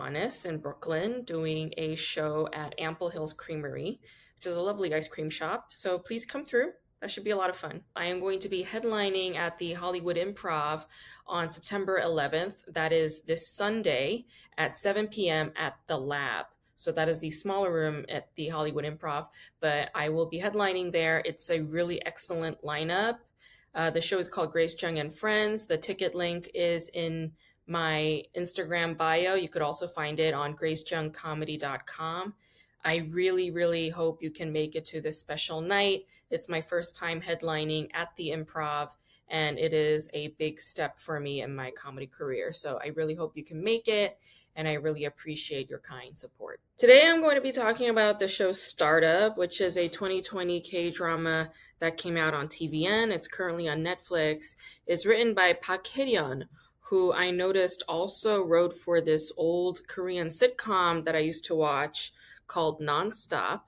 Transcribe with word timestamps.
Gowanus 0.00 0.46
in 0.46 0.56
Brooklyn 0.58 1.24
doing 1.24 1.74
a 1.76 1.94
show 1.94 2.48
at 2.54 2.74
Ample 2.78 3.10
Hills 3.10 3.34
Creamery, 3.34 4.00
which 4.34 4.46
is 4.46 4.56
a 4.56 4.60
lovely 4.60 4.94
ice 4.94 5.06
cream 5.06 5.28
shop. 5.28 5.66
So 5.70 5.98
please 5.98 6.24
come 6.24 6.44
through. 6.44 6.72
That 7.00 7.10
should 7.10 7.24
be 7.24 7.30
a 7.30 7.36
lot 7.36 7.50
of 7.50 7.56
fun. 7.56 7.82
I 7.94 8.06
am 8.06 8.18
going 8.18 8.38
to 8.40 8.48
be 8.48 8.64
headlining 8.64 9.36
at 9.36 9.58
the 9.58 9.74
Hollywood 9.74 10.16
Improv 10.16 10.86
on 11.26 11.50
September 11.50 12.00
11th. 12.02 12.62
That 12.68 12.94
is 12.94 13.22
this 13.22 13.48
Sunday 13.48 14.24
at 14.56 14.74
7 14.74 15.06
p.m. 15.08 15.52
at 15.56 15.76
the 15.86 15.98
Lab. 15.98 16.46
So 16.76 16.92
that 16.92 17.10
is 17.10 17.20
the 17.20 17.30
smaller 17.30 17.70
room 17.70 18.06
at 18.08 18.34
the 18.36 18.48
Hollywood 18.48 18.86
Improv, 18.86 19.28
but 19.60 19.90
I 19.94 20.08
will 20.08 20.30
be 20.30 20.40
headlining 20.40 20.92
there. 20.92 21.20
It's 21.26 21.50
a 21.50 21.60
really 21.60 22.04
excellent 22.06 22.62
lineup. 22.62 23.18
Uh, 23.74 23.90
the 23.90 24.00
show 24.00 24.18
is 24.18 24.28
called 24.28 24.50
Grace 24.50 24.80
Jung 24.80 24.98
and 24.98 25.14
Friends. 25.14 25.66
The 25.66 25.76
ticket 25.76 26.14
link 26.14 26.50
is 26.54 26.88
in 26.94 27.32
my 27.70 28.22
Instagram 28.36 28.98
bio. 28.98 29.34
You 29.34 29.48
could 29.48 29.62
also 29.62 29.86
find 29.86 30.18
it 30.20 30.34
on 30.34 30.54
gracejungcomedy.com. 30.54 32.34
I 32.84 32.96
really, 33.10 33.50
really 33.50 33.88
hope 33.90 34.22
you 34.22 34.30
can 34.30 34.52
make 34.52 34.74
it 34.74 34.84
to 34.86 35.00
this 35.00 35.18
special 35.18 35.60
night. 35.60 36.06
It's 36.30 36.48
my 36.48 36.60
first 36.60 36.96
time 36.96 37.20
headlining 37.20 37.88
at 37.94 38.08
the 38.16 38.30
improv, 38.30 38.90
and 39.28 39.58
it 39.58 39.72
is 39.72 40.10
a 40.14 40.28
big 40.38 40.58
step 40.58 40.98
for 40.98 41.20
me 41.20 41.42
in 41.42 41.54
my 41.54 41.70
comedy 41.72 42.06
career. 42.06 42.52
So 42.52 42.80
I 42.82 42.88
really 42.88 43.14
hope 43.14 43.36
you 43.36 43.44
can 43.44 43.62
make 43.62 43.86
it, 43.86 44.18
and 44.56 44.66
I 44.66 44.74
really 44.74 45.04
appreciate 45.04 45.70
your 45.70 45.78
kind 45.78 46.16
support. 46.16 46.60
Today, 46.76 47.06
I'm 47.06 47.20
going 47.20 47.36
to 47.36 47.42
be 47.42 47.52
talking 47.52 47.90
about 47.90 48.18
the 48.18 48.26
show 48.26 48.50
Startup, 48.50 49.36
which 49.36 49.60
is 49.60 49.76
a 49.76 49.86
2020 49.86 50.60
K 50.62 50.90
drama 50.90 51.50
that 51.78 51.98
came 51.98 52.16
out 52.16 52.34
on 52.34 52.48
TVN. 52.48 53.10
It's 53.10 53.28
currently 53.28 53.68
on 53.68 53.84
Netflix. 53.84 54.56
It's 54.86 55.06
written 55.06 55.34
by 55.34 55.52
Park 55.52 55.84
who 56.90 57.12
I 57.12 57.30
noticed 57.30 57.84
also 57.88 58.42
wrote 58.44 58.76
for 58.76 59.00
this 59.00 59.32
old 59.36 59.78
Korean 59.86 60.26
sitcom 60.26 61.04
that 61.04 61.14
I 61.14 61.20
used 61.20 61.44
to 61.44 61.54
watch 61.54 62.12
called 62.48 62.80
Nonstop. 62.80 63.60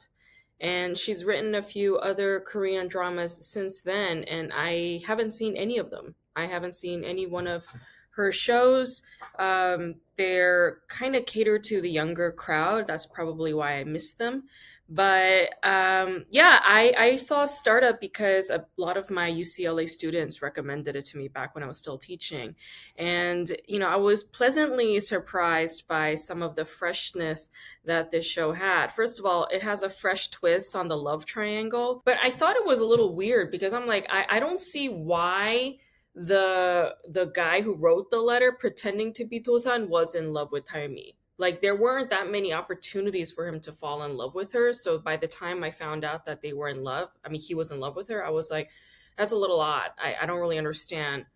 And 0.60 0.98
she's 0.98 1.24
written 1.24 1.54
a 1.54 1.62
few 1.62 1.98
other 1.98 2.40
Korean 2.40 2.88
dramas 2.88 3.46
since 3.46 3.80
then, 3.80 4.24
and 4.24 4.52
I 4.52 5.00
haven't 5.06 5.32
seen 5.32 5.56
any 5.56 5.78
of 5.78 5.88
them. 5.88 6.16
I 6.34 6.46
haven't 6.46 6.74
seen 6.74 7.04
any 7.04 7.26
one 7.26 7.46
of 7.46 7.64
her 8.10 8.32
shows. 8.32 9.02
Um, 9.38 9.94
they're 10.16 10.78
kind 10.88 11.14
of 11.14 11.24
catered 11.24 11.62
to 11.64 11.80
the 11.80 11.90
younger 11.90 12.32
crowd. 12.32 12.88
That's 12.88 13.06
probably 13.06 13.54
why 13.54 13.74
I 13.74 13.84
missed 13.84 14.18
them. 14.18 14.44
But 14.94 15.54
um, 15.62 16.26
yeah, 16.30 16.60
I, 16.62 16.92
I 16.98 17.16
saw 17.16 17.46
Startup 17.46 17.98
because 17.98 18.50
a 18.50 18.66
lot 18.76 18.98
of 18.98 19.10
my 19.10 19.30
UCLA 19.30 19.88
students 19.88 20.42
recommended 20.42 20.96
it 20.96 21.06
to 21.06 21.16
me 21.16 21.28
back 21.28 21.54
when 21.54 21.64
I 21.64 21.66
was 21.66 21.78
still 21.78 21.96
teaching. 21.96 22.54
And, 22.96 23.50
you 23.66 23.78
know, 23.78 23.88
I 23.88 23.96
was 23.96 24.22
pleasantly 24.22 25.00
surprised 25.00 25.88
by 25.88 26.14
some 26.14 26.42
of 26.42 26.56
the 26.56 26.66
freshness 26.66 27.48
that 27.86 28.10
this 28.10 28.26
show 28.26 28.52
had. 28.52 28.92
First 28.92 29.18
of 29.18 29.24
all, 29.24 29.46
it 29.46 29.62
has 29.62 29.82
a 29.82 29.88
fresh 29.88 30.28
twist 30.28 30.76
on 30.76 30.88
the 30.88 30.98
love 30.98 31.24
triangle. 31.24 32.02
But 32.04 32.18
I 32.22 32.28
thought 32.28 32.56
it 32.56 32.66
was 32.66 32.80
a 32.80 32.84
little 32.84 33.16
weird 33.16 33.50
because 33.50 33.72
I'm 33.72 33.86
like, 33.86 34.06
I, 34.10 34.26
I 34.28 34.40
don't 34.40 34.60
see 34.60 34.90
why 34.90 35.78
the 36.14 36.94
the 37.08 37.32
guy 37.34 37.62
who 37.62 37.74
wrote 37.78 38.10
the 38.10 38.20
letter 38.20 38.52
pretending 38.52 39.14
to 39.14 39.24
be 39.24 39.40
Do-san 39.40 39.88
was 39.88 40.14
in 40.14 40.34
love 40.34 40.52
with 40.52 40.66
Dalmi 40.66 41.14
like 41.42 41.60
there 41.60 41.74
weren't 41.74 42.10
that 42.10 42.30
many 42.30 42.52
opportunities 42.52 43.32
for 43.32 43.48
him 43.48 43.58
to 43.62 43.72
fall 43.72 44.04
in 44.04 44.16
love 44.16 44.32
with 44.32 44.52
her. 44.52 44.72
So 44.72 45.00
by 45.00 45.16
the 45.16 45.26
time 45.26 45.64
I 45.64 45.72
found 45.72 46.04
out 46.04 46.24
that 46.26 46.40
they 46.40 46.52
were 46.52 46.68
in 46.68 46.84
love, 46.84 47.08
I 47.24 47.28
mean 47.28 47.40
he 47.40 47.56
was 47.56 47.72
in 47.72 47.80
love 47.80 47.96
with 47.96 48.08
her, 48.08 48.24
I 48.24 48.30
was 48.30 48.48
like, 48.48 48.70
that's 49.18 49.32
a 49.32 49.36
little 49.36 49.60
odd. 49.60 49.90
I, 49.98 50.14
I 50.22 50.26
don't 50.26 50.38
really 50.38 50.56
understand 50.56 51.26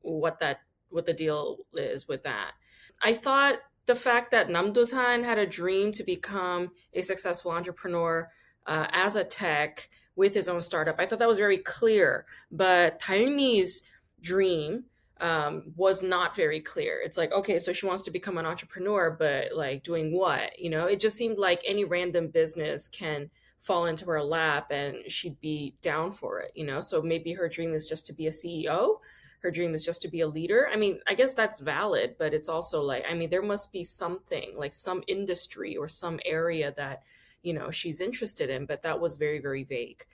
what 0.00 0.38
that 0.38 0.60
what 0.90 1.06
the 1.06 1.12
deal 1.12 1.58
is 1.74 2.06
with 2.06 2.22
that. 2.22 2.52
I 3.02 3.14
thought 3.14 3.58
the 3.86 3.96
fact 3.96 4.30
that 4.30 4.48
Nam 4.48 4.72
Do-san 4.72 5.24
had 5.24 5.38
a 5.38 5.46
dream 5.46 5.90
to 5.92 6.04
become 6.04 6.70
a 6.94 7.02
successful 7.02 7.50
entrepreneur 7.50 8.30
uh, 8.64 8.86
as 8.92 9.16
a 9.16 9.24
tech 9.24 9.88
with 10.14 10.34
his 10.34 10.48
own 10.48 10.60
startup, 10.60 10.96
I 11.00 11.06
thought 11.06 11.18
that 11.18 11.28
was 11.28 11.38
very 11.38 11.58
clear. 11.58 12.26
But 12.52 13.00
Dalmi's 13.00 13.82
dream 14.20 14.84
um, 15.20 15.64
was 15.76 16.02
not 16.02 16.36
very 16.36 16.60
clear. 16.60 17.00
It's 17.02 17.18
like, 17.18 17.32
okay, 17.32 17.58
so 17.58 17.72
she 17.72 17.86
wants 17.86 18.02
to 18.04 18.10
become 18.10 18.38
an 18.38 18.46
entrepreneur, 18.46 19.10
but 19.10 19.52
like 19.54 19.82
doing 19.82 20.12
what? 20.12 20.58
You 20.58 20.70
know, 20.70 20.86
it 20.86 21.00
just 21.00 21.16
seemed 21.16 21.38
like 21.38 21.62
any 21.66 21.84
random 21.84 22.28
business 22.28 22.88
can 22.88 23.30
fall 23.58 23.86
into 23.86 24.04
her 24.06 24.22
lap 24.22 24.70
and 24.70 24.98
she'd 25.10 25.40
be 25.40 25.74
down 25.82 26.12
for 26.12 26.40
it, 26.40 26.52
you 26.54 26.64
know? 26.64 26.80
So 26.80 27.02
maybe 27.02 27.32
her 27.32 27.48
dream 27.48 27.74
is 27.74 27.88
just 27.88 28.06
to 28.06 28.12
be 28.12 28.28
a 28.28 28.30
CEO. 28.30 28.98
Her 29.40 29.50
dream 29.50 29.74
is 29.74 29.84
just 29.84 30.02
to 30.02 30.08
be 30.08 30.20
a 30.20 30.28
leader. 30.28 30.68
I 30.72 30.76
mean, 30.76 31.00
I 31.06 31.14
guess 31.14 31.34
that's 31.34 31.60
valid, 31.60 32.16
but 32.18 32.34
it's 32.34 32.48
also 32.48 32.82
like, 32.82 33.04
I 33.08 33.14
mean, 33.14 33.30
there 33.30 33.42
must 33.42 33.72
be 33.72 33.82
something 33.82 34.54
like 34.56 34.72
some 34.72 35.02
industry 35.08 35.76
or 35.76 35.88
some 35.88 36.20
area 36.24 36.72
that, 36.76 37.02
you 37.42 37.52
know, 37.52 37.70
she's 37.70 38.00
interested 38.00 38.50
in, 38.50 38.66
but 38.66 38.82
that 38.82 39.00
was 39.00 39.16
very, 39.16 39.40
very 39.40 39.64
vague. 39.64 40.04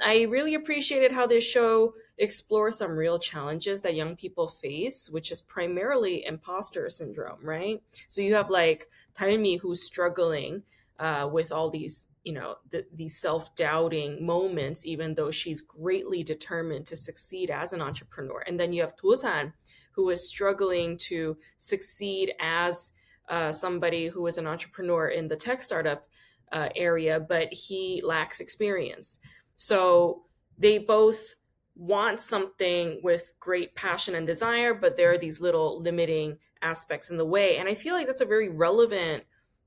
I 0.00 0.22
really 0.22 0.54
appreciated 0.54 1.12
how 1.12 1.26
this 1.26 1.44
show 1.44 1.94
explores 2.16 2.76
some 2.76 2.92
real 2.92 3.18
challenges 3.18 3.82
that 3.82 3.94
young 3.94 4.16
people 4.16 4.48
face, 4.48 5.10
which 5.10 5.30
is 5.30 5.42
primarily 5.42 6.24
imposter 6.24 6.88
syndrome, 6.88 7.44
right? 7.44 7.82
So 8.08 8.22
you 8.22 8.34
have 8.34 8.48
like 8.48 8.88
Dalmi 9.14 9.60
who's 9.60 9.82
struggling 9.82 10.62
uh, 10.98 11.28
with 11.30 11.52
all 11.52 11.68
these, 11.68 12.06
you 12.24 12.32
know, 12.32 12.56
the, 12.70 12.86
these 12.94 13.20
self 13.20 13.54
doubting 13.54 14.24
moments, 14.24 14.86
even 14.86 15.14
though 15.14 15.30
she's 15.30 15.60
greatly 15.60 16.22
determined 16.22 16.86
to 16.86 16.96
succeed 16.96 17.50
as 17.50 17.74
an 17.74 17.82
entrepreneur. 17.82 18.42
And 18.46 18.58
then 18.58 18.72
you 18.72 18.80
have 18.80 18.96
Do-san 18.96 19.52
who 19.92 20.08
is 20.08 20.26
struggling 20.26 20.96
to 20.96 21.36
succeed 21.58 22.32
as 22.40 22.92
uh, 23.28 23.52
somebody 23.52 24.06
who 24.06 24.26
is 24.26 24.38
an 24.38 24.46
entrepreneur 24.46 25.08
in 25.08 25.28
the 25.28 25.36
tech 25.36 25.60
startup 25.60 26.08
uh, 26.50 26.68
area, 26.76 27.18
but 27.18 27.52
he 27.52 28.00
lacks 28.04 28.40
experience. 28.40 29.20
So 29.62 30.24
they 30.58 30.78
both 30.78 31.36
want 31.76 32.20
something 32.20 32.98
with 33.04 33.32
great 33.38 33.76
passion 33.76 34.16
and 34.16 34.26
desire, 34.26 34.74
but 34.74 34.96
there 34.96 35.12
are 35.12 35.18
these 35.18 35.40
little 35.40 35.80
limiting 35.80 36.36
aspects 36.62 37.10
in 37.10 37.16
the 37.16 37.24
way. 37.24 37.58
And 37.58 37.68
I 37.68 37.74
feel 37.74 37.94
like 37.94 38.08
that's 38.08 38.22
a 38.22 38.26
very 38.26 38.48
relevant 38.48 39.22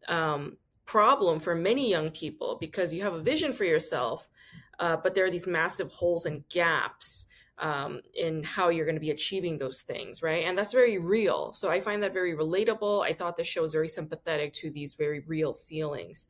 um, 0.09 0.57
problem 0.85 1.39
for 1.39 1.55
many 1.55 1.89
young 1.89 2.11
people 2.11 2.57
because 2.59 2.93
you 2.93 3.03
have 3.03 3.13
a 3.13 3.21
vision 3.21 3.53
for 3.53 3.63
yourself, 3.63 4.27
uh, 4.79 4.97
but 4.97 5.15
there 5.15 5.23
are 5.23 5.31
these 5.31 5.47
massive 5.47 5.89
holes 5.93 6.25
and 6.25 6.43
gaps 6.49 7.27
um, 7.59 8.01
in 8.15 8.43
how 8.43 8.67
you're 8.67 8.83
going 8.83 8.97
to 8.97 8.99
be 8.99 9.11
achieving 9.11 9.57
those 9.57 9.83
things, 9.83 10.21
right? 10.21 10.43
And 10.43 10.57
that's 10.57 10.73
very 10.73 10.97
real. 10.97 11.53
So 11.53 11.71
I 11.71 11.79
find 11.79 12.03
that 12.03 12.11
very 12.11 12.35
relatable. 12.35 13.05
I 13.05 13.13
thought 13.13 13.37
the 13.37 13.45
show 13.45 13.61
was 13.61 13.71
very 13.71 13.87
sympathetic 13.87 14.51
to 14.55 14.71
these 14.71 14.95
very 14.95 15.21
real 15.21 15.53
feelings. 15.53 16.27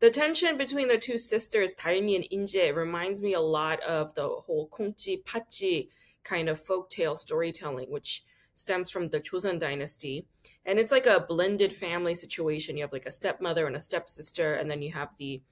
The 0.00 0.10
tension 0.10 0.56
between 0.56 0.86
the 0.86 0.98
two 0.98 1.16
sisters, 1.16 1.74
Dalmi 1.74 2.14
and 2.14 2.24
Inje, 2.46 2.74
reminds 2.74 3.22
me 3.22 3.34
a 3.34 3.40
lot 3.40 3.80
of 3.80 4.14
the 4.14 4.28
whole 4.28 4.68
Kongji 4.68 5.24
Pachi 5.24 5.88
kind 6.22 6.48
of 6.48 6.62
folktale 6.62 7.16
storytelling, 7.16 7.90
which 7.90 8.24
stems 8.54 8.90
from 8.90 9.08
the 9.08 9.20
Joseon 9.20 9.58
dynasty. 9.58 10.26
And 10.64 10.78
it's 10.78 10.92
like 10.92 11.06
a 11.06 11.24
blended 11.28 11.72
family 11.72 12.14
situation. 12.14 12.76
You 12.76 12.84
have 12.84 12.92
like 12.92 13.06
a 13.06 13.10
stepmother 13.10 13.66
and 13.66 13.74
a 13.74 13.80
stepsister, 13.80 14.54
and 14.54 14.70
then 14.70 14.82
you 14.82 14.92
have 14.92 15.10
the 15.16 15.42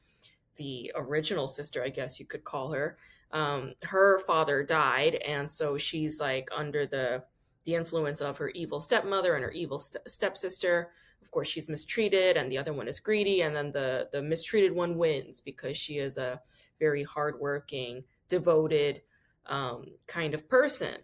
the 0.57 0.91
original 0.95 1.49
sister, 1.49 1.85
I 1.85 1.91
guess 1.91 2.19
you 2.19 2.25
could 2.25 2.45
call 2.45 2.73
her. 2.73 2.97
Um, 3.33 3.75
her 3.83 4.19
father 4.21 4.63
died, 4.63 5.17
and 5.17 5.49
so 5.49 5.77
she's 5.77 6.21
like 6.21 6.49
under 6.55 6.87
the 6.87 7.25
the 7.65 7.75
influence 7.75 8.21
of 8.21 8.39
her 8.39 8.51
evil 8.51 8.81
stepmother 8.81 9.35
and 9.35 9.43
her 9.43 9.51
evil 9.51 9.81
st- 9.81 10.09
stepsister 10.09 10.93
of 11.27 11.33
course 11.33 11.49
she's 11.49 11.69
mistreated 11.69 12.37
and 12.37 12.51
the 12.53 12.57
other 12.57 12.73
one 12.73 12.87
is 12.87 13.01
greedy 13.01 13.43
and 13.43 13.55
then 13.55 13.73
the 13.73 14.09
the 14.13 14.23
mistreated 14.23 14.73
one 14.73 14.97
wins 14.97 15.41
because 15.41 15.77
she 15.77 15.99
is 15.99 16.19
a 16.19 16.41
very 16.79 17.03
hardworking 17.03 18.05
devoted 18.29 19.03
um, 19.47 19.87
kind 20.07 20.35
of 20.35 20.49
person 20.49 20.95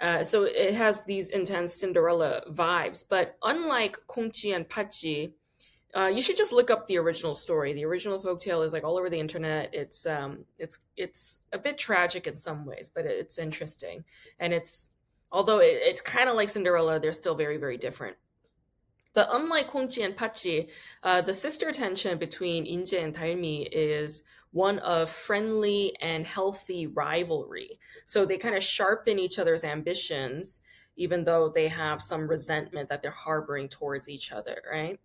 uh, 0.00 0.24
so 0.24 0.42
it 0.42 0.74
has 0.74 1.04
these 1.04 1.30
intense 1.30 1.72
cinderella 1.72 2.42
vibes 2.50 3.04
but 3.08 3.36
unlike 3.44 3.96
kongji 4.08 4.56
and 4.56 4.68
pachi 4.68 5.32
uh, 5.96 6.06
you 6.06 6.20
should 6.20 6.36
just 6.36 6.52
look 6.52 6.70
up 6.70 6.86
the 6.86 6.96
original 6.96 7.34
story. 7.34 7.72
The 7.72 7.84
original 7.84 8.22
folktale 8.22 8.64
is 8.64 8.72
like 8.72 8.84
all 8.84 8.96
over 8.96 9.10
the 9.10 9.18
internet. 9.18 9.70
It's 9.74 10.06
um, 10.06 10.44
it's 10.56 10.82
it's 10.96 11.40
a 11.52 11.58
bit 11.58 11.78
tragic 11.78 12.28
in 12.28 12.36
some 12.36 12.64
ways, 12.64 12.88
but 12.88 13.06
it's 13.06 13.38
interesting, 13.38 14.04
and 14.38 14.52
it's 14.52 14.92
Although 15.32 15.58
it, 15.58 15.78
it's 15.82 16.00
kind 16.00 16.28
of 16.28 16.36
like 16.36 16.48
Cinderella, 16.48 16.98
they're 16.98 17.12
still 17.12 17.34
very, 17.34 17.56
very 17.56 17.76
different. 17.76 18.16
But 19.12 19.28
unlike 19.32 19.70
Kongji 19.70 20.04
and 20.04 20.16
Pachi, 20.16 20.70
uh, 21.02 21.22
the 21.22 21.34
sister 21.34 21.72
tension 21.72 22.18
between 22.18 22.64
Inje 22.64 23.02
and 23.02 23.14
Dalmi 23.14 23.68
is 23.70 24.24
one 24.52 24.78
of 24.80 25.10
friendly 25.10 25.96
and 26.00 26.26
healthy 26.26 26.86
rivalry. 26.86 27.78
So 28.06 28.24
they 28.24 28.38
kind 28.38 28.56
of 28.56 28.62
sharpen 28.62 29.18
each 29.18 29.38
other's 29.38 29.64
ambitions, 29.64 30.60
even 30.96 31.24
though 31.24 31.48
they 31.48 31.68
have 31.68 32.02
some 32.02 32.28
resentment 32.28 32.88
that 32.88 33.02
they're 33.02 33.10
harboring 33.10 33.68
towards 33.68 34.08
each 34.08 34.32
other, 34.32 34.62
right? 34.70 34.98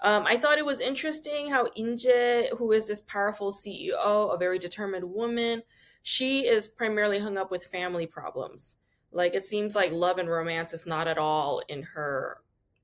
Um, 0.00 0.24
I 0.26 0.36
thought 0.36 0.58
it 0.58 0.66
was 0.66 0.80
interesting 0.80 1.50
how 1.50 1.66
Inje, 1.76 2.56
who 2.56 2.72
is 2.72 2.86
this 2.86 3.00
powerful 3.00 3.50
CEO, 3.50 4.32
a 4.32 4.38
very 4.38 4.58
determined 4.58 5.04
woman, 5.04 5.62
she 6.02 6.46
is 6.46 6.68
primarily 6.68 7.18
hung 7.18 7.36
up 7.36 7.50
with 7.50 7.64
family 7.64 8.06
problems. 8.06 8.76
Like 9.10 9.34
it 9.34 9.42
seems 9.42 9.74
like 9.74 9.90
love 9.92 10.18
and 10.18 10.28
romance 10.28 10.72
is 10.72 10.86
not 10.86 11.08
at 11.08 11.18
all 11.18 11.62
in 11.68 11.82
her 11.82 12.38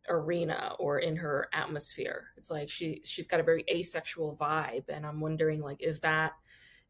arena 0.09 0.75
or 0.79 0.99
in 0.99 1.17
her 1.17 1.49
atmosphere. 1.53 2.29
It's 2.37 2.51
like 2.51 2.71
she 2.71 3.01
she's 3.05 3.27
got 3.27 3.41
a 3.41 3.45
very 3.45 3.65
asexual 3.71 4.37
vibe 4.41 4.85
and 4.89 5.06
I'm 5.06 5.21
wondering 5.21 5.61
like 5.61 5.83
is 5.83 6.01
that 6.01 6.33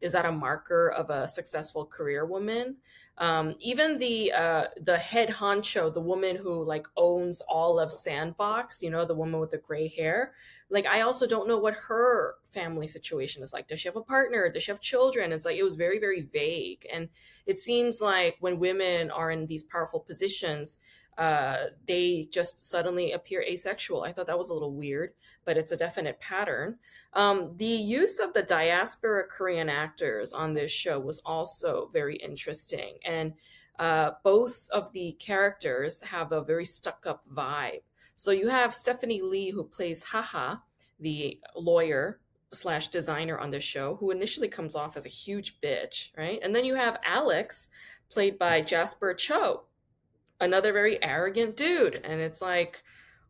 is 0.01 0.11
that 0.11 0.25
a 0.25 0.31
marker 0.31 0.89
of 0.89 1.09
a 1.09 1.27
successful 1.27 1.85
career 1.85 2.25
woman? 2.25 2.75
Um, 3.17 3.55
even 3.59 3.97
the 3.97 4.31
uh, 4.33 4.65
the 4.81 4.97
head 4.97 5.29
honcho, 5.29 5.93
the 5.93 6.01
woman 6.01 6.35
who 6.35 6.63
like 6.63 6.85
owns 6.97 7.41
all 7.41 7.79
of 7.79 7.91
Sandbox, 7.91 8.83
you 8.83 8.89
know, 8.89 9.05
the 9.05 9.15
woman 9.15 9.39
with 9.39 9.51
the 9.51 9.57
gray 9.57 9.87
hair. 9.87 10.33
Like, 10.69 10.85
I 10.85 11.01
also 11.01 11.25
don't 11.25 11.47
know 11.47 11.59
what 11.59 11.75
her 11.87 12.35
family 12.45 12.87
situation 12.87 13.41
is 13.41 13.53
like. 13.53 13.67
Does 13.67 13.79
she 13.79 13.87
have 13.87 13.95
a 13.95 14.01
partner? 14.01 14.49
Does 14.49 14.63
she 14.63 14.71
have 14.71 14.81
children? 14.81 15.31
It's 15.31 15.45
like 15.45 15.57
it 15.57 15.63
was 15.63 15.75
very 15.75 15.97
very 15.97 16.23
vague, 16.23 16.85
and 16.91 17.07
it 17.45 17.57
seems 17.57 18.01
like 18.01 18.35
when 18.41 18.59
women 18.59 19.11
are 19.11 19.31
in 19.31 19.45
these 19.45 19.63
powerful 19.63 20.01
positions, 20.01 20.79
uh, 21.17 21.57
they 21.87 22.27
just 22.31 22.65
suddenly 22.65 23.13
appear 23.13 23.41
asexual. 23.41 24.03
I 24.03 24.11
thought 24.11 24.27
that 24.27 24.37
was 24.37 24.49
a 24.49 24.53
little 24.53 24.73
weird, 24.73 25.13
but 25.45 25.57
it's 25.57 25.71
a 25.71 25.77
definite 25.77 26.19
pattern. 26.19 26.77
Um, 27.13 27.53
the 27.55 27.65
use 27.65 28.19
of 28.19 28.33
the 28.33 28.43
diaspora 28.43 29.23
Korean 29.27 29.69
actors 29.69 30.33
on 30.33 30.53
this 30.53 30.71
show 30.71 30.99
was 30.99 31.21
also 31.25 31.89
very 31.93 32.17
interesting. 32.17 32.97
And 33.05 33.33
uh, 33.79 34.11
both 34.23 34.67
of 34.71 34.91
the 34.91 35.13
characters 35.13 36.01
have 36.01 36.31
a 36.31 36.43
very 36.43 36.65
stuck 36.65 37.05
up 37.05 37.23
vibe. 37.33 37.81
So 38.15 38.31
you 38.31 38.47
have 38.47 38.73
Stephanie 38.73 39.21
Lee, 39.21 39.51
who 39.51 39.63
plays 39.63 40.03
Haha, 40.03 40.57
the 40.99 41.39
lawyer 41.55 42.19
slash 42.53 42.87
designer 42.87 43.37
on 43.37 43.49
this 43.49 43.63
show, 43.63 43.95
who 43.95 44.11
initially 44.11 44.47
comes 44.47 44.75
off 44.75 44.95
as 44.95 45.05
a 45.05 45.09
huge 45.09 45.59
bitch, 45.59 46.09
right? 46.17 46.39
And 46.41 46.55
then 46.55 46.65
you 46.65 46.75
have 46.75 46.99
Alex, 47.03 47.69
played 48.09 48.37
by 48.37 48.61
Jasper 48.61 49.13
Cho, 49.13 49.63
another 50.41 50.73
very 50.73 51.01
arrogant 51.03 51.57
dude. 51.57 52.01
And 52.03 52.21
it's 52.21 52.41
like, 52.41 52.83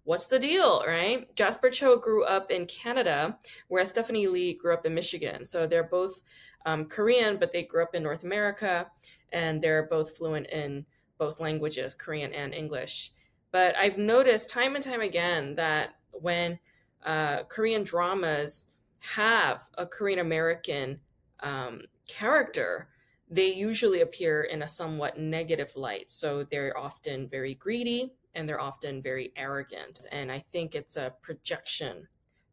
what's 0.03 0.27
the 0.27 0.39
deal, 0.39 0.83
right? 0.87 1.33
Jasper 1.35 1.69
Cho 1.69 1.97
grew 1.97 2.23
up 2.23 2.51
in 2.51 2.65
Canada, 2.67 3.37
whereas 3.67 3.89
Stephanie 3.89 4.27
Lee 4.27 4.53
grew 4.53 4.73
up 4.73 4.85
in 4.85 4.93
Michigan. 4.93 5.43
So 5.43 5.67
they're 5.67 5.83
both 5.83 6.21
um, 6.65 6.85
Korean, 6.85 7.37
but 7.37 7.51
they 7.51 7.63
grew 7.63 7.83
up 7.83 7.95
in 7.95 8.03
North 8.03 8.23
America, 8.23 8.89
and 9.31 9.61
they're 9.61 9.87
both 9.87 10.17
fluent 10.17 10.47
in 10.47 10.85
both 11.17 11.39
languages, 11.39 11.95
Korean 11.95 12.33
and 12.33 12.53
English. 12.53 13.11
But 13.51 13.75
I've 13.77 13.97
noticed 13.97 14.49
time 14.49 14.75
and 14.75 14.83
time 14.83 15.01
again 15.01 15.55
that 15.55 15.95
when 16.11 16.59
uh, 17.03 17.43
Korean 17.43 17.83
dramas 17.83 18.67
have 18.99 19.67
a 19.77 19.85
Korean 19.85 20.19
American 20.19 20.99
um, 21.41 21.81
character, 22.07 22.89
they 23.29 23.53
usually 23.53 24.01
appear 24.01 24.43
in 24.43 24.61
a 24.61 24.67
somewhat 24.67 25.17
negative 25.17 25.71
light. 25.75 26.11
So 26.11 26.43
they're 26.43 26.77
often 26.77 27.27
very 27.27 27.55
greedy 27.55 28.13
and 28.35 28.47
they're 28.47 28.61
often 28.61 29.01
very 29.01 29.31
arrogant. 29.35 30.05
And 30.11 30.31
I 30.31 30.43
think 30.51 30.75
it's 30.75 30.97
a 30.97 31.13
projection 31.21 32.07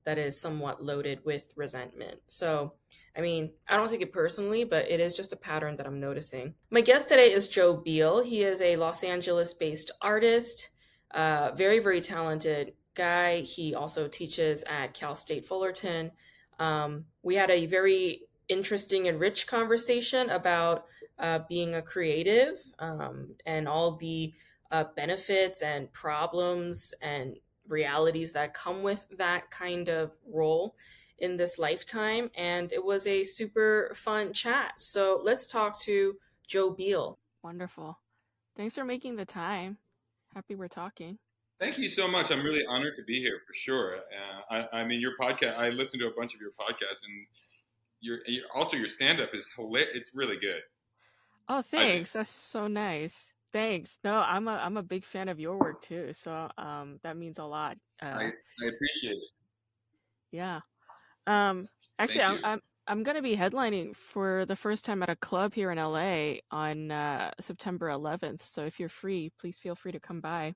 that 0.05 0.19
is 0.19 0.41
somewhat 0.41 0.83
loaded 0.83 1.21
with 1.25 1.53
resentment. 1.57 2.19
So, 2.27 2.73
I 3.17 3.21
mean, 3.21 3.53
I 3.69 3.77
don't 3.77 3.89
take 3.89 4.01
it 4.01 4.13
personally, 4.13 4.65
but 4.65 4.91
it 4.91 4.99
is 4.99 5.15
just 5.15 5.33
a 5.33 5.37
pattern 5.37 5.77
that 5.77 5.87
I'm 5.87 6.01
noticing. 6.01 6.55
My 6.71 6.81
guest 6.81 7.09
today 7.09 7.33
is 7.33 7.49
Joe 7.49 7.77
Biel. 7.77 8.23
He 8.23 8.43
is 8.43 8.61
a 8.63 8.77
Los 8.77 9.05
Angeles 9.05 9.55
based 9.55 9.93
artist, 10.01 10.71
uh, 11.13 11.53
very, 11.55 11.79
very 11.79 12.01
talented 12.01 12.73
guy. 12.95 13.41
He 13.41 13.75
also 13.75 14.09
teaches 14.09 14.65
at 14.65 14.95
Cal 14.95 15.15
State 15.15 15.45
Fullerton. 15.45 16.11
Um, 16.59 17.05
we 17.23 17.37
had 17.37 17.51
a 17.51 17.67
very 17.67 18.23
interesting 18.53 19.09
and 19.09 19.19
rich 19.19 19.47
conversation 19.47 20.31
about 20.31 20.85
uh, 21.19 21.41
being 21.49 21.75
a 21.75 21.83
creative 21.83 22.59
um, 22.79 23.35
and 23.47 23.67
all 23.67 23.97
the 23.97 24.33
uh, 24.71 24.85
benefits 24.97 25.63
and 25.63 25.93
problems 25.93 26.95
and 27.03 27.37
realities 27.69 28.33
that 28.33 28.55
come 28.55 28.83
with 28.83 29.07
that 29.17 29.51
kind 29.51 29.89
of 29.89 30.13
role 30.27 30.75
in 31.19 31.37
this 31.37 31.59
lifetime. 31.59 32.31
And 32.37 32.73
it 32.73 32.85
was 32.85 33.07
a 33.07 33.25
super 33.25 33.93
fun 33.95 34.33
chat. 34.33 34.73
So 34.79 35.21
let's 35.23 35.47
talk 35.47 35.79
to 35.83 36.15
Joe 36.47 36.71
Biel. 36.71 37.19
Wonderful. 37.43 37.99
Thanks 38.57 38.75
for 38.75 38.85
making 38.85 39.17
the 39.17 39.25
time. 39.25 39.79
Happy 40.35 40.55
we're 40.55 40.69
talking. 40.69 41.19
Thank 41.61 41.79
you 41.79 41.89
so 41.89 42.09
much. 42.09 42.33
I'm 42.33 42.43
really 42.43 42.65
honored 42.67 42.97
to 42.97 43.05
be 43.05 43.21
here 43.21 43.41
for 43.47 43.55
sure. 43.55 43.97
Uh, 43.97 44.55
I, 44.73 44.81
I 44.81 44.85
mean, 44.85 45.01
your 45.01 45.13
podcast, 45.21 45.57
I 45.57 45.69
listened 45.69 46.01
to 46.01 46.09
a 46.09 46.15
bunch 46.19 46.35
of 46.35 46.41
your 46.41 46.51
podcasts 46.59 47.05
and 47.07 47.27
your, 48.03 48.19
also 48.55 48.77
your 48.77 48.89
stand 48.89 49.21
up 49.21 49.31
is 49.33 49.49
hilarious. 49.57 49.91
It's 49.95 50.11
really 50.15 50.37
good. 50.37 50.61
Oh, 51.49 51.63
thanks. 51.63 52.13
That's 52.13 52.31
so 52.31 52.67
nice. 52.67 53.33
Thanks. 53.53 53.99
No, 54.03 54.15
I'm 54.15 54.49
a 54.49 54.53
I'm 54.53 54.77
a 54.79 54.83
big 54.83 55.05
fan 55.05 55.29
of 55.29 55.39
your 55.39 55.59
work 55.59 55.83
too. 55.83 56.13
So 56.13 56.49
um, 56.57 56.99
that 57.03 57.17
means 57.17 57.39
a 57.39 57.45
lot. 57.45 57.77
Uh, 58.03 58.07
I, 58.07 58.25
I 58.25 58.69
appreciate 58.69 59.13
it. 59.13 59.31
Yeah. 60.31 60.61
Um, 61.27 61.69
actually, 61.99 62.23
I'm, 62.23 62.41
I'm 62.45 62.61
I'm 62.87 63.03
gonna 63.03 63.23
be 63.23 63.37
headlining 63.37 63.95
for 63.95 64.47
the 64.47 64.57
first 64.57 64.85
time 64.85 65.03
at 65.03 65.11
a 65.11 65.17
club 65.17 65.53
here 65.53 65.71
in 65.71 65.79
LA 65.79 66.37
on 66.51 66.91
uh, 66.91 67.31
September 67.41 67.89
11th. 67.89 68.43
So 68.43 68.65
if 68.65 68.81
you're 68.81 68.89
free, 68.89 69.31
please 69.39 69.59
feel 69.59 69.75
free 69.75 69.93
to 69.93 70.01
come 70.01 70.21
by. 70.21 70.55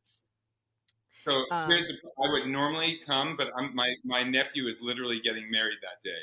So 1.24 1.44
um, 1.50 1.68
here's 1.68 1.88
the, 1.88 1.94
I 2.24 2.30
would 2.30 2.46
normally 2.46 3.00
come, 3.06 3.36
but 3.36 3.50
I'm, 3.56 3.74
my 3.74 3.94
my 4.04 4.22
nephew 4.22 4.66
is 4.66 4.80
literally 4.80 5.20
getting 5.20 5.50
married 5.50 5.78
that 5.82 6.02
day 6.02 6.16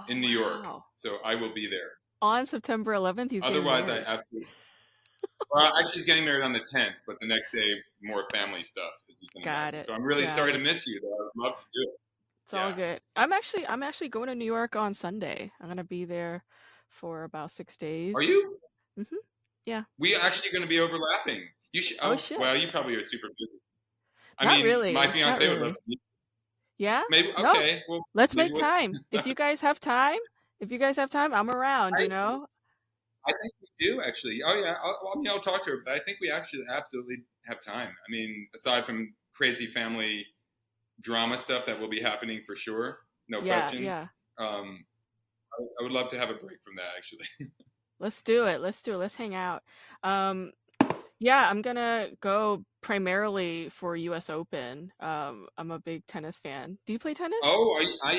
oh, 0.00 0.04
in 0.08 0.20
New 0.20 0.40
wow. 0.40 0.62
York, 0.62 0.82
so 0.96 1.18
I 1.24 1.34
will 1.34 1.52
be 1.52 1.68
there 1.68 1.92
on 2.20 2.46
September 2.46 2.92
11th. 2.92 3.30
He's 3.30 3.42
otherwise 3.42 3.88
I 3.88 3.98
absolutely. 3.98 4.48
well, 5.50 5.72
actually, 5.78 5.94
he's 5.94 6.04
getting 6.04 6.24
married 6.24 6.44
on 6.44 6.52
the 6.52 6.60
10th, 6.60 6.94
but 7.06 7.18
the 7.20 7.26
next 7.26 7.52
day 7.52 7.74
more 8.02 8.24
family 8.32 8.62
stuff. 8.62 8.92
Is 9.08 9.22
Got 9.44 9.74
it. 9.74 9.84
So 9.84 9.94
I'm 9.94 10.02
really 10.02 10.24
Got 10.24 10.36
sorry 10.36 10.50
it. 10.50 10.54
to 10.54 10.58
miss 10.58 10.86
you. 10.86 11.00
Though 11.00 11.44
I'd 11.44 11.48
love 11.48 11.56
to 11.56 11.64
do 11.74 11.82
it. 11.82 12.00
It's 12.44 12.54
yeah. 12.54 12.64
all 12.64 12.72
good. 12.72 13.00
I'm 13.16 13.32
actually 13.32 13.66
I'm 13.66 13.82
actually 13.82 14.08
going 14.08 14.28
to 14.28 14.34
New 14.34 14.44
York 14.44 14.76
on 14.76 14.94
Sunday. 14.94 15.50
I'm 15.60 15.68
gonna 15.68 15.84
be 15.84 16.04
there 16.04 16.44
for 16.88 17.24
about 17.24 17.50
six 17.50 17.76
days. 17.76 18.14
Are 18.16 18.22
you? 18.22 18.58
Mm-hmm. 18.98 19.16
Yeah. 19.64 19.82
We 19.98 20.16
actually 20.16 20.50
going 20.50 20.62
to 20.62 20.68
be 20.68 20.80
overlapping. 20.80 21.42
You 21.72 21.82
should. 21.82 21.98
Oh, 22.02 22.12
oh, 22.12 22.16
shit. 22.16 22.38
Well, 22.38 22.56
you 22.56 22.68
probably 22.68 22.94
are 22.96 23.04
super 23.04 23.28
busy. 23.28 23.60
I 24.38 24.44
Not 24.44 24.56
mean, 24.56 24.66
really. 24.66 24.92
my 24.92 25.10
fiance 25.10 25.44
really. 25.44 25.58
would 25.58 25.66
love 25.68 25.74
to 25.74 25.80
meet 25.86 26.00
yeah. 26.82 27.02
Maybe 27.10 27.32
okay. 27.38 27.76
No. 27.76 27.94
Well, 27.94 28.04
let's 28.14 28.34
make 28.34 28.58
time. 28.58 28.92
if 29.12 29.24
you 29.24 29.36
guys 29.36 29.60
have 29.60 29.78
time, 29.78 30.18
if 30.58 30.72
you 30.72 30.78
guys 30.78 30.96
have 30.96 31.10
time, 31.10 31.32
I'm 31.32 31.48
around. 31.48 31.94
I, 31.96 32.02
you 32.02 32.08
know. 32.08 32.46
I 33.24 33.32
think 33.40 33.52
we 33.60 33.86
do 33.86 34.02
actually. 34.02 34.40
Oh 34.44 34.54
yeah. 34.60 34.74
I'll, 34.82 35.12
I 35.14 35.18
mean, 35.18 35.28
I'll 35.28 35.38
talk 35.38 35.62
to 35.64 35.70
her, 35.70 35.82
but 35.84 35.94
I 35.94 36.00
think 36.00 36.18
we 36.20 36.28
actually 36.28 36.64
absolutely 36.68 37.18
have 37.46 37.62
time. 37.62 37.88
I 37.88 38.10
mean, 38.10 38.48
aside 38.52 38.84
from 38.84 39.14
crazy 39.32 39.66
family 39.68 40.26
drama 41.00 41.38
stuff 41.38 41.66
that 41.66 41.78
will 41.78 41.88
be 41.88 42.00
happening 42.00 42.42
for 42.44 42.56
sure, 42.56 42.98
no 43.28 43.40
yeah, 43.42 43.60
question. 43.60 43.84
Yeah. 43.84 44.06
Um, 44.38 44.84
I, 45.56 45.62
I 45.80 45.82
would 45.84 45.92
love 45.92 46.08
to 46.10 46.18
have 46.18 46.30
a 46.30 46.34
break 46.34 46.62
from 46.64 46.74
that 46.76 46.90
actually. 46.96 47.26
Let's 48.00 48.22
do 48.22 48.46
it. 48.46 48.60
Let's 48.60 48.82
do 48.82 48.94
it. 48.94 48.96
Let's 48.96 49.14
hang 49.14 49.36
out. 49.36 49.62
Um, 50.02 50.50
yeah, 51.22 51.48
I'm 51.48 51.62
gonna 51.62 52.08
go 52.20 52.64
primarily 52.82 53.68
for 53.68 53.96
U.S. 53.96 54.28
Open. 54.28 54.92
Um, 55.00 55.46
I'm 55.56 55.70
a 55.70 55.78
big 55.78 56.06
tennis 56.06 56.38
fan. 56.38 56.78
Do 56.84 56.92
you 56.92 56.98
play 56.98 57.14
tennis? 57.14 57.38
Oh, 57.42 57.74
are 57.76 57.82
you, 57.82 57.96
I, 58.02 58.14
I, 58.14 58.16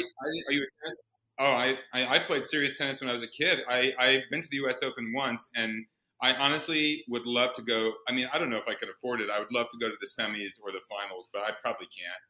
are 0.47 0.51
you 0.51 0.63
a 0.63 0.83
tennis? 0.83 1.03
Oh, 1.39 1.51
I, 1.51 1.77
I, 1.93 2.15
I 2.15 2.19
played 2.19 2.45
serious 2.45 2.77
tennis 2.77 3.01
when 3.01 3.09
I 3.09 3.13
was 3.13 3.23
a 3.23 3.27
kid. 3.27 3.59
I, 3.67 3.93
I've 3.99 4.21
been 4.31 4.41
to 4.41 4.47
the 4.49 4.57
U.S. 4.57 4.81
Open 4.83 5.11
once, 5.13 5.49
and 5.55 5.85
I 6.21 6.33
honestly 6.35 7.03
would 7.09 7.25
love 7.25 7.53
to 7.55 7.61
go. 7.61 7.91
I 8.07 8.13
mean, 8.13 8.29
I 8.31 8.39
don't 8.39 8.49
know 8.49 8.57
if 8.57 8.67
I 8.67 8.75
could 8.75 8.89
afford 8.89 9.19
it. 9.19 9.29
I 9.29 9.39
would 9.39 9.51
love 9.51 9.67
to 9.71 9.77
go 9.77 9.89
to 9.89 9.95
the 9.99 10.07
semis 10.07 10.53
or 10.63 10.71
the 10.71 10.81
finals, 10.89 11.27
but 11.33 11.41
I 11.41 11.49
probably 11.61 11.87
can't. 11.87 12.23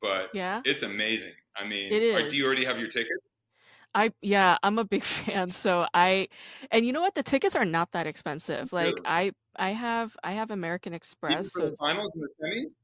But 0.00 0.30
yeah, 0.32 0.60
it's 0.64 0.82
amazing. 0.84 1.34
I 1.56 1.66
mean, 1.66 1.92
it 1.92 2.02
is. 2.02 2.14
Are, 2.14 2.28
do 2.28 2.36
you 2.36 2.46
already 2.46 2.64
have 2.64 2.78
your 2.78 2.88
tickets? 2.88 3.38
I 3.94 4.12
yeah, 4.20 4.56
I'm 4.62 4.78
a 4.78 4.84
big 4.84 5.04
fan. 5.04 5.50
So 5.50 5.86
I 5.94 6.28
and 6.70 6.84
you 6.86 6.92
know 6.92 7.00
what? 7.00 7.14
The 7.14 7.22
tickets 7.22 7.56
are 7.56 7.64
not 7.64 7.92
that 7.92 8.06
expensive. 8.06 8.72
Like 8.72 8.86
really? 8.86 9.00
I 9.06 9.32
I 9.56 9.70
have 9.70 10.16
I 10.22 10.32
have 10.32 10.50
American 10.50 10.92
Express. 10.92 11.52
So 11.52 11.70
the 11.70 11.76
finals 11.76 12.12
and 12.14 12.24
the 12.24 12.46
semis? 12.46 12.76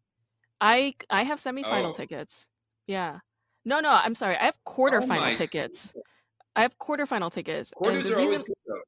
I 0.60 0.94
I 1.10 1.24
have 1.24 1.40
semifinal 1.40 1.90
oh. 1.90 1.92
tickets. 1.92 2.48
Yeah. 2.86 3.18
No, 3.64 3.80
no, 3.80 3.90
I'm 3.90 4.14
sorry. 4.14 4.36
I 4.36 4.44
have 4.44 4.58
oh 4.66 4.70
quarterfinal 4.70 5.34
oh 5.34 5.36
tickets. 5.36 5.92
I 6.54 6.62
have 6.62 6.78
quarterfinal 6.78 7.32
tickets. 7.32 7.72
Quarters 7.74 8.06
are 8.06 8.16
reason, 8.16 8.24
always 8.24 8.42
good 8.44 8.54
though. 8.66 8.80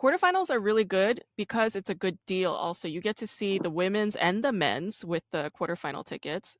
quarterfinals 0.00 0.50
are 0.50 0.60
really 0.60 0.84
good 0.84 1.22
because 1.36 1.76
it's 1.76 1.90
a 1.90 1.94
good 1.94 2.16
deal. 2.26 2.52
Also, 2.52 2.88
you 2.88 3.00
get 3.00 3.16
to 3.16 3.26
see 3.26 3.58
the 3.58 3.70
women's 3.70 4.16
and 4.16 4.42
the 4.42 4.52
men's 4.52 5.04
with 5.04 5.24
the 5.32 5.50
quarterfinal 5.58 6.04
tickets, 6.04 6.56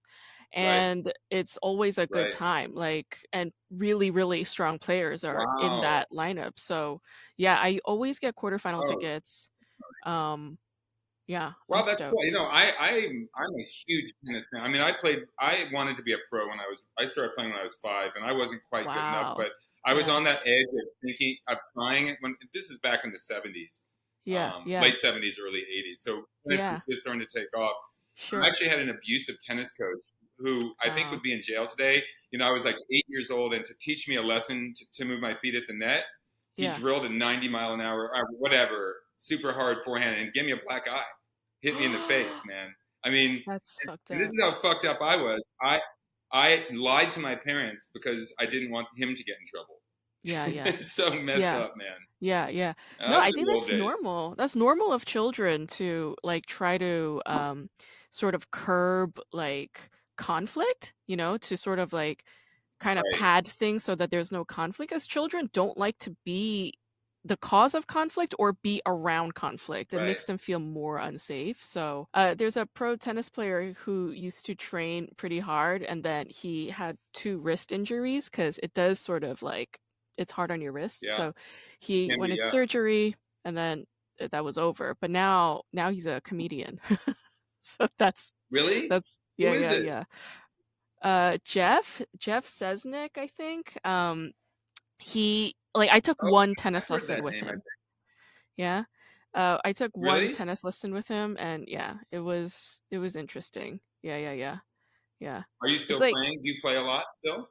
and 0.54 1.06
right. 1.06 1.14
it's 1.30 1.58
always 1.58 1.98
a 1.98 2.06
good 2.06 2.24
right. 2.24 2.32
time. 2.32 2.74
Like, 2.74 3.18
and 3.32 3.52
really, 3.70 4.10
really 4.10 4.44
strong 4.44 4.78
players 4.78 5.24
are 5.24 5.44
wow. 5.44 5.76
in 5.76 5.82
that 5.82 6.06
lineup. 6.12 6.52
So, 6.56 7.00
yeah, 7.36 7.56
I 7.56 7.80
always 7.84 8.20
get 8.20 8.36
quarterfinal 8.36 8.82
oh. 8.86 8.94
tickets. 8.94 9.48
Um, 10.06 10.56
yeah. 11.26 11.52
Well, 11.68 11.80
I'm 11.80 11.86
that's 11.86 11.98
stoked. 11.98 12.14
cool. 12.14 12.24
You 12.24 12.32
know, 12.32 12.44
I, 12.44 12.72
I 12.78 12.90
I'm 13.36 13.54
a 13.54 13.64
huge 13.86 14.12
tennis 14.24 14.46
fan. 14.52 14.62
I 14.62 14.68
mean, 14.68 14.82
I 14.82 14.92
played. 14.92 15.24
I 15.40 15.66
wanted 15.72 15.96
to 15.96 16.02
be 16.02 16.12
a 16.12 16.18
pro 16.30 16.48
when 16.48 16.60
I 16.60 16.66
was. 16.68 16.82
I 16.98 17.06
started 17.06 17.34
playing 17.34 17.50
when 17.50 17.58
I 17.58 17.62
was 17.62 17.76
five, 17.82 18.10
and 18.14 18.24
I 18.24 18.32
wasn't 18.32 18.62
quite 18.68 18.86
wow. 18.86 18.92
good 18.92 19.00
enough. 19.00 19.36
But 19.36 19.52
I 19.84 19.94
was 19.94 20.06
yeah. 20.06 20.14
on 20.14 20.24
that 20.24 20.40
edge 20.46 20.66
of 20.66 20.86
thinking 21.04 21.36
of 21.48 21.58
trying 21.74 22.08
it. 22.08 22.18
When 22.20 22.36
this 22.52 22.70
is 22.70 22.78
back 22.78 23.04
in 23.04 23.10
the 23.10 23.18
'70s. 23.18 23.84
Yeah. 24.24 24.52
Um, 24.54 24.64
yeah. 24.66 24.82
Late 24.82 24.96
'70s, 25.02 25.34
early 25.42 25.60
'80s. 25.60 25.98
So 25.98 26.24
tennis 26.46 26.62
yeah. 26.62 26.80
was 26.86 27.00
starting 27.00 27.26
to 27.26 27.38
take 27.38 27.56
off. 27.56 27.74
Sure. 28.16 28.42
I 28.42 28.46
actually 28.46 28.68
had 28.68 28.78
an 28.78 28.90
abusive 28.90 29.36
tennis 29.44 29.72
coach 29.72 30.04
who 30.38 30.74
I 30.82 30.88
wow. 30.88 30.94
think 30.94 31.10
would 31.10 31.22
be 31.22 31.32
in 31.32 31.42
jail 31.42 31.66
today. 31.66 32.02
You 32.30 32.38
know, 32.38 32.46
I 32.46 32.50
was 32.50 32.64
like 32.64 32.76
eight 32.92 33.04
years 33.08 33.30
old, 33.30 33.54
and 33.54 33.64
to 33.64 33.74
teach 33.80 34.08
me 34.08 34.16
a 34.16 34.22
lesson 34.22 34.72
to, 34.76 34.84
to 34.94 35.04
move 35.04 35.20
my 35.20 35.34
feet 35.34 35.54
at 35.54 35.62
the 35.68 35.74
net, 35.74 36.04
he 36.56 36.64
yeah. 36.64 36.74
drilled 36.74 37.04
a 37.04 37.08
90 37.08 37.48
mile 37.48 37.72
an 37.74 37.80
hour 37.80 38.10
or 38.14 38.26
whatever 38.38 38.96
super 39.16 39.52
hard 39.52 39.78
forehand 39.84 40.16
and 40.16 40.32
gave 40.32 40.44
me 40.44 40.52
a 40.52 40.60
black 40.66 40.88
eye, 40.88 41.02
hit 41.60 41.76
me 41.76 41.84
in 41.84 41.92
the 41.92 42.00
face, 42.00 42.34
man. 42.46 42.74
I 43.04 43.10
mean, 43.10 43.42
that's 43.46 43.76
fucked 43.86 44.10
up. 44.10 44.18
This 44.18 44.30
is 44.30 44.40
how 44.40 44.52
fucked 44.54 44.84
up 44.84 44.98
I 45.00 45.16
was. 45.16 45.42
I 45.62 45.80
I 46.32 46.64
lied 46.72 47.10
to 47.12 47.20
my 47.20 47.34
parents 47.34 47.88
because 47.92 48.32
I 48.40 48.46
didn't 48.46 48.70
want 48.70 48.88
him 48.96 49.14
to 49.14 49.24
get 49.24 49.36
in 49.40 49.46
trouble. 49.46 49.76
Yeah, 50.22 50.46
yeah. 50.46 50.64
it's 50.66 50.92
so 50.96 51.10
messed 51.10 51.40
yeah. 51.40 51.58
up, 51.58 51.76
man. 51.76 51.96
Yeah, 52.20 52.48
yeah. 52.48 52.72
no, 53.00 53.20
I 53.20 53.30
think 53.30 53.46
that's 53.46 53.66
days. 53.66 53.78
normal. 53.78 54.34
That's 54.36 54.56
normal 54.56 54.92
of 54.92 55.04
children 55.04 55.66
to 55.68 56.16
like 56.24 56.46
try 56.46 56.78
to 56.78 57.20
um 57.26 57.68
sort 58.10 58.34
of 58.34 58.50
curb 58.50 59.20
like 59.32 59.90
conflict, 60.16 60.92
you 61.06 61.16
know, 61.16 61.36
to 61.38 61.56
sort 61.56 61.78
of 61.78 61.92
like 61.92 62.24
kind 62.80 62.98
of 62.98 63.04
right. 63.12 63.20
pad 63.20 63.46
things 63.46 63.84
so 63.84 63.94
that 63.94 64.10
there's 64.10 64.32
no 64.32 64.44
conflict 64.44 64.92
as 64.92 65.06
children 65.06 65.48
don't 65.52 65.78
like 65.78 65.98
to 65.98 66.14
be 66.24 66.74
the 67.24 67.36
cause 67.38 67.74
of 67.74 67.86
conflict 67.86 68.34
or 68.38 68.52
be 68.52 68.82
around 68.84 69.34
conflict. 69.34 69.94
It 69.94 69.98
right. 69.98 70.06
makes 70.06 70.26
them 70.26 70.36
feel 70.36 70.58
more 70.58 70.98
unsafe. 70.98 71.64
So 71.64 72.06
uh, 72.12 72.34
there's 72.34 72.56
a 72.56 72.66
pro 72.66 72.96
tennis 72.96 73.28
player 73.28 73.74
who 73.78 74.10
used 74.10 74.44
to 74.46 74.54
train 74.54 75.08
pretty 75.16 75.38
hard, 75.38 75.82
and 75.82 76.02
then 76.02 76.26
he 76.28 76.68
had 76.68 76.98
two 77.14 77.38
wrist 77.38 77.72
injuries 77.72 78.28
because 78.28 78.60
it 78.62 78.74
does 78.74 79.00
sort 79.00 79.24
of 79.24 79.42
like 79.42 79.78
it's 80.18 80.32
hard 80.32 80.50
on 80.50 80.60
your 80.60 80.72
wrists. 80.72 81.00
Yeah. 81.02 81.16
So 81.16 81.34
he 81.80 82.08
Can 82.08 82.20
went 82.20 82.32
into 82.32 82.44
yeah. 82.44 82.50
surgery, 82.50 83.16
and 83.44 83.56
then 83.56 83.84
uh, 84.20 84.28
that 84.30 84.44
was 84.44 84.58
over. 84.58 84.94
But 85.00 85.10
now 85.10 85.62
now 85.72 85.90
he's 85.90 86.06
a 86.06 86.20
comedian. 86.20 86.78
so 87.62 87.88
that's 87.98 88.32
really 88.54 88.88
that's 88.88 89.20
yeah 89.36 89.52
yeah 89.52 89.72
it? 89.72 89.84
yeah. 89.84 90.04
Uh, 91.02 91.36
Jeff 91.44 92.00
Jeff 92.18 92.46
Sesnick, 92.46 93.18
I 93.18 93.26
think. 93.26 93.78
Um, 93.84 94.32
he 94.98 95.54
like 95.74 95.90
I 95.92 96.00
took 96.00 96.16
oh, 96.22 96.30
one 96.30 96.54
tennis 96.54 96.88
lesson 96.88 97.22
with 97.22 97.34
him. 97.34 97.60
Yeah. 98.56 98.84
Uh, 99.34 99.58
I 99.64 99.72
took 99.72 99.90
really? 99.94 100.26
one 100.26 100.34
tennis 100.34 100.64
lesson 100.64 100.94
with 100.94 101.06
him 101.06 101.36
and 101.38 101.64
yeah, 101.68 101.94
it 102.10 102.20
was 102.20 102.80
it 102.90 102.98
was 102.98 103.16
interesting. 103.16 103.80
Yeah, 104.02 104.16
yeah, 104.16 104.32
yeah. 104.32 104.56
Yeah. 105.20 105.42
Are 105.60 105.68
you 105.68 105.78
still 105.78 105.98
like, 105.98 106.14
playing? 106.14 106.40
Do 106.42 106.50
you 106.50 106.56
play 106.60 106.76
a 106.76 106.82
lot 106.82 107.04
still? 107.12 107.48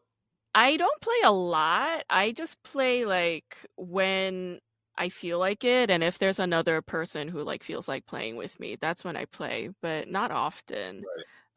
I 0.55 0.77
don't 0.77 1.01
play 1.01 1.21
a 1.23 1.31
lot. 1.31 2.03
I 2.09 2.31
just 2.31 2.61
play 2.63 3.05
like 3.05 3.57
when 3.77 4.59
I 4.97 5.09
feel 5.09 5.39
like 5.39 5.63
it 5.63 5.89
and 5.89 6.03
if 6.03 6.19
there's 6.19 6.39
another 6.39 6.81
person 6.81 7.27
who 7.27 7.43
like 7.43 7.63
feels 7.63 7.87
like 7.87 8.05
playing 8.05 8.35
with 8.35 8.59
me, 8.59 8.77
that's 8.79 9.03
when 9.03 9.17
I 9.17 9.25
play, 9.25 9.69
but 9.81 10.09
not 10.09 10.31
often. 10.31 11.03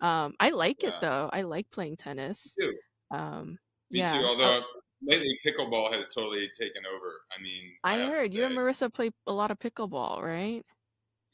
Right. 0.00 0.24
Um 0.24 0.34
I 0.40 0.50
like 0.50 0.82
yeah. 0.82 0.90
it 0.90 0.94
though. 1.00 1.30
I 1.32 1.42
like 1.42 1.70
playing 1.70 1.96
tennis. 1.96 2.54
Me 2.58 2.66
too. 2.66 3.16
Um 3.16 3.58
me 3.90 4.00
yeah. 4.00 4.18
too, 4.18 4.24
although 4.24 4.62
lately 5.02 5.38
pickleball 5.46 5.92
has 5.92 6.08
totally 6.08 6.48
taken 6.58 6.82
over. 6.86 7.20
I 7.36 7.42
mean, 7.42 7.72
I, 7.84 8.02
I 8.02 8.06
heard 8.06 8.32
you 8.32 8.44
and 8.44 8.56
Marissa 8.56 8.92
play 8.92 9.10
a 9.26 9.32
lot 9.32 9.50
of 9.50 9.58
pickleball, 9.58 10.22
right? 10.22 10.64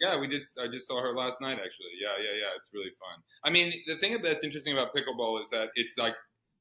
Yeah, 0.00 0.18
we 0.18 0.26
just 0.26 0.59
I 0.59 0.66
just 0.68 0.88
saw 0.88 1.00
her 1.00 1.14
last 1.14 1.40
night 1.40 1.59
actually. 1.64 1.92
Yeah, 2.00 2.14
yeah, 2.18 2.37
yeah. 2.37 2.49
It's 2.56 2.71
really 2.75 2.90
fun. 2.90 3.23
I 3.44 3.50
mean, 3.50 3.73
the 3.87 3.97
thing 3.99 4.21
that's 4.23 4.42
interesting 4.42 4.73
about 4.73 4.94
pickleball 4.94 5.40
is 5.40 5.49
that 5.50 5.68
it's 5.76 5.97
like, 5.97 6.14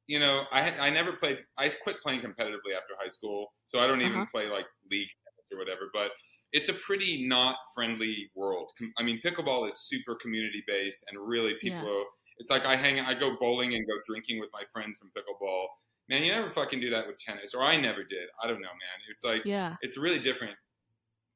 you 0.08 0.20
know, 0.20 0.44
I 0.52 0.72
I 0.78 0.90
never 0.92 1.14
played. 1.14 1.40
I 1.58 1.70
quit 1.70 2.02
playing 2.02 2.22
competitively 2.22 2.76
after 2.78 2.94
high 3.00 3.08
school, 3.08 3.54
so 3.66 3.80
I 3.80 3.88
don't 3.88 4.02
even 4.02 4.14
uh-huh. 4.14 4.26
play 4.32 4.48
like 4.48 4.68
league 4.92 5.10
or 5.52 5.58
whatever. 5.58 5.90
But 5.94 6.12
it's 6.52 6.70
a 6.70 6.74
pretty 6.74 7.28
not 7.28 7.58
friendly 7.74 8.30
world. 8.36 8.72
I 8.98 9.04
mean, 9.04 9.22
pickleball 9.24 9.68
is 9.68 9.80
super 9.80 10.16
community 10.16 10.64
based 10.68 11.04
and 11.10 11.20
really 11.20 11.56
people. 11.62 11.88
Yeah. 11.88 12.04
It's 12.38 12.50
like 12.50 12.66
I 12.66 12.76
hang, 12.76 13.00
I 13.00 13.14
go 13.14 13.38
bowling 13.40 13.76
and 13.76 13.86
go 13.86 13.94
drinking 14.08 14.40
with 14.40 14.50
my 14.52 14.64
friends 14.74 14.98
from 14.98 15.10
pickleball 15.10 15.68
man, 16.12 16.24
you 16.24 16.32
never 16.32 16.50
fucking 16.50 16.80
do 16.80 16.90
that 16.90 17.08
with 17.08 17.18
tennis, 17.18 17.54
or 17.54 17.64
I 17.64 17.80
never 17.80 18.04
did. 18.04 18.28
I 18.44 18.48
don't 18.48 18.62
know, 18.62 18.68
man. 18.68 18.98
It's 19.10 19.24
like, 19.24 19.46
yeah, 19.46 19.78
it's 19.82 19.98
a 19.98 20.02
really 20.02 20.20
different 20.20 20.56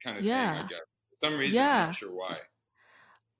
kind 0.03 0.17
of 0.17 0.23
yeah. 0.23 0.53
thing. 0.53 0.65
I 0.65 0.67
guess 0.67 0.79
for 1.09 1.27
some 1.27 1.39
reason, 1.39 1.55
yeah. 1.55 1.81
I'm 1.81 1.87
not 1.87 1.95
sure 1.95 2.13
why. 2.13 2.37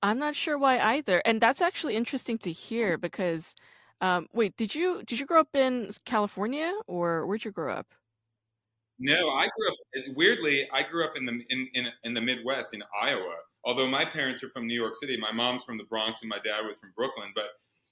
I'm 0.02 0.18
not 0.18 0.34
sure 0.34 0.58
why 0.58 0.78
either, 0.78 1.22
and 1.24 1.40
that's 1.40 1.60
actually 1.60 1.94
interesting 1.94 2.38
to 2.38 2.52
hear 2.52 2.98
because, 2.98 3.54
um, 4.00 4.26
wait, 4.32 4.56
did 4.56 4.74
you 4.74 5.02
did 5.06 5.20
you 5.20 5.26
grow 5.26 5.40
up 5.40 5.54
in 5.54 5.90
California 6.04 6.72
or 6.86 7.26
where'd 7.26 7.44
you 7.44 7.52
grow 7.52 7.72
up? 7.72 7.86
No, 8.98 9.30
I 9.30 9.48
grew 9.56 9.68
up 9.68 9.74
eh, 9.96 10.00
weirdly. 10.14 10.68
I 10.72 10.82
grew 10.82 11.04
up 11.04 11.16
in 11.16 11.26
the 11.26 11.40
in, 11.50 11.68
in 11.74 11.88
in 12.04 12.14
the 12.14 12.20
Midwest 12.20 12.74
in 12.74 12.82
Iowa. 13.00 13.34
Although 13.64 13.88
my 13.88 14.04
parents 14.04 14.42
are 14.42 14.50
from 14.50 14.66
New 14.66 14.80
York 14.80 14.94
City, 14.94 15.16
my 15.16 15.32
mom's 15.32 15.64
from 15.64 15.76
the 15.76 15.84
Bronx 15.84 16.22
and 16.22 16.28
my 16.28 16.38
dad 16.38 16.60
was 16.66 16.78
from 16.78 16.92
Brooklyn. 16.96 17.32
But 17.34 17.48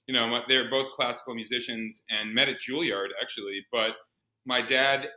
you 0.07 0.13
know, 0.13 0.41
they're 0.47 0.69
both 0.69 0.93
classical 0.93 1.35
musicians 1.35 2.03
and 2.09 2.33
met 2.33 2.49
at 2.49 2.57
Juilliard 2.59 3.09
actually. 3.21 3.65
But 3.71 3.95
my 4.45 4.61
dad 4.61 5.09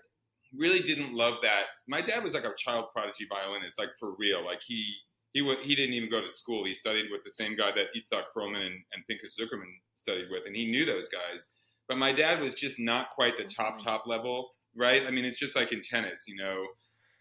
really 0.57 0.80
didn't 0.80 1.14
love 1.14 1.35
that. 1.42 1.64
My 1.87 2.00
dad 2.00 2.25
was 2.25 2.35
like 2.35 2.45
a 2.45 2.54
child 2.57 2.87
prodigy 2.92 3.26
violinist, 3.28 3.78
like 3.78 3.90
for 3.99 4.14
real. 4.18 4.45
Like 4.45 4.61
he 4.66 4.95
he 5.33 5.40
w- 5.40 5.62
he 5.62 5.75
didn't 5.75 5.95
even 5.95 6.11
go 6.11 6.21
to 6.21 6.30
school. 6.30 6.64
He 6.64 6.75
studied 6.75 7.07
with 7.11 7.23
the 7.25 7.30
same 7.30 7.57
guy 7.57 7.71
that 7.73 7.88
Itzhak 7.97 8.25
Perlman 8.37 8.66
and, 8.66 8.80
and 8.92 9.07
Pinchas 9.09 9.37
Zukerman 9.38 9.73
studied 9.95 10.26
with, 10.30 10.45
and 10.47 10.57
he 10.57 10.71
knew 10.71 10.85
those 10.85 11.09
guys. 11.09 11.49
But 11.88 11.99
my 11.99 12.12
dad 12.12 12.40
was 12.40 12.54
just 12.54 12.78
not 12.78 13.11
quite 13.11 13.37
the 13.37 13.45
mm-hmm. 13.45 13.62
top 13.62 13.78
top 13.78 14.07
level, 14.07 14.50
right? 14.78 15.02
I 15.06 15.11
mean, 15.11 15.25
it's 15.25 15.38
just 15.38 15.56
like 15.56 15.73
in 15.73 15.82
tennis, 15.82 16.25
you 16.26 16.37
know. 16.37 16.64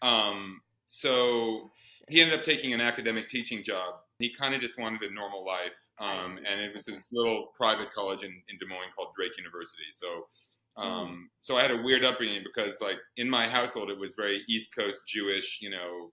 Um, 0.01 0.61
so 0.85 1.71
he 2.07 2.21
ended 2.21 2.39
up 2.39 2.45
taking 2.45 2.73
an 2.73 2.81
academic 2.81 3.27
teaching 3.27 3.63
job. 3.63 3.95
He 4.19 4.33
kind 4.33 4.55
of 4.55 4.61
just 4.61 4.79
wanted 4.79 5.01
a 5.03 5.13
normal 5.13 5.45
life 5.45 5.75
um, 5.99 6.37
and 6.49 6.61
it 6.61 6.73
was 6.73 6.85
this 6.85 7.09
little 7.11 7.47
private 7.55 7.91
college 7.91 8.23
in, 8.23 8.29
in 8.49 8.57
Des 8.57 8.65
Moines 8.67 8.91
called 8.95 9.09
Drake 9.15 9.37
University. 9.37 9.85
So, 9.91 10.27
hmm. 10.75 10.83
um, 10.83 11.29
so 11.39 11.57
I 11.57 11.63
had 11.63 11.71
a 11.71 11.81
weird 11.81 12.03
upbringing 12.05 12.43
because, 12.43 12.79
like, 12.81 12.97
in 13.17 13.29
my 13.29 13.47
household, 13.47 13.89
it 13.89 13.99
was 13.99 14.13
very 14.15 14.43
East 14.47 14.75
Coast 14.75 15.01
Jewish, 15.07 15.59
you 15.61 15.69
know, 15.69 16.11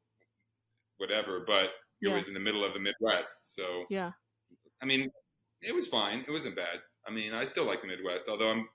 whatever. 0.96 1.44
But 1.46 1.64
it 2.00 2.08
yeah. 2.08 2.14
was 2.14 2.28
in 2.28 2.34
the 2.34 2.40
middle 2.40 2.64
of 2.64 2.72
the 2.72 2.80
Midwest, 2.80 3.54
so 3.54 3.84
yeah. 3.90 4.12
I 4.82 4.86
mean, 4.86 5.10
it 5.60 5.74
was 5.74 5.86
fine. 5.86 6.24
It 6.26 6.30
wasn't 6.30 6.56
bad. 6.56 6.80
I 7.06 7.10
mean, 7.10 7.34
I 7.34 7.44
still 7.44 7.64
like 7.64 7.82
the 7.82 7.88
Midwest, 7.88 8.28
although 8.28 8.50
I'm 8.50 8.66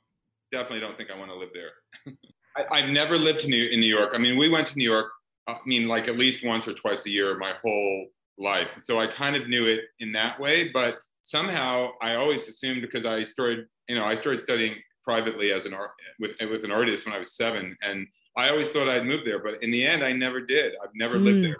definitely 0.51 0.79
don't 0.79 0.97
think 0.97 1.11
I 1.11 1.17
want 1.17 1.31
to 1.31 1.37
live 1.37 1.49
there. 1.53 1.71
I, 2.71 2.81
have 2.81 2.89
never 2.89 3.17
lived 3.17 3.43
in 3.43 3.51
New, 3.51 3.65
in 3.69 3.79
New 3.79 3.87
York. 3.87 4.11
I 4.13 4.17
mean, 4.17 4.37
we 4.37 4.49
went 4.49 4.67
to 4.67 4.77
New 4.77 4.89
York. 4.89 5.11
I 5.47 5.57
mean, 5.65 5.87
like 5.87 6.07
at 6.07 6.17
least 6.17 6.45
once 6.45 6.67
or 6.67 6.73
twice 6.73 7.05
a 7.05 7.09
year 7.09 7.37
my 7.37 7.53
whole 7.61 8.07
life. 8.37 8.77
So 8.81 8.99
I 8.99 9.07
kind 9.07 9.35
of 9.35 9.47
knew 9.47 9.67
it 9.67 9.81
in 9.99 10.11
that 10.13 10.39
way, 10.39 10.69
but 10.69 10.99
somehow 11.23 11.91
I 12.01 12.15
always 12.15 12.47
assumed 12.47 12.81
because 12.81 13.05
I 13.05 13.23
started, 13.23 13.65
you 13.87 13.95
know, 13.95 14.05
I 14.05 14.15
started 14.15 14.39
studying 14.39 14.75
privately 15.03 15.51
as 15.51 15.65
an 15.65 15.73
art 15.73 15.91
with 16.19 16.31
with 16.49 16.63
an 16.63 16.71
artist 16.71 17.05
when 17.05 17.15
I 17.15 17.19
was 17.19 17.35
seven, 17.35 17.75
and 17.81 18.07
I 18.35 18.49
always 18.49 18.71
thought 18.71 18.89
I'd 18.89 19.05
move 19.05 19.25
there, 19.25 19.39
but 19.39 19.61
in 19.63 19.71
the 19.71 19.85
end, 19.85 20.03
I 20.03 20.11
never 20.11 20.41
did. 20.41 20.73
I've 20.83 20.93
never 20.93 21.15
mm. 21.15 21.23
lived 21.23 21.43
there. 21.43 21.57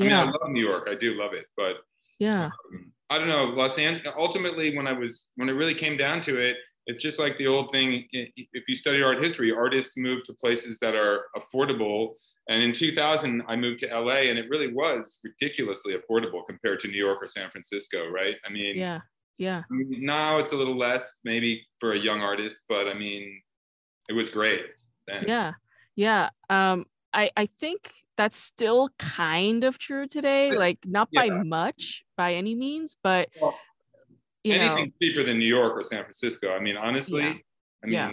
I 0.00 0.04
yeah. 0.04 0.04
mean, 0.04 0.12
I 0.12 0.24
love 0.24 0.50
New 0.50 0.66
York. 0.66 0.88
I 0.90 0.94
do 0.94 1.18
love 1.18 1.32
it, 1.32 1.46
but 1.56 1.78
yeah, 2.18 2.46
um, 2.46 2.92
I 3.10 3.18
don't 3.18 3.28
know. 3.28 3.44
Los 3.46 3.78
Angeles. 3.78 4.14
Ultimately, 4.18 4.76
when 4.76 4.86
I 4.86 4.92
was 4.92 5.28
when 5.36 5.48
it 5.48 5.52
really 5.52 5.74
came 5.74 5.96
down 5.96 6.20
to 6.22 6.38
it, 6.38 6.56
it's 6.86 7.02
just 7.02 7.18
like 7.18 7.36
the 7.38 7.46
old 7.46 7.70
thing 7.70 8.06
if 8.12 8.68
you 8.68 8.74
study 8.74 9.02
art 9.02 9.22
history 9.22 9.52
artists 9.52 9.96
move 9.96 10.22
to 10.24 10.32
places 10.34 10.78
that 10.80 10.94
are 10.94 11.26
affordable 11.36 12.12
and 12.48 12.62
in 12.62 12.72
2000 12.72 13.42
i 13.48 13.56
moved 13.56 13.78
to 13.80 13.86
la 13.86 14.14
and 14.14 14.38
it 14.38 14.48
really 14.50 14.72
was 14.72 15.20
ridiculously 15.24 15.94
affordable 15.94 16.42
compared 16.48 16.80
to 16.80 16.88
new 16.88 16.98
york 16.98 17.22
or 17.22 17.28
san 17.28 17.50
francisco 17.50 18.08
right 18.08 18.36
i 18.46 18.50
mean 18.50 18.76
yeah 18.76 19.00
yeah 19.38 19.62
now 19.70 20.38
it's 20.38 20.52
a 20.52 20.56
little 20.56 20.76
less 20.76 21.18
maybe 21.24 21.64
for 21.78 21.92
a 21.92 21.98
young 21.98 22.20
artist 22.20 22.60
but 22.68 22.88
i 22.88 22.94
mean 22.94 23.40
it 24.08 24.12
was 24.12 24.30
great 24.30 24.66
then. 25.06 25.24
yeah 25.26 25.52
yeah 25.96 26.28
um 26.50 26.84
I, 27.14 27.30
I 27.36 27.48
think 27.60 27.92
that's 28.16 28.38
still 28.38 28.88
kind 28.98 29.64
of 29.64 29.78
true 29.78 30.06
today, 30.06 30.52
like 30.52 30.78
not 30.86 31.08
yeah. 31.12 31.28
by 31.28 31.42
much 31.42 32.04
by 32.16 32.34
any 32.34 32.54
means, 32.54 32.96
but 33.02 33.28
well, 33.40 33.54
you 34.44 34.54
anything's 34.54 34.88
know, 34.90 34.94
cheaper 35.00 35.24
than 35.24 35.38
New 35.38 35.46
York 35.46 35.72
or 35.76 35.82
San 35.82 36.02
Francisco. 36.02 36.52
I 36.54 36.60
mean, 36.60 36.76
honestly, 36.76 37.22
yeah. 37.22 37.34
I 37.82 37.86
mean, 37.86 37.92
yeah. 37.92 38.10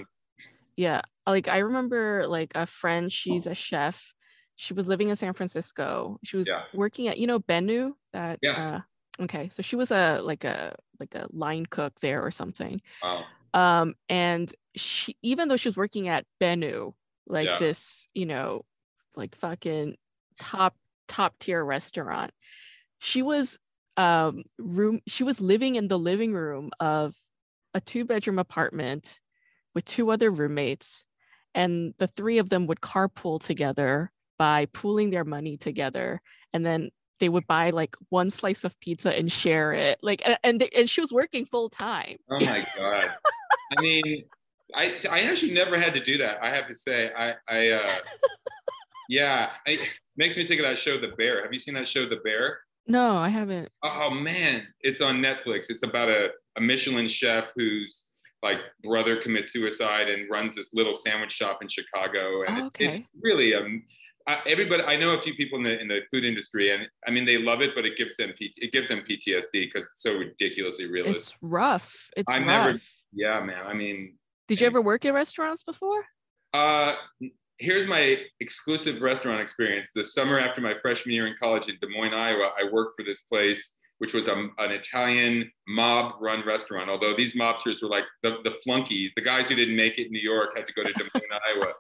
yeah. 0.75 1.01
Like 1.27 1.47
I 1.47 1.59
remember 1.59 2.27
like 2.27 2.51
a 2.55 2.65
friend, 2.65 3.11
she's 3.11 3.47
a 3.47 3.53
chef. 3.55 4.13
she 4.55 4.73
was 4.73 4.87
living 4.87 5.09
in 5.09 5.15
San 5.15 5.33
Francisco. 5.33 6.19
She 6.23 6.37
was 6.37 6.47
Yeah. 6.47 6.63
working 6.73 7.07
at 7.07 7.17
you 7.17 7.27
know 7.27 7.39
Benu 7.39 7.93
that 8.13 8.39
Yeah. 8.41 8.81
uh 9.19 9.23
okay. 9.23 9.49
So 9.51 9.61
she 9.61 9.75
was 9.75 9.91
a 9.91 10.21
like 10.21 10.43
a 10.43 10.75
like 10.99 11.15
a 11.15 11.27
line 11.31 11.65
cook 11.65 11.99
there 12.01 12.21
or 12.25 12.31
something. 12.31 12.81
Wow. 13.03 13.25
Um 13.53 13.95
and 14.09 14.53
she 14.75 15.15
even 15.21 15.47
though 15.47 15.57
she 15.57 15.69
was 15.69 15.77
working 15.77 16.07
at 16.09 16.25
Benu, 16.41 16.93
like 17.27 17.45
Yeah. 17.47 17.57
this, 17.57 18.07
you 18.13 18.25
know, 18.25 18.63
like 19.15 19.35
fucking 19.35 19.95
top 20.39 20.75
top 21.07 21.37
tier 21.39 21.63
restaurant, 21.63 22.31
she 22.99 23.21
was 23.21 23.59
um 23.99 24.43
room 24.57 25.01
she 25.07 25.23
was 25.23 25.41
living 25.41 25.75
in 25.75 25.87
the 25.89 25.99
living 25.99 26.31
room 26.33 26.71
of 26.79 27.15
a 27.73 27.81
two 27.81 28.05
bedroom 28.05 28.39
apartment 28.39 29.19
with 29.75 29.83
two 29.85 30.09
other 30.09 30.31
roommates 30.31 31.05
and 31.53 31.93
the 31.99 32.07
three 32.07 32.37
of 32.37 32.49
them 32.49 32.65
would 32.65 32.79
carpool 32.79 33.39
together 33.39 34.11
by 34.37 34.65
pooling 34.73 35.09
their 35.09 35.25
money 35.25 35.57
together 35.57 36.21
and 36.53 36.65
then 36.65 36.89
they 37.19 37.27
would 37.27 37.45
buy 37.47 37.69
like 37.71 37.95
one 38.07 38.29
slice 38.29 38.63
of 38.63 38.79
pizza 38.79 39.13
and 39.15 39.29
share 39.31 39.73
it 39.73 39.99
like 40.01 40.21
and 40.25 40.37
and, 40.43 40.61
they- 40.61 40.69
and 40.75 40.89
she 40.89 41.01
was 41.01 41.11
working 41.11 41.45
full 41.45 41.69
time 41.69 42.15
Oh 42.31 42.39
my 42.39 42.65
god. 42.77 43.09
I 43.71 43.75
mean, 43.81 44.23
I 44.73 44.97
I 45.11 45.19
actually 45.21 45.53
never 45.53 45.77
had 45.77 45.93
to 45.93 45.99
do 45.99 46.17
that. 46.19 46.37
I 46.41 46.49
have 46.55 46.67
to 46.67 46.75
say, 46.75 47.11
I 47.15 47.33
I 47.47 47.69
uh, 47.71 47.95
yeah, 49.09 49.49
it 49.65 49.79
makes 50.15 50.35
me 50.37 50.45
think 50.45 50.59
of 50.61 50.65
that 50.67 50.79
show, 50.79 50.97
The 50.97 51.09
Bear. 51.09 51.43
Have 51.43 51.53
you 51.53 51.59
seen 51.59 51.73
that 51.75 51.87
show, 51.87 52.05
The 52.07 52.17
Bear? 52.23 52.59
No 52.89 53.15
i 53.17 53.29
haven't 53.29 53.69
Oh 53.83 54.09
man, 54.09 54.67
it's 54.81 54.99
on 54.99 55.21
Netflix. 55.21 55.69
It's 55.69 55.83
about 55.83 56.09
a, 56.09 56.31
a 56.57 56.61
Michelin 56.61 57.07
chef 57.07 57.45
whose 57.55 58.07
like 58.43 58.59
brother 58.83 59.15
commits 59.21 59.51
suicide 59.53 60.09
and 60.09 60.29
runs 60.29 60.53
this 60.55 60.73
little 60.73 60.93
sandwich 60.93 61.31
shop 61.31 61.61
in 61.61 61.67
Chicago. 61.69 62.43
And 62.45 62.57
Oh, 62.57 62.59
it- 62.59 62.67
okay. 62.67 62.85
it's 62.97 63.07
really 63.21 63.55
um, 63.55 63.83
I, 64.27 64.39
everybody. 64.45 64.83
I 64.83 64.95
know 64.97 65.11
a 65.17 65.21
few 65.21 65.33
people 65.35 65.57
in 65.59 65.63
the 65.63 65.79
in 65.79 65.87
the 65.87 66.01
food 66.11 66.25
industry, 66.25 66.71
and 66.73 66.87
I 67.07 67.11
mean 67.11 67.25
they 67.25 67.37
love 67.37 67.61
it, 67.61 67.71
but 67.73 67.85
it 67.85 67.95
gives 67.95 68.17
them 68.17 68.33
P, 68.37 68.51
it 68.57 68.71
gives 68.73 68.89
them 68.89 68.99
PTSD 69.09 69.51
because 69.53 69.85
it's 69.91 70.01
so 70.03 70.17
ridiculously 70.17 70.87
realistic. 70.87 71.15
it's 71.17 71.37
rough 71.41 72.09
it's 72.17 72.31
I've 72.33 72.45
rough 72.45 72.65
never- 72.67 72.79
yeah, 73.13 73.39
man. 73.49 73.65
I 73.65 73.73
mean, 73.73 74.17
did 74.49 74.59
you 74.59 74.67
ever 74.67 74.81
work 74.81 75.05
in 75.05 75.13
restaurants 75.13 75.63
before 75.63 76.03
Uh, 76.53 76.93
here's 77.59 77.87
my 77.87 78.17
exclusive 78.39 79.01
restaurant 79.01 79.41
experience. 79.41 79.91
The 79.93 80.03
summer 80.03 80.39
after 80.39 80.61
my 80.61 80.73
freshman 80.81 81.13
year 81.13 81.27
in 81.27 81.35
college 81.39 81.67
in 81.69 81.77
Des 81.81 81.87
Moines, 81.89 82.13
Iowa, 82.13 82.51
I 82.57 82.69
worked 82.71 82.95
for 82.97 83.03
this 83.03 83.21
place, 83.21 83.75
which 83.99 84.13
was 84.13 84.27
a, 84.27 84.33
an 84.57 84.71
Italian 84.71 85.51
mob-run 85.67 86.45
restaurant. 86.45 86.89
Although 86.89 87.15
these 87.15 87.35
mobsters 87.35 87.81
were 87.81 87.89
like 87.89 88.05
the, 88.23 88.37
the 88.43 88.55
flunkies, 88.63 89.11
the 89.15 89.21
guys 89.21 89.49
who 89.49 89.55
didn't 89.55 89.75
make 89.75 89.97
it 89.97 90.05
in 90.07 90.11
New 90.11 90.21
York 90.21 90.55
had 90.55 90.65
to 90.67 90.73
go 90.73 90.83
to 90.83 90.91
Des 90.93 91.03
Moines, 91.03 91.39
Iowa, 91.55 91.73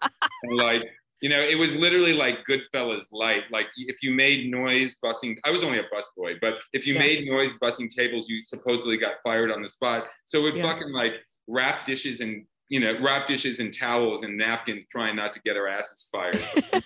and 0.43 0.57
like. 0.57 0.83
You 1.21 1.27
know, 1.27 1.41
it 1.41 1.55
was 1.59 1.75
literally 1.75 2.13
like 2.13 2.45
Goodfellas 2.45 3.07
light. 3.11 3.43
Like 3.51 3.67
if 3.75 4.01
you 4.01 4.11
made 4.11 4.49
noise 4.49 4.95
bussing, 5.03 5.35
I 5.43 5.51
was 5.51 5.65
only 5.65 5.77
a 5.79 5.83
busboy, 5.83 6.39
but 6.39 6.59
if 6.71 6.87
you 6.87 6.93
Yeah. 6.93 7.01
made 7.01 7.27
noise 7.27 7.51
bussing 7.61 7.89
tables, 7.93 8.29
you 8.29 8.41
supposedly 8.41 8.95
got 8.95 9.15
fired 9.21 9.51
on 9.51 9.61
the 9.61 9.67
spot. 9.67 10.07
So 10.27 10.41
we'd 10.41 10.55
Yeah. 10.55 10.71
fucking 10.71 10.93
like 10.93 11.21
wrap 11.49 11.85
dishes 11.85 12.21
and 12.21 12.45
you 12.69 12.79
know, 12.79 12.93
wrap 13.01 13.27
dishes 13.27 13.59
and 13.59 13.73
towels 13.77 14.23
and 14.23 14.37
napkins, 14.37 14.85
trying 14.89 15.15
not 15.15 15.33
to 15.33 15.41
get 15.41 15.57
our 15.57 15.67
asses 15.67 16.07
fired. 16.11 16.39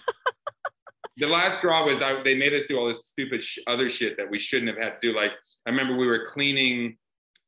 the 1.18 1.28
last 1.28 1.60
straw 1.60 1.86
was 1.86 2.02
I, 2.02 2.22
they 2.24 2.36
made 2.36 2.54
us 2.54 2.66
do 2.66 2.78
all 2.78 2.88
this 2.88 3.06
stupid 3.08 3.44
sh- 3.44 3.60
other 3.68 3.90
shit 3.90 4.18
that 4.18 4.30
we 4.30 4.40
shouldn't 4.40 4.70
have 4.76 4.82
had 4.84 5.00
to 5.00 5.12
do. 5.12 5.16
Like 5.16 5.32
I 5.66 5.70
remember 5.70 5.96
we 5.96 6.08
were 6.08 6.26
cleaning 6.26 6.98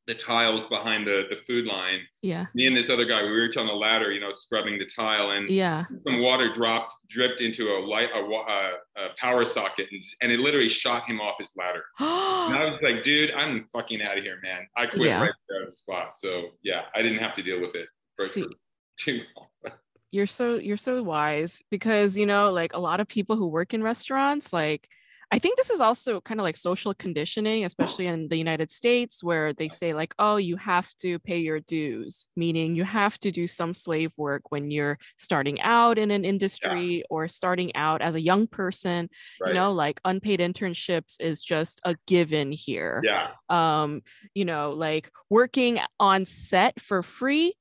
the 0.06 0.14
tiles 0.14 0.66
behind 0.66 1.04
the 1.04 1.24
the 1.30 1.36
food 1.48 1.66
line. 1.66 1.98
yeah 2.22 2.46
Me 2.54 2.68
and 2.68 2.76
this 2.76 2.88
other 2.90 3.04
guy, 3.04 3.24
we 3.24 3.30
were 3.32 3.50
on 3.58 3.66
the 3.66 3.72
ladder, 3.72 4.12
you 4.12 4.20
know, 4.20 4.30
scrubbing 4.30 4.78
the 4.78 4.86
tile, 4.86 5.32
and 5.32 5.50
yeah 5.50 5.84
some 6.06 6.20
water 6.20 6.48
dropped, 6.52 6.94
dripped 7.08 7.40
into 7.40 7.70
a 7.76 7.78
light, 7.84 8.10
a, 8.14 8.18
a, 8.20 8.72
a 9.04 9.08
power 9.18 9.44
socket, 9.44 9.88
and, 9.90 10.00
and 10.22 10.30
it 10.30 10.38
literally 10.38 10.68
shot 10.68 11.08
him 11.10 11.20
off 11.20 11.34
his 11.40 11.52
ladder. 11.56 11.82
And 12.46 12.54
I 12.54 12.64
was 12.70 12.80
like, 12.82 13.02
dude, 13.02 13.32
I'm 13.32 13.64
fucking 13.72 14.00
out 14.00 14.16
of 14.18 14.22
here, 14.22 14.38
man. 14.40 14.68
I 14.76 14.86
quit 14.86 15.08
Yeah. 15.08 15.20
right 15.20 15.32
there 15.48 15.60
on 15.62 15.66
the 15.66 15.72
spot. 15.72 16.16
So 16.16 16.50
yeah, 16.62 16.82
I 16.94 17.02
didn't 17.02 17.18
have 17.18 17.34
to 17.34 17.42
deal 17.42 17.60
with 17.60 17.74
it 17.74 17.88
See, 18.24 18.46
too 18.98 19.22
long. 19.36 19.72
you're 20.10 20.26
so 20.26 20.56
you're 20.56 20.76
so 20.76 21.02
wise 21.02 21.60
because 21.70 22.16
you 22.16 22.26
know 22.26 22.50
like 22.52 22.72
a 22.74 22.78
lot 22.78 23.00
of 23.00 23.08
people 23.08 23.36
who 23.36 23.46
work 23.46 23.74
in 23.74 23.82
restaurants 23.82 24.52
like 24.52 24.88
i 25.32 25.38
think 25.38 25.58
this 25.58 25.68
is 25.68 25.80
also 25.80 26.20
kind 26.20 26.38
of 26.40 26.44
like 26.44 26.56
social 26.56 26.94
conditioning 26.94 27.64
especially 27.64 28.06
in 28.06 28.28
the 28.28 28.36
united 28.36 28.70
states 28.70 29.22
where 29.22 29.52
they 29.52 29.68
say 29.68 29.92
like 29.92 30.14
oh 30.18 30.36
you 30.36 30.56
have 30.56 30.94
to 30.98 31.18
pay 31.18 31.38
your 31.38 31.60
dues 31.60 32.28
meaning 32.36 32.74
you 32.76 32.84
have 32.84 33.18
to 33.18 33.30
do 33.32 33.46
some 33.46 33.74
slave 33.74 34.12
work 34.16 34.50
when 34.50 34.70
you're 34.70 34.96
starting 35.18 35.60
out 35.60 35.98
in 35.98 36.10
an 36.12 36.24
industry 36.24 37.02
or 37.10 37.26
starting 37.28 37.74
out 37.74 38.00
as 38.00 38.14
a 38.14 38.20
young 38.20 38.46
person 38.46 39.10
Right. 39.40 39.48
you 39.48 39.54
know 39.54 39.72
like 39.72 40.00
unpaid 40.04 40.40
internships 40.40 41.16
is 41.20 41.42
just 41.42 41.80
a 41.84 41.96
given 42.06 42.52
here 42.52 43.02
yeah. 43.04 43.32
um 43.50 44.02
you 44.34 44.44
know 44.46 44.70
like 44.70 45.10
working 45.28 45.80
on 46.00 46.24
set 46.24 46.80
for 46.80 47.02
free 47.02 47.52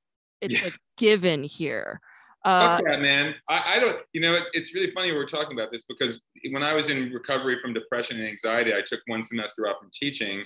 it's 0.45 0.61
Yeah. 0.61 0.67
a 0.69 0.71
given 0.97 1.43
here 1.43 1.99
uh 2.45 2.77
Fuck 2.77 2.85
that, 2.85 3.01
man. 3.01 3.33
I, 3.49 3.75
I 3.75 3.79
don't, 3.79 3.99
you 4.13 4.21
know, 4.21 4.35
it's, 4.35 4.49
it's 4.53 4.73
really 4.75 4.91
funny 4.91 5.11
we're 5.11 5.25
talking 5.25 5.57
about 5.57 5.71
this 5.71 5.83
because 5.89 6.21
when 6.51 6.61
I 6.61 6.73
was 6.73 6.89
in 6.89 7.11
recovery 7.11 7.57
from 7.59 7.73
depression 7.73 8.17
and 8.19 8.27
anxiety, 8.27 8.71
I 8.73 8.81
took 8.85 9.01
one 9.07 9.23
semester 9.23 9.67
off 9.67 9.77
from 9.79 9.89
teaching. 9.91 10.43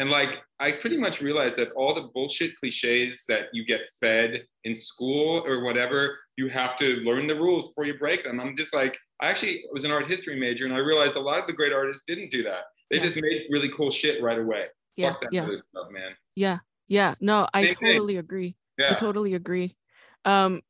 And 0.00 0.10
like, 0.10 0.42
I 0.58 0.72
pretty 0.72 0.96
much 0.96 1.20
realized 1.22 1.56
that 1.58 1.70
all 1.72 1.94
the 1.94 2.08
bullshit 2.14 2.56
cliches 2.58 3.24
that 3.28 3.46
you 3.52 3.64
get 3.64 3.82
fed 4.00 4.42
in 4.64 4.74
school 4.74 5.44
or 5.46 5.62
whatever, 5.62 6.18
you 6.36 6.48
have 6.48 6.76
to 6.78 6.96
learn 7.08 7.28
the 7.28 7.36
rules 7.36 7.68
before 7.68 7.84
you 7.84 7.94
break 7.98 8.24
them. 8.24 8.40
I'm 8.40 8.56
just 8.56 8.74
like, 8.74 8.98
I 9.20 9.28
actually 9.28 9.62
was 9.72 9.84
an 9.84 9.92
art 9.92 10.08
history 10.08 10.38
major 10.38 10.64
and 10.66 10.74
I 10.74 10.78
realized 10.78 11.14
a 11.16 11.20
lot 11.20 11.38
of 11.38 11.46
the 11.46 11.52
great 11.52 11.72
artists 11.72 12.02
didn't 12.06 12.30
do 12.32 12.42
that. 12.44 12.62
They 12.90 12.96
Yeah. 12.96 13.02
just 13.04 13.16
made 13.16 13.42
really 13.50 13.70
cool 13.76 13.90
shit 13.92 14.20
right 14.22 14.38
away. 14.38 14.66
yeah 14.96 15.10
Fuck 15.10 15.20
that 15.22 15.32
yeah 15.32 15.44
stuff, 15.46 15.88
man. 15.92 16.12
yeah 16.34 16.58
yeah 16.88 17.14
no 17.20 17.46
i 17.54 17.62
Same 17.64 17.74
thing. 17.74 17.92
totally 17.92 18.16
agree 18.78 18.90
i 18.90 18.98
totally 18.98 19.34
agree 19.34 19.76
um 20.24 20.60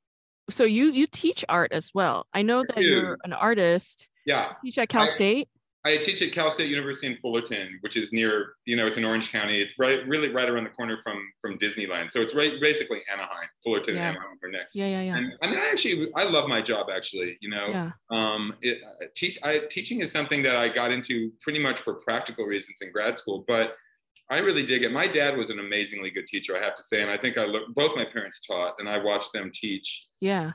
so 0.50 0.64
you 0.64 0.86
you 0.90 1.06
teach 1.06 1.44
art 1.48 1.72
as 1.72 1.90
well 1.94 2.26
i 2.34 2.42
know 2.42 2.64
that 2.64 2.82
you're 2.82 3.18
an 3.24 3.32
artist 3.32 4.08
Yeah. 4.24 4.52
you 4.62 4.70
teach 4.70 4.78
at 4.78 4.88
cal 4.88 5.02
I- 5.02 5.06
state 5.06 5.48
I 5.84 5.96
teach 5.96 6.20
at 6.20 6.32
Cal 6.32 6.50
State 6.50 6.68
University 6.68 7.06
in 7.06 7.16
Fullerton, 7.18 7.78
which 7.82 7.96
is 7.96 8.12
near, 8.12 8.56
you 8.66 8.76
know, 8.76 8.86
it's 8.88 8.96
in 8.98 9.04
Orange 9.04 9.30
County. 9.30 9.58
It's 9.62 9.78
right, 9.78 10.06
really 10.08 10.28
right 10.28 10.46
around 10.48 10.64
the 10.64 10.70
corner 10.70 10.98
from 11.04 11.18
from 11.40 11.56
Disneyland. 11.56 12.10
So 12.10 12.20
it's 12.20 12.34
right, 12.34 12.60
basically 12.60 13.00
Anaheim, 13.10 13.48
Fullerton, 13.62 13.94
Yeah. 13.94 14.08
Anaheim 14.10 14.36
are 14.42 14.50
next. 14.50 14.74
yeah 14.74 14.86
yeah 14.88 15.02
yeah 15.02 15.16
And 15.16 15.32
I 15.40 15.46
mean, 15.46 15.58
I 15.58 15.68
actually, 15.68 16.10
I 16.16 16.24
love 16.24 16.46
my 16.48 16.60
job. 16.60 16.88
Actually, 16.94 17.38
you 17.40 17.48
know, 17.48 17.68
yeah 17.68 17.90
um, 18.10 18.54
it, 18.60 18.78
teach, 19.14 19.38
I, 19.44 19.60
teaching 19.70 20.00
is 20.00 20.10
something 20.10 20.42
that 20.42 20.56
I 20.56 20.68
got 20.68 20.90
into 20.90 21.30
pretty 21.40 21.60
much 21.60 21.80
for 21.80 21.94
practical 21.94 22.44
reasons 22.44 22.78
in 22.82 22.90
grad 22.92 23.16
school, 23.16 23.44
but 23.46 23.76
I 24.30 24.38
really 24.38 24.64
dig 24.66 24.82
it. 24.84 24.92
My 24.92 25.06
dad 25.06 25.36
was 25.36 25.50
an 25.50 25.58
amazingly 25.58 26.10
good 26.10 26.26
teacher, 26.26 26.56
I 26.56 26.60
have 26.62 26.74
to 26.76 26.82
say, 26.82 27.02
and 27.02 27.10
I 27.10 27.16
think 27.16 27.38
I 27.38 27.44
look, 27.44 27.74
both 27.74 27.96
my 27.96 28.04
parents 28.04 28.40
taught, 28.46 28.74
and 28.78 28.88
I 28.88 28.98
watched 28.98 29.32
them 29.32 29.50
teach. 29.52 30.06
yeah 30.20 30.52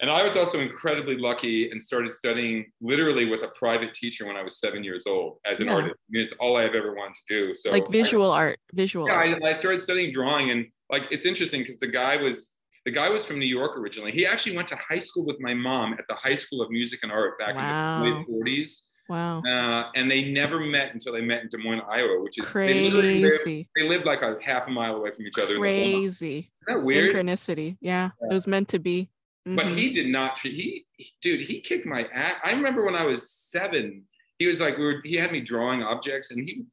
And 0.00 0.10
I 0.10 0.24
was 0.24 0.36
also 0.36 0.58
incredibly 0.58 1.16
lucky 1.16 1.70
and 1.70 1.80
started 1.80 2.12
studying 2.12 2.66
literally 2.80 3.26
with 3.26 3.42
a 3.44 3.48
private 3.54 3.94
teacher 3.94 4.26
when 4.26 4.36
I 4.36 4.42
was 4.42 4.58
seven 4.58 4.82
years 4.82 5.06
old 5.06 5.38
as 5.46 5.60
an 5.60 5.66
Yeah. 5.68 5.74
artist. 5.74 5.94
I 5.94 6.08
mean, 6.10 6.22
it's 6.24 6.32
all 6.40 6.56
I've 6.56 6.74
ever 6.74 6.92
wanted 6.94 7.14
to 7.14 7.26
do. 7.36 7.54
So 7.54 7.70
like 7.70 7.88
visual 7.88 8.30
art 8.32 8.58
visual 8.72 9.06
yeah, 9.06 9.14
art. 9.14 9.42
I, 9.44 9.50
I 9.50 9.52
started 9.52 9.78
studying 9.78 10.10
drawing, 10.12 10.50
and 10.50 10.66
like 10.90 11.04
it's 11.12 11.24
interesting 11.24 11.60
because 11.62 11.78
the 11.78 11.86
guy 12.02 12.16
was 12.16 12.50
the 12.84 12.90
guy 12.90 13.08
was 13.08 13.24
from 13.24 13.38
New 13.38 13.46
York 13.46 13.78
originally. 13.78 14.10
He 14.12 14.26
actually 14.26 14.56
went 14.56 14.68
to 14.68 14.76
high 14.76 14.98
school 15.06 15.24
with 15.24 15.38
my 15.40 15.54
mom 15.54 15.94
at 15.94 16.04
the 16.08 16.14
High 16.14 16.34
School 16.34 16.60
of 16.60 16.68
Music 16.70 16.98
and 17.04 17.10
Art 17.12 17.38
back 17.38 17.54
Wow. 17.54 17.94
in 17.96 18.02
the 18.02 18.08
late 18.10 18.26
'40s, 18.28 18.70
wow 19.08 19.42
uh, 19.42 19.90
and 19.94 20.10
they 20.10 20.30
never 20.30 20.60
met 20.60 20.92
until 20.94 21.12
they 21.12 21.20
met 21.20 21.42
in 21.42 21.48
Des 21.48 21.58
Moines, 21.58 21.82
Iowa, 21.88 22.20
which 22.22 22.38
is 22.38 22.52
they 22.52 22.88
lived, 22.90 23.00
crazy 23.34 23.68
they 23.76 23.88
lived 23.88 24.04
like 24.06 24.22
a 24.22 24.36
half 24.42 24.66
a 24.66 24.70
mile 24.70 24.96
away 24.96 25.10
from 25.12 25.26
each 25.26 25.38
other. 25.38 25.54
in 25.56 25.60
the 25.62 25.82
whole- 25.82 26.00
crazy 26.00 26.50
Isn't 26.68 26.80
that 26.80 26.86
weird? 26.86 27.12
synchronicity 27.14 27.76
yeah, 27.80 28.10
it 28.22 28.32
was 28.32 28.46
meant 28.46 28.68
to 28.68 28.78
be 28.78 29.08
But 29.46 29.66
Mhm. 29.66 29.76
he 29.78 29.92
did 29.92 30.08
not 30.08 30.36
treat 30.38 30.54
he, 30.54 30.86
he- 30.96 31.12
dude, 31.20 31.40
he 31.40 31.60
kicked 31.60 31.84
my 31.84 32.04
ass. 32.14 32.36
I 32.42 32.52
remember 32.52 32.82
when 32.82 32.94
I 32.96 33.04
was 33.04 33.30
seven, 33.30 34.04
he 34.38 34.46
was 34.46 34.58
like, 34.58 34.78
we 34.78 34.84
were 34.86 35.00
he 35.04 35.16
had 35.16 35.32
me 35.32 35.40
drawing 35.42 35.82
objects 35.82 36.30
and 36.30 36.48
he 36.48 36.64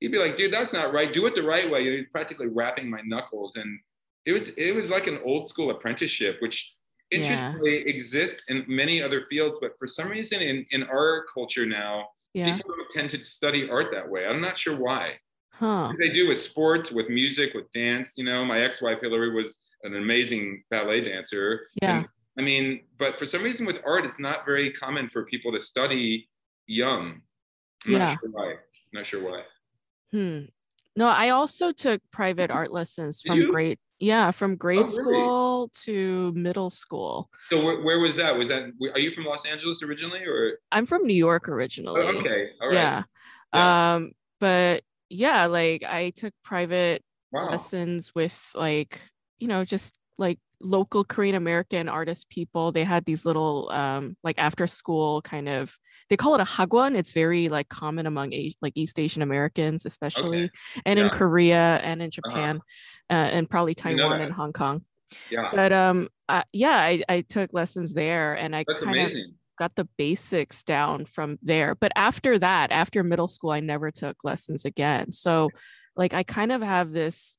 he'd 0.00 0.08
be 0.12 0.18
like, 0.18 0.36
dude, 0.36 0.52
that's 0.52 0.72
not 0.72 0.92
right. 0.92 1.12
Do 1.12 1.26
it 1.26 1.34
the 1.36 1.42
right 1.44 1.70
way. 1.70 1.80
You 1.82 1.90
know, 1.92 1.96
he's 1.98 2.08
practically 2.10 2.48
wrapping 2.48 2.90
my 2.90 3.00
knuckles. 3.04 3.54
And 3.56 3.78
it 4.26 4.32
was 4.32 4.48
it 4.56 4.74
was 4.74 4.90
like 4.90 5.06
an 5.06 5.18
old 5.24 5.46
school 5.46 5.70
apprenticeship, 5.70 6.40
which 6.42 6.74
Yeah. 7.10 7.18
interestingly 7.18 7.88
exists 7.88 8.44
in 8.48 8.64
many 8.68 9.02
other 9.02 9.22
fields, 9.30 9.58
but 9.60 9.78
for 9.78 9.86
some 9.86 10.08
reason 10.08 10.40
in, 10.40 10.66
in 10.72 10.82
our 10.84 11.24
culture 11.32 11.64
now, 11.66 12.08
yeah 12.34 12.56
people 12.56 12.74
don't 12.76 12.90
tend 12.92 13.10
to 13.10 13.24
study 13.24 13.68
art 13.70 13.90
that 13.92 14.08
way. 14.08 14.26
I'm 14.26 14.40
not 14.40 14.58
sure 14.58 14.76
why 14.76 15.18
huh 15.52 15.92
they 15.98 16.10
do 16.10 16.28
with 16.28 16.40
sports, 16.40 16.92
with 16.92 17.08
music, 17.08 17.54
with 17.54 17.70
dance. 17.72 18.14
You 18.18 18.24
know, 18.24 18.44
my 18.44 18.60
ex-wife 18.60 19.00
Hillary 19.00 19.32
was 19.34 19.58
an 19.84 19.96
amazing 19.96 20.62
ballet 20.70 21.00
dancer. 21.00 21.66
Yeah. 21.82 21.98
And, 21.98 22.08
I 22.38 22.42
mean, 22.42 22.82
but 22.98 23.18
for 23.18 23.26
some 23.26 23.42
reason 23.42 23.64
with 23.66 23.78
art, 23.84 24.04
it's 24.04 24.20
not 24.20 24.44
very 24.44 24.70
common 24.70 25.08
for 25.08 25.24
people 25.24 25.50
to 25.52 25.58
study 25.60 26.28
young. 26.66 27.22
I'm 27.86 27.92
Yeah. 27.92 27.98
not 27.98 28.18
sure 28.20 28.30
why. 28.30 28.54
Not 28.92 29.06
sure 29.06 29.22
why. 29.22 29.42
Hmm. 30.12 30.40
No, 30.96 31.06
I 31.08 31.30
also 31.30 31.72
took 31.72 32.00
private 32.12 32.50
art 32.50 32.70
lessons 32.72 33.20
Did 33.22 33.28
from 33.28 33.38
you? 33.40 33.50
grade 33.50 33.78
Yeah, 34.00 34.30
from 34.30 34.56
grade 34.56 34.86
Oh, 34.86 34.96
really? 35.02 35.26
school 35.26 35.70
to 35.84 36.32
middle 36.34 36.70
school. 36.70 37.30
So 37.50 37.64
where, 37.64 37.80
where 37.80 37.98
was 37.98 38.16
that? 38.16 38.36
Was 38.36 38.48
that? 38.48 38.70
Are 38.94 39.00
you 39.00 39.10
from 39.10 39.24
Los 39.24 39.44
Angeles 39.44 39.82
originally, 39.82 40.24
or? 40.24 40.58
I'm 40.70 40.86
from 40.86 41.04
New 41.06 41.14
York 41.14 41.48
Oh, 41.48 41.52
originally. 41.52 42.18
okay, 42.18 42.50
all 42.60 42.68
right. 42.68 42.74
Yeah. 42.74 43.02
Yeah. 43.52 43.94
Um, 43.94 44.12
but 44.40 44.84
yeah, 45.08 45.46
like 45.46 45.82
I 45.82 46.10
took 46.10 46.32
private 46.44 47.02
Wow. 47.32 47.50
lessons 47.50 48.14
with 48.14 48.38
like, 48.54 49.00
you 49.38 49.48
know, 49.48 49.64
just 49.64 49.98
like 50.16 50.38
local 50.60 51.04
Korean 51.04 51.34
American 51.36 51.88
artist 51.88 52.28
people. 52.30 52.72
They 52.72 52.84
had 52.84 53.04
these 53.04 53.24
little 53.24 53.70
um 53.70 54.16
like 54.24 54.38
after 54.38 54.66
school 54.66 55.22
kind 55.22 55.48
of 55.48 55.76
they 56.10 56.16
call 56.16 56.34
it 56.34 56.40
a 56.40 56.44
hagwon. 56.44 56.96
It's 56.96 57.12
very 57.12 57.48
like 57.48 57.68
common 57.68 58.06
among 58.06 58.32
A- 58.32 58.54
like 58.62 58.72
East 58.76 58.98
Asian 58.98 59.22
Americans, 59.22 59.84
especially 59.86 60.50
and 60.86 60.98
in 60.98 61.10
Korea 61.10 61.80
and 61.82 62.02
in 62.02 62.10
Japan, 62.10 62.60
uh, 63.10 63.12
and 63.12 63.48
probably 63.48 63.74
Taiwan 63.74 64.20
and 64.20 64.32
Hong 64.32 64.52
Kong. 64.52 64.84
Yeah, 65.30 65.48
But 65.52 65.72
um 65.72 66.08
I, 66.28 66.44
yeah, 66.52 66.76
I, 66.76 67.02
I 67.08 67.20
took 67.22 67.52
lessons 67.52 67.94
there 67.94 68.34
and 68.34 68.54
I 68.54 68.64
that's 68.64 68.82
kind 68.82 68.98
of 69.00 69.12
got 69.58 69.74
the 69.74 69.88
basics 69.96 70.62
down 70.62 71.04
from 71.06 71.38
there. 71.42 71.74
But 71.74 71.92
after 71.96 72.38
that, 72.38 72.70
after 72.70 73.02
middle 73.02 73.28
school, 73.28 73.50
I 73.50 73.60
never 73.60 73.90
took 73.90 74.16
lessons 74.24 74.64
again. 74.64 75.10
So 75.12 75.50
like 75.96 76.14
I 76.14 76.22
kind 76.22 76.52
of 76.52 76.62
have 76.62 76.92
this 76.92 77.36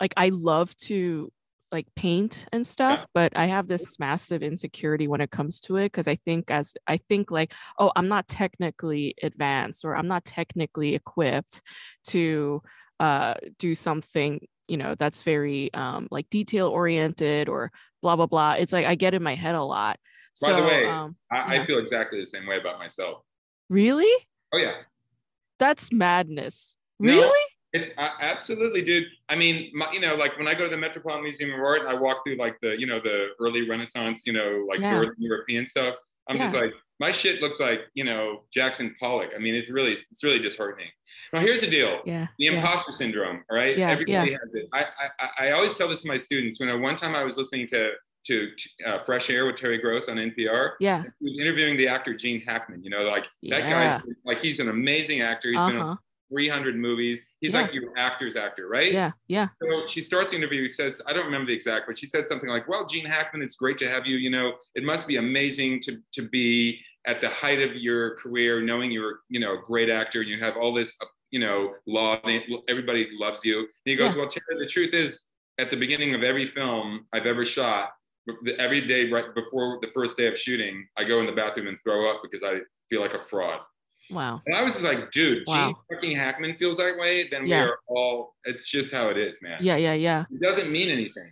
like 0.00 0.14
I 0.16 0.30
love 0.30 0.76
to 0.88 1.32
like 1.72 1.86
paint 1.96 2.46
and 2.52 2.66
stuff, 2.66 3.06
but 3.12 3.36
I 3.36 3.46
have 3.46 3.66
this 3.66 3.98
massive 3.98 4.42
insecurity 4.42 5.08
when 5.08 5.20
it 5.20 5.30
comes 5.30 5.60
to 5.60 5.76
it 5.76 5.86
because 5.86 6.08
I 6.08 6.14
think 6.14 6.50
as 6.50 6.74
I 6.86 6.96
think 6.96 7.30
like, 7.30 7.52
oh, 7.78 7.90
I'm 7.96 8.08
not 8.08 8.28
technically 8.28 9.14
advanced 9.22 9.84
or 9.84 9.96
I'm 9.96 10.06
not 10.06 10.24
technically 10.24 10.94
equipped 10.94 11.60
to 12.08 12.62
uh 12.98 13.34
do 13.58 13.74
something 13.74 14.40
you 14.68 14.78
know 14.78 14.94
that's 14.94 15.22
very 15.22 15.72
um 15.74 16.08
like 16.10 16.30
detail 16.30 16.68
oriented 16.68 17.48
or 17.48 17.70
blah 18.00 18.16
blah 18.16 18.26
blah. 18.26 18.52
It's 18.52 18.72
like 18.72 18.86
i 18.86 18.94
get 18.94 19.14
in 19.14 19.22
my 19.22 19.34
head 19.34 19.54
a 19.54 19.62
lot. 19.62 19.98
By 20.40 20.48
so 20.48 20.56
the 20.56 20.62
way, 20.62 20.86
um 20.86 21.16
I, 21.30 21.54
yeah. 21.54 21.62
I 21.62 21.66
feel 21.66 21.78
exactly 21.78 22.20
the 22.20 22.26
same 22.26 22.46
way 22.46 22.58
about 22.58 22.78
myself. 22.78 23.22
really? 23.68 24.12
Oh 24.52 24.58
yeah, 24.58 24.74
that's 25.58 25.92
madness. 25.92 26.76
No. 26.98 27.12
really 27.12 27.44
It's 27.76 27.90
uh, 27.98 28.10
absolutely, 28.20 28.82
dude. 28.82 29.04
I 29.28 29.36
mean, 29.36 29.70
my, 29.74 29.90
you 29.92 30.00
know, 30.00 30.14
like 30.14 30.36
when 30.38 30.48
I 30.48 30.54
go 30.54 30.64
to 30.64 30.70
the 30.70 30.76
Metropolitan 30.76 31.24
Museum 31.24 31.52
of 31.52 31.60
Art, 31.60 31.82
I 31.86 31.94
walk 31.94 32.22
through 32.26 32.36
like 32.36 32.56
the, 32.62 32.78
you 32.78 32.86
know, 32.86 33.00
the 33.00 33.28
early 33.40 33.68
Renaissance, 33.68 34.22
you 34.26 34.32
know, 34.32 34.64
like 34.68 34.80
Yeah. 34.80 34.92
Northern 34.92 35.16
European 35.18 35.66
stuff. 35.66 35.94
I'm 36.28 36.38
just 36.38 36.54
like, 36.56 36.72
my 36.98 37.12
shit 37.12 37.40
looks 37.40 37.60
like, 37.60 37.82
you 37.94 38.02
know, 38.02 38.44
Jackson 38.52 38.96
Pollock. 38.98 39.30
I 39.36 39.38
mean, 39.38 39.54
it's 39.54 39.70
really, 39.70 39.92
it's 39.92 40.24
really 40.24 40.38
disheartening. 40.40 40.88
Now, 41.32 41.40
here's 41.40 41.60
the 41.60 41.70
deal: 41.70 42.00
yeah 42.04 42.26
the 42.38 42.46
yeah. 42.46 42.52
imposter 42.52 42.90
syndrome. 42.92 43.44
All 43.50 43.56
right, 43.56 43.78
Yeah, 43.78 43.90
everybody 43.90 44.32
has 44.32 44.54
it. 44.54 44.68
I, 44.72 44.86
I, 45.20 45.46
I 45.48 45.50
always 45.52 45.74
tell 45.74 45.88
this 45.88 46.02
to 46.02 46.08
my 46.08 46.18
students. 46.18 46.58
When 46.58 46.68
I, 46.68 46.74
one 46.74 46.96
time 46.96 47.14
I 47.14 47.22
was 47.22 47.36
listening 47.36 47.66
to 47.68 47.92
to 48.24 48.50
uh, 48.84 48.98
Fresh 49.04 49.30
Air 49.30 49.46
with 49.46 49.54
Terry 49.54 49.78
Gross 49.78 50.08
on 50.08 50.16
NPR. 50.16 50.72
yeah 50.80 51.04
He 51.20 51.26
was 51.26 51.38
interviewing 51.38 51.76
the 51.76 51.86
actor 51.86 52.12
Gene 52.12 52.40
Hackman. 52.40 52.82
You 52.82 52.90
know, 52.90 53.02
like 53.02 53.24
that 53.50 53.68
Yeah. 53.68 53.98
guy, 53.98 54.02
like 54.24 54.40
he's 54.40 54.58
an 54.58 54.68
amazing 54.68 55.20
actor. 55.20 55.50
He's 55.50 55.60
been 55.60 55.76
uh-huh 55.76 55.96
300 56.28 56.76
movies. 56.76 57.20
He's 57.40 57.52
Yeah. 57.52 57.62
like 57.62 57.72
your 57.74 57.92
actor's 57.96 58.36
actor, 58.36 58.68
right? 58.68 58.92
yeah 58.92 59.12
yeah 59.28 59.48
So 59.62 59.86
she 59.86 60.02
starts 60.02 60.30
the 60.30 60.36
interview. 60.36 60.62
He 60.62 60.68
says, 60.68 61.00
I 61.06 61.12
don't 61.12 61.24
remember 61.26 61.46
the 61.46 61.54
exact, 61.54 61.86
but 61.86 61.96
she 61.98 62.06
says 62.06 62.26
something 62.28 62.48
like, 62.48 62.66
"Well, 62.68 62.84
Gene 62.86 63.04
Hackman, 63.06 63.42
it's 63.42 63.56
great 63.56 63.78
to 63.78 63.88
have 63.88 64.06
you. 64.06 64.16
You 64.16 64.30
know, 64.30 64.54
it 64.74 64.84
must 64.84 65.06
be 65.06 65.16
amazing 65.16 65.80
to 65.82 65.98
to 66.14 66.22
be 66.28 66.80
at 67.06 67.20
the 67.20 67.28
height 67.28 67.60
of 67.62 67.76
your 67.76 68.16
career, 68.16 68.60
knowing 68.60 68.90
you're 68.90 69.20
you 69.28 69.38
know 69.40 69.54
a 69.54 69.62
great 69.62 69.88
actor. 69.90 70.20
and 70.20 70.28
You 70.28 70.38
have 70.40 70.56
all 70.56 70.72
this 70.74 70.96
you 71.30 71.38
know 71.40 71.74
law. 71.86 72.20
Everybody 72.68 73.08
loves 73.12 73.44
you." 73.44 73.58
And 73.60 73.68
he 73.84 73.94
goes, 73.96 74.14
Yeah. 74.14 74.20
"Well, 74.22 74.28
Terry, 74.30 74.58
the 74.58 74.66
truth 74.66 74.92
is, 74.94 75.24
at 75.58 75.70
the 75.70 75.76
beginning 75.76 76.14
of 76.14 76.22
every 76.22 76.46
film 76.46 77.04
I've 77.12 77.26
ever 77.26 77.44
shot, 77.44 77.90
every 78.58 78.80
day 78.86 79.08
right 79.10 79.32
before 79.34 79.78
the 79.80 79.88
first 79.94 80.16
day 80.16 80.26
of 80.26 80.36
shooting, 80.38 80.86
I 80.96 81.04
go 81.04 81.20
in 81.20 81.26
the 81.26 81.32
bathroom 81.32 81.68
and 81.68 81.78
throw 81.84 82.10
up 82.10 82.20
because 82.22 82.42
I 82.42 82.60
feel 82.90 83.00
like 83.00 83.14
a 83.14 83.20
fraud." 83.20 83.60
Wow 84.10 84.40
And 84.46 84.56
I 84.56 84.62
was 84.62 84.74
just 84.74 84.84
like, 84.84 85.10
dude, 85.10 85.42
Wow. 85.46 85.66
Gene 85.68 85.76
fucking 85.96 86.16
Hackman 86.16 86.56
feels 86.56 86.76
that 86.78 86.96
way, 86.98 87.28
then 87.28 87.46
Yeah. 87.46 87.62
we 87.64 87.68
are 87.70 87.78
all, 87.88 88.34
it's 88.44 88.68
just 88.68 88.90
how 88.92 89.08
it 89.08 89.16
is, 89.18 89.40
man. 89.42 89.58
yeah 89.60 89.76
yeah 89.76 89.94
yeah 89.94 90.24
It 90.30 90.40
doesn't 90.40 90.70
mean 90.70 90.88
anything. 90.88 91.30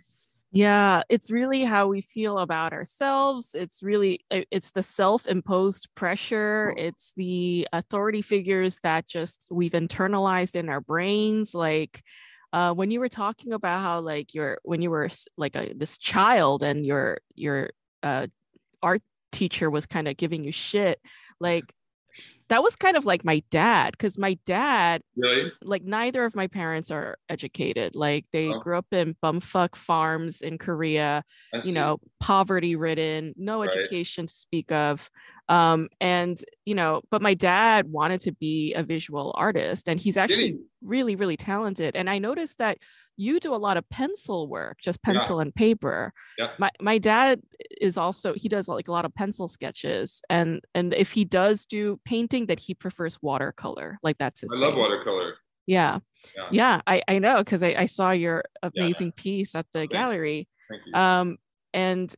Yeah, 0.51 1.01
it's 1.09 1.29
really 1.31 1.65
how 1.65 1.87
we 1.87 1.99
feel 1.99 2.39
about 2.39 2.71
ourselves. 2.71 3.55
It's 3.55 3.83
really 3.83 4.23
it's 4.29 4.71
the 4.71 4.83
self-imposed 4.83 5.89
pressure. 5.95 6.73
It's 6.77 7.11
the 7.17 7.67
authority 7.73 8.21
figures 8.21 8.79
that 8.83 9.05
just 9.05 9.49
we've 9.51 9.73
internalized 9.73 10.55
in 10.55 10.69
our 10.69 10.79
brains. 10.79 11.53
Like 11.53 12.01
uh, 12.53 12.73
when 12.73 12.89
you 12.89 13.01
were 13.01 13.09
talking 13.09 13.51
about 13.51 13.81
how 13.81 13.99
like 13.99 14.33
you're 14.33 14.59
when 14.63 14.81
you 14.81 14.91
were 14.91 15.09
like 15.35 15.57
a, 15.57 15.73
this 15.75 15.97
child 15.97 16.63
and 16.63 16.85
your 16.85 17.19
your 17.33 17.71
uh, 18.01 18.27
art 18.81 19.01
teacher 19.33 19.69
was 19.69 19.85
kind 19.85 20.07
of 20.07 20.15
giving 20.15 20.45
you 20.45 20.53
shit, 20.53 21.01
like 21.41 21.65
that 22.49 22.61
was 22.63 22.75
kind 22.75 22.95
of 22.95 23.05
like 23.05 23.25
my 23.25 23.41
dad 23.49 23.91
because 23.91 24.17
my 24.17 24.37
dad 24.45 25.01
Really? 25.17 25.51
like 25.63 25.83
neither 25.83 26.25
of 26.25 26.35
my 26.35 26.47
parents 26.47 26.91
are 26.91 27.17
educated 27.29 27.95
like 27.95 28.25
they 28.31 28.49
Oh. 28.49 28.59
grew 28.59 28.77
up 28.77 28.85
in 28.91 29.15
bumfuck 29.23 29.75
farms 29.75 30.41
in 30.41 30.57
korea 30.57 31.23
I 31.53 31.57
you 31.57 31.63
see. 31.63 31.71
know 31.71 31.97
poverty 32.19 32.75
ridden 32.75 33.33
no 33.37 33.61
Right. 33.61 33.69
education 33.69 34.27
to 34.27 34.33
speak 34.33 34.71
of 34.71 35.09
um 35.49 35.87
and 35.99 36.39
you 36.65 36.75
know 36.75 37.01
but 37.09 37.21
my 37.21 37.33
dad 37.33 37.89
wanted 37.91 38.21
to 38.21 38.31
be 38.33 38.73
a 38.73 38.83
visual 38.83 39.33
artist 39.37 39.87
and 39.87 39.99
he's 39.99 40.17
actually 40.17 40.57
really 40.83 41.15
really 41.15 41.37
talented 41.37 41.95
and 41.95 42.09
i 42.09 42.19
noticed 42.19 42.57
that 42.59 42.77
you 43.17 43.39
do 43.39 43.53
a 43.53 43.57
lot 43.57 43.77
of 43.77 43.87
pencil 43.89 44.47
work 44.47 44.77
just 44.81 44.99
Yeah. 45.05 45.13
pencil 45.13 45.39
and 45.39 45.53
paper 45.55 46.13
Yeah. 46.37 46.49
my 46.59 46.69
my 46.81 46.97
dad 46.97 47.41
is 47.81 47.97
also 47.97 48.33
he 48.33 48.49
does 48.49 48.67
like 48.67 48.87
a 48.87 48.91
lot 48.91 49.05
of 49.05 49.13
pencil 49.15 49.47
sketches 49.47 50.21
and 50.29 50.61
and 50.73 50.93
if 50.93 51.11
he 51.11 51.23
does 51.25 51.65
do 51.65 51.99
painting 52.05 52.47
that 52.47 52.59
he 52.59 52.73
prefers 52.73 53.17
watercolor 53.21 53.97
like 54.03 54.17
that's 54.17 54.41
his 54.41 54.51
I 54.53 54.57
love 54.57 54.75
watercolor. 54.75 55.35
yeah 55.67 55.99
Yeah. 56.35 56.47
yeah 56.51 56.81
i 56.87 57.01
i 57.07 57.19
know 57.19 57.37
because 57.39 57.63
I, 57.63 57.75
I 57.77 57.85
saw 57.85 58.11
your 58.11 58.43
amazing 58.63 59.11
piece 59.13 59.55
at 59.55 59.65
the 59.71 59.79
Thanks. 59.79 59.93
gallery 59.93 60.47
Thank 60.69 60.83
you. 60.87 60.93
um 60.93 61.37
and 61.73 62.13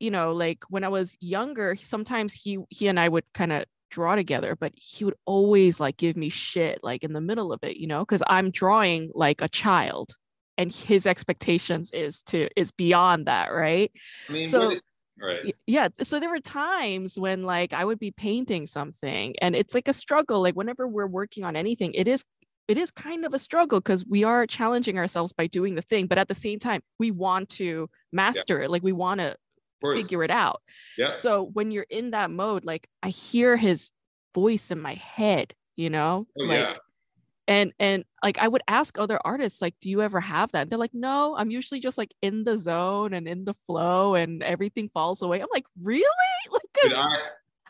you 0.00 0.10
know 0.10 0.32
like 0.32 0.64
when 0.68 0.82
i 0.84 0.88
was 0.88 1.16
younger 1.20 1.76
sometimes 1.76 2.32
he 2.34 2.58
he 2.70 2.88
and 2.88 2.98
i 2.98 3.08
would 3.08 3.24
kind 3.34 3.52
of 3.52 3.64
draw 3.90 4.16
together 4.16 4.56
but 4.56 4.72
he 4.74 5.04
would 5.04 5.14
always 5.26 5.78
like 5.78 5.98
give 5.98 6.16
me 6.16 6.30
shit 6.30 6.80
like 6.82 7.04
in 7.04 7.12
the 7.12 7.20
middle 7.20 7.52
of 7.52 7.60
it 7.62 7.76
you 7.76 7.86
know 7.86 8.00
because 8.00 8.22
i'm 8.26 8.50
drawing 8.50 9.10
like 9.14 9.42
a 9.42 9.48
child 9.48 10.16
and 10.62 10.72
his 10.72 11.06
expectations 11.06 11.90
is 11.92 12.22
to 12.22 12.48
is 12.56 12.70
beyond 12.70 13.26
that 13.26 13.48
right 13.52 13.90
I 14.28 14.32
mean, 14.32 14.46
so- 14.46 14.76
right. 15.18 15.54
Yeah 15.66 15.88
so 16.00 16.18
there 16.20 16.30
were 16.30 16.40
times 16.40 17.18
when 17.18 17.42
like 17.42 17.72
i 17.72 17.84
would 17.84 17.98
be 17.98 18.10
painting 18.10 18.66
something 18.66 19.34
and 19.42 19.54
it's 19.54 19.74
like 19.74 19.88
a 19.88 19.92
struggle 19.92 20.40
like 20.40 20.54
whenever 20.54 20.88
we're 20.88 21.06
working 21.06 21.44
on 21.44 21.54
anything 21.56 21.92
it 21.94 22.08
is 22.08 22.24
it 22.68 22.78
is 22.78 22.90
kind 22.90 23.24
of 23.26 23.34
a 23.34 23.38
struggle 23.38 23.80
because 23.80 24.06
we 24.06 24.24
are 24.24 24.46
challenging 24.46 24.96
ourselves 24.96 25.32
by 25.32 25.46
doing 25.46 25.74
the 25.74 25.82
thing 25.82 26.06
but 26.06 26.16
at 26.18 26.28
the 26.28 26.34
same 26.34 26.58
time 26.58 26.80
we 26.98 27.10
want 27.10 27.48
to 27.50 27.88
master 28.12 28.62
it 28.62 28.70
like 28.70 28.82
we 28.82 28.92
want 28.92 29.20
to 29.20 29.36
figure 29.96 30.22
it 30.24 30.30
out 30.30 30.62
Yeah. 30.96 31.14
so 31.14 31.42
when 31.52 31.70
you're 31.72 31.86
in 31.90 32.12
that 32.12 32.30
mode 32.30 32.64
like 32.64 32.86
i 33.02 33.08
hear 33.08 33.56
his 33.56 33.90
voice 34.34 34.70
in 34.70 34.80
my 34.80 34.94
head 34.94 35.54
you 35.76 35.90
know 35.90 36.26
Oh, 36.38 36.44
like 36.44 36.58
yeah. 36.60 36.74
And 37.48 37.72
and 37.80 38.04
like 38.22 38.38
i 38.38 38.46
would 38.46 38.62
ask 38.68 38.98
other 38.98 39.18
artists 39.24 39.60
like 39.60 39.74
do 39.80 39.90
you 39.90 40.00
ever 40.00 40.20
have 40.20 40.52
that 40.52 40.70
they're 40.70 40.78
like 40.78 40.94
no 40.94 41.34
i'm 41.36 41.50
usually 41.50 41.80
just 41.80 41.98
like 41.98 42.14
in 42.22 42.44
the 42.44 42.56
zone 42.56 43.14
and 43.14 43.26
in 43.26 43.44
the 43.44 43.54
flow 43.54 44.14
and 44.14 44.42
everything 44.44 44.88
falls 44.88 45.22
away 45.22 45.40
i'm 45.40 45.48
like 45.52 45.66
really 45.82 46.04
like 46.52 46.62
Dude, 46.82 46.92
I, 46.92 47.16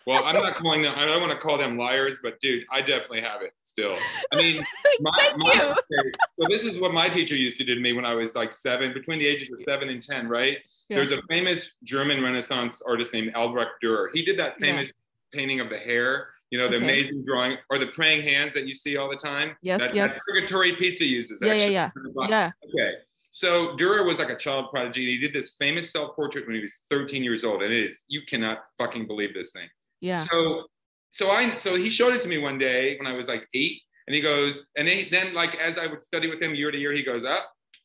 well, 0.06 0.24
I'm 0.24 0.34
not 0.34 0.56
calling 0.56 0.82
them, 0.82 0.94
I 0.96 1.04
don't 1.06 1.20
want 1.20 1.32
to 1.32 1.38
call 1.38 1.58
them 1.58 1.76
liars, 1.76 2.18
but 2.22 2.40
dude, 2.40 2.64
I 2.70 2.80
definitely 2.80 3.20
have 3.20 3.42
it 3.42 3.52
still. 3.62 3.96
I 4.32 4.36
mean, 4.36 4.64
my, 5.00 5.10
thank 5.16 5.38
my 5.38 5.52
you 5.54 6.10
so 6.38 6.46
this 6.48 6.64
is 6.64 6.80
what 6.80 6.92
my 6.92 7.08
teacher 7.08 7.36
used 7.36 7.56
to 7.58 7.64
do 7.64 7.74
to 7.74 7.80
me 7.80 7.92
when 7.92 8.04
I 8.04 8.14
was 8.14 8.34
like 8.34 8.52
seven, 8.52 8.92
between 8.92 9.18
the 9.18 9.26
ages 9.26 9.52
of 9.52 9.62
seven 9.62 9.88
and 9.88 10.02
10, 10.02 10.28
right? 10.28 10.58
Yeah. 10.88 10.96
There's 10.96 11.12
a 11.12 11.22
famous 11.28 11.74
German 11.84 12.22
Renaissance 12.22 12.82
artist 12.82 13.12
named 13.12 13.32
Albrecht 13.34 13.72
Dürer. 13.82 14.08
He 14.12 14.24
did 14.24 14.38
that 14.38 14.54
Yeah. 14.58 14.66
famous 14.66 14.92
painting 15.32 15.60
of 15.60 15.70
the 15.70 15.78
hare, 15.78 16.28
you 16.52 16.58
know, 16.58 16.68
the 16.68 16.76
Okay. 16.76 16.84
amazing 16.84 17.24
drawing, 17.24 17.56
or 17.70 17.78
the 17.78 17.86
praying 17.86 18.22
hands 18.22 18.52
that 18.54 18.66
you 18.68 18.74
see 18.74 18.96
all 18.98 19.08
the 19.08 19.16
time. 19.16 19.56
Yes, 19.62 19.80
that, 19.80 19.94
yes. 19.94 20.14
That 20.14 20.20
Purgatory 20.28 20.72
Pizza 20.76 21.04
uses. 21.06 21.40
yeah 21.42 21.54
yeah 21.54 21.84
actually. 21.86 22.12
yeah 22.18 22.28
yeah 22.28 22.50
Okay. 22.68 22.92
So 23.30 23.74
Dürer 23.78 24.04
was 24.06 24.18
like 24.18 24.28
a 24.28 24.36
child 24.36 24.64
prodigy. 24.70 25.06
He 25.06 25.18
did 25.18 25.32
this 25.32 25.54
famous 25.58 25.90
self-portrait 25.90 26.46
when 26.46 26.54
he 26.54 26.60
was 26.60 26.84
13 26.90 27.24
years 27.24 27.42
old, 27.42 27.62
and 27.62 27.72
it 27.72 27.82
is 27.82 28.04
you 28.08 28.20
cannot 28.28 28.58
fucking 28.76 29.06
believe 29.06 29.32
this 29.32 29.50
thing. 29.52 29.68
yeah 30.02 30.16
So 30.18 30.66
so 31.08 31.30
I 31.30 31.56
so 31.56 31.74
he 31.74 31.88
showed 31.88 32.12
it 32.16 32.20
to 32.22 32.28
me 32.28 32.36
one 32.38 32.58
day 32.58 32.96
when 32.98 33.06
I 33.06 33.14
was 33.14 33.28
like 33.28 33.44
eight, 33.54 33.78
and 34.06 34.14
he 34.14 34.20
goes, 34.20 34.66
and 34.76 34.86
he, 34.86 35.08
then 35.08 35.32
like 35.32 35.54
as 35.56 35.78
I 35.78 35.86
would 35.86 36.02
study 36.02 36.28
with 36.28 36.40
him 36.42 36.54
year 36.54 36.70
to 36.70 36.78
year, 36.78 36.92
he 36.92 37.02
goes 37.02 37.24
up. 37.24 37.44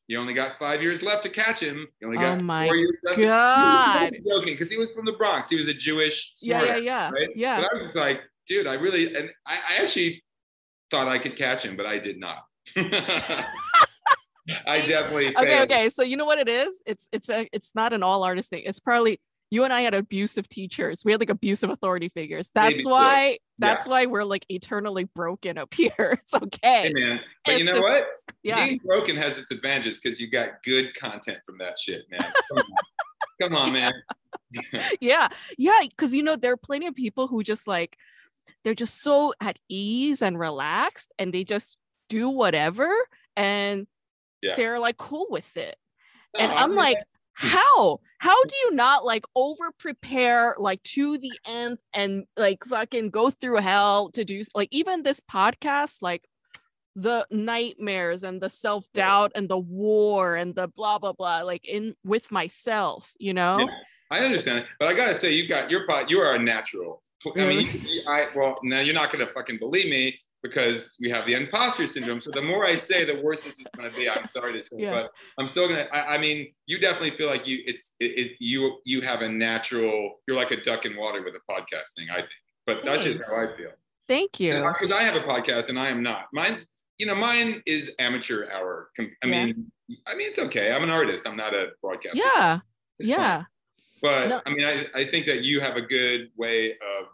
You 0.10 0.18
only 0.20 0.34
got 0.34 0.58
five 0.58 0.82
years 0.82 1.04
left 1.04 1.24
to 1.24 1.30
catch 1.30 1.60
him. 1.62 1.78
You 2.00 2.08
only 2.08 2.18
got 2.18 2.40
Oh 2.40 2.44
my 2.44 2.66
four 2.68 2.76
years 2.78 3.00
left. 3.04 3.18
to-" 3.20 3.26
God. 3.26 4.12
Was 4.12 4.26
joking 4.26 4.54
because 4.56 4.70
he 4.70 4.78
was 4.78 4.90
from 4.92 5.06
the 5.06 5.12
Bronx. 5.14 5.50
He 5.50 5.56
was 5.58 5.68
a 5.70 5.74
Jewish. 5.74 6.34
yeah 6.42 6.60
smart 6.60 6.68
yeah 6.68 6.76
ass, 6.76 6.84
yeah 6.84 7.10
right? 7.18 7.30
yeah 7.36 7.56
But 7.62 7.66
I 7.70 7.74
was 7.74 7.84
just 7.84 7.96
like, 7.96 8.20
dude, 8.48 8.68
I 8.68 8.74
really, 8.74 9.14
and 9.16 9.30
I, 9.46 9.56
I 9.78 9.82
actually 9.82 10.24
thought 10.92 11.08
I 11.08 11.18
could 11.20 11.36
catch 11.36 11.64
him, 11.66 11.76
but 11.78 11.86
I 11.86 12.00
did 12.00 12.20
not. 12.20 12.44
I 14.66 14.80
definitely 14.86 15.36
okay, 15.36 15.46
failed. 15.46 15.72
okay. 15.72 15.90
So 15.90 16.04
you 16.04 16.16
know 16.16 16.26
what 16.26 16.40
it 16.40 16.48
is? 16.48 16.82
It's 16.86 17.10
it's 17.12 17.30
a 17.30 17.50
it's 17.52 17.76
not 17.76 17.92
an 17.92 18.02
all 18.02 18.24
artist 18.24 18.50
thing. 18.50 18.64
It's 18.66 18.80
probably 18.80 19.20
you 19.50 19.66
and 19.66 19.74
I 19.74 19.82
had 19.82 19.94
abusive 19.94 20.48
teachers. 20.48 21.02
We 21.04 21.12
had 21.12 21.20
like 21.20 21.30
abusive 21.30 21.70
authority 21.70 22.08
figures. 22.10 22.50
That's 22.56 22.78
Maybe 22.78 22.90
why 22.90 23.38
that's 23.60 23.88
why 23.90 24.06
we're 24.06 24.24
like 24.24 24.46
eternally 24.50 25.04
broken 25.04 25.58
up 25.58 25.74
here. 25.74 26.20
It's 26.22 26.34
okay. 26.34 26.88
Hey 26.88 26.94
man, 26.94 27.20
but 27.44 27.54
It's 27.56 27.60
you 27.60 27.66
know 27.66 27.74
just- 27.74 27.84
what? 27.88 28.06
yeah. 28.44 28.66
Being 28.66 28.80
broken 28.86 29.16
has 29.18 29.38
its 29.38 29.52
advantages 29.52 30.00
because 30.00 30.18
you 30.20 30.30
got 30.32 30.64
good 30.64 30.96
content 30.96 31.40
from 31.46 31.58
that 31.58 31.78
shit, 31.78 32.04
man. 32.10 32.22
Come 32.22 32.58
on, 32.58 32.64
Come 33.42 33.56
on 33.56 33.74
man. 33.74 33.94
yeah 35.02 35.28
yeah 35.58 35.80
because 35.82 36.14
you 36.14 36.24
know 36.24 36.38
there 36.38 36.54
are 36.54 36.58
plenty 36.58 36.88
of 36.88 36.96
people 36.96 37.28
who 37.28 37.44
just 37.44 37.68
like 37.68 37.98
they're 38.64 38.74
just 38.76 39.02
so 39.02 39.34
at 39.42 39.58
ease 39.70 40.22
and 40.22 40.40
relaxed 40.40 41.14
and 41.20 41.34
they 41.34 41.44
just 41.44 41.78
do 42.10 42.30
whatever 42.30 42.90
and 43.36 43.88
Yeah. 44.42 44.56
they're 44.56 44.80
like 44.80 44.98
cool 44.98 45.28
with 45.30 45.58
it 45.58 45.76
and 46.38 46.52
No, 46.52 46.58
i'm 46.58 46.76
like 46.76 46.98
hmm. 47.38 47.48
how 47.48 48.00
how 48.20 48.44
do 48.46 48.56
you 48.66 48.72
not 48.76 49.06
like 49.06 49.26
over 49.36 49.72
prepare 49.78 50.56
like 50.58 50.82
to 50.84 51.18
the 51.18 51.32
nth 51.46 51.80
and 51.94 52.26
like 52.36 52.64
fucking 52.66 53.10
go 53.10 53.30
through 53.30 53.58
hell 53.58 54.10
to 54.12 54.24
do 54.24 54.42
like 54.56 54.70
even 54.72 55.04
this 55.04 55.20
podcast 55.20 56.02
like 56.02 56.28
the 56.96 57.28
nightmares 57.30 58.24
and 58.24 58.42
the 58.42 58.50
self-doubt 58.50 59.32
and 59.36 59.48
the 59.48 59.58
war 59.58 60.36
and 60.36 60.56
the 60.56 60.68
blah 60.68 60.98
blah 60.98 61.14
blah 61.14 61.42
like 61.42 61.64
in 61.66 61.94
with 62.04 62.32
myself 62.32 63.14
you 63.20 63.34
know 63.34 63.60
Yeah. 63.60 63.68
I 64.10 64.20
understand 64.22 64.66
but 64.80 64.88
I 64.88 64.94
gotta 64.94 65.14
say, 65.14 65.32
you 65.34 65.48
got 65.50 65.70
your 65.70 65.86
pot. 65.86 66.10
You 66.10 66.20
are 66.20 66.34
a 66.36 66.40
natural. 66.40 67.04
I 67.36 67.48
mean, 67.48 67.68
I 68.08 68.28
well, 68.36 68.58
now 68.64 68.80
you're 68.80 68.94
not 68.94 69.12
gonna 69.12 69.28
fucking 69.28 69.58
believe 69.60 69.90
me 69.90 70.18
because 70.44 70.96
we 71.02 71.10
have 71.10 71.26
the 71.26 71.34
imposter 71.34 71.88
syndrome. 71.88 72.22
So 72.22 72.30
the 72.32 72.42
more 72.42 72.66
I 72.66 72.76
say, 72.76 73.04
the 73.06 73.20
worse 73.22 73.44
this 73.44 73.60
is 73.60 73.66
gonna 73.76 73.92
be. 73.92 74.08
I'm 74.10 74.28
sorry 74.28 74.54
to 74.54 74.62
say, 74.64 74.78
Yeah. 74.80 74.92
but 74.92 75.12
I'm 75.40 75.50
still 75.50 75.68
gonna. 75.68 75.88
I, 75.92 76.16
I 76.16 76.18
mean, 76.20 76.54
you 76.68 76.80
definitely 76.80 77.18
feel 77.18 77.28
like 77.28 77.48
you. 77.48 77.60
It's 77.66 77.96
it, 78.00 78.06
it. 78.20 78.32
You 78.40 78.78
you 78.86 79.02
have 79.02 79.22
a 79.22 79.30
natural. 79.30 80.20
You're 80.28 80.38
like 80.38 80.52
a 80.52 80.62
duck 80.62 80.86
in 80.86 80.96
water 80.96 81.24
with 81.24 81.34
a 81.36 81.52
podcast 81.52 81.94
thing. 81.98 82.08
I 82.12 82.18
think, 82.18 82.30
but 82.68 82.84
that's 82.84 83.04
just 83.04 83.20
how 83.26 83.44
I 83.46 83.58
feel. 83.58 83.72
thank 84.08 84.40
you 84.40 84.54
Because 84.54 84.92
I 84.92 85.02
have 85.04 85.16
a 85.16 85.26
podcast 85.26 85.70
and 85.70 85.80
I 85.80 85.90
am 85.90 86.02
not. 86.04 86.26
Mine's. 86.34 86.68
You 87.00 87.06
know, 87.06 87.14
mine 87.14 87.62
is 87.68 87.92
amateur 88.00 88.50
hour. 88.50 88.90
I 89.00 89.04
Yeah. 89.24 89.46
mean, 89.46 89.72
I 90.08 90.16
mean, 90.16 90.30
it's 90.30 90.40
okay. 90.40 90.72
I'm 90.72 90.82
an 90.82 90.90
artist. 90.90 91.28
I'm 91.28 91.38
not 91.38 91.54
a 91.54 91.68
broadcaster. 91.80 92.18
yeah 92.18 92.60
It's 92.98 93.08
yeah 93.10 93.44
But 94.02 94.28
No. 94.28 94.42
I 94.46 94.50
mean, 94.50 94.66
I, 94.66 94.86
I 94.96 95.06
think 95.06 95.26
that 95.26 95.44
you 95.44 95.60
have 95.60 95.76
a 95.76 95.82
good 95.82 96.30
way 96.36 96.72
of 96.72 97.08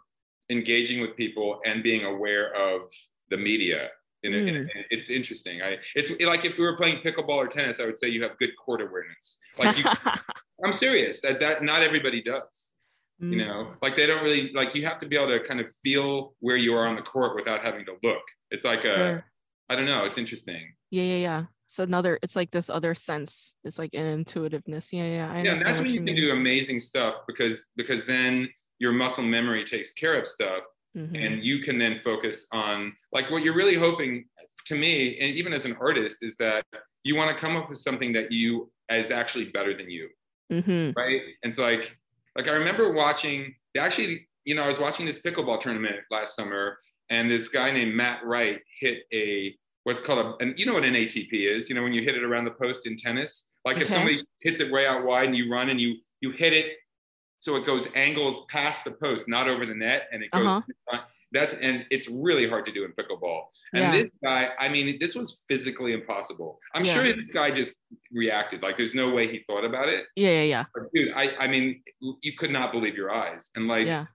engaging 0.50 1.00
with 1.00 1.16
people 1.16 1.60
and 1.64 1.82
being 1.82 2.04
aware 2.04 2.54
of 2.54 2.90
the 3.30 3.36
media. 3.36 3.90
Mm. 4.24 4.66
it's 4.90 5.10
interesting. 5.10 5.60
I 5.60 5.76
it's 5.94 6.10
like 6.24 6.46
if 6.46 6.56
we 6.56 6.64
were 6.64 6.76
playing 6.78 7.02
pickleball 7.02 7.28
or 7.36 7.46
tennis, 7.46 7.78
I 7.78 7.84
would 7.84 7.98
say 7.98 8.08
you 8.08 8.22
have 8.22 8.38
good 8.38 8.52
court 8.56 8.80
awareness. 8.80 9.38
Like 9.58 9.76
you, 9.76 9.84
I'm 10.64 10.72
serious. 10.72 11.20
That 11.20 11.40
that 11.40 11.62
not 11.62 11.82
everybody 11.82 12.22
does. 12.22 12.74
Mm. 13.22 13.32
You 13.32 13.36
know, 13.44 13.74
like 13.82 13.96
they 13.96 14.06
don't 14.06 14.22
really 14.22 14.50
like. 14.54 14.74
You 14.74 14.86
have 14.86 14.96
to 14.98 15.06
be 15.06 15.16
able 15.16 15.28
to 15.28 15.40
kind 15.40 15.60
of 15.60 15.66
feel 15.82 16.34
where 16.40 16.56
you 16.56 16.74
are 16.74 16.86
on 16.86 16.96
the 16.96 17.02
court 17.02 17.36
without 17.36 17.62
having 17.62 17.84
to 17.84 17.96
look. 18.02 18.22
It's 18.50 18.64
like 18.64 18.84
a 18.86 18.96
Sure. 18.96 19.24
I 19.68 19.76
don't 19.76 19.86
know. 19.86 20.04
It's 20.04 20.16
interesting. 20.18 20.72
yeah 20.90 21.02
yeah 21.02 21.16
yeah 21.16 21.44
it's 21.74 21.80
another 21.80 22.20
it's 22.22 22.36
like 22.36 22.52
this 22.52 22.70
other 22.70 22.94
sense 22.94 23.54
it's 23.64 23.80
like 23.80 23.90
an 23.94 24.06
intuitiveness 24.06 24.92
yeah 24.92 25.06
yeah 25.06 25.32
I 25.32 25.42
yeah, 25.42 25.54
that's 25.56 25.80
when 25.80 25.88
you 25.92 26.04
can 26.04 26.14
do 26.14 26.30
amazing 26.30 26.78
stuff 26.78 27.16
because 27.26 27.70
because 27.74 28.06
then 28.06 28.48
your 28.78 28.92
muscle 28.92 29.24
memory 29.24 29.64
takes 29.64 29.92
care 29.92 30.16
of 30.16 30.26
stuff 30.26 30.62
Mhm. 30.96 31.26
and 31.26 31.44
you 31.44 31.58
can 31.64 31.76
then 31.76 31.98
focus 32.04 32.46
on 32.52 32.92
like 33.10 33.28
what 33.28 33.42
you're 33.42 33.56
really 33.56 33.74
hoping 33.74 34.26
to 34.66 34.78
me 34.78 35.18
and 35.18 35.34
even 35.34 35.52
as 35.52 35.64
an 35.64 35.74
artist 35.80 36.18
is 36.22 36.36
that 36.36 36.64
you 37.02 37.16
want 37.16 37.36
to 37.36 37.40
come 37.44 37.56
up 37.56 37.68
with 37.68 37.78
something 37.78 38.12
that 38.12 38.30
you 38.30 38.70
is 38.88 39.10
actually 39.10 39.46
better 39.46 39.76
than 39.76 39.90
you 39.90 40.08
Mhm. 40.52 40.94
right 40.96 41.20
and 41.42 41.50
it's 41.50 41.58
like 41.58 41.98
like 42.36 42.46
i 42.46 42.52
remember 42.52 42.92
watching 42.92 43.52
actually 43.76 44.28
you 44.44 44.54
know 44.54 44.62
i 44.62 44.68
was 44.68 44.78
watching 44.78 45.04
this 45.04 45.20
pickleball 45.20 45.58
tournament 45.58 45.96
last 46.12 46.36
summer 46.36 46.78
and 47.10 47.28
this 47.28 47.48
guy 47.48 47.72
named 47.72 47.92
matt 47.96 48.24
wright 48.24 48.60
hit 48.78 48.98
a 49.12 49.58
what's 49.84 50.00
called 50.00 50.18
a 50.18 50.42
and 50.42 50.58
you 50.58 50.66
know 50.66 50.74
what 50.74 50.84
an 50.84 50.94
atp 50.94 51.28
is 51.32 51.68
you 51.68 51.74
know 51.74 51.82
when 51.82 51.92
you 51.92 52.02
hit 52.02 52.16
it 52.16 52.24
around 52.24 52.44
the 52.44 52.50
post 52.50 52.86
in 52.86 52.96
tennis? 52.96 53.50
Like 53.64 53.78
if 53.78 53.88
somebody 53.88 54.18
hits 54.42 54.60
it 54.60 54.70
way 54.70 54.86
out 54.86 55.04
wide 55.04 55.26
and 55.28 55.36
you 55.36 55.50
run 55.50 55.70
and 55.70 55.80
you 55.80 55.96
you 56.20 56.30
hit 56.32 56.52
it 56.52 56.72
so 57.38 57.56
it 57.56 57.64
goes 57.64 57.88
angles 57.94 58.44
past 58.50 58.84
the 58.84 58.90
post 58.90 59.26
not 59.28 59.48
over 59.48 59.64
the 59.66 59.74
net 59.74 60.08
and 60.12 60.22
it 60.22 60.30
goes 60.30 60.46
Uh-huh. 60.46 61.00
that's 61.32 61.54
and 61.60 61.84
it's 61.90 62.08
really 62.08 62.46
hard 62.48 62.64
to 62.66 62.72
do 62.72 62.84
in 62.84 62.92
pickleball. 62.92 63.44
And 63.72 63.82
Yeah. 63.84 63.92
this 63.92 64.10
guy 64.22 64.50
i 64.58 64.68
mean 64.68 64.98
this 65.00 65.14
was 65.14 65.44
physically 65.48 65.92
impossible. 65.92 66.58
I'm 66.74 66.84
Yeah. 66.84 66.94
sure 66.94 67.02
this 67.12 67.30
guy 67.30 67.50
just 67.50 67.74
reacted. 68.12 68.62
Like 68.62 68.76
there's 68.76 68.94
no 68.94 69.10
way 69.10 69.24
he 69.34 69.38
thought 69.46 69.64
about 69.64 69.88
it. 69.88 70.06
Yeah 70.16 70.30
yeah 70.38 70.42
yeah. 70.54 70.64
But 70.74 70.84
dude, 70.94 71.12
I, 71.14 71.24
I 71.44 71.46
mean, 71.48 71.82
you 72.26 72.32
could 72.40 72.50
not 72.50 72.70
believe 72.72 72.96
your 72.96 73.10
eyes. 73.12 73.50
And 73.56 73.66
like, 73.66 73.86
yeah. 73.86 74.06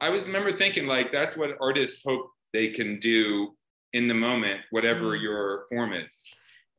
I 0.00 0.08
was 0.10 0.26
remember 0.26 0.52
thinking 0.52 0.86
like, 0.86 1.10
that's 1.12 1.36
what 1.36 1.50
artists 1.60 2.02
hope 2.04 2.24
they 2.52 2.68
can 2.70 2.98
do 2.98 3.56
in 3.92 4.08
the 4.08 4.14
moment, 4.14 4.60
whatever 4.70 5.16
Mm. 5.16 5.22
your 5.22 5.66
form 5.70 5.92
is. 5.92 6.28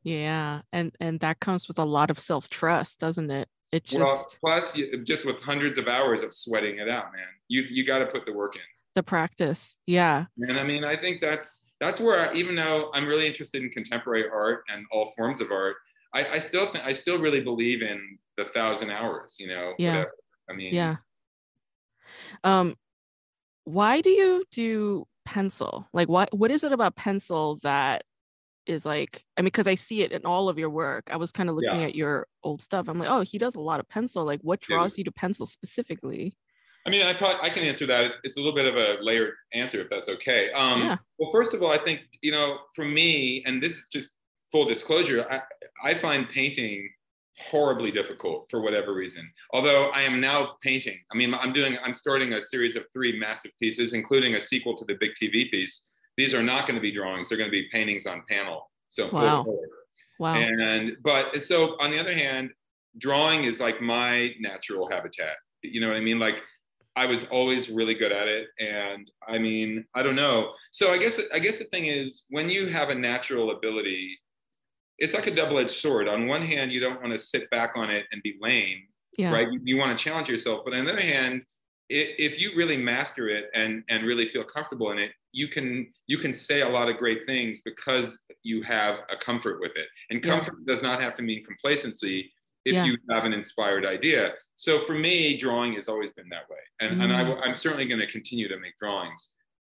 yeah 0.03 0.61
and 0.71 0.95
and 0.99 1.19
that 1.19 1.39
comes 1.39 1.67
with 1.67 1.79
a 1.79 1.83
lot 1.83 2.09
of 2.09 2.17
self-trust 2.19 2.99
doesn't 2.99 3.29
it 3.31 3.49
it 3.71 3.83
just 3.83 3.99
well, 4.41 4.59
plus 4.61 4.77
you, 4.77 5.03
just 5.03 5.25
with 5.25 5.41
hundreds 5.41 5.77
of 5.77 5.87
hours 5.87 6.23
of 6.23 6.31
sweating 6.33 6.77
it 6.79 6.87
out, 6.87 7.11
man, 7.13 7.27
you, 7.49 7.63
you 7.69 7.83
got 7.85 7.99
to 7.99 8.05
put 8.05 8.25
the 8.25 8.31
work 8.31 8.55
in. 8.55 8.61
the 8.95 9.03
practice 9.03 9.75
yeah 9.87 10.25
And 10.47 10.57
I 10.59 10.63
mean, 10.63 10.83
I 10.85 10.95
think 10.95 11.19
that's, 11.19 11.67
that's 11.81 11.99
where, 11.99 12.29
I, 12.29 12.33
even 12.35 12.55
though 12.55 12.89
I'm 12.93 13.05
really 13.07 13.27
interested 13.27 13.61
in 13.63 13.69
contemporary 13.69 14.25
art 14.29 14.63
and 14.71 14.85
all 14.91 15.11
forms 15.17 15.41
of 15.41 15.51
art, 15.51 15.75
I, 16.13 16.21
I 16.37 16.39
still 16.39 16.71
think, 16.71 16.83
I 16.85 16.93
still 16.93 17.19
really 17.19 17.41
believe 17.41 17.81
in 17.81 18.17
the 18.37 18.45
thousand 18.45 18.89
hours, 18.91 19.35
you 19.39 19.47
know, 19.47 19.73
Yeah. 19.77 19.89
whatever. 19.95 20.11
I 20.49 20.53
mean, 20.53 20.73
yeah 20.73 20.95
um 22.43 22.75
why 23.65 23.99
do 24.01 24.09
you 24.11 24.43
do 24.51 25.05
pencil 25.27 25.85
like 25.93 26.07
what 26.07 26.29
what 26.33 26.49
is 26.51 26.63
it 26.63 26.71
about 26.71 26.95
pencil 26.95 27.59
that 27.61 28.03
is 28.65 28.85
like 28.85 29.23
i 29.37 29.41
mean 29.41 29.47
because 29.47 29.67
i 29.67 29.75
see 29.75 30.01
it 30.01 30.13
in 30.13 30.25
all 30.25 30.47
of 30.47 30.57
your 30.57 30.69
work 30.69 31.09
i 31.11 31.17
was 31.17 31.33
kind 31.33 31.49
of 31.49 31.55
looking 31.55 31.81
Yeah. 31.81 31.87
at 31.87 31.95
your 31.95 32.27
old 32.43 32.61
stuff 32.61 32.87
i'm 32.87 32.97
like 32.97 33.09
oh 33.09 33.21
he 33.21 33.37
does 33.37 33.55
a 33.55 33.59
lot 33.59 33.81
of 33.81 33.89
pencil 33.89 34.23
like 34.23 34.39
what 34.41 34.61
Dude. 34.61 34.67
draws 34.69 34.97
you 34.97 35.03
to 35.03 35.11
pencil 35.11 35.45
specifically 35.45 36.37
I 36.85 36.89
mean, 36.89 37.05
I 37.05 37.13
probably 37.13 37.41
I 37.41 37.49
can 37.49 37.63
answer 37.63 37.85
that. 37.87 38.05
It's, 38.05 38.17
it's 38.23 38.37
a 38.37 38.39
little 38.39 38.55
bit 38.55 38.65
of 38.65 38.75
a 38.77 39.03
layered 39.03 39.33
answer, 39.53 39.81
if 39.81 39.89
that's 39.89 40.07
okay. 40.07 40.53
Um, 40.53 40.79
Yeah. 40.83 40.97
Well, 41.19 41.29
first 41.33 41.53
of 41.53 41.61
all, 41.61 41.69
I 41.69 41.77
think 41.77 41.99
you 42.21 42.31
know, 42.31 42.59
for 42.75 42.85
me, 42.85 43.43
and 43.45 43.61
this 43.61 43.73
is 43.73 43.87
just 43.91 44.11
full 44.53 44.63
disclosure, 44.63 45.27
I, 45.29 45.41
I 45.83 45.95
find 45.95 46.29
painting 46.29 46.87
horribly 47.39 47.91
difficult 47.91 48.47
for 48.49 48.61
whatever 48.61 48.93
reason. 48.93 49.29
Although 49.53 49.89
I 49.89 50.01
am 50.01 50.19
now 50.19 50.55
painting. 50.61 50.99
I 51.11 51.17
mean, 51.17 51.33
I'm 51.33 51.53
doing. 51.53 51.77
I'm 51.83 51.95
starting 51.95 52.33
a 52.33 52.41
series 52.41 52.75
of 52.75 52.85
three 52.93 53.17
massive 53.17 53.51
pieces, 53.61 53.93
including 53.93 54.35
a 54.35 54.41
sequel 54.41 54.75
to 54.77 54.85
the 54.85 54.95
big 54.99 55.11
TV 55.21 55.49
piece. 55.51 55.87
These 56.17 56.33
are 56.33 56.43
not 56.43 56.67
going 56.67 56.75
to 56.75 56.81
be 56.81 56.91
drawings. 56.91 57.29
They're 57.29 57.37
going 57.37 57.49
to 57.49 57.51
be 57.51 57.67
paintings 57.71 58.05
on 58.05 58.23
panel. 58.27 58.71
So 58.87 59.09
full 59.09 59.19
Wow. 59.19 59.45
wow 60.19 60.33
And 60.35 60.97
but 61.03 61.41
so 61.43 61.75
on 61.79 61.91
the 61.91 61.99
other 61.99 62.13
hand, 62.13 62.51
drawing 62.97 63.43
is 63.43 63.59
like 63.59 63.81
my 63.81 64.33
natural 64.39 64.89
habitat. 64.89 65.35
You 65.61 65.81
know 65.81 65.87
what 65.87 65.97
I 65.97 66.01
mean? 66.01 66.19
Like 66.19 66.41
I 66.95 67.05
was 67.05 67.25
always 67.25 67.69
really 67.69 67.93
good 67.93 68.11
at 68.11 68.27
it. 68.27 68.47
And 68.59 69.09
I 69.27 69.37
mean, 69.37 69.85
I 69.93 70.01
don't 70.01 70.15
know. 70.15 70.53
So 70.71 70.91
I 70.91 70.97
guess 70.97 71.21
I 71.31 71.37
guess 71.37 71.59
the 71.59 71.65
thing 71.65 71.85
is 71.85 72.25
when 72.29 72.49
you 72.49 72.67
have 72.67 72.89
a 72.89 72.95
natural 72.95 73.51
ability, 73.51 74.17
it's 74.97 75.13
like 75.13 75.27
a 75.27 75.35
double-edged 75.35 75.69
sword. 75.69 76.07
On 76.07 76.27
one 76.27 76.41
hand, 76.41 76.71
you 76.71 76.79
don't 76.79 76.99
want 77.01 77.13
to 77.13 77.19
sit 77.19 77.49
back 77.49 77.73
on 77.75 77.89
it 77.89 78.05
and 78.11 78.21
be 78.23 78.35
lame, 78.41 78.83
yeah 79.17 79.31
right? 79.31 79.47
You, 79.51 79.59
you 79.63 79.77
want 79.77 79.97
to 79.97 80.03
challenge 80.03 80.29
yourself. 80.29 80.61
But 80.65 80.73
on 80.73 80.85
the 80.85 80.93
other 80.93 81.01
hand, 81.01 81.43
i- 81.91 82.13
if 82.27 82.39
you 82.39 82.55
really 82.55 82.77
master 82.77 83.29
it 83.29 83.45
and 83.53 83.83
and 83.89 84.05
really 84.05 84.27
feel 84.29 84.43
comfortable 84.43 84.91
in 84.91 84.97
it, 84.99 85.11
you 85.33 85.47
can 85.47 85.91
you 86.07 86.17
can 86.17 86.33
say 86.33 86.61
a 86.61 86.69
lot 86.69 86.89
of 86.89 86.97
great 86.97 87.25
things 87.25 87.61
because 87.63 88.23
you 88.43 88.61
have 88.63 88.99
a 89.09 89.17
comfort 89.17 89.59
with 89.59 89.73
it. 89.75 89.87
And 90.09 90.23
Yeah. 90.23 90.31
comfort 90.31 90.65
does 90.65 90.81
not 90.81 91.01
have 91.01 91.15
to 91.15 91.21
mean 91.23 91.43
complacency 91.45 92.33
if 92.65 92.73
Yeah. 92.73 92.85
you 92.85 92.97
have 93.11 93.23
an 93.23 93.33
inspired 93.33 93.85
idea. 93.85 94.33
So 94.55 94.85
for 94.85 94.93
me, 94.95 95.37
drawing 95.37 95.73
has 95.73 95.87
always 95.87 96.11
been 96.11 96.29
that 96.29 96.49
way, 96.49 96.63
and 96.81 97.01
and 97.01 97.13
I, 97.13 97.21
Mm. 97.23 97.27
will- 97.27 97.41
I'm 97.43 97.55
certainly 97.55 97.85
going 97.85 98.01
to 98.01 98.07
continue 98.17 98.47
to 98.49 98.57
make 98.59 98.75
drawings. 98.77 99.33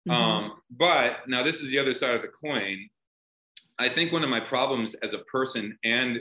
Mhm. 0.08 0.12
Um, 0.12 0.60
but 0.70 1.28
now 1.28 1.42
this 1.42 1.60
is 1.60 1.70
the 1.70 1.78
other 1.78 1.92
side 1.94 2.14
of 2.14 2.22
the 2.22 2.28
coin. 2.28 2.88
I 3.80 3.88
think 3.88 4.12
one 4.12 4.22
of 4.22 4.30
my 4.30 4.40
problems 4.40 4.94
as 4.96 5.14
a 5.14 5.18
person 5.20 5.76
and 5.84 6.20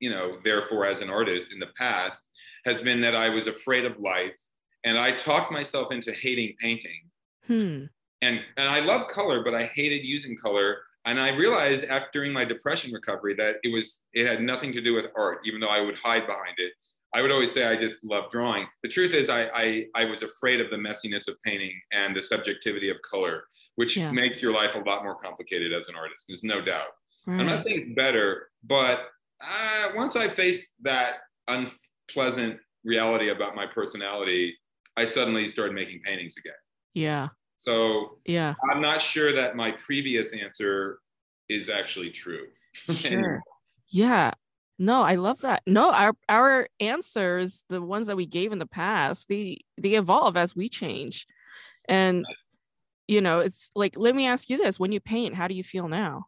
you 0.00 0.10
know 0.10 0.38
therefore 0.44 0.84
as 0.86 1.00
an 1.00 1.10
artist 1.10 1.52
in 1.52 1.58
the 1.58 1.68
past 1.76 2.28
has 2.64 2.80
been 2.80 3.00
that 3.00 3.16
I 3.16 3.30
was 3.30 3.46
afraid 3.46 3.84
of 3.84 3.98
life 3.98 4.36
and 4.84 4.98
I 4.98 5.12
talked 5.12 5.50
myself 5.50 5.90
into 5.90 6.12
hating 6.12 6.54
painting. 6.60 7.00
hmm. 7.46 7.84
And 8.20 8.40
and 8.56 8.68
I 8.68 8.80
love 8.80 9.06
color, 9.06 9.44
but 9.44 9.54
I 9.54 9.64
hated 9.74 10.04
using 10.04 10.36
color. 10.36 10.78
And 11.04 11.18
I 11.18 11.28
realized 11.28 11.84
after 11.84 12.08
during 12.12 12.32
my 12.32 12.44
depression 12.44 12.92
recovery 12.92 13.34
that 13.34 13.56
it 13.62 13.72
was 13.72 14.02
it 14.12 14.26
had 14.26 14.42
nothing 14.42 14.72
to 14.72 14.80
do 14.80 14.92
with 14.94 15.06
art, 15.16 15.38
even 15.44 15.60
though 15.60 15.68
I 15.68 15.80
would 15.80 15.96
hide 15.96 16.26
behind 16.26 16.54
it. 16.58 16.72
I 17.14 17.22
would 17.22 17.30
always 17.30 17.50
say 17.52 17.64
I 17.64 17.74
just 17.76 18.04
love 18.04 18.30
drawing. 18.30 18.66
The 18.82 18.88
truth 18.88 19.14
is 19.14 19.30
I 19.30 19.44
I, 19.54 19.84
I 19.94 20.04
was 20.04 20.22
afraid 20.22 20.60
of 20.60 20.70
the 20.70 20.76
messiness 20.76 21.26
of 21.28 21.36
painting 21.42 21.72
and 21.92 22.14
the 22.14 22.22
subjectivity 22.22 22.90
of 22.90 22.96
color, 23.02 23.44
which 23.76 23.96
Yeah. 23.96 24.10
makes 24.12 24.42
your 24.42 24.52
life 24.52 24.74
a 24.74 24.78
lot 24.80 25.02
more 25.04 25.14
complicated 25.16 25.72
as 25.72 25.88
an 25.88 25.94
artist. 25.96 26.26
There's 26.28 26.44
no 26.44 26.60
doubt. 26.60 26.88
I'm 27.26 27.44
not 27.46 27.62
saying 27.62 27.78
it's 27.80 27.94
better, 27.94 28.48
but 28.64 29.00
uh, 29.42 29.90
once 29.94 30.16
I 30.16 30.28
faced 30.28 30.64
that 30.82 31.16
unpleasant 31.48 32.58
reality 32.84 33.28
about 33.30 33.54
my 33.54 33.66
personality, 33.66 34.56
I 34.96 35.04
suddenly 35.04 35.46
started 35.48 35.74
making 35.74 36.00
paintings 36.04 36.36
again. 36.38 36.54
Yeah. 36.94 37.28
So 37.58 38.18
Yeah. 38.24 38.54
I'm 38.70 38.80
not 38.80 39.02
sure 39.02 39.32
that 39.32 39.56
my 39.56 39.72
previous 39.72 40.32
answer 40.32 41.00
is 41.48 41.68
actually 41.68 42.10
true. 42.10 42.46
Sure. 42.94 43.40
Yeah. 43.90 44.32
No, 44.78 45.02
I 45.02 45.16
love 45.16 45.40
that. 45.40 45.62
No, 45.66 45.90
our 45.92 46.14
our 46.28 46.68
answers, 46.78 47.64
the 47.68 47.82
ones 47.82 48.06
that 48.06 48.16
we 48.16 48.26
gave 48.26 48.52
in 48.52 48.58
the 48.58 48.66
past, 48.66 49.28
they 49.28 49.58
they 49.76 49.94
evolve 49.94 50.36
as 50.36 50.54
we 50.54 50.68
change. 50.68 51.26
And 51.88 52.24
you 53.08 53.20
know, 53.20 53.40
it's 53.40 53.70
like 53.74 53.94
let 53.96 54.14
me 54.14 54.26
ask 54.26 54.48
you 54.48 54.56
this, 54.56 54.78
when 54.78 54.92
you 54.92 55.00
paint, 55.00 55.34
how 55.34 55.48
do 55.48 55.54
you 55.54 55.64
feel 55.64 55.88
now? 55.88 56.26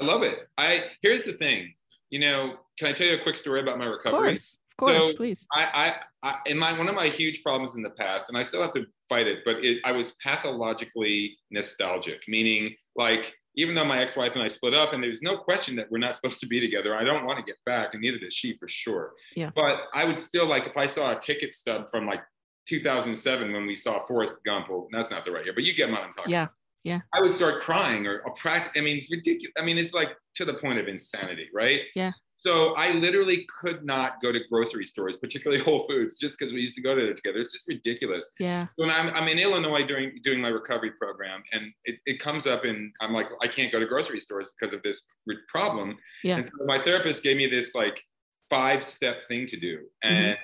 I 0.00 0.04
love 0.04 0.22
it. 0.22 0.38
I 0.56 0.84
here's 1.02 1.24
the 1.24 1.32
thing. 1.32 1.74
You 2.10 2.20
know, 2.20 2.56
can 2.78 2.88
I 2.88 2.92
tell 2.92 3.06
you 3.06 3.14
a 3.14 3.22
quick 3.22 3.36
story 3.36 3.60
about 3.60 3.78
my 3.78 3.86
recovery? 3.86 4.18
Of 4.18 4.22
course. 4.24 4.58
Of 4.72 4.76
course, 4.78 4.96
So- 4.96 5.12
please. 5.14 5.46
I, 5.52 5.94
I, 6.22 6.28
I, 6.30 6.38
in 6.46 6.58
my 6.58 6.76
one 6.76 6.88
of 6.88 6.94
my 6.94 7.06
huge 7.08 7.42
problems 7.42 7.76
in 7.76 7.82
the 7.82 7.90
past, 7.90 8.28
and 8.28 8.38
I 8.38 8.42
still 8.42 8.62
have 8.62 8.72
to 8.72 8.86
fight 9.08 9.26
it, 9.28 9.40
but 9.44 9.62
it, 9.62 9.78
I 9.84 9.92
was 9.92 10.12
pathologically 10.22 11.36
nostalgic, 11.50 12.22
meaning 12.26 12.74
like 12.96 13.34
even 13.56 13.74
though 13.74 13.84
my 13.84 14.00
ex-wife 14.00 14.32
and 14.34 14.42
I 14.42 14.48
split 14.48 14.74
up, 14.74 14.92
and 14.92 15.02
there's 15.02 15.22
no 15.22 15.36
question 15.36 15.76
that 15.76 15.90
we're 15.90 15.98
not 15.98 16.14
supposed 16.16 16.40
to 16.40 16.46
be 16.46 16.60
together, 16.60 16.96
I 16.96 17.04
don't 17.04 17.24
want 17.24 17.38
to 17.38 17.44
get 17.44 17.56
back, 17.66 17.94
and 17.94 18.02
neither 18.02 18.18
does 18.18 18.34
she 18.34 18.56
for 18.56 18.68
sure. 18.68 19.12
Yeah. 19.36 19.50
But 19.54 19.78
I 19.94 20.04
would 20.04 20.18
still 20.18 20.46
like 20.46 20.66
if 20.66 20.76
I 20.76 20.86
saw 20.86 21.16
a 21.16 21.18
ticket 21.18 21.54
stub 21.54 21.90
from 21.90 22.06
like 22.06 22.20
2007 22.68 23.52
when 23.52 23.66
we 23.66 23.74
saw 23.74 24.04
Forrest 24.06 24.36
Gump. 24.44 24.68
Well, 24.70 24.88
that's 24.92 25.10
not 25.10 25.24
the 25.24 25.32
right 25.32 25.44
year, 25.44 25.54
but 25.54 25.64
you 25.64 25.74
get 25.74 25.90
what 25.90 26.00
I'm 26.00 26.12
talking. 26.14 26.32
Yeah. 26.32 26.48
I 27.14 27.20
would 27.20 27.34
start 27.34 27.60
crying 27.60 28.06
or 28.06 28.18
a 28.18 28.30
practice. 28.32 28.72
I 28.76 28.80
mean, 28.80 28.98
it's 28.98 29.10
ridiculous. 29.10 29.52
I 29.58 29.62
mean, 29.62 29.78
it's 29.78 29.92
like 29.92 30.10
to 30.36 30.44
the 30.44 30.54
point 30.54 30.78
of 30.78 30.88
insanity, 30.88 31.48
right? 31.52 31.80
Yeah. 31.94 32.10
So 32.36 32.74
I 32.74 32.92
literally 32.92 33.46
could 33.60 33.86
not 33.86 34.20
go 34.20 34.30
to 34.30 34.38
grocery 34.50 34.84
stores, 34.84 35.16
particularly 35.16 35.62
Whole 35.64 35.86
Foods, 35.88 36.18
just 36.18 36.38
because 36.38 36.52
we 36.52 36.60
used 36.60 36.76
to 36.76 36.82
go 36.82 36.94
to 36.94 37.00
there 37.00 37.14
together. 37.14 37.38
It's 37.38 37.52
just 37.52 37.66
ridiculous. 37.66 38.30
Yeah. 38.38 38.66
When 38.76 38.90
I'm, 38.90 39.08
I'm 39.08 39.28
in 39.28 39.38
Illinois 39.38 39.84
doing 39.84 40.18
doing 40.22 40.40
my 40.40 40.48
recovery 40.48 40.92
program, 40.92 41.42
and 41.52 41.72
it, 41.84 41.96
it 42.04 42.18
comes 42.18 42.46
up, 42.46 42.64
and 42.64 42.92
I'm 43.00 43.14
like, 43.14 43.28
I 43.40 43.48
can't 43.48 43.72
go 43.72 43.80
to 43.80 43.86
grocery 43.86 44.20
stores 44.20 44.52
because 44.58 44.74
of 44.74 44.82
this 44.82 45.06
problem. 45.48 45.96
Yeah. 46.22 46.36
And 46.36 46.46
so 46.46 46.52
my 46.66 46.78
therapist 46.78 47.22
gave 47.22 47.38
me 47.38 47.46
this 47.46 47.74
like 47.74 48.02
five 48.50 48.84
step 48.84 49.26
thing 49.28 49.46
to 49.46 49.56
do, 49.56 49.78
mm-hmm. 50.04 50.14
and 50.14 50.36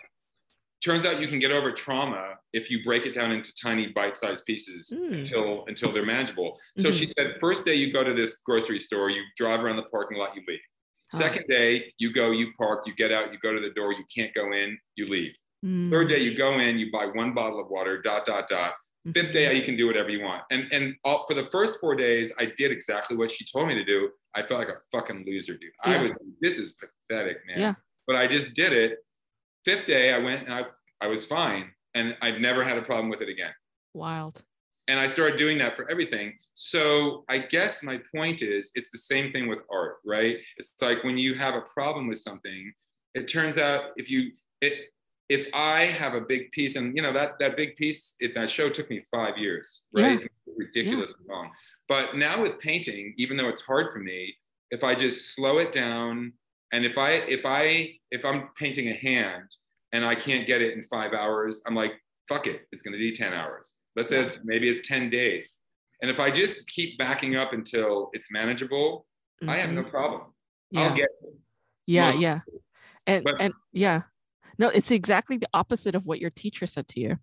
turns 0.82 1.04
out 1.04 1.20
you 1.20 1.28
can 1.28 1.38
get 1.38 1.50
over 1.50 1.70
trauma 1.72 2.34
if 2.52 2.70
you 2.70 2.82
break 2.82 3.06
it 3.06 3.14
down 3.14 3.30
into 3.32 3.52
tiny 3.54 3.88
bite 3.88 4.16
sized 4.16 4.44
pieces 4.44 4.92
Mm. 4.96 5.20
until 5.20 5.64
until 5.66 5.92
they're 5.92 6.06
manageable. 6.06 6.58
So 6.78 6.88
Mhm. 6.88 6.98
she 6.98 7.06
said, 7.06 7.36
first 7.40 7.64
day 7.64 7.74
you 7.74 7.92
go 7.92 8.02
to 8.02 8.14
this 8.14 8.40
grocery 8.44 8.80
store, 8.80 9.10
you 9.10 9.22
drive 9.36 9.62
around 9.62 9.76
the 9.76 9.84
parking 9.84 10.18
lot, 10.18 10.34
you 10.34 10.42
leave. 10.48 10.60
Oh. 11.14 11.18
Second 11.18 11.44
day 11.48 11.92
you 11.98 12.12
go, 12.12 12.30
you 12.30 12.52
park, 12.58 12.86
you 12.86 12.94
get 12.94 13.10
out, 13.12 13.32
you 13.32 13.38
go 13.40 13.52
to 13.52 13.60
the 13.60 13.70
door, 13.70 13.92
you 13.92 14.04
can't 14.14 14.32
go 14.34 14.52
in, 14.52 14.78
you 14.96 15.06
leave. 15.06 15.34
Mm. 15.64 15.90
Third 15.90 16.08
day 16.08 16.20
you 16.20 16.34
go 16.34 16.58
in, 16.58 16.78
you 16.78 16.90
buy 16.90 17.06
one 17.06 17.34
bottle 17.34 17.60
of 17.60 17.68
water, 17.68 18.00
dot 18.00 18.24
dot 18.24 18.48
dot. 18.48 18.74
Fifth 19.14 19.26
Mhm. 19.28 19.32
day 19.32 19.54
you 19.56 19.62
can 19.62 19.76
do 19.76 19.86
whatever 19.86 20.10
you 20.10 20.20
want. 20.20 20.42
And 20.50 20.68
and 20.72 20.94
all, 21.04 21.26
for 21.26 21.34
the 21.34 21.46
first 21.46 21.80
four 21.80 21.94
days, 21.94 22.32
I 22.38 22.44
did 22.46 22.70
exactly 22.70 23.16
what 23.16 23.30
she 23.30 23.44
told 23.44 23.68
me 23.68 23.74
to 23.74 23.84
do. 23.84 24.10
I 24.34 24.42
felt 24.42 24.60
like 24.60 24.68
a 24.68 24.80
fucking 24.92 25.24
loser, 25.26 25.56
dude. 25.56 25.72
I 25.84 26.02
was 26.02 26.18
this 26.40 26.58
is 26.58 26.74
pathetic, 26.74 27.38
man. 27.46 27.60
Yeah. 27.60 27.74
But 28.06 28.16
I 28.16 28.26
just 28.26 28.54
did 28.54 28.72
it. 28.72 28.98
Fifth 29.64 29.86
day 29.86 30.12
I 30.12 30.18
went 30.18 30.44
and 30.44 30.54
I 30.54 30.64
I 31.00 31.06
was 31.06 31.24
fine, 31.24 31.70
and 31.94 32.16
I've 32.22 32.40
never 32.40 32.62
had 32.64 32.78
a 32.78 32.82
problem 32.82 33.08
with 33.08 33.22
it 33.22 33.28
again 33.28 33.52
Wild. 33.94 34.42
and 34.88 34.98
I 34.98 35.06
started 35.08 35.38
doing 35.38 35.58
that 35.58 35.76
for 35.76 35.90
everything. 35.90 36.36
So 36.54 37.24
I 37.28 37.38
guess 37.38 37.82
my 37.82 37.98
point 38.14 38.42
is 38.42 38.70
it's 38.74 38.90
the 38.90 38.98
same 38.98 39.32
thing 39.32 39.48
with 39.48 39.62
art, 39.72 39.96
right? 40.04 40.36
It's 40.58 40.74
like 40.80 41.04
when 41.04 41.16
you 41.16 41.34
have 41.34 41.54
a 41.54 41.62
problem 41.62 42.06
with 42.08 42.18
something, 42.18 42.72
it 43.14 43.26
turns 43.28 43.56
out 43.58 43.90
if 43.96 44.10
you 44.10 44.32
it 44.60 44.74
if 45.28 45.46
I 45.54 45.86
have 45.86 46.14
a 46.14 46.20
big 46.20 46.50
piece, 46.50 46.74
and 46.76 46.94
you 46.96 47.02
know 47.02 47.12
that 47.12 47.38
that 47.38 47.56
big 47.56 47.76
piece, 47.76 48.16
it, 48.20 48.34
that 48.34 48.50
show 48.50 48.68
took 48.68 48.90
me 48.90 49.00
five 49.10 49.38
years, 49.38 49.82
right? 49.92 50.18
Ridiculously 50.56 51.24
long. 51.28 51.50
But 51.88 52.16
now 52.16 52.42
with 52.42 52.58
painting, 52.58 53.14
even 53.16 53.36
though 53.36 53.48
it's 53.48 53.62
hard 53.62 53.92
for 53.92 54.00
me, 54.00 54.34
if 54.72 54.82
I 54.82 54.94
just 54.94 55.34
slow 55.34 55.58
it 55.58 55.72
down, 55.72 56.32
and 56.72 56.84
if 56.84 56.96
I 56.98 57.12
if 57.12 57.44
I 57.44 57.94
if 58.10 58.24
I'm 58.24 58.48
painting 58.56 58.88
a 58.88 58.94
hand 58.94 59.48
and 59.92 60.04
I 60.04 60.14
can't 60.14 60.46
get 60.46 60.60
it 60.62 60.74
in 60.76 60.84
five 60.84 61.12
hours, 61.12 61.62
I'm 61.66 61.74
like, 61.74 61.92
fuck 62.28 62.46
it, 62.46 62.66
it's 62.72 62.82
going 62.82 62.92
to 62.92 62.98
be 62.98 63.12
ten 63.12 63.32
hours. 63.32 63.74
Let's 63.96 64.10
say 64.10 64.20
it's, 64.24 64.38
maybe 64.44 64.68
it's 64.68 64.86
ten 64.86 65.10
days, 65.10 65.56
and 66.00 66.10
if 66.10 66.20
I 66.20 66.30
just 66.30 66.66
keep 66.68 66.96
backing 66.98 67.36
up 67.36 67.52
until 67.52 68.10
it's 68.12 68.30
manageable, 68.30 69.06
I 69.46 69.56
have 69.58 69.70
no 69.72 69.82
Mhm. 69.82 69.90
problem. 69.90 70.32
Yeah. 70.70 70.80
I'll 70.82 70.94
get 70.94 71.08
it. 71.22 71.34
yeah, 71.86 72.10
well, 72.12 72.20
yeah. 72.20 72.40
And 73.06 73.24
but- 73.24 73.40
and 73.40 73.52
yeah. 73.72 74.02
No, 74.58 74.68
it's 74.68 74.90
exactly 74.90 75.38
the 75.38 75.48
opposite 75.54 75.94
of 75.94 76.04
what 76.04 76.20
your 76.20 76.28
teacher 76.30 76.66
said 76.66 76.86
to 76.88 77.00
you. 77.00 77.18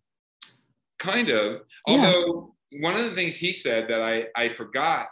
kind 0.99 1.29
of 1.29 1.61
Yeah. 1.87 1.93
although 1.97 2.55
one 2.79 2.95
of 2.95 3.03
the 3.05 3.13
things 3.13 3.35
he 3.35 3.53
said 3.53 3.87
that 3.87 4.01
i 4.01 4.25
i 4.35 4.49
forgot 4.49 5.09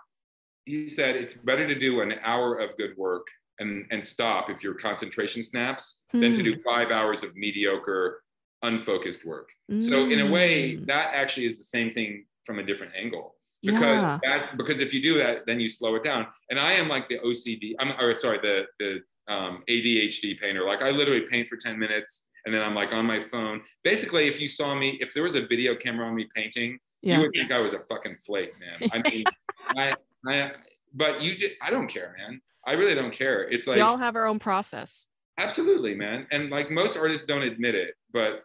he 0.65 0.89
said 0.89 1.15
it's 1.15 1.36
better 1.36 1.67
to 1.67 1.76
do 1.78 2.02
an 2.02 2.13
hour 2.24 2.58
of 2.58 2.76
good 2.76 2.98
work 2.98 3.28
and 3.60 3.86
and 3.91 4.04
stop 4.04 4.50
if 4.50 4.63
your 4.63 4.74
concentration 4.74 5.41
snaps 5.44 6.02
than 6.12 6.34
to 6.34 6.38
Hmm. 6.39 6.44
do 6.44 6.56
five 6.63 6.91
hours 6.91 7.24
of 7.24 7.36
mediocre 7.36 8.22
unfocused 8.63 9.26
work 9.26 9.50
so 9.80 10.10
in 10.10 10.20
a 10.22 10.30
way 10.38 10.74
Mm. 10.78 10.86
that 10.88 11.13
actually 11.13 11.46
is 11.46 11.58
the 11.58 11.63
same 11.63 11.89
thing 11.91 12.26
from 12.46 12.60
a 12.60 12.63
different 12.63 12.94
angle 12.96 13.36
because 13.63 13.82
yeah. 13.82 14.20
that 14.24 14.58
because 14.58 14.80
if 14.80 14.94
you 14.94 15.02
do 15.02 15.18
that 15.18 15.46
then 15.46 15.60
you 15.60 15.70
slow 15.70 15.96
it 15.96 16.04
down 16.04 16.28
and 16.50 16.60
i 16.60 16.72
am 16.74 16.88
like 16.88 17.08
the 17.08 17.18
ocd 17.20 17.74
i'm 17.80 17.91
or 18.00 18.13
sorry 18.13 18.39
the 18.41 18.65
the 18.80 19.02
um, 19.28 19.63
adhd 19.70 20.39
painter 20.39 20.63
like 20.65 20.82
i 20.82 20.89
literally 20.89 21.22
paint 21.22 21.48
for 21.48 21.58
10 21.58 21.78
minutes 21.78 22.28
and 22.46 22.54
then 22.54 22.62
i'm 22.62 22.76
like 22.76 22.94
on 22.94 23.06
my 23.06 23.20
phone 23.22 23.62
basically 23.84 24.28
if 24.28 24.39
you 24.39 24.48
saw 24.48 24.74
me 24.76 24.98
if 25.02 25.13
there 25.13 25.24
was 25.24 25.36
a 25.36 25.41
video 25.54 25.76
camera 25.76 26.08
on 26.08 26.15
me 26.15 26.28
painting 26.36 26.78
yeah. 27.02 27.15
you 27.15 27.22
would 27.22 27.32
think 27.34 27.52
i 27.52 27.58
was 27.60 27.74
a 27.74 27.80
fucking 27.80 28.15
flake 28.26 28.54
man 28.60 28.89
i 28.94 28.98
mean 29.10 29.24
I, 29.76 29.96
I 30.28 30.52
but 30.94 31.22
you 31.22 31.36
did 31.38 31.52
i 31.62 31.70
don't 31.72 31.88
care 31.88 32.15
man 32.20 32.41
i 32.65 32.73
really 32.73 32.95
don't 32.95 33.12
care 33.13 33.43
it's 33.49 33.67
like 33.67 33.75
we 33.75 33.82
all 33.82 33.97
have 33.97 34.15
our 34.15 34.25
own 34.25 34.39
process. 34.39 35.08
absolutely 35.38 35.93
man 35.95 36.25
and 36.32 36.49
like 36.49 36.69
most 36.71 36.97
artists 36.97 37.25
don't 37.25 37.43
admit 37.43 37.75
it 37.75 37.95
but 38.13 38.43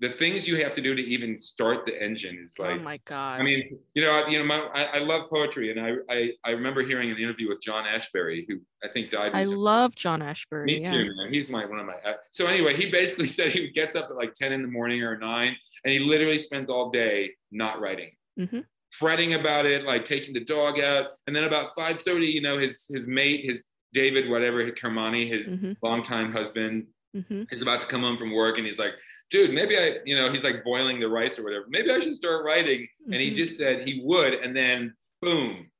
the 0.00 0.08
things 0.08 0.48
you 0.48 0.56
have 0.64 0.74
to 0.74 0.80
do 0.80 0.94
to 0.94 1.02
even 1.02 1.36
start 1.36 1.84
the 1.84 2.02
engine 2.02 2.38
is 2.42 2.58
like 2.58 2.80
oh 2.80 2.82
my 2.82 2.98
god. 3.04 3.38
I 3.38 3.42
mean, 3.42 3.62
you 3.92 4.02
know, 4.02 4.12
I- 4.12 4.28
you 4.30 4.38
know, 4.38 4.46
my, 4.46 4.56
I, 4.72 4.82
I 4.84 4.98
love 5.00 5.28
poetry, 5.28 5.70
and 5.70 5.78
I, 5.78 5.90
I, 6.08 6.32
I 6.42 6.50
remember 6.52 6.80
hearing 6.82 7.10
an 7.10 7.18
interview 7.18 7.48
with 7.50 7.60
John 7.60 7.84
Ashbery, 7.84 8.46
who 8.48 8.60
I 8.82 8.88
think 8.88 9.10
died. 9.10 9.32
I 9.34 9.40
recently. 9.40 9.62
love 9.62 9.94
John 9.94 10.20
ashbery 10.22 10.64
Me 10.64 10.80
yeah. 10.80 10.92
too, 10.92 11.04
man. 11.16 11.30
He's 11.30 11.50
my 11.50 11.66
one 11.66 11.80
of 11.80 11.84
my. 11.84 11.96
uh, 12.02 12.14
So 12.30 12.46
anyway, 12.46 12.74
he 12.76 12.90
basically 12.90 13.26
said 13.36 13.52
he 13.52 13.68
gets 13.72 13.94
up 13.94 14.06
at 14.08 14.16
like 14.16 14.32
ten 14.32 14.54
in 14.54 14.62
the 14.62 14.68
morning 14.68 15.02
or 15.02 15.18
nine, 15.18 15.54
and 15.84 15.92
he 15.92 15.98
literally 15.98 16.38
spends 16.38 16.70
all 16.70 16.88
day 16.90 17.32
not 17.52 17.78
writing, 17.78 18.12
Mhm. 18.38 18.64
Fretting 18.90 19.34
about 19.34 19.66
it, 19.66 19.84
like 19.84 20.04
taking 20.04 20.34
the 20.34 20.44
dog 20.44 20.80
out, 20.80 21.06
and 21.26 21.34
then 21.34 21.44
about 21.44 21.74
five 21.74 22.00
thirty, 22.02 22.26
you 22.26 22.40
know, 22.42 22.58
his 22.58 22.86
his 22.88 23.06
mate, 23.06 23.44
his 23.44 23.64
David, 23.92 24.28
whatever, 24.28 24.64
Kermani, 24.70 25.26
his 25.28 25.58
Mhm. 25.58 25.76
longtime 25.82 26.30
husband, 26.32 26.86
hmm 27.12 27.42
is 27.50 27.60
about 27.60 27.80
to 27.80 27.86
come 27.86 28.02
home 28.02 28.16
from 28.18 28.30
work, 28.32 28.56
and 28.58 28.66
he's 28.66 28.78
like, 28.78 28.94
"Dude, 29.30 29.52
maybe 29.52 29.76
I, 29.76 29.98
you 30.04 30.14
know, 30.14 30.30
he's 30.30 30.44
like 30.44 30.62
boiling 30.62 31.00
the 31.00 31.08
rice 31.08 31.38
or 31.38 31.42
whatever. 31.44 31.64
Maybe 31.68 31.90
I 31.90 31.98
should 31.98 32.14
start 32.14 32.44
writing." 32.44 32.86
And 33.06 33.14
he 33.20 33.30
Mhm. 33.32 33.36
just 33.36 33.56
said 33.58 33.86
he 33.86 34.00
would, 34.04 34.34
and 34.34 34.54
then 34.56 34.94
boom, 35.20 35.70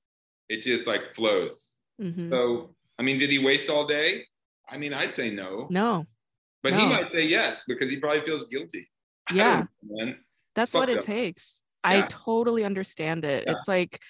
it 0.48 0.62
just 0.62 0.86
like 0.86 1.14
flows. 1.14 1.74
hmm 1.98 2.28
So, 2.30 2.74
I 2.98 3.02
mean, 3.02 3.18
did 3.18 3.30
he 3.30 3.38
waste 3.38 3.68
all 3.70 3.86
day? 3.86 4.26
I 4.68 4.76
mean, 4.78 4.92
I'd 4.92 5.14
say 5.14 5.30
no, 5.30 5.68
No. 5.70 6.06
but 6.62 6.74
he 6.74 6.84
might 6.86 7.08
say 7.08 7.24
yes 7.26 7.64
because 7.66 7.90
he 7.90 7.96
probably 7.98 8.22
feels 8.22 8.46
guilty. 8.48 8.90
Yeah. 9.32 9.66
know. 9.82 10.14
That's 10.54 10.74
what 10.74 10.88
it 10.88 10.98
up. 10.98 11.04
takes. 11.04 11.62
I 11.84 12.02
totally 12.02 12.64
understand 12.64 13.24
it. 13.24 13.44
It's 13.46 13.66
like 13.68 14.00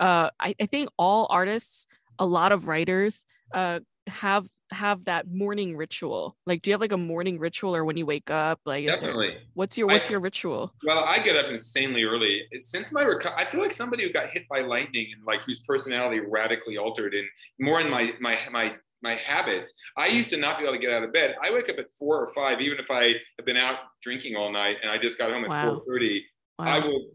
uh 0.00 0.30
I, 0.40 0.54
I 0.60 0.66
think 0.66 0.88
all 0.96 1.26
artists, 1.30 1.86
a 2.18 2.26
lot 2.26 2.52
of 2.52 2.68
writers 2.68 3.24
uh 3.54 3.80
have 4.06 4.46
have 4.70 5.06
that 5.06 5.26
morning 5.26 5.76
ritual. 5.76 6.36
Like 6.46 6.60
do 6.62 6.70
you 6.70 6.74
have 6.74 6.80
like 6.80 6.92
a 6.92 6.96
morning 6.98 7.38
ritual 7.38 7.74
or 7.74 7.84
when 7.86 7.96
you 7.96 8.04
wake 8.06 8.30
up? 8.30 8.60
Like 8.66 8.84
is 8.84 9.00
there- 9.00 9.10
Definitely. 9.10 9.38
what's 9.54 9.78
your 9.78 9.90
I- 9.90 9.94
what's 9.94 10.10
your 10.10 10.20
ritual? 10.20 10.74
Well, 10.86 11.04
I 11.04 11.18
get 11.20 11.36
up 11.42 11.50
insanely 11.50 12.04
early. 12.04 12.42
Since 12.60 12.92
my 12.92 13.02
reco- 13.02 13.34
I 13.36 13.44
feel 13.46 13.60
like 13.62 13.72
somebody 13.72 14.04
who 14.04 14.12
got 14.12 14.28
hit 14.28 14.46
by 14.48 14.60
lightning 14.60 15.08
and 15.14 15.24
like 15.24 15.40
whose 15.42 15.60
personality 15.60 16.20
radically 16.20 16.76
altered 16.76 17.14
and 17.14 17.26
more 17.58 17.80
in 17.80 17.90
my 17.90 18.12
my 18.20 18.38
my 18.50 18.74
my 19.00 19.14
habits. 19.14 19.72
I 19.96 20.08
used 20.08 20.28
to 20.30 20.36
not 20.36 20.58
be 20.58 20.64
able 20.64 20.74
to 20.74 20.78
get 20.80 20.92
out 20.92 21.04
of 21.04 21.12
bed. 21.12 21.36
I 21.42 21.52
wake 21.52 21.68
up 21.70 21.78
at 21.78 21.86
four 21.98 22.20
or 22.20 22.32
five, 22.34 22.60
even 22.60 22.78
if 22.80 22.90
I 22.90 23.14
have 23.38 23.46
been 23.46 23.56
out 23.56 23.78
drinking 24.02 24.34
all 24.36 24.50
night 24.52 24.78
and 24.82 24.90
I 24.90 24.98
just 24.98 25.16
got 25.16 25.30
home 25.32 25.44
at 25.44 25.50
Wow. 25.50 25.74
four 25.76 25.84
thirty. 25.86 26.24
I 26.58 26.80
will. 26.80 27.10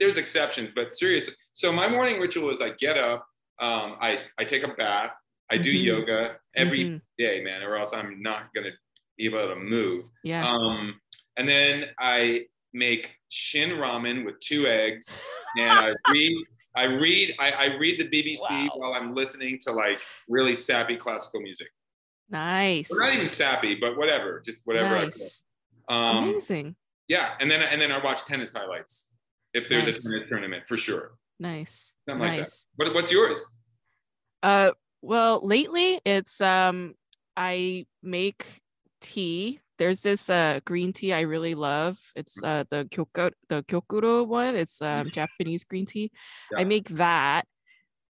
There's 0.00 0.16
exceptions, 0.16 0.72
but 0.74 0.92
seriously. 0.92 1.34
So 1.52 1.70
my 1.70 1.86
morning 1.86 2.18
ritual 2.18 2.48
is 2.50 2.62
I 2.62 2.70
get 2.70 2.96
up, 2.96 3.26
um, 3.60 3.96
I 4.00 4.22
I 4.38 4.44
take 4.44 4.62
a 4.62 4.68
bath, 4.68 5.12
I 5.50 5.58
do 5.58 5.70
Mhm. 5.70 5.82
yoga 5.84 6.36
every 6.56 6.84
Mhm. 6.84 7.02
day, 7.18 7.42
man, 7.42 7.62
or 7.62 7.76
else 7.76 7.92
I'm 7.92 8.20
not 8.22 8.52
gonna 8.54 8.70
be 9.18 9.26
able 9.26 9.46
to 9.46 9.56
move. 9.56 10.06
Yeah. 10.24 10.48
Um, 10.48 10.98
and 11.36 11.46
then 11.46 11.90
I 11.98 12.46
make 12.72 13.14
shin 13.28 13.72
ramen 13.72 14.24
with 14.24 14.40
two 14.40 14.66
eggs, 14.66 15.20
and 15.58 15.78
I 15.78 15.94
read. 16.08 16.46
I 16.76 16.84
read. 16.84 17.34
I, 17.40 17.50
I 17.50 17.64
read 17.76 17.98
the 18.00 18.08
BBC 18.08 18.68
Wow. 18.68 18.70
while 18.76 18.94
I'm 18.94 19.12
listening 19.12 19.58
to 19.64 19.72
like 19.72 20.00
really 20.28 20.54
sappy 20.54 20.96
classical 20.96 21.40
music. 21.42 21.68
Nice. 22.30 22.88
Not 22.92 23.12
even 23.16 23.36
sappy, 23.36 23.74
but 23.74 23.98
whatever, 23.98 24.40
just 24.40 24.62
whatever. 24.66 24.94
Nice. 25.04 25.42
Um, 25.88 26.30
Amazing. 26.30 26.76
Yeah, 27.08 27.34
and 27.40 27.50
then 27.50 27.60
and 27.60 27.80
then 27.82 27.90
I 27.92 27.98
watch 28.02 28.24
tennis 28.24 28.52
highlights 28.54 29.09
if 29.54 29.68
there's 29.68 29.86
Nice. 29.86 30.06
a 30.06 30.10
tennis 30.12 30.28
tournament 30.28 30.64
for 30.66 30.76
sure. 30.76 31.12
Nice. 31.38 31.94
Something 32.08 32.20
like 32.20 32.32
that. 32.32 32.38
nice. 32.40 32.66
What, 32.76 32.94
what's 32.94 33.10
yours? 33.10 33.42
Uh 34.42 34.70
well, 35.02 35.40
lately 35.46 36.00
it's 36.04 36.40
um 36.40 36.94
I 37.36 37.86
make 38.02 38.60
tea. 39.00 39.60
There's 39.78 40.00
this 40.00 40.28
uh 40.30 40.60
green 40.64 40.92
tea 40.92 41.12
I 41.12 41.20
really 41.22 41.54
love. 41.54 41.98
It's 42.14 42.42
uh 42.42 42.64
the 42.68 42.84
kyoko 42.90 43.32
the 43.48 43.62
gyokuro 43.64 44.26
one. 44.26 44.54
It's 44.56 44.80
um 44.82 45.10
Japanese 45.10 45.64
green 45.64 45.86
tea. 45.86 46.10
I 46.56 46.64
make 46.64 46.88
that. 46.90 47.46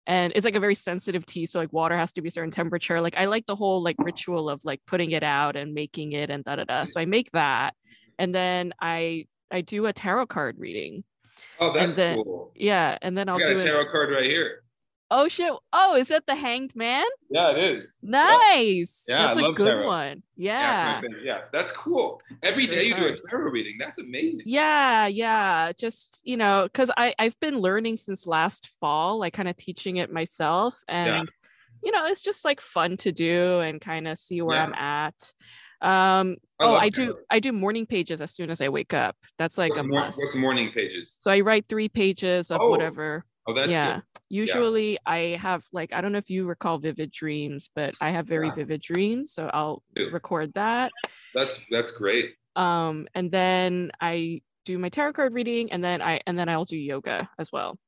And 0.07 0.33
it's 0.35 0.47
like 0.47 0.55
a 0.57 0.61
very 0.61 0.75
sensitive 0.75 1.27
tea, 1.27 1.45
so 1.45 1.59
like 1.59 1.71
water 1.71 1.95
has 1.95 2.13
to 2.13 2.23
be 2.23 2.29
a 2.29 2.31
certain 2.31 2.51
temperature. 2.51 2.99
Like 3.03 3.19
I 3.19 3.27
like 3.27 3.45
the 3.45 3.55
whole 3.55 3.83
like 3.83 3.97
ritual 3.99 4.49
of 4.49 4.65
like 4.65 4.81
putting 4.87 5.11
it 5.11 5.23
out 5.23 5.55
and 5.55 5.75
making 5.75 6.13
it 6.13 6.31
and 6.31 6.43
da 6.45 6.57
da 6.57 6.65
da. 6.65 6.85
So 6.87 6.99
I 6.99 7.05
make 7.05 7.31
that, 7.33 7.75
and 8.19 8.35
then 8.35 8.73
I 8.81 9.27
I 9.51 9.61
do 9.61 9.85
a 9.85 9.93
tarot 9.93 10.27
card 10.27 10.57
reading. 10.59 11.05
Oh, 11.61 11.73
that's 11.73 11.97
then- 11.97 12.17
cool. 12.23 12.53
Yeah, 12.55 12.99
and 13.03 13.17
then 13.17 13.29
I'll 13.29 13.37
I 13.37 13.41
got 13.41 13.49
do 13.49 13.57
a 13.57 13.61
it. 13.61 13.65
tarot 13.65 13.91
card 13.91 14.11
right 14.11 14.25
here. 14.25 14.63
Oh 15.11 15.27
shit! 15.27 15.51
Oh, 15.73 15.97
is 15.97 16.09
that 16.09 16.27
the 16.27 16.35
Hanged 16.35 16.77
Man? 16.77 17.07
Yeah, 17.31 17.53
it 17.53 17.59
is. 17.59 17.95
Nice. 18.03 19.07
Yeah, 19.09 19.29
That's 19.29 19.39
I 19.39 19.49
a 19.49 19.53
good 19.53 19.65
tarot. 19.67 19.87
one. 19.87 20.23
Yeah, 20.37 21.01
Yeah. 21.03 21.09
yeah, 21.23 21.39
that's 21.51 21.73
cool. 21.73 22.21
Every 22.43 22.67
day 22.67 22.85
you 22.85 22.95
do 22.95 23.07
a 23.07 23.17
tarot 23.17 23.51
reading. 23.51 23.77
That's 23.81 23.97
amazing. 23.99 24.43
Yeah, 24.45 25.07
yeah. 25.07 25.73
Just, 25.79 26.21
you 26.25 26.37
know, 26.37 26.65
because 26.65 26.91
I 26.95 27.15
I've 27.19 27.41
been 27.41 27.59
learning 27.59 27.97
since 27.97 28.27
last 28.27 28.69
fall, 28.81 29.19
like 29.19 29.33
kind 29.33 29.49
of 29.49 29.57
teaching 29.57 29.97
it 29.97 30.13
myself. 30.13 30.79
And, 30.89 31.33
you 31.83 31.91
know, 31.91 32.05
it's 32.05 32.21
just 32.23 32.45
like 32.45 32.61
fun 32.61 32.99
to 32.99 33.11
do 33.11 33.61
and 33.61 33.81
kind 33.81 34.07
of 34.09 34.19
see 34.19 34.43
where 34.43 34.57
Yeah. 34.59 34.65
I'm 34.65 34.75
at. 34.75 35.15
Um, 35.81 36.37
I 36.61 36.65
oh, 36.65 36.75
I 36.75 36.89
do. 36.89 37.17
I 37.31 37.41
do 37.41 37.53
morning 37.53 37.87
pages 37.87 38.21
as 38.21 38.33
soon 38.33 38.51
as 38.51 38.61
I 38.61 38.69
wake 38.69 38.93
up. 38.93 39.17
That's 39.39 39.59
like 39.59 39.71
What's 39.73 39.81
a 39.81 39.85
must. 39.85 40.19
What's 40.19 40.37
morning 40.37 40.73
pages? 40.73 41.17
So 41.21 41.31
I 41.31 41.41
write 41.41 41.67
three 41.69 41.89
pages 41.89 42.51
of 42.51 42.61
Oh, 42.61 42.71
whatever. 42.71 43.25
Oh, 43.47 43.55
that's 43.55 43.71
yeah. 43.71 43.95
good. 43.97 44.03
Usually 44.31 44.99
I 45.07 45.39
have 45.41 45.65
like 45.73 45.93
I 45.93 46.01
don't 46.01 46.13
know 46.13 46.19
if 46.19 46.29
you 46.31 46.47
recall 46.47 46.79
vivid 46.79 47.11
dreams, 47.11 47.71
but 47.75 47.95
I 48.01 48.11
have 48.11 48.27
very 48.27 48.49
Yeah. 48.49 48.55
vivid 48.55 48.81
dreams, 48.83 49.33
so 49.33 49.51
I'll 49.55 49.83
Ew. 49.97 50.11
record 50.11 50.53
that. 50.55 50.93
That's 51.35 51.59
that's 51.71 51.91
great. 51.93 52.35
Um 52.57 53.07
and 53.15 53.31
then 53.31 53.93
I 54.01 54.43
do 54.65 54.79
my 54.79 54.89
tarot 54.91 55.15
card 55.15 55.33
reading 55.33 55.73
and 55.73 55.83
then 55.83 56.03
I 56.03 56.21
and 56.27 56.39
then 56.39 56.49
I'll 56.49 56.65
do 56.67 56.77
yoga 56.77 57.31
as 57.39 57.51
well. 57.53 57.79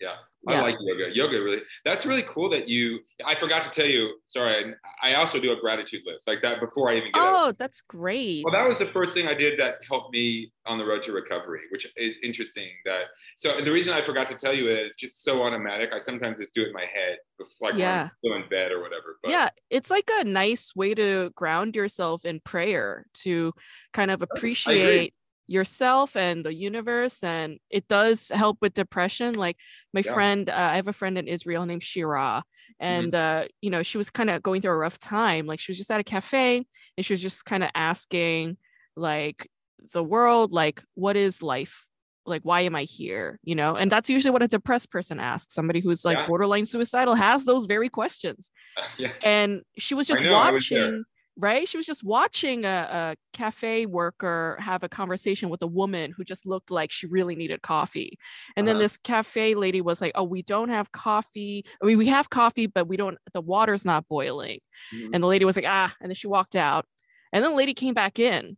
Yeah. 0.00 0.12
Yeah. 0.48 0.60
I 0.60 0.62
like 0.62 0.76
yoga. 0.80 1.14
Yoga 1.14 1.42
really. 1.42 1.60
That's 1.84 2.06
really 2.06 2.22
cool 2.22 2.48
that 2.50 2.66
you. 2.66 3.00
I 3.26 3.34
forgot 3.34 3.62
to 3.64 3.70
tell 3.70 3.86
you. 3.86 4.16
Sorry. 4.24 4.74
I, 5.02 5.14
also 5.14 5.38
do 5.38 5.52
a 5.52 5.56
gratitude 5.56 6.00
list 6.06 6.26
like 6.26 6.40
that 6.40 6.60
before 6.60 6.88
I 6.88 6.96
even 6.96 7.12
get 7.12 7.22
up. 7.22 7.28
Oh, 7.36 7.52
that's 7.58 7.82
great. 7.82 8.42
Well, 8.44 8.54
that 8.54 8.66
was 8.66 8.78
the 8.78 8.86
first 8.86 9.12
thing 9.12 9.28
I 9.28 9.34
did 9.34 9.58
that 9.58 9.76
helped 9.86 10.14
me 10.14 10.50
on 10.64 10.78
the 10.78 10.84
road 10.86 11.02
to 11.02 11.12
recovery, 11.12 11.60
which 11.70 11.86
is 11.96 12.18
interesting. 12.22 12.68
That 12.86 13.08
so 13.36 13.60
the 13.60 13.70
reason 13.70 13.92
I 13.92 14.00
forgot 14.00 14.26
to 14.28 14.34
tell 14.34 14.54
you 14.54 14.68
is 14.68 14.78
it's 14.78 14.96
just 14.96 15.22
so 15.22 15.42
automatic. 15.42 15.92
I 15.92 15.98
sometimes 15.98 16.38
just 16.38 16.54
do 16.54 16.62
it 16.62 16.68
in 16.68 16.72
my 16.72 16.86
head, 16.92 17.18
before, 17.38 17.70
like 17.70 17.78
Yeah. 17.78 18.04
I'm 18.04 18.10
still 18.24 18.36
in 18.36 18.48
bed 18.48 18.72
or 18.72 18.80
whatever. 18.80 19.18
But 19.22 19.32
yeah, 19.32 19.50
it's 19.68 19.90
like 19.90 20.08
a 20.10 20.24
nice 20.24 20.74
way 20.74 20.94
to 20.94 21.30
ground 21.34 21.76
yourself 21.76 22.24
in 22.24 22.40
prayer 22.40 23.04
to 23.24 23.52
kind 23.92 24.10
of 24.10 24.22
oh, 24.22 24.26
appreciate 24.30 25.12
yourself 25.50 26.14
and 26.16 26.44
the 26.44 26.54
universe 26.54 27.24
and 27.24 27.58
it 27.70 27.88
does 27.88 28.28
help 28.28 28.56
with 28.60 28.72
depression 28.72 29.34
like 29.34 29.56
my 29.92 30.00
Yeah. 30.00 30.12
friend 30.14 30.48
uh, 30.48 30.54
i 30.54 30.76
have 30.76 30.86
a 30.86 30.92
friend 30.92 31.18
in 31.18 31.26
israel 31.26 31.66
named 31.66 31.82
shira 31.82 32.44
and 32.78 33.16
uh 33.16 33.44
you 33.60 33.68
know 33.68 33.82
she 33.82 33.98
was 33.98 34.10
kind 34.10 34.30
of 34.30 34.44
going 34.44 34.60
through 34.60 34.70
a 34.70 34.76
rough 34.76 34.98
time 35.00 35.46
like 35.46 35.58
she 35.58 35.72
was 35.72 35.76
just 35.78 35.90
at 35.90 35.98
a 35.98 36.04
cafe 36.04 36.64
and 36.96 37.04
she 37.04 37.12
was 37.12 37.20
just 37.20 37.44
kind 37.44 37.64
of 37.64 37.70
asking 37.74 38.56
like 38.94 39.48
the 39.92 40.04
world 40.04 40.52
like 40.52 40.82
what 40.94 41.16
is 41.16 41.42
life? 41.42 41.84
Like 42.26 42.42
why 42.44 42.60
am 42.60 42.76
i 42.76 42.84
here? 42.84 43.40
You 43.42 43.56
know 43.56 43.74
and 43.74 43.90
that's 43.90 44.08
usually 44.08 44.30
what 44.30 44.42
a 44.42 44.48
depressed 44.48 44.90
person 44.92 45.18
asks 45.18 45.52
somebody 45.52 45.80
who's 45.80 46.04
like 46.04 46.18
Yeah. 46.18 46.26
borderline 46.28 46.66
suicidal 46.66 47.16
has 47.16 47.44
those 47.44 47.66
very 47.66 47.88
questions. 47.88 48.52
Yeah, 48.98 49.08
and 49.24 49.62
she 49.78 49.94
was 49.94 50.06
just 50.06 50.22
watching 50.24 51.04
right? 51.36 51.66
She 51.66 51.76
was 51.76 51.86
just 51.86 52.04
watching 52.04 52.64
a, 52.64 52.68
a 52.68 53.16
cafe 53.32 53.86
worker 53.86 54.56
have 54.60 54.82
a 54.82 54.88
conversation 54.88 55.48
with 55.48 55.62
a 55.62 55.66
woman 55.66 56.12
who 56.14 56.24
just 56.24 56.44
looked 56.46 56.70
like 56.70 56.90
she 56.90 57.06
really 57.06 57.34
needed 57.34 57.62
coffee. 57.62 58.18
And 58.56 58.66
then 58.66 58.76
Uh-huh. 58.76 58.82
this 58.82 58.96
cafe 58.98 59.54
lady 59.54 59.80
was 59.80 60.00
like 60.00 60.12
oh 60.14 60.24
we 60.24 60.42
don't 60.42 60.68
have 60.68 60.92
coffee. 60.92 61.64
I 61.82 61.86
mean 61.86 61.98
we 61.98 62.06
have 62.06 62.28
coffee 62.30 62.66
but 62.66 62.88
we 62.88 62.96
don't 62.96 63.16
the 63.32 63.40
water's 63.40 63.84
not 63.84 64.06
boiling. 64.08 64.60
Mhm. 64.94 65.10
and 65.14 65.22
the 65.22 65.28
lady 65.28 65.44
was 65.44 65.56
like 65.56 65.64
ah 65.68 65.94
and 66.00 66.10
then 66.10 66.14
she 66.14 66.26
walked 66.26 66.56
out. 66.56 66.84
And 67.32 67.42
then 67.44 67.52
the 67.52 67.56
lady 67.56 67.74
came 67.74 67.94
back 67.94 68.18
in. 68.18 68.56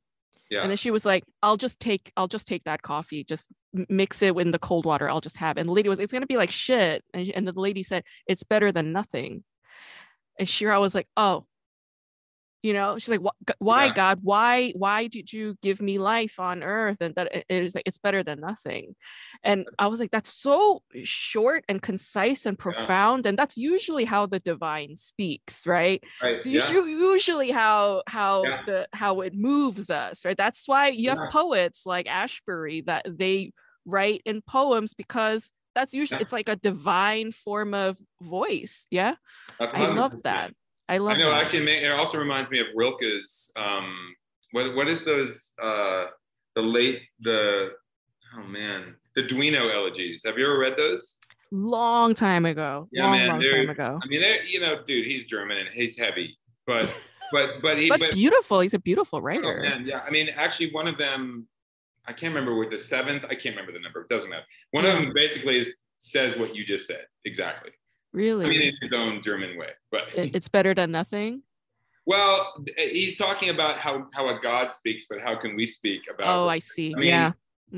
Yeah. 0.50 0.62
and 0.62 0.70
then 0.70 0.76
she 0.76 0.90
was 0.90 1.06
like 1.06 1.24
i'll 1.42 1.56
just 1.56 1.78
take 1.80 2.12
i'll 2.16 2.28
just 2.28 2.46
take 2.46 2.64
that 2.64 2.82
coffee. 2.82 3.22
Just 3.24 3.48
mix 3.88 4.20
it 4.22 4.36
in 4.36 4.50
the 4.50 4.58
cold 4.58 4.84
water. 4.84 5.08
I'll 5.08 5.20
just 5.20 5.36
have 5.36 5.56
it. 5.56 5.60
And 5.60 5.68
the 5.68 5.72
lady 5.72 5.88
was 5.88 6.00
it's 6.00 6.12
going 6.12 6.22
to 6.22 6.26
be 6.26 6.36
like 6.36 6.50
shit. 6.50 7.04
And, 7.14 7.28
and 7.34 7.46
the 7.48 7.52
lady 7.52 7.82
said 7.82 8.02
it's 8.26 8.42
better 8.42 8.72
than 8.72 8.92
nothing. 8.92 9.44
And 10.38 10.48
shira 10.48 10.80
was 10.80 10.94
like 10.94 11.08
oh 11.16 11.46
you 12.62 12.72
know 12.72 12.96
she's 12.98 13.08
like 13.08 13.20
why 13.58 13.86
Yeah. 13.86 13.92
god 13.92 14.18
why 14.22 14.70
why 14.76 15.08
did 15.08 15.32
you 15.32 15.56
give 15.62 15.82
me 15.82 15.98
life 15.98 16.38
on 16.38 16.62
earth 16.62 17.00
and 17.00 17.14
that 17.16 17.34
it- 17.34 17.46
it 17.48 17.74
like 17.74 17.82
it's 17.86 17.98
better 17.98 18.22
than 18.22 18.40
nothing 18.40 18.94
and 19.42 19.66
i 19.78 19.86
was 19.88 19.98
like 20.00 20.10
that's 20.10 20.32
so 20.32 20.82
short 21.02 21.64
and 21.68 21.82
concise 21.82 22.46
and 22.46 22.56
profound 22.58 23.26
and 23.26 23.36
that's 23.36 23.56
usually 23.56 24.04
how 24.04 24.26
the 24.26 24.38
divine 24.38 24.94
speaks 24.94 25.66
right 25.66 26.02
Right, 26.22 26.38
so 26.40 26.48
yeah. 26.50 26.70
usually, 26.70 27.50
how 27.50 28.02
how 28.06 28.44
Yeah. 28.44 28.62
the 28.66 28.88
how 28.92 29.20
it 29.22 29.34
moves 29.34 29.90
us 29.90 30.24
right 30.24 30.36
that's 30.36 30.68
why 30.68 30.88
you 30.88 31.10
have 31.10 31.18
Yeah. 31.18 31.30
poets 31.30 31.84
like 31.84 32.06
Ashbery 32.06 32.86
that 32.86 33.04
they 33.08 33.52
write 33.84 34.22
in 34.24 34.40
poems 34.42 34.94
because 34.94 35.50
that's 35.74 35.94
usually 35.94 36.18
Yeah. 36.18 36.22
it's 36.22 36.32
like 36.32 36.48
a 36.48 36.56
divine 36.56 37.32
form 37.32 37.74
of 37.74 37.98
voice 38.22 38.86
yeah 38.90 39.14
i 39.58 39.86
love 39.88 40.12
100%. 40.12 40.22
that 40.22 40.54
i 40.92 40.98
love 40.98 41.16
I 41.16 41.18
know. 41.18 41.30
that. 41.30 41.44
Actually, 41.44 41.70
it 41.70 41.90
also 41.90 42.18
reminds 42.18 42.50
me 42.50 42.60
of 42.60 42.66
Rilke's. 42.76 43.50
Um, 43.56 44.14
what 44.52 44.74
what 44.76 44.88
is 44.88 45.04
those? 45.04 45.52
Uh, 45.60 46.06
the 46.54 46.62
late 46.62 47.00
the 47.20 47.72
oh 48.36 48.44
man, 48.44 48.96
the 49.16 49.22
Duino 49.22 49.68
elegies. 49.74 50.22
Have 50.26 50.38
you 50.38 50.44
ever 50.46 50.58
read 50.58 50.76
those? 50.76 51.18
long 51.54 52.14
time 52.14 52.46
ago 52.46 52.88
Yeah, 52.92 53.02
long 53.02 53.12
man, 53.12 53.28
long 53.28 53.42
time 53.42 53.68
ago 53.68 54.00
I 54.02 54.06
mean, 54.06 54.22
you 54.46 54.58
know, 54.58 54.82
dude, 54.86 55.04
he's 55.04 55.26
German 55.26 55.58
and 55.58 55.68
he's 55.68 55.98
heavy, 55.98 56.38
but 56.66 56.92
but 57.32 57.60
but 57.60 57.78
he 57.78 57.90
but 57.90 58.00
but, 58.00 58.12
beautiful 58.12 58.60
he's 58.60 58.72
a 58.72 58.78
beautiful 58.78 59.20
writer. 59.20 59.44
oh, 59.44 59.48
writer 59.48 59.62
man, 59.62 59.86
yeah. 59.86 60.00
I 60.00 60.10
mean, 60.10 60.30
actually, 60.34 60.70
one 60.70 60.88
of 60.88 60.96
them, 60.96 61.46
I 62.06 62.12
can't 62.12 62.34
remember 62.34 62.56
what 62.56 62.70
the 62.70 62.78
seventh. 62.78 63.24
I 63.24 63.34
can't 63.34 63.54
remember 63.54 63.72
the 63.72 63.80
number. 63.80 64.00
It 64.00 64.08
doesn't 64.08 64.30
matter. 64.30 64.46
One 64.70 64.86
of 64.86 64.94
them 64.94 65.12
basically 65.14 65.58
is 65.58 65.74
says 65.98 66.36
what 66.36 66.56
you 66.56 66.64
just 66.64 66.86
said 66.86 67.04
exactly. 67.24 67.70
Really 68.12 68.46
I 68.46 68.48
mean, 68.48 68.62
in 68.62 68.74
his 68.80 68.92
own 68.92 69.20
German 69.22 69.56
way, 69.58 69.70
but 69.90 70.14
it's 70.16 70.48
better 70.48 70.74
than 70.74 70.90
nothing 70.90 71.42
well, 72.04 72.52
he's 72.76 73.16
talking 73.16 73.48
about 73.50 73.78
how 73.78 74.08
how 74.12 74.26
a 74.28 74.40
God 74.40 74.72
speaks, 74.72 75.06
but 75.08 75.20
how 75.20 75.36
can 75.36 75.54
we 75.54 75.66
speak 75.66 76.02
about? 76.12 76.26
oh 76.44 76.48
i 76.48 76.58
see 76.58 76.92
I 76.96 76.98
mean, 76.98 77.08
yeah 77.08 77.32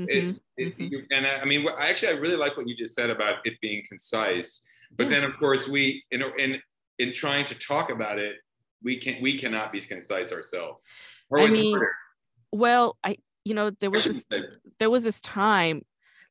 it, 0.07 0.23
Mhm, 0.25 0.39
it, 0.57 0.77
mhm. 0.77 0.91
you- 0.91 1.05
and 1.11 1.25
I, 1.27 1.37
I 1.37 1.45
mean, 1.45 1.65
I 1.67 1.89
actually 1.89 2.09
I 2.09 2.17
really 2.17 2.35
like 2.35 2.57
what 2.57 2.67
you 2.67 2.75
just 2.75 2.95
said 2.95 3.09
about 3.09 3.35
it 3.45 3.53
being 3.61 3.83
concise. 3.87 4.61
But 4.97 5.05
Yeah. 5.05 5.09
then, 5.21 5.23
of 5.29 5.37
course, 5.37 5.67
we 5.67 6.03
in 6.11 6.21
in 6.37 6.61
in 6.99 7.13
trying 7.13 7.45
to 7.45 7.55
talk 7.59 7.89
about 7.91 8.17
it, 8.19 8.35
we 8.83 8.97
can 8.97 9.21
we 9.21 9.37
cannot 9.37 9.71
be 9.71 9.79
concise 9.81 10.31
ourselves. 10.31 10.85
Or 11.29 11.39
I 11.41 11.47
mean, 11.47 11.71
harder. 11.73 11.91
well 12.51 12.97
i 13.03 13.17
you 13.45 13.53
know 13.53 13.69
there 13.69 13.91
was 13.91 14.05
this 14.05 14.25
there 14.79 14.89
was 14.89 15.03
this 15.03 15.21
time 15.21 15.83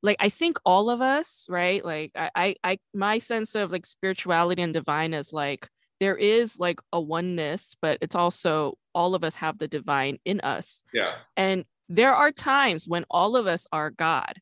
like 0.05 0.17
i 0.21 0.29
think 0.29 0.59
all 0.65 0.91
of 0.91 1.01
us 1.01 1.47
right? 1.49 1.85
Like 1.85 2.13
I, 2.15 2.31
I 2.35 2.55
i 2.63 2.79
my 2.93 3.19
sense 3.19 3.55
of 3.55 3.73
like 3.73 3.87
spirituality 3.87 4.63
and 4.63 4.73
divine 4.73 5.15
is 5.15 5.33
like 5.33 5.69
there 5.99 6.17
is 6.17 6.59
like 6.61 6.79
a 6.93 7.01
oneness 7.01 7.75
but 7.81 7.99
it's 8.01 8.15
also 8.15 8.77
all 8.95 9.15
of 9.15 9.25
us 9.25 9.35
have 9.37 9.59
the 9.59 9.67
divine 9.67 10.19
in 10.25 10.41
us. 10.41 10.85
Yeah, 10.93 11.15
and 11.37 11.65
there 11.89 12.15
are 12.15 12.31
times 12.31 12.87
when 12.87 13.05
all 13.11 13.35
of 13.37 13.47
us 13.47 13.67
are 13.73 13.91
god. 13.91 14.35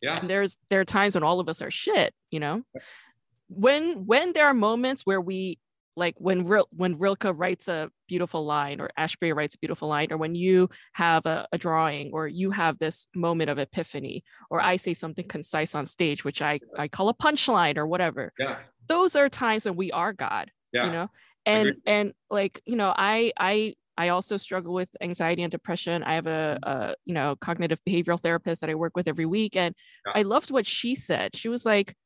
Yeah, 0.00 0.20
and 0.20 0.30
there's 0.30 0.56
there 0.70 0.80
are 0.80 0.84
times 0.86 1.14
when 1.14 1.24
all 1.24 1.40
of 1.40 1.48
us 1.48 1.60
are 1.60 1.70
shit 1.70 2.14
you 2.30 2.40
know? 2.40 2.62
When 3.48 4.06
when 4.06 4.32
there 4.32 4.46
are 4.46 4.54
moments 4.54 5.04
where 5.04 5.20
we 5.20 5.58
like 5.96 6.14
when 6.18 6.46
Ril- 6.46 6.68
when 6.70 6.98
Rilke 6.98 7.32
writes 7.34 7.68
a 7.68 7.90
beautiful 8.08 8.44
line 8.44 8.80
or 8.80 8.90
Ashbery 8.98 9.34
writes 9.34 9.54
a 9.54 9.58
beautiful 9.58 9.88
line 9.88 10.12
or 10.12 10.16
when 10.16 10.34
you 10.34 10.68
have 10.92 11.26
a, 11.26 11.46
a 11.52 11.58
drawing 11.58 12.10
or 12.12 12.26
you 12.28 12.50
have 12.50 12.78
this 12.78 13.06
moment 13.14 13.50
of 13.50 13.58
epiphany 13.58 14.22
or 14.50 14.60
I 14.60 14.76
say 14.76 14.94
something 14.94 15.26
concise 15.28 15.74
on 15.74 15.84
stage 15.84 16.24
which 16.24 16.40
I 16.42 16.60
I 16.78 16.88
call 16.88 17.08
a 17.08 17.14
punchline 17.14 17.76
or 17.76 17.86
whatever 17.86 18.32
yeah, 18.38 18.58
those 18.86 19.16
are 19.16 19.28
times 19.28 19.64
when 19.64 19.76
we 19.76 19.90
are 19.92 20.12
God 20.12 20.50
yeah. 20.72 20.86
you 20.86 20.92
know 20.92 21.08
and 21.46 21.74
and 21.86 22.12
like 22.28 22.60
you 22.66 22.76
know 22.76 22.92
i 22.96 23.32
i 23.38 23.74
i 23.96 24.08
also 24.08 24.36
struggle 24.36 24.74
with 24.74 24.88
anxiety 25.00 25.42
and 25.42 25.50
depression 25.50 26.02
i 26.02 26.14
have 26.14 26.26
a, 26.26 26.58
Mm-hmm. 26.62 26.70
a 26.90 26.94
you 27.06 27.14
know 27.14 27.34
cognitive 27.36 27.80
behavioral 27.88 28.20
therapist 28.20 28.60
that 28.60 28.68
i 28.70 28.74
work 28.74 28.94
with 28.94 29.08
every 29.08 29.24
week 29.26 29.56
and 29.56 29.74
Yeah. 30.06 30.12
i 30.16 30.22
loved 30.22 30.50
what 30.50 30.66
she 30.66 30.94
said 30.94 31.34
she 31.34 31.48
was 31.48 31.64
like 31.64 31.96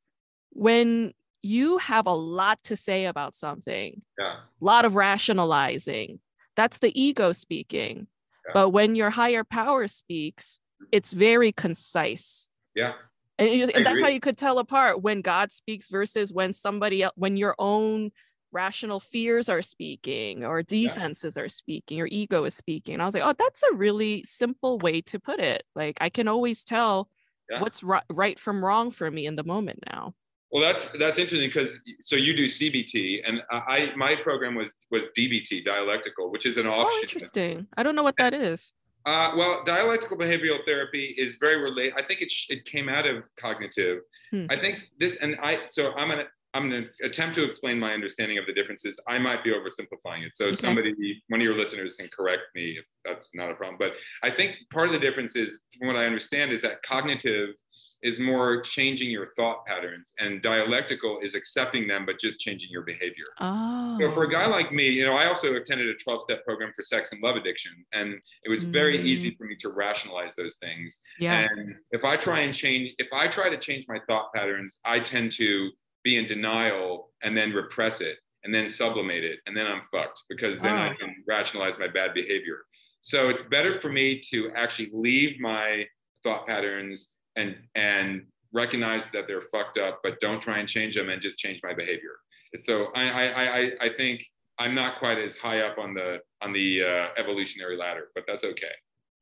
when 0.51 1.13
you 1.45 1.77
have 1.77 2.07
a 2.07 2.15
lot 2.15 2.63
to 2.65 2.75
say 2.75 3.05
about 3.05 3.35
something. 3.35 4.01
Yeah. 4.19 4.37
A 4.37 4.65
lot 4.65 4.87
of 4.87 4.97
rationalizing. 4.97 6.21
That's 6.57 6.79
the 6.79 6.99
ego 6.99 7.33
speaking. 7.33 8.07
Yeah. 8.47 8.53
But 8.55 8.71
when 8.71 8.97
your 8.97 9.11
higher 9.11 9.45
power 9.45 9.87
speaks, 9.89 10.59
mm-hmm. 10.81 10.89
it's 10.93 11.13
very 11.13 11.53
concise. 11.53 12.49
Yeah. 12.75 12.93
And, 13.39 13.49
just, 13.59 13.73
and 13.73 13.85
that's 13.85 14.01
how 14.01 14.09
you 14.09 14.21
could 14.21 14.39
tell 14.39 14.59
apart 14.59 15.03
when 15.03 15.21
God 15.21 15.53
speaks 15.53 15.89
versus 15.89 16.33
when 16.33 16.53
somebody 16.55 17.03
else, 17.03 17.13
when 17.17 17.37
your 17.37 17.55
own 17.59 18.11
rational 18.51 19.01
fears 19.01 19.49
are 19.49 19.63
speaking 19.63 20.45
or 20.45 20.63
defenses 20.63 21.37
are 21.37 21.49
speaking, 21.49 22.01
or 22.01 22.07
ego 22.07 22.45
is 22.45 22.55
speaking. 22.55 22.95
And 22.95 23.03
I 23.03 23.05
was 23.05 23.13
like, 23.13 23.25
oh, 23.25 23.35
that's 23.37 23.63
a 23.65 23.75
really 23.75 24.25
simple 24.25 24.79
way 24.79 25.03
to 25.03 25.19
put 25.19 25.41
it. 25.41 25.65
Like 25.75 25.99
I 26.01 26.09
can 26.09 26.27
always 26.27 26.65
tell 26.65 27.09
Yeah. 27.51 27.61
what's 27.61 27.83
ri- 27.83 28.09
right 28.11 28.39
from 28.39 28.65
wrong 28.65 28.91
for 28.91 29.11
me 29.11 29.27
in 29.27 29.37
the 29.37 29.45
moment 29.45 29.81
now. 29.93 30.15
Well, 30.51 30.63
that's 30.63 30.87
that's 30.99 31.19
interesting 31.19 31.49
because 31.49 31.81
so 32.01 32.17
you 32.17 32.37
do 32.37 32.45
CBT, 32.47 33.23
and 33.27 33.43
I 33.51 33.91
my 33.97 34.15
program 34.15 34.55
was 34.55 34.73
was 34.91 35.07
DBT, 35.19 35.65
dialectical, 35.65 36.31
which 36.31 36.47
is 36.47 36.57
an 36.59 36.67
option. 36.67 36.91
Oh, 36.93 37.01
interesting. 37.03 37.67
I 37.77 37.83
don't 37.83 37.97
know 37.97 38.05
what 38.05 38.17
that 38.19 38.35
is. 38.35 38.73
Uh, 39.07 39.33
well, 39.37 39.63
dialectical 39.65 40.17
behavioral 40.17 40.65
therapy 40.65 41.15
is 41.19 41.35
very 41.39 41.61
related. 41.61 41.93
I 41.99 42.03
think 42.03 42.23
it 42.23 42.31
sh- 42.31 42.51
it 42.51 42.65
came 42.65 42.89
out 42.89 43.07
of 43.07 43.25
cognitive. 43.37 43.99
Hmm. 44.31 44.47
I 44.49 44.57
think 44.57 44.79
this, 44.99 45.17
and 45.17 45.37
I 45.43 45.61
so 45.67 45.93
I'm 45.97 46.09
gonna 46.09 46.25
I'm 46.55 46.71
gonna 46.71 46.87
attempt 47.03 47.35
to 47.35 47.45
explain 47.45 47.79
my 47.79 47.93
understanding 47.93 48.39
of 48.39 48.47
the 48.47 48.53
differences. 48.55 48.99
I 49.09 49.19
might 49.19 49.43
be 49.43 49.51
oversimplifying 49.51 50.25
it, 50.25 50.35
so 50.37 50.47
Okay. 50.47 50.57
somebody, 50.57 50.95
one 51.29 51.41
of 51.41 51.45
your 51.45 51.57
listeners, 51.57 51.97
can 51.97 52.09
correct 52.17 52.43
me 52.55 52.79
if 52.79 52.87
that's 53.05 53.35
not 53.35 53.51
a 53.51 53.55
problem. 53.55 53.77
But 53.79 53.95
I 54.23 54.31
think 54.31 54.55
part 54.73 54.87
of 54.87 54.93
the 54.93 55.01
difference 55.01 55.35
is, 55.35 55.61
from 55.77 55.89
what 55.89 55.97
I 55.97 56.07
understand, 56.07 56.53
is 56.53 56.63
that 56.63 56.83
cognitive 56.83 57.57
is 58.05 58.21
more 58.21 58.61
changing 58.61 59.11
your 59.11 59.27
thought 59.35 59.65
patterns, 59.67 60.13
and 60.21 60.43
dialectical 60.43 61.19
is 61.23 61.35
accepting 61.35 61.89
them 61.89 62.05
but 62.07 62.19
just 62.21 62.39
changing 62.39 62.69
your 62.71 62.83
behavior. 62.83 63.25
Oh. 63.41 63.97
So 64.01 64.13
for 64.13 64.25
a 64.25 64.31
guy 64.31 64.47
like 64.47 64.71
me, 64.73 64.87
you 64.89 65.05
know, 65.07 65.15
I 65.15 65.27
also 65.27 65.55
attended 65.57 65.89
a 65.89 65.95
12-step 65.95 66.45
program 66.45 66.71
for 66.77 66.83
sex 66.83 67.13
and 67.13 67.23
love 67.23 67.37
addiction, 67.37 67.73
and 67.93 68.15
it 68.45 68.51
was 68.51 68.63
very 68.63 68.99
Mm. 68.99 69.05
easy 69.07 69.35
for 69.37 69.45
me 69.45 69.57
to 69.57 69.71
rationalize 69.71 70.37
those 70.37 70.57
things. 70.57 71.01
yeah. 71.19 71.47
And 71.51 71.75
if 71.91 72.05
I 72.05 72.17
try 72.17 72.41
and 72.41 72.53
change, 72.55 72.95
if 72.99 73.09
I 73.13 73.27
try 73.27 73.49
to 73.49 73.57
change 73.59 73.87
my 73.89 73.99
thought 74.07 74.33
patterns, 74.35 74.79
I 74.85 75.01
tend 75.01 75.33
to 75.33 75.71
be 76.03 76.17
in 76.19 76.27
denial 76.27 77.11
and 77.23 77.35
then 77.35 77.53
repress 77.53 78.03
it 78.03 78.19
and 78.45 78.55
then 78.55 78.69
sublimate 78.69 79.25
it, 79.25 79.41
and 79.47 79.57
then 79.57 79.67
I'm 79.67 79.81
fucked 79.91 80.21
because 80.29 80.61
then 80.61 80.75
I 80.75 80.91
Oh. 80.93 80.97
can 80.97 81.25
rationalize 81.27 81.79
my 81.79 81.89
bad 81.89 82.13
behavior. 82.13 82.59
So 83.01 83.31
it's 83.31 83.41
better 83.41 83.81
for 83.81 83.89
me 83.91 84.21
to 84.31 84.51
actually 84.51 84.91
leave 84.93 85.41
my 85.41 85.87
thought 86.23 86.47
patterns 86.47 87.14
and 87.37 87.57
and 87.75 88.27
recognize 88.53 89.11
that 89.11 89.27
they're 89.27 89.41
fucked 89.41 89.79
up, 89.79 90.01
but 90.03 90.21
don't 90.21 90.41
try 90.41 90.59
and 90.59 90.69
change 90.69 90.95
them 90.95 91.09
and 91.09 91.21
just 91.21 91.39
change 91.39 91.61
my 91.63 91.75
behavior. 91.75 92.17
So 92.59 92.87
I 92.95 93.09
I 93.09 93.25
I, 93.25 93.71
I 93.83 93.89
think 93.97 94.25
I'm 94.59 94.75
not 94.75 94.99
quite 94.99 95.19
as 95.19 95.37
high 95.37 95.61
up 95.61 95.79
on 95.79 95.95
the 95.95 96.21
on 96.41 96.53
the 96.53 96.83
uh, 96.85 97.09
evolutionary 97.17 97.77
ladder, 97.77 98.09
but 98.15 98.25
that's 98.27 98.45
okay. 98.45 98.67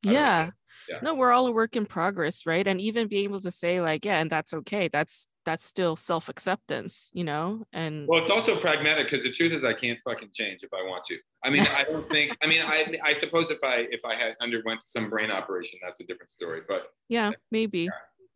I 0.05 0.11
yeah. 0.11 0.49
Yeah. 0.89 0.99
No, 1.01 1.15
we're 1.15 1.31
all 1.31 1.47
a 1.47 1.51
work 1.51 1.75
in 1.75 1.85
progress, 1.85 2.45
right? 2.45 2.65
And 2.67 2.79
even 2.81 3.07
being 3.07 3.25
able 3.25 3.39
to 3.41 3.51
say 3.51 3.81
like, 3.81 4.05
yeah, 4.05 4.19
and 4.19 4.29
that's 4.29 4.53
okay. 4.53 4.89
That's 4.91 5.27
that's 5.45 5.65
still 5.65 5.95
self-acceptance, 5.95 7.09
you 7.13 7.23
know? 7.25 7.65
And 7.73 8.07
Well, 8.07 8.21
it's 8.21 8.31
also 8.31 8.55
pragmatic 8.55 9.07
because 9.07 9.23
the 9.23 9.31
truth 9.31 9.51
is 9.51 9.63
I 9.63 9.73
can't 9.73 9.99
fucking 10.05 10.29
change 10.33 10.63
if 10.63 10.73
I 10.73 10.83
want 10.83 11.03
to. 11.05 11.17
I 11.43 11.49
mean, 11.49 11.65
I 11.75 11.83
don't 11.83 12.09
think. 12.09 12.37
I 12.41 12.47
mean, 12.47 12.61
I 12.61 12.97
I 13.03 13.13
suppose 13.13 13.51
if 13.51 13.63
I 13.63 13.87
if 13.91 14.05
I 14.05 14.15
had 14.15 14.35
underwent 14.39 14.81
some 14.81 15.09
brain 15.09 15.31
operation, 15.31 15.79
that's 15.83 15.99
a 15.99 16.05
different 16.05 16.31
story. 16.31 16.61
But 16.67 16.83
yeah, 17.09 17.31
maybe. 17.51 17.89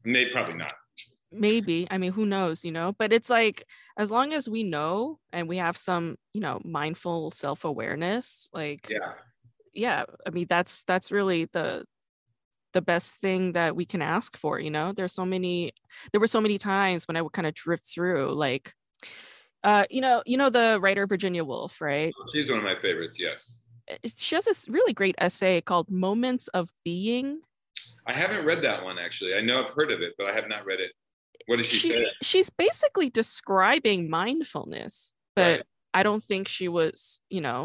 maybe 0.03 0.31
probably 0.31 0.55
not. 0.55 0.73
maybe 1.31 1.85
i 1.91 1.97
mean 1.97 2.13
who 2.13 2.25
knows 2.25 2.63
you 2.63 2.71
know 2.71 2.93
but 2.97 3.11
it's 3.11 3.29
like 3.29 3.65
as 3.97 4.09
long 4.09 4.31
as 4.31 4.47
we 4.47 4.63
know 4.63 5.19
and 5.33 5.49
we 5.49 5.57
have 5.57 5.75
some 5.75 6.15
you 6.31 6.39
know 6.39 6.61
mindful 6.63 7.31
self-awareness 7.31 8.49
like 8.53 8.87
Yeah. 8.89 9.11
yeah 9.73 10.05
i 10.25 10.29
mean 10.29 10.45
that's 10.47 10.83
that's 10.85 11.11
really 11.11 11.49
the 11.51 11.83
the 12.77 12.81
best 12.93 13.09
thing 13.23 13.53
that 13.53 13.75
we 13.79 13.85
can 13.93 14.03
ask 14.03 14.37
for 14.37 14.53
you 14.65 14.69
know 14.69 14.87
there's 14.95 15.15
so 15.21 15.25
many 15.25 15.55
there 16.11 16.21
were 16.21 16.33
so 16.37 16.39
many 16.45 16.57
times 16.59 17.07
when 17.07 17.17
i 17.17 17.21
would 17.23 17.33
kind 17.37 17.47
of 17.49 17.53
drift 17.55 17.85
through 17.93 18.25
like 18.45 18.65
uh 19.63 19.85
you 19.89 20.01
know 20.05 20.21
you 20.31 20.37
know 20.37 20.49
the 20.51 20.77
writer 20.83 21.07
virginia 21.07 21.43
woolf 21.43 21.81
right 21.81 22.13
She's 22.31 22.49
one 22.51 22.59
of 22.59 22.63
my 22.71 22.77
favorites. 22.85 23.17
Yes. 23.19 23.39
She 24.15 24.35
has 24.35 24.45
this 24.45 24.69
really 24.69 24.93
great 24.93 25.15
essay 25.17 25.55
called 25.69 25.89
moments 25.89 26.45
of 26.59 26.69
being 26.85 27.27
I 28.05 28.13
haven't 28.13 28.45
read 28.45 28.61
that 28.67 28.83
one 28.83 28.97
actually. 28.99 29.33
I 29.33 29.41
know 29.41 29.63
I've 29.63 29.73
heard 29.77 29.91
of 29.95 29.99
it, 30.01 30.13
but 30.19 30.25
I 30.29 30.33
have 30.33 30.47
not 30.47 30.63
read 30.69 30.79
it. 30.79 30.91
What 31.47 31.57
does 31.57 31.65
she, 31.65 31.77
she, 31.77 31.89
say? 31.93 32.05
she's 32.21 32.49
basically 32.51 33.09
describing 33.09 33.99
mindfulness 34.21 35.13
but 35.35 35.51
Right. 35.51 35.63
i 35.95 36.01
don't 36.03 36.23
think 36.23 36.43
she 36.47 36.67
was 36.67 37.19
you 37.35 37.41
know 37.41 37.61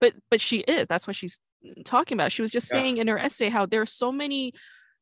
but 0.00 0.14
but 0.30 0.40
she 0.40 0.58
is 0.60 0.86
that's 0.88 1.06
what 1.06 1.16
she's 1.16 1.38
talking 1.84 2.16
about 2.16 2.32
she 2.32 2.42
was 2.42 2.50
just 2.50 2.70
Yeah. 2.70 2.78
saying 2.80 2.96
in 2.98 3.08
her 3.08 3.18
essay 3.18 3.48
how 3.48 3.66
there's 3.66 3.92
so 3.92 4.12
many 4.12 4.52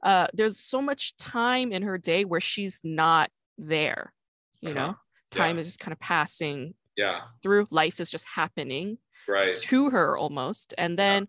uh 0.02 0.26
there's 0.34 0.60
so 0.60 0.80
much 0.80 1.16
time 1.16 1.72
in 1.72 1.82
her 1.82 1.98
day 1.98 2.24
where 2.24 2.40
she's 2.40 2.80
not 2.84 3.30
there 3.58 4.12
you 4.60 4.70
Uh-huh. 4.70 4.78
know 4.78 4.86
Yeah. 4.88 4.96
time 5.30 5.58
is 5.58 5.66
just 5.66 5.80
kind 5.80 5.92
of 5.92 6.00
passing 6.00 6.74
Yeah. 6.96 7.20
through 7.42 7.66
life 7.70 8.00
is 8.00 8.10
just 8.10 8.24
happening 8.26 8.98
Right. 9.28 9.56
to 9.56 9.90
her 9.90 10.16
almost 10.16 10.72
and 10.78 10.98
then 10.98 11.28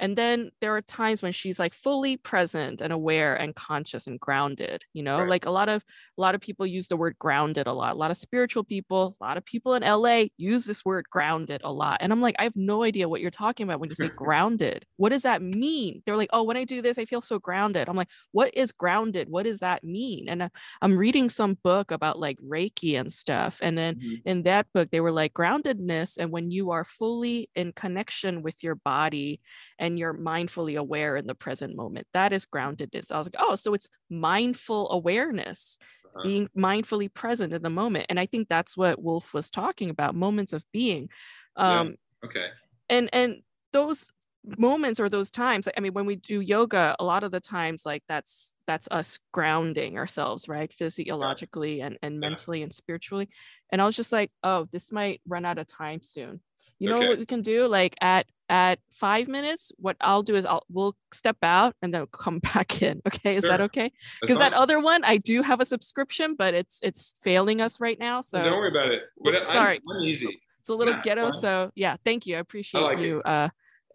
and 0.00 0.16
then 0.16 0.50
there 0.60 0.74
are 0.74 0.82
times 0.82 1.22
when 1.22 1.32
she's 1.32 1.58
like 1.58 1.74
fully 1.74 2.16
present 2.16 2.80
and 2.80 2.92
aware 2.92 3.34
and 3.36 3.54
conscious 3.54 4.06
and 4.06 4.20
grounded 4.20 4.84
you 4.92 5.02
know? 5.02 5.18
Right. 5.18 5.28
like 5.28 5.46
a 5.46 5.50
lot 5.50 5.68
of 5.68 5.82
a 6.18 6.20
lot 6.20 6.34
of 6.34 6.40
people 6.40 6.66
use 6.66 6.88
the 6.88 6.96
word 6.96 7.16
grounded 7.18 7.66
a 7.66 7.72
lot. 7.72 7.94
A 7.94 7.98
lot 7.98 8.10
of 8.10 8.16
spiritual 8.16 8.64
people 8.64 9.16
a 9.20 9.24
lot 9.24 9.36
of 9.36 9.44
people 9.44 9.74
in 9.74 9.82
la 9.82 10.24
use 10.36 10.64
this 10.66 10.84
word 10.84 11.06
grounded 11.10 11.60
a 11.64 11.72
lot. 11.72 11.98
And 12.00 12.12
i'm 12.12 12.20
like 12.20 12.36
i 12.38 12.42
have 12.44 12.56
no 12.56 12.82
idea 12.84 13.08
what 13.08 13.20
you're 13.20 13.30
talking 13.30 13.64
about 13.64 13.80
when 13.80 13.90
you 13.90 13.96
say 13.96 14.10
grounded. 14.16 14.84
What 14.96 15.10
does 15.10 15.22
that 15.22 15.42
mean? 15.42 16.02
They're 16.04 16.16
like 16.16 16.30
oh 16.32 16.42
when 16.42 16.56
i 16.56 16.64
do 16.64 16.82
this 16.82 16.98
i 16.98 17.04
feel 17.04 17.22
so 17.22 17.38
grounded. 17.38 17.88
I'm 17.88 17.96
like 17.96 18.08
what 18.32 18.54
is 18.54 18.72
grounded? 18.72 19.28
What 19.28 19.44
does 19.44 19.60
that 19.60 19.84
mean? 19.84 20.28
And 20.28 20.42
I- 20.44 20.50
i'm 20.82 20.96
reading 20.96 21.28
some 21.28 21.54
book 21.64 21.90
about 21.90 22.18
like 22.18 22.38
reiki 22.40 22.98
and 22.98 23.12
stuff 23.12 23.58
and 23.62 23.76
then 23.78 23.96
Mhm. 23.96 24.22
in 24.24 24.42
that 24.44 24.66
book 24.74 24.90
they 24.90 25.00
were 25.00 25.12
like 25.12 25.32
groundedness 25.34 26.16
and 26.18 26.30
when 26.30 26.50
you 26.50 26.70
are 26.70 26.84
fully 26.84 27.48
in 27.54 27.72
connection 27.72 28.42
with 28.42 28.62
your 28.62 28.74
body 28.74 29.40
and 29.78 29.87
you're 29.96 30.14
mindfully 30.14 30.78
aware 30.78 31.16
in 31.16 31.26
the 31.26 31.34
present 31.34 31.74
moment 31.76 32.06
that 32.12 32.32
is 32.32 32.44
groundedness 32.46 33.10
i 33.12 33.16
was 33.18 33.26
like 33.26 33.42
oh 33.42 33.54
so 33.54 33.72
it's 33.74 33.88
mindful 34.10 34.90
awareness 34.90 35.78
Uh-huh. 36.04 36.22
being 36.22 36.48
mindfully 36.56 37.12
present 37.12 37.52
in 37.54 37.62
the 37.62 37.70
moment 37.70 38.06
and 38.08 38.18
i 38.18 38.26
think 38.26 38.48
that's 38.48 38.76
what 38.76 39.00
Woolf 39.02 39.32
was 39.34 39.50
talking 39.50 39.90
about 39.90 40.14
moments 40.14 40.52
of 40.52 40.64
being 40.72 41.08
Yeah. 41.56 41.80
um 41.80 41.94
Okay. 42.24 42.48
and 42.88 43.08
and 43.12 43.42
those 43.72 44.10
moments 44.56 44.98
or 44.98 45.08
those 45.08 45.30
times 45.30 45.68
i 45.76 45.80
mean 45.80 45.92
when 45.92 46.06
we 46.06 46.16
do 46.16 46.40
yoga 46.40 46.96
a 47.00 47.04
lot 47.04 47.22
of 47.24 47.30
the 47.32 47.40
times 47.40 47.84
like 47.84 48.02
that's 48.08 48.54
that's 48.66 48.88
us 48.90 49.18
grounding 49.32 49.98
ourselves 49.98 50.48
right 50.48 50.72
physiologically 50.72 51.80
and 51.82 51.98
and 52.02 52.14
Yeah. 52.14 52.30
mentally 52.30 52.62
and 52.62 52.72
spiritually 52.72 53.28
and 53.72 53.82
i 53.82 53.84
was 53.84 53.96
just 53.96 54.12
like 54.12 54.30
oh 54.44 54.66
this 54.72 54.90
might 54.92 55.20
run 55.28 55.44
out 55.44 55.58
of 55.58 55.66
time 55.66 56.00
soon 56.02 56.40
you 56.78 56.88
know 56.88 57.02
what 57.04 57.18
we 57.18 57.26
can 57.26 57.42
do 57.42 57.66
like 57.66 57.94
at 58.00 58.26
at 58.48 58.78
five 58.90 59.28
minutes 59.28 59.72
what 59.76 59.96
i'll 60.00 60.22
do 60.22 60.34
is 60.34 60.46
i'll 60.46 60.62
we'll 60.70 60.96
step 61.12 61.36
out 61.42 61.74
and 61.82 61.92
then 61.92 62.06
come 62.12 62.38
back 62.54 62.82
in 62.82 63.00
okay 63.06 63.36
is 63.36 63.44
that 63.44 63.60
okay 63.60 63.92
because 64.20 64.38
that 64.38 64.52
other 64.54 64.80
one 64.80 65.04
i 65.04 65.16
do 65.18 65.42
have 65.42 65.60
a 65.60 65.64
subscription 65.64 66.34
but 66.34 66.54
it's 66.54 66.80
it's 66.82 67.14
failing 67.22 67.60
us 67.60 67.80
right 67.80 67.98
now 67.98 68.20
so 68.20 68.42
Don't 68.42 68.56
worry 68.58 68.70
about 68.70 68.90
it. 68.90 69.02
But 69.22 69.36
I'm, 69.36 69.44
sorry. 69.44 69.80
I'm 69.90 70.02
easy. 70.02 70.40
it's 70.60 70.68
a 70.68 70.74
little 70.74 70.94
Yeah, 70.94 71.02
ghetto 71.02 71.30
fine. 71.30 71.40
so 71.40 71.70
yeah 71.74 71.96
thank 72.04 72.26
you 72.26 72.36
i 72.36 72.38
appreciate 72.38 72.80
like 72.80 72.98
you 72.98 73.20
uh, 73.24 73.48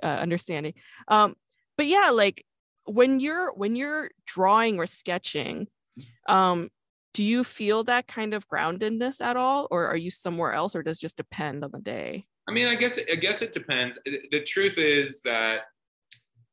uh 0.03 0.05
understanding 0.05 0.73
um 1.07 1.35
but 1.77 1.87
yeah 1.87 2.11
like 2.11 2.45
when 2.85 3.19
you're 3.19 3.53
when 3.53 3.75
you're 3.75 4.11
drawing 4.25 4.77
or 4.77 4.85
sketching 4.85 5.67
um 6.27 6.69
do 7.13 7.23
you 7.23 7.43
feel 7.43 7.83
that 7.83 8.07
kind 8.07 8.33
of 8.33 8.47
groundedness 8.47 9.21
at 9.21 9.37
all 9.37 9.67
or 9.71 9.87
are 9.87 9.97
you 9.97 10.11
somewhere 10.11 10.53
else 10.53 10.75
or 10.75 10.83
does 10.83 10.97
it 10.97 11.01
just 11.01 11.17
depend 11.17 11.63
on 11.63 11.71
the 11.71 11.79
day 11.79 12.25
I 12.47 12.51
mean, 12.51 12.67
I 12.67 12.75
guess 12.75 12.99
I 13.11 13.15
guess 13.15 13.41
it 13.41 13.53
depends. 13.53 13.97
The 14.05 14.41
truth 14.43 14.77
is 14.77 15.21
that 15.21 15.61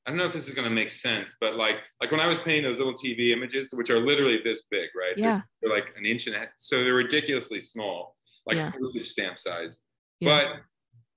I 0.07 0.11
don't 0.11 0.17
know 0.19 0.25
if 0.27 0.33
this 0.33 0.49
is 0.49 0.55
going 0.55 0.69
to 0.69 0.75
make 0.75 0.91
sense, 0.91 1.37
but 1.41 1.57
like 1.57 1.77
like 2.01 2.11
when 2.11 2.21
I 2.21 2.27
was 2.27 2.39
painting 2.39 2.63
those 2.63 2.79
little 2.79 2.95
TV 2.95 3.31
images, 3.31 3.71
which 3.73 3.91
are 3.91 3.99
literally 4.01 4.41
this 4.43 4.63
big, 4.71 4.89
right? 4.97 5.15
They're- 5.17 5.25
yeah 5.25 5.41
They're, 5.61 5.73
like 5.73 5.93
an 5.97 6.07
inch 6.07 6.27
and 6.27 6.37
a 6.37 6.41
half, 6.41 6.49
so 6.59 6.83
they're 6.85 6.95
ridiculously 6.95 7.61
small, 7.61 8.17
like 8.47 8.57
Yeah. 8.57 8.71
postage 8.71 9.09
stamp 9.09 9.39
size. 9.39 9.81
Yeah. 10.21 10.29
But 10.29 10.57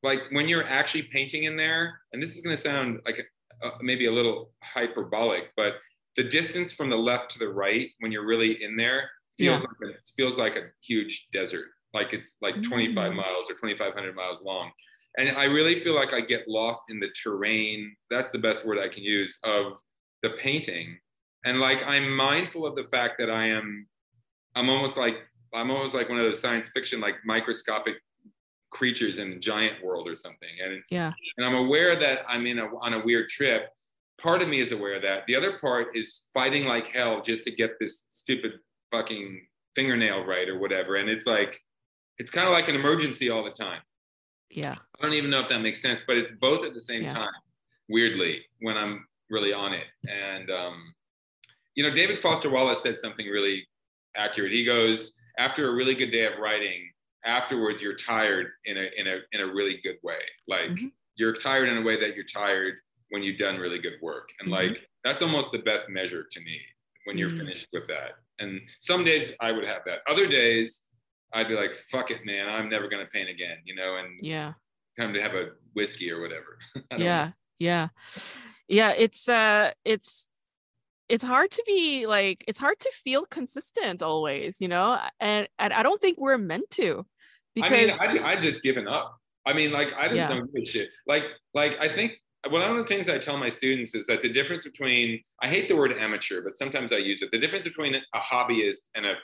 like 0.07 0.21
when 0.31 0.47
you're 0.49 0.65
actually 0.67 1.03
painting 1.03 1.43
in 1.43 1.55
there, 1.55 1.99
and 2.11 2.21
this 2.21 2.35
is 2.35 2.41
going 2.41 2.55
to 2.55 2.61
sound 2.61 2.99
like 3.05 3.25
uh, 3.63 3.71
maybe 3.81 4.07
a 4.07 4.11
little 4.11 4.51
hyperbolic, 4.63 5.51
but 5.55 5.75
the 6.17 6.23
distance 6.23 6.71
from 6.71 6.89
the 6.89 6.97
left 6.97 7.31
to 7.31 7.39
the 7.39 7.47
right 7.49 7.89
when 7.99 8.11
you're 8.11 8.25
really 8.25 8.61
in 8.63 8.75
there 8.75 9.09
feels 9.37 9.61
like 9.63 9.77
a, 9.83 9.89
it 9.95 10.05
feels 10.17 10.37
like 10.37 10.55
a 10.55 10.63
huge 10.81 11.27
desert 11.31 11.67
like 11.93 12.13
it's 12.13 12.35
like 12.41 12.61
25 12.63 13.11
Mm. 13.11 13.15
miles 13.15 13.49
or 13.49 13.53
2500 13.53 14.15
miles 14.15 14.41
long 14.43 14.71
and 15.17 15.29
i 15.37 15.43
really 15.43 15.79
feel 15.79 15.95
like 15.95 16.13
i 16.13 16.21
get 16.21 16.47
lost 16.47 16.83
in 16.89 16.99
the 16.99 17.09
terrain 17.21 17.95
that's 18.09 18.31
the 18.31 18.39
best 18.39 18.65
word 18.65 18.79
i 18.79 18.87
can 18.87 19.03
use 19.03 19.37
of 19.43 19.73
the 20.23 20.31
painting 20.31 20.97
and 21.45 21.59
like 21.59 21.85
i'm 21.85 22.09
mindful 22.15 22.65
of 22.65 22.75
the 22.75 22.85
fact 22.85 23.15
that 23.19 23.29
i 23.29 23.45
am 23.45 23.87
i'm 24.55 24.69
almost 24.69 24.97
like 24.97 25.17
I'm 25.55 25.69
almost 25.69 25.93
like 25.93 26.09
one 26.09 26.17
of 26.17 26.23
those 26.23 26.39
science 26.41 26.67
fiction 26.69 26.99
like 26.99 27.13
microscopic 27.25 27.97
creatures 28.71 29.19
in 29.19 29.33
a 29.33 29.37
giant 29.37 29.83
world 29.83 30.07
or 30.07 30.15
something. 30.15 30.49
And 30.63 30.81
yeah, 30.89 31.11
and 31.37 31.45
I'm 31.45 31.53
aware 31.53 31.95
that 31.95 32.21
I'm 32.27 32.47
in 32.47 32.57
a 32.57 32.65
on 32.81 32.93
a 32.93 33.05
weird 33.05 33.29
trip. 33.29 33.69
Part 34.19 34.41
of 34.41 34.47
me 34.49 34.59
is 34.61 34.71
aware 34.71 34.95
of 34.95 35.03
that. 35.03 35.27
The 35.27 35.35
other 35.35 35.59
part 35.59 35.95
is 35.95 36.23
fighting 36.33 36.65
like 36.65 36.87
hell 36.87 37.21
just 37.21 37.43
to 37.43 37.51
get 37.51 37.73
this 37.79 38.05
stupid 38.09 38.53
fucking 38.91 39.45
fingernail 39.75 40.25
right 40.25 40.49
or 40.49 40.57
whatever. 40.57 40.95
And 40.95 41.07
it's 41.07 41.27
like 41.27 41.61
it's 42.19 42.31
kind 42.31 42.47
of 42.47 42.53
like 42.53 42.67
an 42.67 42.75
emergency 42.75 43.29
all 43.29 43.43
the 43.43 43.51
time. 43.51 43.81
Yeah. 44.49 44.75
I 44.99 45.01
don't 45.03 45.13
even 45.13 45.29
know 45.29 45.39
if 45.39 45.49
that 45.49 45.61
makes 45.61 45.81
sense, 45.81 46.03
but 46.05 46.17
it's 46.17 46.31
both 46.31 46.65
at 46.65 46.73
the 46.73 46.81
same 46.81 47.03
Yeah. 47.03 47.13
time, 47.13 47.31
weirdly, 47.89 48.45
when 48.59 48.77
I'm 48.77 49.07
really 49.29 49.53
on 49.53 49.73
it. 49.73 49.87
And, 50.07 50.51
um, 50.51 50.93
you 51.75 51.83
know, 51.83 51.93
David 51.93 52.19
Foster 52.19 52.49
Wallace 52.49 52.81
said 52.83 52.99
something 52.99 53.27
really 53.27 53.67
accurate. 54.15 54.51
He 54.51 54.63
goes, 54.63 55.19
after 55.39 55.67
a 55.69 55.73
really 55.73 55.95
good 55.95 56.11
day 56.11 56.25
of 56.25 56.37
writing, 56.37 56.91
afterwards 57.25 57.81
you're 57.81 57.95
tired 57.95 58.51
in 58.65 58.77
a, 58.77 58.89
in 58.95 59.07
a, 59.07 59.19
in 59.31 59.41
a 59.41 59.47
really 59.51 59.77
good 59.77 59.97
way. 60.03 60.19
Like 60.47 60.69
Mhm. 60.69 60.91
you're 61.15 61.33
tired 61.33 61.67
in 61.69 61.77
a 61.77 61.81
way 61.81 61.99
that 61.99 62.15
you're 62.15 62.25
tired 62.25 62.75
when 63.09 63.23
you've 63.23 63.39
done 63.39 63.57
really 63.59 63.79
good 63.79 63.99
work. 64.01 64.29
And 64.39 64.49
Mhm. 64.49 64.51
like, 64.51 64.89
that's 65.03 65.21
almost 65.23 65.51
the 65.51 65.59
best 65.59 65.89
measure 65.89 66.23
to 66.23 66.39
me 66.41 66.61
when 67.05 67.17
you're 67.17 67.31
Mm. 67.31 67.39
finished 67.39 67.67
with 67.73 67.87
that. 67.87 68.19
And 68.39 68.69
some 68.79 69.03
days 69.03 69.33
I 69.39 69.51
would 69.51 69.63
have 69.65 69.83
that. 69.85 70.01
Other 70.07 70.27
days 70.27 70.83
I'd 71.33 71.47
be 71.47 71.55
like, 71.55 71.73
fuck 71.91 72.11
it, 72.11 72.25
man, 72.25 72.47
I'm 72.47 72.69
never 72.69 72.87
going 72.87 73.03
to 73.03 73.09
paint 73.09 73.29
again, 73.29 73.57
you 73.65 73.75
know, 73.75 73.97
and 73.97 74.19
Yeah. 74.21 74.53
time 74.97 75.13
to 75.13 75.21
have 75.21 75.33
a 75.33 75.49
whiskey 75.73 76.11
or 76.11 76.21
whatever. 76.21 76.57
I 76.75 76.81
don't 76.91 76.99
yeah 76.99 77.31
yeah 77.59 77.87
yeah 78.67 78.89
it's 78.97 79.29
uh 79.29 79.71
it's 79.85 80.27
it's 81.07 81.23
hard 81.23 81.51
to 81.51 81.63
be 81.65 82.07
like 82.07 82.43
it's 82.47 82.57
hard 82.59 82.79
to 82.79 82.91
feel 82.91 83.25
consistent 83.25 84.01
always 84.01 84.59
you 84.59 84.67
know 84.67 84.99
and, 85.19 85.47
and 85.59 85.71
i 85.71 85.83
don't 85.83 86.01
think 86.01 86.17
we're 86.17 86.37
meant 86.37 86.69
to 86.71 87.05
because 87.55 88.01
I 88.01 88.13
mean, 88.13 88.23
I, 88.23 88.31
I 88.31 88.41
just 88.41 88.63
given 88.63 88.87
up. 88.87 89.17
I 89.45 89.53
mean, 89.53 89.71
like, 89.71 89.93
I 89.93 90.07
just 90.07 90.15
Yeah. 90.15 90.27
don't 90.29 90.51
give 90.53 90.63
a 90.63 90.65
shit. 90.65 90.89
Like, 91.05 91.25
like 91.53 91.77
I 91.79 91.87
think 91.87 92.13
one 92.49 92.61
of 92.61 92.77
the 92.77 92.83
things 92.83 93.09
I 93.09 93.17
tell 93.17 93.37
my 93.37 93.49
students 93.49 93.93
is 93.93 94.07
that 94.07 94.21
the 94.21 94.29
difference 94.29 94.63
between 94.63 95.21
I 95.41 95.47
hate 95.47 95.67
the 95.67 95.75
word 95.75 95.93
amateur, 95.93 96.41
but 96.41 96.57
sometimes 96.57 96.91
I 96.91 96.97
use 96.97 97.21
it. 97.21 97.31
The 97.31 97.37
difference 97.37 97.65
between 97.65 97.95
a 97.95 98.19
hobbyist 98.19 98.89
and 98.95 99.05
a 99.05 99.15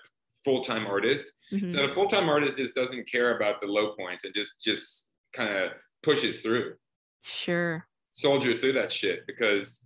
full-time 0.44 0.88
artist. 0.88 1.32
Mhm. 1.52 1.70
So 1.72 1.86
the 1.88 1.94
full-time 1.94 2.30
artist 2.30 2.58
just 2.58 2.74
doesn't 2.76 3.08
care 3.10 3.36
about 3.36 3.62
the 3.62 3.68
low 3.68 3.94
points 3.96 4.24
and 4.24 4.34
just 4.34 4.62
just 4.62 5.12
kind 5.34 5.54
of 5.54 5.72
pushes 6.04 6.42
through. 6.42 6.76
sure 7.22 7.86
soldier 8.12 8.56
through 8.56 8.74
that 8.74 8.92
shit 8.92 9.26
because 9.28 9.86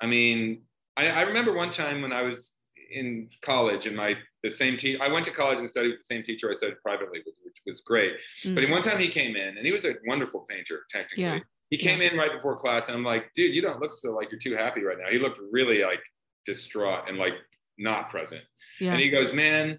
I 0.00 0.06
mean, 0.06 0.62
I, 0.96 1.08
I 1.10 1.20
remember 1.22 1.52
one 1.54 1.70
time 1.70 2.02
when 2.02 2.12
I 2.12 2.22
was 2.22 2.56
in 2.90 3.30
college 3.42 3.86
and 3.86 3.96
my 3.96 4.16
the 4.42 4.50
same 4.50 4.76
teacher 4.76 5.02
I 5.02 5.08
went 5.08 5.24
to 5.26 5.30
college 5.30 5.58
and 5.58 5.70
studied 5.70 5.90
with 5.90 6.00
the 6.00 6.04
same 6.04 6.22
teacher 6.22 6.50
I 6.50 6.54
studied 6.54 6.76
privately 6.82 7.20
with, 7.24 7.34
which 7.44 7.56
was 7.66 7.80
great. 7.80 8.14
Mm. 8.44 8.54
But 8.56 8.68
one 8.68 8.82
time 8.82 8.98
he 8.98 9.08
came 9.08 9.36
in 9.36 9.56
and 9.56 9.64
he 9.64 9.72
was 9.72 9.84
a 9.84 9.94
wonderful 10.06 10.40
painter, 10.48 10.84
technically. 10.90 11.22
Yeah. 11.24 11.38
He 11.70 11.78
came 11.78 12.02
in 12.02 12.16
right 12.16 12.32
before 12.32 12.56
class 12.56 12.88
and 12.88 12.96
I'm 12.96 13.02
like, 13.04 13.32
dude, 13.34 13.54
you 13.54 13.62
don't 13.62 13.80
look 13.80 13.92
so 13.92 14.12
like 14.14 14.30
you're 14.30 14.38
too 14.38 14.54
happy 14.54 14.82
right 14.82 14.98
now. 14.98 15.08
He 15.10 15.18
looked 15.18 15.40
really 15.50 15.82
like 15.82 16.02
distraught 16.44 17.08
and 17.08 17.16
like 17.18 17.34
not 17.78 18.10
present. 18.10 18.42
yeah 18.80 18.92
And 18.92 19.00
he 19.00 19.08
goes, 19.08 19.32
Man, 19.32 19.78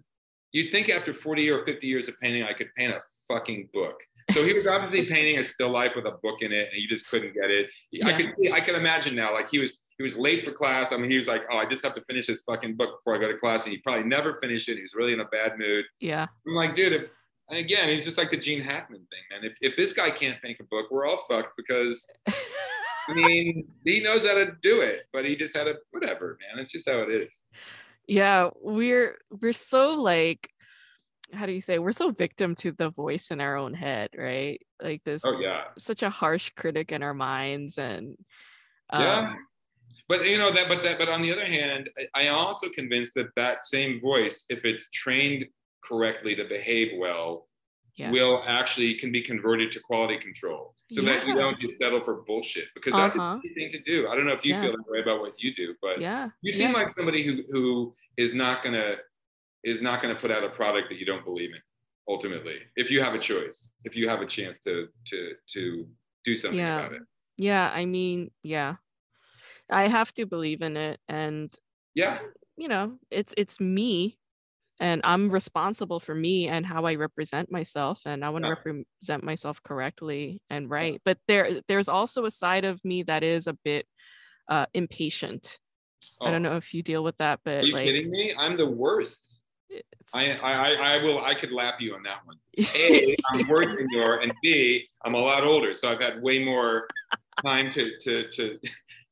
you'd 0.55 0.71
think 0.71 0.89
after 0.89 1.13
40 1.13 1.49
or 1.49 1.65
50 1.65 1.85
years 1.85 2.07
of 2.07 2.17
painting, 2.19 2.43
I 2.43 2.53
could 2.53 2.69
paint 2.77 2.93
a 2.93 3.01
fucking 3.27 3.69
book. 3.73 3.99
So 4.31 4.43
he 4.45 4.53
was 4.53 4.65
obviously 4.65 5.05
painting 5.13 5.37
a 5.37 5.43
still 5.43 5.69
life 5.69 5.91
with 5.95 6.07
a 6.07 6.17
book 6.23 6.41
in 6.41 6.51
it, 6.53 6.69
and 6.69 6.73
he 6.75 6.87
just 6.87 7.09
couldn't 7.09 7.33
get 7.33 7.51
it. 7.51 7.65
I 7.67 7.71
Yeah. 7.91 8.17
could 8.17 8.35
see, 8.37 8.51
I 8.51 8.61
can 8.61 8.75
imagine 8.75 9.15
now, 9.15 9.33
like 9.33 9.49
he 9.49 9.59
was 9.59 9.79
he 9.97 10.03
was 10.03 10.17
late 10.17 10.43
for 10.45 10.51
class. 10.51 10.91
I 10.91 10.97
mean, 10.97 11.09
he 11.11 11.17
was 11.17 11.27
like, 11.27 11.43
Oh, 11.51 11.57
I 11.57 11.65
just 11.65 11.83
have 11.85 11.93
to 11.93 12.01
finish 12.01 12.27
this 12.27 12.41
fucking 12.43 12.75
book 12.75 12.99
before 12.99 13.15
I 13.15 13.19
go 13.21 13.31
to 13.31 13.37
class. 13.37 13.63
And 13.65 13.71
he 13.71 13.77
probably 13.79 14.03
never 14.03 14.33
finished 14.41 14.67
it. 14.67 14.75
He 14.75 14.81
was 14.81 14.93
really 14.93 15.13
in 15.13 15.21
a 15.21 15.25
bad 15.25 15.57
mood. 15.57 15.85
yeah 16.01 16.25
I'm 16.47 16.53
like, 16.53 16.73
dude, 16.75 16.91
if 16.93 17.09
and 17.49 17.59
again, 17.59 17.87
he's 17.89 18.03
just 18.03 18.17
like 18.17 18.29
the 18.31 18.37
Gene 18.37 18.61
Hackman 18.61 18.99
thing, 19.11 19.23
man. 19.31 19.43
If 19.49 19.57
if 19.61 19.75
this 19.77 19.93
guy 19.93 20.09
can't 20.09 20.41
paint 20.41 20.57
a 20.61 20.63
book, 20.63 20.87
we're 20.91 21.05
all 21.05 21.23
fucked 21.29 21.53
because 21.57 22.09
I 23.07 23.13
mean, 23.13 23.67
he 23.85 24.01
knows 24.01 24.25
how 24.25 24.33
to 24.33 24.47
do 24.61 24.81
it, 24.81 25.03
but 25.13 25.25
he 25.25 25.35
just 25.35 25.55
had 25.55 25.67
a 25.67 25.75
whatever, 25.91 26.37
man. 26.41 26.59
It's 26.61 26.71
just 26.71 26.89
how 26.89 26.99
it 27.03 27.09
is. 27.11 27.45
Yeah 28.07 28.49
we're 28.61 29.17
we're 29.41 29.53
so 29.53 29.93
like 29.95 30.49
how 31.33 31.45
do 31.45 31.51
you 31.51 31.61
say 31.61 31.79
we're 31.79 31.91
so 31.91 32.11
victim 32.11 32.55
to 32.55 32.71
the 32.71 32.89
voice 32.89 33.31
in 33.31 33.41
our 33.41 33.55
own 33.55 33.73
head 33.73 34.09
right 34.17 34.61
like 34.81 35.03
this 35.03 35.23
Oh 35.25 35.39
yeah. 35.39 35.63
such 35.77 36.03
a 36.03 36.09
harsh 36.09 36.51
critic 36.55 36.91
in 36.91 37.01
our 37.03 37.13
minds 37.13 37.77
and 37.77 38.15
Yeah. 38.93 39.29
um, 39.29 39.47
But 40.07 40.25
you 40.25 40.37
know 40.37 40.51
that, 40.51 40.67
but 40.67 40.83
that, 40.83 40.99
but 40.99 41.09
on 41.09 41.21
the 41.21 41.31
other 41.31 41.45
hand, 41.45 41.89
I, 41.97 42.21
I 42.21 42.23
am 42.27 42.35
also 42.35 42.69
convinced 42.69 43.15
that 43.15 43.33
that 43.35 43.63
same 43.63 43.99
voice, 43.99 44.45
if 44.49 44.63
it's 44.63 44.89
trained 44.91 45.45
correctly 45.83 46.35
to 46.35 46.45
behave 46.45 46.91
well, 46.97 47.47
Yeah. 47.97 48.11
will 48.11 48.43
actually 48.45 48.93
can 48.95 49.11
be 49.11 49.21
converted 49.21 49.71
to 49.71 49.79
quality 49.79 50.17
control, 50.17 50.75
so 50.89 51.01
that 51.03 51.25
you 51.25 51.33
don't 51.33 51.57
just 51.59 51.77
settle 51.77 52.03
for 52.03 52.23
bullshit. 52.23 52.67
Because 52.75 52.93
that's 52.93 53.15
Uh-huh. 53.15 53.37
a 53.37 53.39
easy 53.45 53.53
thing 53.53 53.69
to 53.71 53.79
do. 53.79 54.07
I 54.09 54.15
don't 54.15 54.25
know 54.25 54.33
if 54.33 54.43
you 54.43 54.53
Yeah. 54.53 54.61
feel 54.63 54.71
that 54.71 54.85
way 54.87 54.99
about 54.99 55.21
what 55.21 55.41
you 55.41 55.53
do, 55.53 55.75
but 55.81 55.99
yeah 56.01 56.29
you 56.41 56.51
seem 56.51 56.71
yeah. 56.71 56.77
like 56.79 56.89
somebody 56.89 57.23
who 57.23 57.43
who 57.51 57.93
is 58.17 58.33
not 58.33 58.61
gonna 58.61 58.97
is 59.63 59.81
not 59.81 60.01
gonna 60.01 60.15
put 60.15 60.29
out 60.29 60.43
a 60.43 60.49
product 60.49 60.89
that 60.89 60.97
you 60.99 61.05
don't 61.05 61.23
believe 61.23 61.51
in. 61.53 61.61
Ultimately, 62.07 62.59
if 62.75 62.91
you 62.91 63.01
have 63.01 63.13
a 63.15 63.19
choice, 63.19 63.69
if 63.85 63.95
you 63.95 64.07
have 64.09 64.21
a 64.21 64.27
chance 64.27 64.59
to 64.59 64.89
to 65.05 65.35
to 65.53 65.87
do 66.25 66.35
something 66.35 66.59
Yeah. 66.59 66.79
about 66.79 66.93
it. 66.93 67.01
Yeah, 67.37 67.69
I 67.73 67.85
mean, 67.85 68.31
yeah. 68.43 68.75
I 69.69 69.87
have 69.87 70.13
to 70.15 70.25
believe 70.25 70.61
in 70.61 70.75
it 70.77 70.99
and 71.07 71.53
Yeah. 71.95 72.19
you 72.57 72.67
know, 72.67 72.99
it's 73.09 73.33
it's 73.37 73.59
me 73.59 74.19
and 74.79 75.01
I'm 75.03 75.29
responsible 75.29 75.99
for 75.99 76.13
me 76.13 76.47
and 76.47 76.65
how 76.65 76.85
I 76.85 76.95
represent 76.95 77.51
myself 77.51 78.01
and 78.05 78.25
I 78.25 78.29
want 78.29 78.43
to 78.43 78.49
Yeah. 78.49 78.55
represent 78.73 79.23
myself 79.23 79.61
correctly 79.63 80.41
and 80.49 80.69
right. 80.69 81.01
But 81.05 81.17
there 81.27 81.61
there's 81.67 81.87
also 81.87 82.25
a 82.25 82.31
side 82.31 82.65
of 82.65 82.83
me 82.83 83.03
that 83.03 83.23
is 83.23 83.47
a 83.47 83.53
bit 83.53 83.87
uh 84.49 84.65
impatient. 84.73 85.59
I 86.21 86.31
don't 86.31 86.45
Oh, 86.45 86.49
know 86.51 86.57
if 86.57 86.73
you 86.73 86.83
deal 86.83 87.03
with 87.03 87.17
that, 87.17 87.39
but 87.43 87.63
Are 87.63 87.65
you 87.67 87.73
like 87.73 87.85
kidding 87.85 88.09
me? 88.11 88.33
I'm 88.37 88.57
the 88.57 88.69
worst. 88.69 89.41
I, 90.13 90.33
I, 90.43 90.53
I- 90.53 90.93
I 90.95 91.03
will, 91.03 91.19
I 91.23 91.33
could 91.33 91.51
lap 91.51 91.81
you 91.81 91.93
on 91.95 92.03
that 92.03 92.25
one. 92.25 92.37
A, 92.75 93.17
I'm 93.33 93.47
worse 93.47 93.75
than 93.75 93.87
you 93.91 94.01
are, 94.01 94.19
and 94.21 94.31
B, 94.41 94.87
I'm 95.03 95.15
a 95.15 95.19
lot 95.19 95.43
older, 95.43 95.73
so 95.73 95.91
I've 95.91 95.99
had 95.99 96.21
way 96.21 96.43
more 96.43 96.87
time 97.43 97.69
to, 97.71 97.97
to, 97.99 98.27
to, 98.29 98.59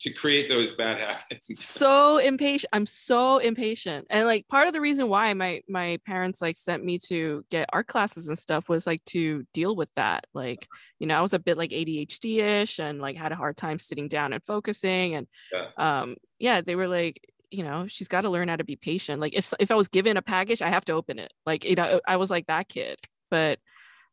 to 0.04 0.12
create 0.14 0.49
those 0.49 0.72
bad 0.74 0.99
habits. 1.30 1.49
so 1.56 2.18
impatient 2.18 2.70
i'm 2.74 2.86
so 2.86 3.38
impatient. 3.39 4.06
And 4.10 4.26
like 4.26 4.47
part 4.47 4.68
of 4.68 4.74
the 4.74 4.82
reason 4.82 5.08
why 5.10 5.34
my 5.34 5.62
my 5.68 5.99
parents 6.06 6.41
like 6.41 6.56
sent 6.58 6.84
me 6.84 6.99
to 7.08 7.43
get 7.49 7.70
art 7.74 7.88
classes 7.88 8.28
and 8.28 8.38
stuff 8.38 8.70
was 8.70 8.86
like 8.88 9.04
to 9.06 9.45
deal 9.54 9.76
with 9.76 9.89
that. 9.95 10.26
Like 10.34 10.68
you 10.99 11.08
know 11.08 11.18
i 11.18 11.22
was 11.22 11.34
a 11.34 11.39
bit 11.39 11.58
like 11.58 11.72
adhd-ish 11.72 12.80
and 12.80 13.01
like 13.01 13.16
had 13.18 13.32
a 13.32 13.36
hard 13.36 13.58
time 13.58 13.80
sitting 13.80 14.08
down 14.08 14.34
and 14.34 14.43
focusing. 14.43 15.16
And 15.16 15.28
Yeah. 15.51 15.68
um 15.78 16.16
yeah 16.39 16.62
they 16.62 16.76
were 16.76 16.88
like 16.88 17.20
you 17.51 17.64
know 17.64 17.86
she's 17.88 18.08
got 18.08 18.22
to 18.22 18.30
learn 18.30 18.47
how 18.47 18.56
to 18.58 18.64
be 18.64 18.76
patient. 18.76 19.22
Like 19.22 19.34
if 19.36 19.54
if 19.60 19.72
i 19.72 19.76
was 19.76 19.88
given 19.88 20.18
a 20.18 20.22
package 20.22 20.62
i 20.62 20.70
have 20.70 20.86
to 20.86 20.93
open 20.93 21.20
it. 21.20 21.32
Like 21.45 21.66
you 21.66 21.76
know 21.76 21.99
i 22.08 22.18
was 22.18 22.30
like 22.30 22.47
that 22.47 22.68
kid. 22.70 22.97
But 23.30 23.60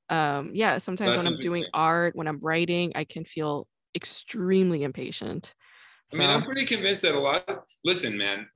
um 0.08 0.50
yeah 0.54 0.78
sometimes 0.78 1.14
That's 1.14 1.16
when 1.18 1.26
i'm 1.26 1.38
doing 1.38 1.66
art 1.72 2.16
when 2.16 2.26
i'm 2.26 2.40
writing 2.40 2.92
i 2.96 3.04
can 3.04 3.24
feel 3.24 3.68
extremely 3.94 4.82
impatient 4.82 5.54
I 6.12 6.18
mean, 6.18 6.30
I'm 6.30 6.42
pretty 6.42 6.64
convinced 6.66 7.02
that 7.02 7.14
a 7.14 7.20
lot. 7.20 7.48
Of, 7.48 7.58
listen, 7.84 8.16
man. 8.16 8.46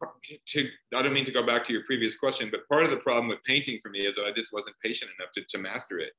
To 0.49 0.69
I 0.95 1.03
don't 1.03 1.13
mean 1.13 1.25
to 1.25 1.33
go 1.33 1.45
back 1.45 1.65
to 1.65 1.73
your 1.73 1.85
previous 1.85 2.17
question, 2.17 2.49
but 2.51 2.69
part 2.69 2.85
of 2.85 2.91
the 2.91 2.97
problem 2.99 3.29
with 3.29 3.39
painting 3.45 3.79
for 3.83 3.91
me 3.91 4.01
is 4.07 4.17
that 4.17 4.25
I 4.25 4.33
just 4.33 4.53
wasn't 4.53 4.77
patient 4.83 5.11
enough 5.19 5.31
to, 5.35 5.45
to 5.49 5.59
master 5.59 5.99
it. 5.99 6.13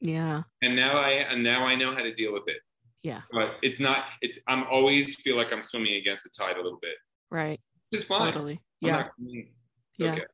yeah 0.00 0.42
And 0.62 0.76
now 0.76 0.96
I 0.96 1.10
and 1.10 1.42
now 1.42 1.64
I 1.64 1.74
know 1.74 1.92
how 1.92 2.02
to 2.02 2.12
deal 2.14 2.32
with 2.32 2.46
it. 2.48 2.58
Yeah. 3.02 3.22
But 3.32 3.56
it's 3.62 3.80
not. 3.80 4.06
It's 4.22 4.38
I'm 4.46 4.64
always 4.64 5.14
feel 5.16 5.36
like 5.36 5.52
I'm 5.52 5.62
swimming 5.62 5.94
against 5.94 6.24
the 6.24 6.30
tide 6.30 6.56
a 6.56 6.62
little 6.62 6.78
bit. 6.80 6.96
right 7.30 7.60
fine. 8.08 8.32
Totally. 8.32 8.60
I'm 8.82 8.88
Yeah. 8.88 8.96
not- 8.96 9.10
Yeah. 9.98 10.12
okay. 10.12 10.24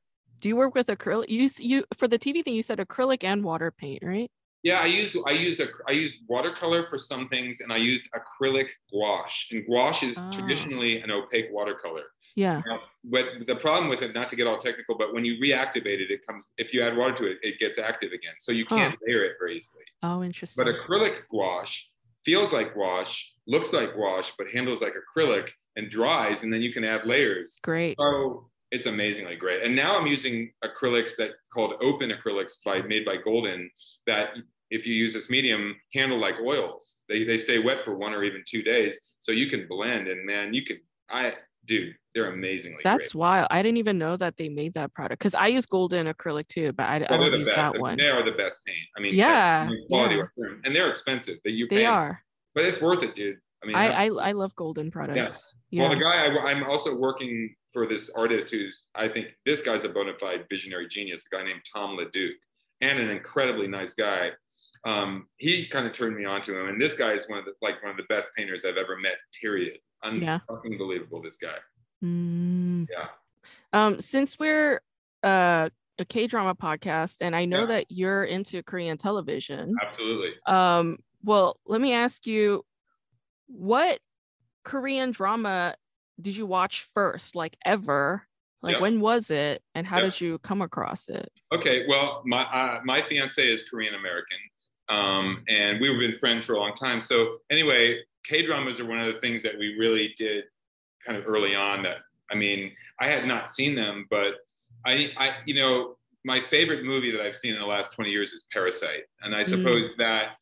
Do 0.40 0.48
you 0.48 0.56
work 0.56 0.74
with 0.74 0.86
acrylic? 0.86 1.28
You 1.28 1.50
you 1.58 1.84
for 1.98 2.08
the 2.08 2.18
TV 2.18 2.42
thing 2.42 2.54
you 2.54 2.62
said 2.62 2.78
acrylic 2.78 3.22
and 3.24 3.44
water 3.44 3.70
paint, 3.70 4.02
right? 4.02 4.30
Yeah, 4.62 4.80
I 4.80 4.86
used 4.86 5.16
I 5.26 5.30
used 5.32 5.60
a 5.60 5.68
I 5.88 5.92
used 5.92 6.16
watercolor 6.28 6.86
for 6.88 6.98
some 6.98 7.28
things, 7.28 7.60
and 7.60 7.72
I 7.72 7.78
used 7.78 8.06
acrylic 8.14 8.68
gouache. 8.92 9.56
And 9.56 9.66
gouache 9.66 10.06
is 10.06 10.18
Ah. 10.18 10.30
traditionally 10.30 11.00
an 11.00 11.10
opaque 11.10 11.46
watercolor. 11.50 12.04
Yeah. 12.36 12.62
Now, 12.66 12.80
but 13.04 13.26
the 13.46 13.56
problem 13.56 13.88
with 13.88 14.02
it, 14.02 14.14
not 14.14 14.28
to 14.30 14.36
get 14.36 14.46
all 14.46 14.58
technical, 14.58 14.98
but 14.98 15.14
when 15.14 15.24
you 15.24 15.34
reactivate 15.40 16.00
it, 16.04 16.10
it 16.10 16.26
comes. 16.26 16.46
If 16.58 16.74
you 16.74 16.82
add 16.82 16.94
water 16.96 17.14
to 17.14 17.30
it, 17.30 17.38
it 17.42 17.58
gets 17.58 17.78
active 17.78 18.12
again. 18.12 18.34
So 18.38 18.52
you 18.52 18.66
can't 18.66 18.98
layer 19.06 19.24
it 19.24 19.36
very 19.38 19.56
easily. 19.56 19.84
Oh, 20.02 20.22
interesting. 20.22 20.62
But 20.62 20.74
acrylic 20.74 21.22
gouache 21.30 21.88
feels 22.22 22.52
like 22.52 22.74
gouache, 22.74 23.32
looks 23.46 23.72
like 23.72 23.94
gouache, 23.94 24.32
but 24.36 24.46
handles 24.50 24.82
like 24.82 24.92
acrylic 24.94 25.48
and 25.76 25.88
dries, 25.88 26.42
and 26.44 26.52
then 26.52 26.60
you 26.60 26.70
can 26.70 26.84
add 26.84 27.06
layers. 27.06 27.58
Great. 27.62 27.96
So 27.98 28.50
it's 28.70 28.86
amazingly 28.86 29.36
great. 29.36 29.62
And 29.62 29.74
now 29.74 29.98
I'm 29.98 30.06
using 30.06 30.52
acrylics 30.64 31.16
that 31.16 31.30
called 31.52 31.74
open 31.82 32.10
acrylics 32.12 32.54
by 32.64 32.82
made 32.82 33.04
by 33.04 33.16
Golden 33.16 33.70
that 34.06 34.30
if 34.70 34.86
you 34.86 34.94
use 34.94 35.12
this 35.14 35.28
medium 35.28 35.74
handle 35.94 36.18
like 36.18 36.36
oils. 36.40 36.96
They 37.08 37.24
they 37.24 37.36
stay 37.36 37.58
wet 37.58 37.84
for 37.84 37.96
one 37.96 38.12
or 38.14 38.22
even 38.22 38.42
two 38.46 38.62
days. 38.62 38.98
So 39.18 39.32
you 39.32 39.48
can 39.50 39.66
blend 39.68 40.08
and 40.08 40.24
man, 40.24 40.54
you 40.54 40.64
can 40.64 40.78
I 41.10 41.34
dude, 41.66 41.94
they're 42.14 42.32
amazingly. 42.32 42.78
That's 42.84 43.12
great. 43.12 43.20
wild. 43.20 43.48
I 43.50 43.62
didn't 43.62 43.78
even 43.78 43.98
know 43.98 44.16
that 44.16 44.36
they 44.36 44.48
made 44.48 44.74
that 44.74 44.94
product 44.94 45.18
because 45.18 45.34
I 45.34 45.48
use 45.48 45.66
golden 45.66 46.06
acrylic 46.06 46.48
too, 46.48 46.72
but 46.72 46.84
I, 46.84 46.96
I 46.96 47.06
Oh, 47.10 47.16
don't 47.18 47.30
the 47.32 47.38
use 47.38 47.48
best. 47.48 47.56
that 47.56 47.68
I 47.70 47.72
mean, 47.72 47.80
one. 47.82 47.96
They 47.98 48.08
are 48.08 48.22
the 48.24 48.32
best 48.32 48.56
paint. 48.66 48.78
I 48.96 49.00
mean, 49.00 49.14
Yeah, 49.14 49.68
I 49.70 49.74
quality 49.88 50.16
yeah. 50.16 50.46
and 50.64 50.74
they're 50.74 50.88
expensive. 50.88 51.38
That 51.44 51.50
you 51.52 51.66
They 51.68 51.76
pay, 51.78 51.84
are. 51.86 52.22
but 52.54 52.64
it's 52.64 52.80
worth 52.80 53.02
it, 53.02 53.14
dude. 53.14 53.38
I 53.62 53.66
mean, 53.66 53.76
I, 53.76 53.86
I 53.88 54.06
I 54.06 54.32
love 54.32 54.54
golden 54.56 54.90
products. 54.90 55.54
Yeah. 55.70 55.82
Well, 55.82 55.90
the 55.90 56.00
guy 56.02 56.26
I, 56.26 56.50
I'm 56.50 56.64
also 56.64 56.96
working 56.96 57.54
for 57.72 57.86
this 57.86 58.10
artist 58.16 58.50
who's 58.50 58.84
I 58.94 59.08
think 59.08 59.28
this 59.44 59.60
guy's 59.62 59.84
a 59.84 59.88
bona 59.88 60.12
fide 60.18 60.46
visionary 60.50 60.88
genius. 60.88 61.26
A 61.32 61.36
guy 61.36 61.44
named 61.44 61.60
Tom 61.72 61.96
Leduc, 61.96 62.32
and 62.80 62.98
an 62.98 63.10
incredibly 63.10 63.68
nice 63.68 63.94
guy. 63.94 64.30
Um, 64.86 65.26
he 65.36 65.66
kind 65.66 65.86
of 65.86 65.92
turned 65.92 66.16
me 66.16 66.24
on 66.24 66.40
to 66.42 66.58
him, 66.58 66.68
and 66.68 66.80
this 66.80 66.94
guy 66.94 67.12
is 67.12 67.28
one 67.28 67.38
of 67.38 67.44
the 67.44 67.52
like 67.60 67.82
one 67.82 67.90
of 67.90 67.96
the 67.98 68.04
best 68.08 68.30
painters 68.36 68.64
I've 68.64 68.78
ever 68.78 68.96
met. 68.96 69.16
Period. 69.40 69.78
Yeah. 70.04 70.38
Unfucking 70.48 70.78
believable. 70.78 71.20
This 71.20 71.36
guy. 71.36 71.56
Mm. 72.02 72.86
Yeah. 72.90 73.08
Um, 73.74 74.00
since 74.00 74.38
we're 74.38 74.80
uh, 75.22 75.68
a 75.98 76.04
K 76.06 76.26
drama 76.26 76.54
podcast, 76.54 77.18
and 77.20 77.36
I 77.36 77.44
know 77.44 77.60
Yeah. 77.60 77.66
that 77.66 77.86
you're 77.90 78.24
into 78.24 78.62
Korean 78.62 78.96
television, 78.96 79.74
Absolutely. 79.86 80.32
um, 80.46 80.98
well, 81.22 81.60
let 81.66 81.82
me 81.82 81.92
ask 81.92 82.26
you, 82.26 82.64
what 83.50 84.00
Korean 84.64 85.10
drama 85.10 85.76
did 86.20 86.36
you 86.36 86.46
watch 86.46 86.82
first, 86.82 87.34
like 87.36 87.56
ever? 87.64 88.26
Like 88.62 88.74
Yeah. 88.74 88.80
when 88.80 89.00
was 89.00 89.30
it, 89.30 89.62
and 89.74 89.86
how 89.86 89.98
Yeah. 89.98 90.04
did 90.04 90.20
you 90.20 90.38
come 90.40 90.62
across 90.62 91.08
it? 91.08 91.30
Okay, 91.52 91.86
well, 91.88 92.22
my 92.26 92.42
uh, 92.42 92.80
my 92.84 93.02
fiance 93.02 93.42
is 93.46 93.68
Korean 93.68 93.94
American, 93.94 94.38
um, 94.88 95.44
and 95.48 95.80
we've 95.80 95.98
been 95.98 96.18
friends 96.18 96.44
for 96.44 96.54
a 96.54 96.58
long 96.58 96.74
time. 96.74 97.00
So 97.02 97.38
anyway, 97.50 98.02
K 98.24 98.42
dramas 98.42 98.78
are 98.78 98.86
one 98.86 98.98
of 98.98 99.12
the 99.12 99.20
things 99.20 99.42
that 99.42 99.58
we 99.58 99.76
really 99.78 100.14
did 100.16 100.44
kind 101.04 101.18
of 101.18 101.26
early 101.26 101.54
on. 101.54 101.82
That 101.82 101.98
I 102.30 102.34
mean, 102.34 102.76
I 103.00 103.08
had 103.08 103.26
not 103.26 103.50
seen 103.50 103.74
them, 103.74 104.06
but 104.10 104.34
I, 104.86 105.12
I, 105.16 105.36
you 105.46 105.54
know, 105.54 105.96
my 106.24 106.40
favorite 106.50 106.84
movie 106.84 107.10
that 107.10 107.20
I've 107.22 107.36
seen 107.36 107.54
in 107.54 107.60
the 107.60 107.66
last 107.66 107.92
twenty 107.92 108.10
years 108.10 108.32
is 108.32 108.46
Parasite, 108.52 109.04
and 109.22 109.34
I 109.34 109.42
Mm. 109.42 109.46
suppose 109.48 109.96
that 109.96 110.36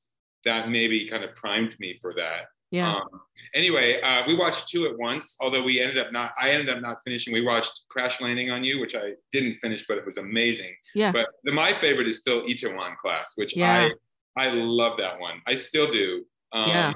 that 0.44 0.68
maybe 0.70 1.08
kind 1.08 1.24
of 1.24 1.34
primed 1.36 1.78
me 1.80 1.96
for 2.00 2.12
that. 2.14 2.46
Yeah. 2.70 2.94
Um, 2.96 3.06
anyway, 3.54 4.00
uh, 4.02 4.24
we 4.26 4.34
watched 4.34 4.68
two 4.68 4.86
at 4.86 4.98
once, 4.98 5.36
although 5.40 5.62
we 5.62 5.80
ended 5.80 5.98
up 5.98 6.12
not. 6.12 6.32
I 6.40 6.50
ended 6.50 6.68
up 6.68 6.82
not 6.82 6.98
finishing. 7.04 7.32
We 7.32 7.40
watched 7.40 7.84
Crash 7.88 8.20
Landing 8.20 8.50
on 8.50 8.62
You, 8.64 8.78
which 8.80 8.94
I 8.94 9.12
didn't 9.32 9.56
finish, 9.60 9.84
but 9.88 9.96
it 9.98 10.04
was 10.04 10.18
amazing. 10.18 10.74
Yeah. 10.94 11.12
But 11.12 11.28
the, 11.44 11.52
my 11.52 11.72
favorite 11.72 12.08
is 12.08 12.18
still 12.18 12.42
Itaewon 12.42 12.96
Class, 12.98 13.32
which 13.36 13.56
Yeah. 13.56 13.88
I 14.36 14.46
I 14.48 14.50
love 14.52 14.98
that 14.98 15.18
one. 15.18 15.40
I 15.46 15.54
still 15.56 15.90
do. 15.90 16.24
Um, 16.52 16.68
Yeah. 16.68 16.92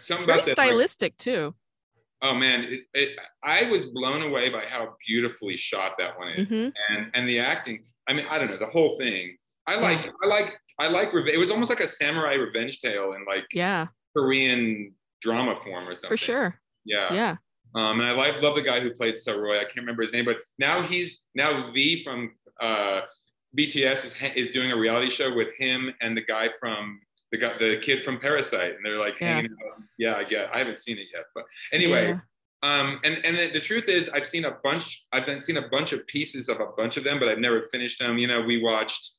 Something 0.00 0.26
Very 0.26 0.38
about 0.38 0.46
that. 0.46 0.58
like, 0.58 0.68
stylistic 0.68 1.16
too. 1.18 1.54
oh 2.22 2.34
man, 2.34 2.64
it, 2.64 2.84
it, 2.94 3.18
I 3.42 3.64
was 3.64 3.84
blown 3.86 4.22
away 4.22 4.48
by 4.50 4.64
how 4.66 4.96
beautifully 5.06 5.56
shot 5.58 5.92
that 5.98 6.18
one 6.18 6.28
is, 6.32 6.48
Mhm. 6.50 6.72
and 6.90 7.10
and 7.14 7.28
the 7.28 7.38
acting. 7.40 7.84
I 8.08 8.12
mean, 8.14 8.26
I 8.30 8.38
don't 8.38 8.48
know 8.50 8.56
the 8.56 8.66
whole 8.66 8.96
thing. 8.98 9.36
I 9.66 9.76
like 9.76 10.10
I 10.22 10.26
like 10.26 10.58
I 10.78 10.88
like 10.88 11.10
it 11.14 11.38
was 11.38 11.50
almost 11.50 11.68
like 11.70 11.80
a 11.80 11.88
samurai 11.88 12.34
revenge 12.34 12.80
tale 12.80 13.12
and 13.12 13.26
like 13.26 13.46
Yeah, 13.52 13.86
Korean 14.16 14.94
drama 15.20 15.56
form 15.56 15.88
or 15.88 15.94
something. 15.94 16.10
for 16.10 16.16
sure. 16.16 16.60
Yeah. 16.84 17.12
Yeah. 17.12 17.36
Um, 17.74 18.00
and 18.00 18.08
I 18.08 18.12
like 18.12 18.40
love 18.42 18.54
the 18.54 18.62
guy 18.62 18.80
who 18.80 18.90
played 18.90 19.14
Saeroyi. 19.14 19.58
I 19.58 19.64
can't 19.64 19.78
remember 19.78 20.02
his 20.02 20.12
name, 20.12 20.24
but 20.24 20.38
now 20.58 20.82
he's 20.82 21.20
now 21.34 21.70
V 21.72 22.04
from 22.04 22.32
uh, 22.60 23.00
BTS 23.58 24.04
is 24.04 24.16
is 24.36 24.48
doing 24.50 24.70
a 24.72 24.76
reality 24.76 25.10
show 25.10 25.34
with 25.34 25.48
him 25.58 25.92
and 26.00 26.16
the 26.16 26.20
guy 26.22 26.50
from 26.60 27.00
the 27.32 27.38
guy 27.38 27.58
the 27.58 27.78
kid 27.78 28.04
from 28.04 28.20
Parasite, 28.20 28.76
and 28.76 28.84
they're 28.84 28.98
like 28.98 29.18
Yeah. 29.20 29.34
hanging 29.36 29.50
out. 29.50 29.82
Yeah, 29.98 30.14
I 30.16 30.24
get. 30.24 30.54
I 30.54 30.58
haven't 30.58 30.78
seen 30.78 30.98
it 30.98 31.06
yet, 31.12 31.24
but 31.34 31.44
anyway. 31.72 32.08
Yeah. 32.08 32.20
Um, 32.62 33.00
and 33.04 33.20
and 33.26 33.36
the, 33.36 33.50
the 33.50 33.60
truth 33.60 33.88
is, 33.88 34.08
I've 34.10 34.26
seen 34.26 34.44
a 34.46 34.52
bunch. 34.62 35.04
I've 35.12 35.26
been 35.26 35.40
seen 35.40 35.56
a 35.58 35.68
bunch 35.68 35.92
of 35.92 36.06
pieces 36.06 36.48
of 36.48 36.60
a 36.60 36.66
bunch 36.76 36.96
of 36.96 37.04
them, 37.04 37.18
but 37.18 37.28
I've 37.28 37.38
never 37.38 37.62
finished 37.72 37.98
them. 37.98 38.18
You 38.18 38.26
know, 38.28 38.40
we 38.40 38.62
watched 38.62 39.10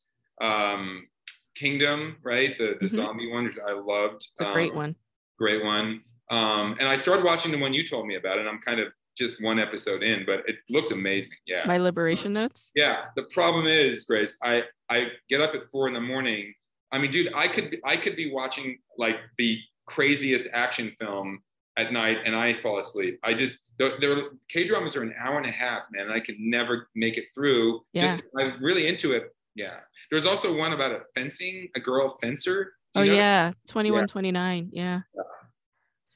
um, 0.41 1.07
Kingdom, 1.55 2.17
right? 2.23 2.57
The 2.57 2.77
the 2.79 2.87
Mhm. 2.87 2.95
zombie 2.95 3.31
one, 3.31 3.45
which 3.45 3.57
I 3.59 3.71
loved. 3.71 4.17
It's 4.31 4.41
a 4.41 4.51
great 4.53 4.71
Um, 4.71 4.77
one. 4.77 4.95
great 5.39 5.63
one. 5.63 6.01
Um, 6.29 6.75
and 6.79 6.87
I 6.87 6.97
started 6.97 7.23
watching 7.23 7.51
the 7.51 7.57
one 7.57 7.73
you 7.73 7.85
told 7.85 8.07
me 8.07 8.15
about, 8.15 8.39
and 8.39 8.47
I'm 8.49 8.59
kind 8.59 8.79
of 8.79 8.93
just 9.17 9.41
one 9.41 9.59
episode 9.59 10.03
in, 10.03 10.25
but 10.25 10.47
it 10.49 10.57
looks 10.69 10.91
amazing. 10.91 11.37
Yeah. 11.45 11.63
My 11.65 11.77
liberation 11.77 12.33
notes. 12.33 12.71
yeah. 12.75 13.05
The 13.15 13.23
problem 13.23 13.67
is, 13.67 14.03
Grace, 14.05 14.37
I 14.43 14.65
I 14.89 15.11
get 15.29 15.41
up 15.41 15.55
at 15.55 15.63
four 15.71 15.87
in 15.87 15.93
the 15.93 16.01
morning. 16.01 16.53
I 16.91 16.99
mean, 16.99 17.11
dude, 17.11 17.31
I 17.33 17.47
could 17.47 17.79
I 17.85 17.95
could 17.97 18.15
be 18.15 18.31
watching 18.31 18.79
like 18.97 19.17
the 19.37 19.59
craziest 19.85 20.47
action 20.51 20.91
film 20.99 21.41
at 21.77 21.91
night, 21.93 22.19
and 22.25 22.35
I 22.35 22.53
fall 22.53 22.79
asleep. 22.79 23.19
I 23.23 23.33
just 23.33 23.63
they're 23.77 24.29
K 24.49 24.65
dramas 24.65 24.95
are 24.95 25.03
an 25.03 25.13
hour 25.17 25.37
and 25.37 25.45
a 25.45 25.51
half, 25.51 25.83
man, 25.91 26.03
and 26.05 26.13
I 26.13 26.19
could 26.19 26.39
never 26.39 26.89
make 26.95 27.17
it 27.17 27.25
through. 27.33 27.85
Yeah. 27.93 28.17
Just 28.17 28.29
I'm 28.37 28.61
really 28.63 28.87
into 28.87 29.13
it. 29.13 29.31
Yeah. 29.55 29.77
There's 30.11 30.25
also 30.25 30.55
one 30.55 30.73
about 30.73 30.91
a 30.91 31.01
fencing, 31.15 31.69
a 31.75 31.79
girl 31.79 32.17
fencer. 32.21 32.73
Oh 32.93 33.01
yeah, 33.01 33.51
2129. 33.67 34.69
Yeah. 34.71 34.99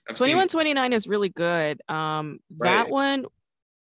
I've 0.09 0.17
seen- 0.17 0.27
2129 0.27 0.93
is 0.93 1.07
really 1.07 1.29
good. 1.29 1.81
Um 1.89 2.39
that 2.59 2.89
one 2.89 3.25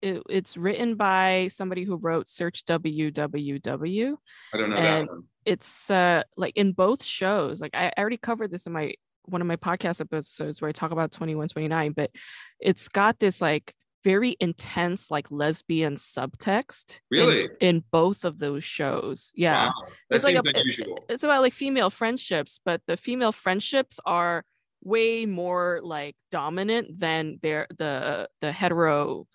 it, 0.01 0.22
it's 0.30 0.55
written 0.58 0.95
by 0.95 1.47
somebody 1.51 1.84
who 1.84 1.95
wrote 1.95 2.30
Search 2.30 2.64
WWW. 2.66 4.16
I 4.53 4.58
don't 4.58 4.70
know 4.70 4.76
and- 4.76 5.08
that 5.08 5.12
one. 5.12 5.24
It's 5.45 5.89
uh 5.89 6.24
like 6.36 6.55
in 6.58 6.74
both 6.74 7.03
shows. 7.03 7.62
Like 7.62 7.74
I, 7.74 7.88
I 7.88 8.01
already 8.01 8.18
covered 8.18 8.51
this 8.51 8.68
in 8.68 8.74
my 8.74 8.93
one 9.24 9.41
of 9.41 9.47
my 9.47 9.55
podcast 9.58 10.01
episodes 10.01 10.62
where 10.62 10.70
I 10.70 10.72
talk 10.72 10.91
about 10.91 11.12
2129, 11.12 11.91
but 11.91 12.12
it's 12.60 12.88
got 12.88 13.20
this 13.20 13.41
like 13.41 13.74
very 14.12 14.34
intense 14.39 15.01
like 15.16 15.28
lesbian 15.30 15.95
subtext 15.95 16.99
Really? 17.12 17.49
in, 17.60 17.84
both 17.91 18.24
of 18.26 18.34
those 18.39 18.64
shows. 18.64 19.34
Yeah. 19.36 19.66
Wow. 19.68 19.74
It's 20.12 20.24
like 20.24 20.36
a- 20.36 20.43
unusual. 20.60 20.97
it's 21.10 21.24
about 21.24 21.41
like 21.41 21.53
female 21.53 21.89
friendships, 21.89 22.60
but 22.64 22.80
the 22.88 22.95
female 22.95 23.32
friendships 23.34 23.99
are 24.05 24.43
way 24.84 25.26
more 25.26 25.80
like 25.84 26.16
dominant 26.32 26.86
than 27.03 27.39
their 27.41 27.68
the 27.82 28.30
the 28.43 28.51
hetero 28.51 29.28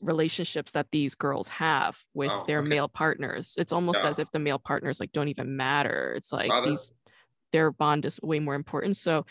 relationships 0.00 0.72
that 0.72 0.86
these 0.96 1.14
girls 1.14 1.48
have 1.48 1.94
with 2.14 2.32
Oh, 2.32 2.44
their 2.46 2.60
okay. 2.60 2.68
male 2.74 2.88
partners. 2.88 3.54
It's 3.58 3.72
almost 3.72 4.00
Yeah. 4.02 4.08
as 4.10 4.18
if 4.18 4.28
the 4.30 4.38
male 4.48 4.58
partners 4.70 5.00
like 5.00 5.12
don't 5.12 5.28
even 5.34 5.56
matter. 5.56 6.14
It's 6.16 6.32
like 6.32 6.50
Wow, 6.50 6.64
these 6.66 6.92
their 7.52 7.70
bond 7.70 8.04
is 8.04 8.18
way 8.22 8.40
more 8.40 8.54
important. 8.62 8.96
So 8.96 9.22
Mm. 9.22 9.26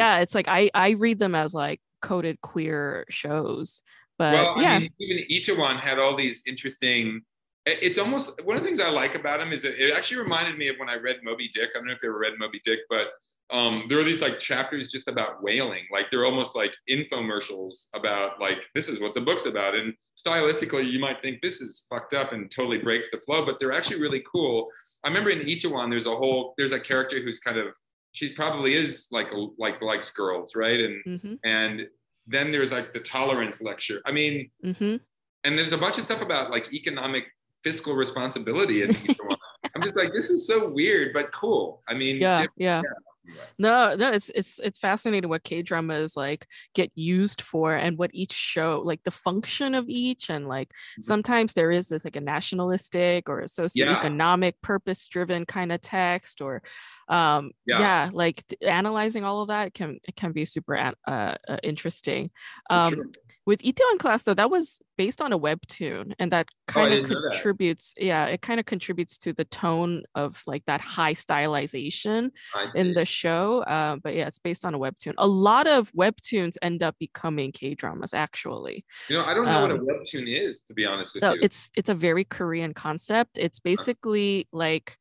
yeah, 0.00 0.12
it's 0.22 0.34
like 0.34 0.48
I 0.48 0.70
I 0.74 0.90
read 1.04 1.18
them 1.18 1.34
as 1.34 1.52
like 1.54 1.80
coded 2.00 2.36
queer 2.40 3.04
shows. 3.10 3.82
But 4.18 4.32
well, 4.32 4.62
yeah, 4.62 4.72
I 4.72 4.78
mean, 4.80 4.90
even 4.98 5.24
Itaewon 5.30 5.80
had 5.80 5.98
all 5.98 6.16
these 6.16 6.42
interesting. 6.46 7.22
It's 7.66 7.98
almost 7.98 8.42
one 8.44 8.56
of 8.56 8.62
the 8.62 8.66
things 8.66 8.80
I 8.80 8.88
like 8.88 9.14
about 9.14 9.40
him 9.40 9.52
is 9.52 9.62
that 9.62 9.78
it 9.78 9.94
actually 9.94 10.22
reminded 10.22 10.56
me 10.56 10.68
of 10.68 10.76
when 10.78 10.88
I 10.88 10.94
read 10.94 11.18
Moby 11.22 11.50
Dick. 11.52 11.70
I 11.74 11.78
don't 11.78 11.86
know 11.86 11.92
if 11.92 12.02
you 12.02 12.08
ever 12.08 12.18
read 12.18 12.38
Moby 12.38 12.60
Dick, 12.64 12.80
but 12.88 13.08
um, 13.50 13.84
there 13.88 13.98
are 13.98 14.04
these 14.04 14.20
like 14.22 14.38
chapters 14.38 14.88
just 14.88 15.08
about 15.08 15.42
whaling. 15.42 15.84
Like 15.90 16.10
they're 16.10 16.24
almost 16.24 16.54
like 16.56 16.74
infomercials 16.90 17.88
about 17.94 18.40
like 18.40 18.58
this 18.74 18.88
is 18.88 19.00
what 19.00 19.14
the 19.14 19.20
book's 19.20 19.46
about. 19.46 19.74
And 19.74 19.94
stylistically, 20.16 20.90
you 20.90 20.98
might 20.98 21.22
think 21.22 21.40
this 21.40 21.60
is 21.60 21.86
fucked 21.88 22.14
up 22.14 22.32
and 22.32 22.50
totally 22.50 22.78
breaks 22.78 23.10
the 23.10 23.18
flow, 23.18 23.44
but 23.44 23.58
they're 23.58 23.72
actually 23.72 24.00
really 24.00 24.22
cool. 24.30 24.68
I 25.04 25.08
remember 25.08 25.30
in 25.30 25.40
Itaewon, 25.40 25.90
there's 25.90 26.06
a 26.06 26.14
whole 26.14 26.54
there's 26.58 26.72
a 26.72 26.80
character 26.80 27.20
who's 27.20 27.38
kind 27.38 27.58
of 27.58 27.74
she 28.12 28.34
probably 28.34 28.74
is 28.74 29.06
like 29.10 29.28
like 29.58 29.80
likes 29.82 30.10
girls, 30.10 30.54
right? 30.54 30.80
And 30.80 31.02
hmm 31.22 31.34
and 31.44 31.86
then 32.28 32.52
there's 32.52 32.72
like 32.72 32.92
the 32.92 33.00
tolerance 33.00 33.60
lecture. 33.60 34.00
I 34.06 34.12
mean, 34.12 34.50
hmm 34.62 34.96
and 35.44 35.56
there's 35.56 35.72
a 35.72 35.78
bunch 35.78 35.98
of 35.98 36.04
stuff 36.04 36.20
about 36.20 36.50
like 36.50 36.72
economic 36.72 37.24
fiscal 37.62 37.94
responsibility 37.94 38.82
in 38.82 38.90
each 38.90 39.16
one. 39.22 39.36
I'm 39.74 39.82
just 39.82 39.96
like, 39.96 40.12
this 40.12 40.30
is 40.30 40.46
so 40.46 40.68
weird, 40.68 41.12
but 41.12 41.32
cool. 41.32 41.82
I 41.88 41.94
mean, 41.94 42.16
yeah, 42.16 42.46
yeah. 42.56 42.82
yeah. 42.84 43.42
No, 43.58 43.94
no, 43.94 44.10
it's 44.12 44.30
it's 44.34 44.58
it's 44.60 44.78
fascinating 44.78 45.28
what 45.28 45.44
K 45.44 45.62
dramas 45.62 46.16
like 46.16 46.46
get 46.74 46.90
used 46.94 47.40
for 47.42 47.74
and 47.74 47.98
what 47.98 48.10
each 48.14 48.32
show 48.32 48.80
like 48.84 49.02
the 49.04 49.10
function 49.10 49.74
of 49.74 49.88
each 49.88 50.30
and 50.30 50.48
like 50.48 50.70
Mhm. 50.98 51.04
sometimes 51.04 51.52
there 51.54 51.70
is 51.70 51.88
this 51.88 52.04
like 52.04 52.16
a 52.16 52.20
nationalistic 52.20 53.28
or 53.28 53.40
a 53.40 53.44
socioeconomic 53.46 54.54
purpose 54.62 55.06
driven 55.08 55.44
kind 55.44 55.72
of 55.72 55.80
text 55.80 56.40
or 56.40 56.62
um 57.08 57.50
Yeah. 57.66 57.80
yeah, 57.80 58.10
like 58.12 58.46
t- 58.46 58.56
analyzing 58.66 59.24
all 59.24 59.42
of 59.42 59.48
that 59.48 59.74
can 59.74 59.98
can 60.16 60.32
be 60.32 60.44
super 60.44 60.76
uh, 60.76 60.92
uh, 61.06 61.56
interesting. 61.62 62.30
Um 62.70 62.94
sure. 62.94 63.04
with 63.46 63.60
Itaewon 63.62 63.98
class 63.98 64.22
though 64.24 64.34
that 64.34 64.50
was 64.50 64.80
based 64.98 65.22
on 65.22 65.32
a 65.32 65.38
webtoon 65.38 66.12
and 66.18 66.30
that 66.32 66.46
Oh, 66.50 66.72
kind 66.72 66.92
of 66.92 67.00
know 67.08 67.08
that. 67.08 67.30
contributes 67.30 67.94
yeah 67.96 68.26
it 68.26 68.42
kind 68.42 68.60
of 68.60 68.66
contributes 68.66 69.16
to 69.18 69.32
the 69.32 69.44
tone 69.46 70.02
of 70.14 70.42
like 70.46 70.64
that 70.66 70.80
high 70.82 71.14
stylization 71.14 72.30
in 72.74 72.92
the 72.94 73.04
show. 73.06 73.62
Uh, 73.62 73.96
but 74.02 74.14
yeah, 74.14 74.26
it's 74.26 74.38
based 74.38 74.64
on 74.64 74.74
a 74.74 74.78
webtoon. 74.78 75.14
A 75.18 75.26
lot 75.26 75.66
of 75.66 75.90
webtoons 75.92 76.56
end 76.62 76.82
up 76.82 76.96
becoming 76.98 77.52
K 77.52 77.74
dramas, 77.74 78.12
actually. 78.14 78.84
you 79.08 79.16
know, 79.16 79.24
I 79.24 79.34
don't 79.34 79.46
know 79.46 79.60
what 79.62 79.70
a 79.70 79.74
um, 79.74 79.86
webtoon 79.86 80.26
is, 80.28 80.60
to 80.66 80.74
be 80.74 80.84
honest 80.84 81.14
with 81.14 81.24
So 81.24 81.32
you. 81.32 81.40
it's 81.42 81.68
it's 81.76 81.88
a 81.88 81.94
very 81.94 82.24
Korean 82.24 82.74
concept. 82.74 83.38
It's 83.38 83.60
basically 83.60 84.46
like 84.52 84.96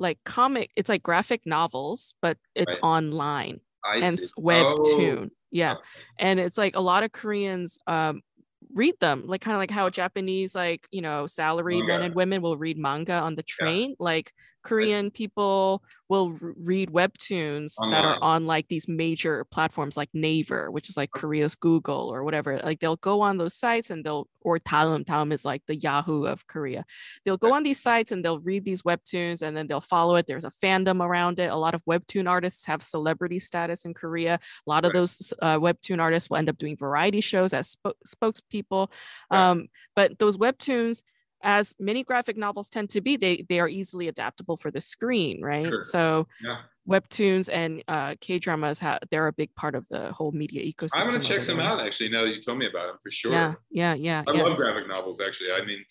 like 0.00 0.18
comic. 0.24 0.70
It's 0.76 0.88
like 0.88 1.02
graphic 1.02 1.42
novels, 1.46 2.14
but 2.20 2.38
it's 2.54 2.74
Right. 2.74 2.82
online. 2.82 3.60
I 3.84 4.00
Hence 4.00 4.22
see. 4.28 4.42
webtoon. 4.42 5.26
Oh, 5.26 5.28
Yeah, 5.50 5.72
okay. 5.72 5.82
and 6.18 6.40
it's 6.40 6.58
like 6.58 6.74
a 6.76 6.80
lot 6.80 7.02
of 7.02 7.12
Koreans 7.12 7.78
um 7.86 8.22
read 8.74 8.94
them 9.00 9.24
like 9.26 9.40
kind 9.40 9.54
of 9.54 9.58
like 9.58 9.70
how 9.70 9.88
japanese 9.90 10.54
like 10.54 10.86
you 10.92 11.00
know 11.00 11.26
salary 11.26 11.82
men 11.82 12.02
and 12.02 12.14
women 12.14 12.42
will 12.42 12.56
read 12.56 12.78
manga 12.78 13.14
on 13.14 13.34
the 13.34 13.42
train 13.42 13.90
yeah. 13.90 13.96
like 13.98 14.32
Korean 14.62 15.10
people 15.10 15.82
will 16.08 16.36
r- 16.42 16.54
read 16.56 16.90
webtoons 16.90 17.74
Online. 17.78 17.90
that 17.92 18.04
are 18.04 18.22
on 18.22 18.46
like 18.46 18.68
these 18.68 18.88
major 18.88 19.44
platforms 19.50 19.96
like 19.96 20.10
Naver, 20.12 20.70
which 20.70 20.88
is 20.88 20.96
like 20.96 21.10
Korea's 21.12 21.54
Google 21.54 22.12
or 22.12 22.24
whatever. 22.24 22.58
Like 22.58 22.80
they'll 22.80 22.96
go 22.96 23.20
on 23.20 23.38
those 23.38 23.54
sites 23.54 23.90
and 23.90 24.04
they'll 24.04 24.28
or 24.42 24.58
Daum. 24.58 25.04
Daum 25.04 25.32
is 25.32 25.44
like 25.44 25.62
the 25.66 25.76
Yahoo 25.76 26.24
of 26.24 26.46
Korea. 26.46 26.84
They'll 27.24 27.36
go 27.36 27.52
on 27.52 27.62
these 27.62 27.80
sites 27.80 28.10
and 28.12 28.24
they'll 28.24 28.40
read 28.40 28.64
these 28.64 28.82
webtoons 28.82 29.42
and 29.42 29.56
then 29.56 29.66
they'll 29.66 29.80
follow 29.80 30.16
it. 30.16 30.26
There's 30.26 30.44
a 30.44 30.50
fandom 30.50 31.04
around 31.04 31.38
it. 31.38 31.50
A 31.50 31.56
lot 31.56 31.74
of 31.74 31.84
webtoon 31.84 32.28
artists 32.28 32.66
have 32.66 32.82
celebrity 32.82 33.38
status 33.38 33.84
in 33.84 33.94
Korea. 33.94 34.34
A 34.34 34.70
lot 34.70 34.84
of 34.84 34.92
those 34.92 35.32
uh, 35.42 35.58
webtoon 35.58 36.00
artists 36.00 36.30
will 36.30 36.38
end 36.38 36.48
up 36.48 36.58
doing 36.58 36.76
variety 36.76 37.20
shows 37.20 37.52
as 37.52 37.70
sp- 37.76 37.98
spokespeople. 38.06 38.88
Um, 39.30 39.68
but 39.94 40.18
those 40.18 40.36
webtoons 40.36 41.02
as 41.42 41.74
many 41.78 42.04
graphic 42.04 42.36
novels 42.36 42.68
tend 42.68 42.90
to 42.90 43.00
be, 43.00 43.16
they 43.16 43.44
they 43.48 43.60
are 43.60 43.68
easily 43.68 44.08
adaptable 44.08 44.56
for 44.56 44.70
the 44.70 44.80
screen, 44.80 45.42
right? 45.42 45.66
Sure. 45.66 45.82
So 45.82 46.26
yeah. 46.42 46.58
webtoons 46.88 47.48
and 47.52 47.82
uh, 47.88 48.14
K 48.20 48.38
dramas 48.38 48.78
have 48.80 49.00
they're 49.10 49.26
a 49.26 49.32
big 49.32 49.54
part 49.54 49.74
of 49.74 49.86
the 49.88 50.12
whole 50.12 50.32
media 50.32 50.62
ecosystem. 50.62 50.90
I'm 50.94 51.10
gonna 51.10 51.24
check 51.24 51.46
them 51.46 51.60
out 51.60 51.84
actually. 51.84 52.10
Now 52.10 52.24
that 52.24 52.34
you 52.34 52.40
told 52.40 52.58
me 52.58 52.66
about 52.68 52.86
them, 52.88 52.96
for 53.02 53.10
sure. 53.10 53.32
Yeah, 53.32 53.54
yeah, 53.70 53.94
yeah. 53.94 54.22
I 54.26 54.32
love 54.32 54.56
graphic 54.56 54.88
novels. 54.88 55.20
Actually, 55.20 55.52
I 55.52 55.64
mean, 55.64 55.84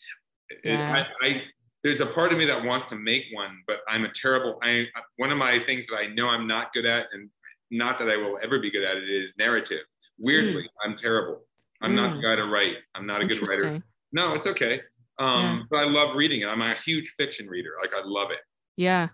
yeah. 0.63 1.05
I, 1.21 1.27
I 1.27 1.41
there's 1.83 2.01
a 2.01 2.05
part 2.05 2.31
of 2.31 2.37
me 2.37 2.45
that 2.45 2.63
wants 2.63 2.87
to 2.87 2.95
make 2.95 3.25
one, 3.31 3.63
but 3.65 3.79
I'm 3.87 4.05
a 4.05 4.09
terrible. 4.09 4.59
I 4.61 4.85
one 5.17 5.31
of 5.31 5.37
my 5.37 5.59
things 5.59 5.87
that 5.87 5.95
I 5.95 6.07
know 6.07 6.27
I'm 6.27 6.47
not 6.47 6.73
good 6.73 6.85
at, 6.85 7.07
and 7.13 7.29
not 7.71 7.97
that 7.99 8.09
I 8.09 8.17
will 8.17 8.37
ever 8.43 8.59
be 8.59 8.69
good 8.69 8.83
at 8.83 8.97
it, 8.97 9.09
is 9.09 9.33
narrative. 9.37 9.85
Weirdly, 10.17 10.63
mm. 10.63 10.85
I'm 10.85 10.95
terrible. 10.95 11.45
I'm 11.81 11.93
mm. 11.93 11.95
not 11.95 12.15
the 12.15 12.21
guy 12.21 12.35
to 12.35 12.45
write. 12.45 12.77
I'm 12.95 13.05
not 13.05 13.21
a 13.21 13.25
good 13.25 13.47
writer. 13.47 13.81
No, 14.11 14.33
it's 14.33 14.47
okay. 14.47 14.81
Um, 15.19 15.43
yeah. 15.43 15.61
But 15.69 15.77
I 15.77 15.83
love 15.85 16.15
reading 16.15 16.41
it. 16.41 16.47
I'm 16.47 16.61
a 16.61 16.73
huge 16.75 17.13
fiction 17.17 17.47
reader. 17.47 17.71
Like 17.81 17.93
I 17.93 18.01
love 18.05 18.31
it. 18.31 18.39
Yeah. 18.77 19.09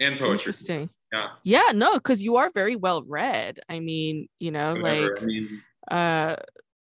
And 0.00 0.18
poetry. 0.18 0.32
Interesting. 0.32 0.90
Yeah. 1.12 1.28
Yeah. 1.42 1.72
No, 1.74 1.94
because 1.94 2.22
you 2.22 2.36
are 2.36 2.50
very 2.52 2.76
well 2.76 3.02
read. 3.02 3.60
I 3.68 3.80
mean, 3.80 4.28
you 4.38 4.50
know, 4.50 4.74
Whatever. 4.74 5.14
like, 5.14 5.22
I 5.22 5.24
mean, 5.24 5.62
uh, 5.90 6.36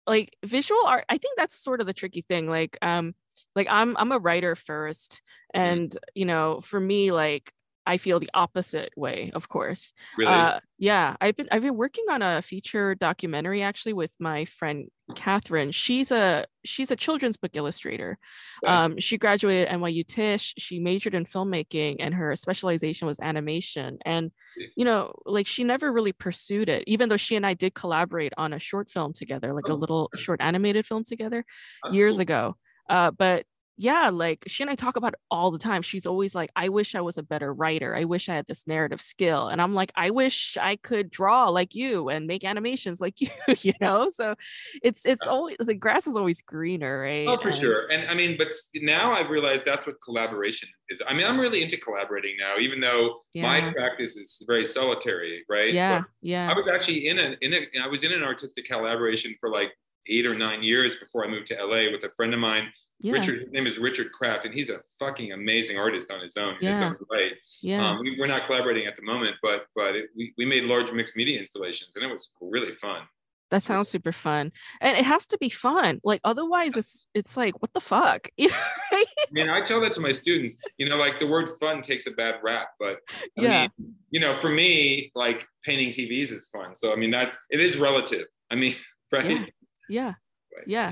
like 0.08 0.36
visual 0.46 0.82
art. 0.86 1.06
I 1.10 1.18
think 1.18 1.38
that's 1.38 1.56
sort 1.56 1.82
of 1.82 1.88
the 1.88 1.94
tricky 1.94 2.22
thing. 2.22 2.50
Like, 2.50 2.78
um, 2.82 3.14
like 3.56 3.68
I'm 3.70 3.96
I'm 3.98 4.12
a 4.12 4.20
writer 4.20 4.56
first, 4.56 5.22
mm-hmm. 5.56 5.62
and 5.62 5.90
mm-hmm. 5.90 5.98
you 6.16 6.26
know, 6.26 6.62
for 6.62 6.80
me, 6.80 7.12
like 7.12 7.52
I 7.88 7.96
feel 7.98 8.20
the 8.20 8.30
opposite 8.34 8.92
way, 8.98 9.32
of 9.34 9.48
course. 9.48 9.94
Really? 10.18 10.32
Uh, 10.32 10.60
yeah, 10.78 11.16
I've 11.22 11.38
been 11.38 11.48
I've 11.52 11.62
been 11.62 11.78
working 11.78 12.04
on 12.10 12.22
a 12.22 12.42
feature 12.42 12.96
documentary 12.96 13.64
actually 13.64 13.94
with 13.94 14.14
my 14.20 14.44
friend 14.44 14.90
Catherine. 15.16 15.72
She's 15.72 16.12
a 16.12 16.46
she's 16.66 16.92
a 16.92 16.98
children's 16.98 17.38
book 17.38 17.52
illustrator. 17.54 18.20
Um, 18.66 19.00
she 19.00 19.18
graduated 19.18 19.70
NYU 19.70 20.06
Tisch. 20.06 20.54
She 20.58 20.80
majored 20.80 21.16
in 21.16 21.24
filmmaking, 21.24 21.96
and 22.00 22.14
her 22.14 22.36
specialization 22.36 23.08
was 23.08 23.20
animation. 23.22 24.00
And 24.06 24.32
you 24.76 24.84
know, 24.84 25.14
like 25.26 25.48
she 25.48 25.64
never 25.64 25.92
really 25.92 26.12
pursued 26.12 26.68
it, 26.68 26.84
even 26.88 27.08
though 27.08 27.18
she 27.18 27.38
and 27.38 27.46
I 27.46 27.54
did 27.54 27.74
collaborate 27.74 28.34
on 28.38 28.52
a 28.52 28.60
short 28.60 28.90
film 28.90 29.14
together, 29.14 29.54
like 29.54 29.70
oh, 29.70 29.74
a 29.74 29.76
little 29.76 30.10
okay. 30.14 30.22
short 30.22 30.42
animated 30.42 30.86
film 30.86 31.06
together, 31.06 31.46
That's 31.84 31.96
years 31.96 32.16
cool. 32.18 32.22
ago. 32.22 32.58
Uh, 32.90 33.12
but 33.12 33.46
yeah, 33.80 34.10
like 34.10 34.44
she 34.48 34.64
and 34.64 34.72
I 34.72 34.76
talk 34.76 34.96
about 34.96 35.14
it 35.14 35.20
all 35.30 35.52
the 35.52 35.60
time. 35.60 35.84
She's 35.84 36.08
always 36.08 36.34
like, 36.34 36.50
I 36.56 36.70
wish 36.70 36.96
I 36.96 37.02
was 37.02 37.20
a 37.20 37.24
better 37.24 37.54
writer. 37.54 37.96
I 37.96 38.06
wish 38.06 38.28
I 38.28 38.34
had 38.34 38.48
this 38.48 38.66
narrative 38.66 39.00
skill. 39.00 39.50
And 39.50 39.62
I'm 39.62 39.76
like, 39.76 39.92
I 39.96 40.10
wish 40.10 40.58
I 40.60 40.78
could 40.78 41.12
draw 41.12 41.50
like 41.50 41.76
you 41.76 42.10
and 42.10 42.26
make 42.26 42.44
animations 42.44 43.00
like 43.00 43.22
you, 43.22 43.30
you 43.62 43.74
know? 43.80 44.10
So 44.10 44.34
it's 44.82 45.06
it's 45.06 45.28
always 45.28 45.58
the 45.60 45.76
grass 45.76 46.08
is 46.08 46.18
always 46.18 46.42
greener, 46.42 47.02
right? 47.02 47.28
Oh, 47.28 47.38
for 47.38 47.50
and, 47.50 47.58
sure. 47.58 47.88
And 47.92 48.10
I 48.10 48.16
mean, 48.16 48.36
but 48.36 48.48
now 48.76 49.12
I've 49.12 49.30
realized 49.30 49.64
that's 49.64 49.86
what 49.86 50.02
collaboration 50.02 50.70
is. 50.90 51.00
I 51.08 51.14
mean, 51.14 51.28
I'm 51.28 51.40
really 51.40 51.62
into 51.62 51.78
collaborating 51.78 52.36
now, 52.40 52.58
even 52.58 52.82
though 52.82 53.16
yeah. 53.36 53.44
my 53.44 53.72
practice 53.74 54.16
is 54.16 54.44
very 54.48 54.66
solitary, 54.66 55.46
right? 55.48 55.72
Yeah. 55.72 56.00
But 56.00 56.08
yeah. 56.22 56.52
I 56.52 56.56
was 56.56 56.68
actually 56.68 57.10
in 57.10 57.20
a 57.20 57.36
in 57.42 57.54
a 57.54 57.68
I 57.84 57.88
was 57.88 58.04
in 58.04 58.12
an 58.12 58.24
artistic 58.24 58.66
collaboration 58.66 59.36
for 59.40 59.52
like 59.52 59.72
eight 60.10 60.26
or 60.26 60.36
nine 60.36 60.64
years 60.64 60.96
before 60.96 61.26
I 61.26 61.30
moved 61.30 61.48
to 61.48 61.56
LA 61.56 61.92
with 61.92 62.04
a 62.04 62.10
friend 62.16 62.34
of 62.34 62.40
mine 62.40 62.72
yeah. 63.00 63.14
Richard, 63.14 63.40
his 63.42 63.52
name 63.52 63.68
is 63.68 63.78
Richard 63.78 64.12
Kraft, 64.12 64.46
and 64.46 64.54
he's 64.54 64.70
a 64.70 64.80
fucking 65.00 65.32
amazing 65.32 65.78
artist 65.78 66.12
on 66.12 66.20
his 66.20 66.36
own, 66.36 66.56
yeah. 66.60 66.74
his 66.74 66.82
own 66.82 66.96
right. 67.12 67.34
Yeah. 67.62 67.88
Um, 67.88 68.00
we, 68.00 68.20
are 68.20 68.28
not 68.28 68.48
collaborating 68.48 68.88
at 68.88 68.96
the 68.96 69.04
moment, 69.04 69.36
but 69.42 69.68
but 69.76 69.96
it, 69.96 70.10
we, 70.16 70.34
we 70.38 70.46
made 70.46 70.64
large 70.64 70.92
mixed 70.92 71.16
media 71.16 71.40
installations, 71.40 71.96
and 71.96 72.04
it 72.04 72.12
was 72.12 72.32
really 72.42 72.74
fun. 72.74 73.04
That 73.52 73.62
sounds 73.62 73.88
super 73.88 74.12
fun, 74.12 74.52
and 74.82 74.98
it 74.98 75.06
has 75.06 75.28
to 75.28 75.38
be 75.38 75.48
fun. 75.48 76.02
Like 76.04 76.22
otherwise, 76.24 76.76
it's 76.76 77.06
it's 77.14 77.38
like 77.38 77.62
what 77.62 77.72
the 77.74 77.80
fuck. 77.80 78.28
I 78.42 79.06
mean, 79.32 79.50
I 79.50 79.62
tell 79.62 79.80
that 79.82 79.94
to 79.94 80.02
my 80.02 80.12
students. 80.12 80.60
You 80.80 80.90
know, 80.90 80.98
like 80.98 81.20
the 81.20 81.28
word 81.28 81.50
"fun" 81.60 81.84
takes 81.84 82.08
a 82.08 82.12
bad 82.12 82.36
rap, 82.42 82.70
but 82.80 82.98
I 83.12 83.20
yeah, 83.38 83.68
mean, 83.78 83.94
you 84.10 84.20
know, 84.20 84.40
for 84.40 84.50
me, 84.50 85.12
like 85.14 85.48
painting 85.64 85.90
TVs 85.90 86.32
is 86.32 86.48
fun. 86.48 86.74
So 86.74 86.92
I 86.92 86.96
mean, 86.96 87.12
that's 87.12 87.38
it 87.52 87.60
is 87.60 87.78
relative. 87.78 88.26
I 88.50 88.56
mean, 88.56 88.74
right? 89.12 89.30
Yeah, 89.30 89.46
yeah, 89.90 90.14
right. 90.56 90.68
yeah 90.68 90.92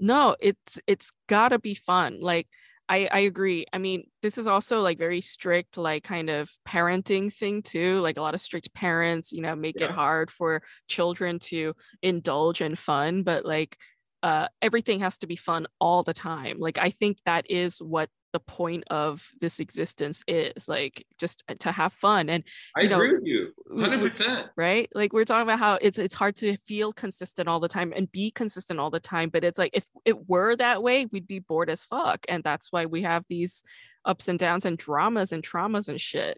no 0.00 0.34
it's 0.40 0.80
it's 0.86 1.12
gotta 1.28 1.58
be 1.58 1.74
fun 1.74 2.18
like 2.20 2.48
I, 2.88 3.08
I 3.10 3.18
agree. 3.20 3.64
I 3.72 3.78
mean, 3.78 4.04
this 4.20 4.36
is 4.36 4.46
also 4.46 4.82
like 4.82 4.98
very 4.98 5.22
strict, 5.22 5.78
like 5.78 6.04
kind 6.04 6.28
of 6.28 6.50
parenting 6.68 7.32
thing 7.32 7.62
too. 7.62 8.00
Like 8.00 8.18
a 8.18 8.20
lot 8.20 8.34
of 8.34 8.40
strict 8.40 8.74
parents, 8.74 9.32
you 9.32 9.40
know, 9.40 9.56
make 9.56 9.80
yeah. 9.80 9.86
it 9.86 9.90
hard 9.90 10.30
for 10.30 10.62
children 10.86 11.38
to 11.40 11.74
indulge 12.02 12.60
in 12.60 12.74
fun. 12.74 13.22
But 13.22 13.46
like 13.46 13.78
uh, 14.22 14.48
everything 14.60 15.00
has 15.00 15.18
to 15.18 15.26
be 15.26 15.36
fun 15.36 15.66
all 15.80 16.02
the 16.02 16.12
time. 16.12 16.58
Like 16.58 16.78
I 16.78 16.90
think 16.90 17.18
that 17.24 17.50
is 17.50 17.78
what 17.80 18.10
the 18.34 18.40
point 18.40 18.82
of 18.90 19.30
this 19.40 19.60
existence 19.60 20.24
is 20.26 20.68
like 20.68 21.06
just 21.18 21.44
uh, 21.48 21.54
to 21.60 21.70
have 21.70 21.92
fun 21.92 22.28
and 22.28 22.42
i 22.76 22.80
you 22.80 22.88
know, 22.88 22.96
agree 22.96 23.12
with 23.12 23.24
you 23.24 23.52
100% 23.70 24.48
right 24.56 24.90
like 24.92 25.12
we're 25.12 25.24
talking 25.24 25.48
about 25.48 25.60
how 25.60 25.78
it's 25.80 25.98
it's 25.98 26.16
hard 26.16 26.34
to 26.34 26.56
feel 26.56 26.92
consistent 26.92 27.48
all 27.48 27.60
the 27.60 27.68
time 27.68 27.92
and 27.94 28.10
be 28.10 28.32
consistent 28.32 28.80
all 28.80 28.90
the 28.90 28.98
time 28.98 29.28
but 29.28 29.44
it's 29.44 29.56
like 29.56 29.70
if 29.72 29.88
it 30.04 30.28
were 30.28 30.56
that 30.56 30.82
way 30.82 31.06
we'd 31.06 31.28
be 31.28 31.38
bored 31.38 31.70
as 31.70 31.84
fuck 31.84 32.18
and 32.28 32.42
that's 32.42 32.72
why 32.72 32.84
we 32.84 33.02
have 33.02 33.24
these 33.28 33.62
ups 34.04 34.26
and 34.26 34.40
downs 34.40 34.64
and 34.64 34.78
dramas 34.78 35.30
and 35.30 35.44
traumas 35.44 35.88
and 35.88 36.00
shit 36.00 36.36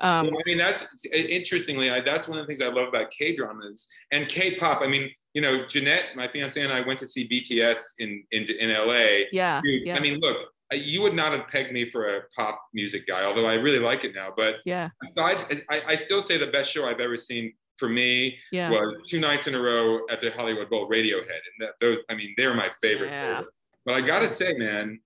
um, 0.00 0.26
well, 0.26 0.36
I 0.36 0.42
mean, 0.44 0.58
that's 0.58 0.86
interestingly, 1.12 1.90
I, 1.90 2.00
that's 2.00 2.28
one 2.28 2.38
of 2.38 2.44
the 2.44 2.48
things 2.48 2.60
I 2.60 2.66
love 2.72 2.88
about 2.88 3.10
K 3.10 3.36
dramas 3.36 3.88
and 4.10 4.28
K 4.28 4.56
pop. 4.56 4.80
I 4.82 4.88
mean, 4.88 5.10
you 5.34 5.40
know, 5.40 5.66
Jeanette, 5.66 6.16
my 6.16 6.26
fiance, 6.26 6.60
and 6.60 6.72
I 6.72 6.80
went 6.80 6.98
to 7.00 7.06
see 7.06 7.28
BTS 7.28 7.78
in 7.98 8.24
in, 8.30 8.44
in 8.58 8.70
LA. 8.70 9.26
Yeah, 9.32 9.60
Dude, 9.62 9.86
yeah. 9.86 9.96
I 9.96 10.00
mean, 10.00 10.18
look, 10.20 10.38
Uh, 10.72 10.76
you 10.76 11.00
would 11.00 11.14
not 11.14 11.32
have 11.32 11.48
pegged 11.48 11.72
me 11.72 11.88
for 11.88 12.16
a 12.16 12.20
pop 12.36 12.60
music 12.74 13.06
guy, 13.06 13.24
although 13.24 13.46
I 13.46 13.54
really 13.54 13.78
like 13.78 14.04
it 14.04 14.14
now. 14.14 14.32
But 14.36 14.56
yeah, 14.64 14.90
aside, 15.04 15.62
I, 15.70 15.82
I 15.88 15.96
still 15.96 16.20
say 16.20 16.36
the 16.36 16.46
best 16.46 16.70
show 16.70 16.86
I've 16.86 17.00
ever 17.00 17.16
seen 17.16 17.52
for 17.78 17.88
me 17.88 18.36
yeah. 18.52 18.70
was 18.70 18.96
two 19.08 19.20
nights 19.20 19.46
in 19.46 19.54
a 19.54 19.60
row 19.60 20.00
at 20.10 20.20
the 20.20 20.30
Hollywood 20.32 20.68
Bowl, 20.68 20.88
Radiohead, 20.90 21.20
and 21.20 21.60
that, 21.60 21.70
those, 21.80 21.98
I 22.10 22.14
mean, 22.14 22.34
they're 22.36 22.54
my 22.54 22.70
favorite. 22.82 23.10
Yeah. 23.10 23.42
But 23.86 23.94
I 23.94 24.00
gotta 24.00 24.28
say, 24.28 24.52
man, 24.54 25.00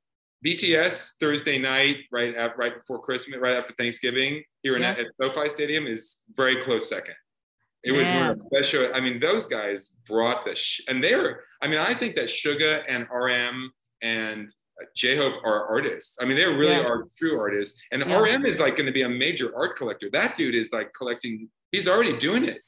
BTS 0.44 1.12
Thursday 1.20 1.58
night, 1.58 1.98
right 2.10 2.34
after, 2.34 2.56
right 2.56 2.74
before 2.74 2.98
Christmas, 2.98 3.38
right 3.38 3.56
after 3.56 3.72
Thanksgiving, 3.74 4.42
here 4.62 4.74
in, 4.76 4.82
yeah. 4.82 4.96
at 4.98 5.06
SoFi 5.20 5.48
Stadium 5.48 5.86
is 5.86 6.22
very 6.34 6.62
close 6.64 6.88
second. 6.88 7.14
It 7.84 7.92
was 7.92 8.06
one 8.06 8.30
of 8.30 8.38
the 8.38 8.44
best. 8.60 8.74
I 8.94 9.00
mean, 9.00 9.18
those 9.18 9.44
guys 9.44 9.90
brought 10.06 10.44
the 10.44 10.54
sh- 10.54 10.82
and 10.88 11.02
they're. 11.02 11.40
I 11.60 11.66
mean, 11.66 11.80
I 11.80 11.94
think 11.94 12.14
that 12.14 12.26
Suga 12.26 12.84
and 12.88 13.08
RM 13.12 13.72
and 14.02 14.52
J-Hope 14.94 15.34
are 15.44 15.66
artists. 15.66 16.18
I 16.20 16.24
mean, 16.24 16.36
they 16.36 16.44
really 16.44 16.72
yeah. 16.72 16.82
are 16.82 17.04
true 17.18 17.38
artists. 17.38 17.80
And 17.90 18.02
yeah. 18.06 18.18
RM 18.18 18.46
is 18.46 18.60
like 18.60 18.76
going 18.76 18.86
to 18.86 18.92
be 18.92 19.02
a 19.02 19.08
major 19.08 19.54
art 19.56 19.76
collector. 19.76 20.08
That 20.12 20.36
dude 20.36 20.54
is 20.54 20.72
like 20.72 20.92
collecting. 20.92 21.48
He's 21.70 21.88
already 21.88 22.16
doing 22.18 22.44
it. 22.44 22.60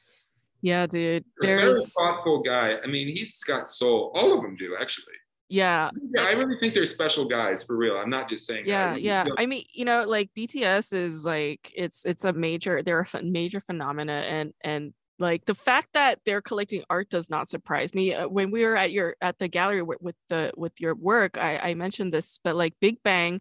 Yeah, 0.63 0.87
dude. 0.87 1.25
There's 1.41 1.77
a 1.77 1.87
thoughtful 1.87 2.43
guy. 2.43 2.77
I 2.83 2.87
mean, 2.87 3.09
he's 3.09 3.43
got 3.45 3.69
soul. 3.69 4.13
All 4.15 4.35
of 4.35 4.43
them 4.43 4.57
do 4.57 4.77
actually. 4.81 5.13
Yeah. 5.49 5.91
I 6.19 6.33
really 6.33 6.59
think 6.59 6.75
they're 6.75 6.87
special 6.87 7.27
guys 7.27 7.63
for 7.63 7.77
real. 7.77 7.97
I'm 7.97 8.11
not 8.11 8.29
just 8.29 8.47
saying. 8.47 8.65
Yeah, 8.67 8.97
yeah. 8.97 9.25
I 9.39 9.47
mean, 9.47 9.65
you 9.73 9.85
know, 9.85 10.05
like 10.05 10.31
BTS 10.37 10.93
is 10.93 11.27
like 11.27 11.71
it's 11.77 12.07
it's 12.07 12.25
a 12.25 12.33
major. 12.33 12.83
They're 12.83 13.07
a 13.13 13.23
major 13.23 13.61
phenomena, 13.61 14.13
and 14.13 14.53
and 14.63 14.95
like 15.19 15.45
the 15.45 15.55
fact 15.55 15.89
that 15.95 16.19
they're 16.27 16.43
collecting 16.43 16.83
art 16.91 17.09
does 17.09 17.31
not 17.31 17.49
surprise 17.49 17.95
me 17.95 18.15
uh, 18.15 18.27
when 18.27 18.51
we 18.51 18.65
were 18.65 18.77
at 18.77 18.91
your 18.91 19.17
at 19.21 19.39
the 19.39 19.49
gallery 19.49 19.79
w- 19.79 19.99
with 20.01 20.17
the 20.29 20.53
with 20.57 20.81
your 20.81 20.95
work 20.95 21.39
I, 21.39 21.59
I 21.59 21.75
mentioned 21.75 22.13
this 22.13 22.39
but 22.43 22.57
like 22.57 22.75
big 22.81 23.03
bang 23.03 23.41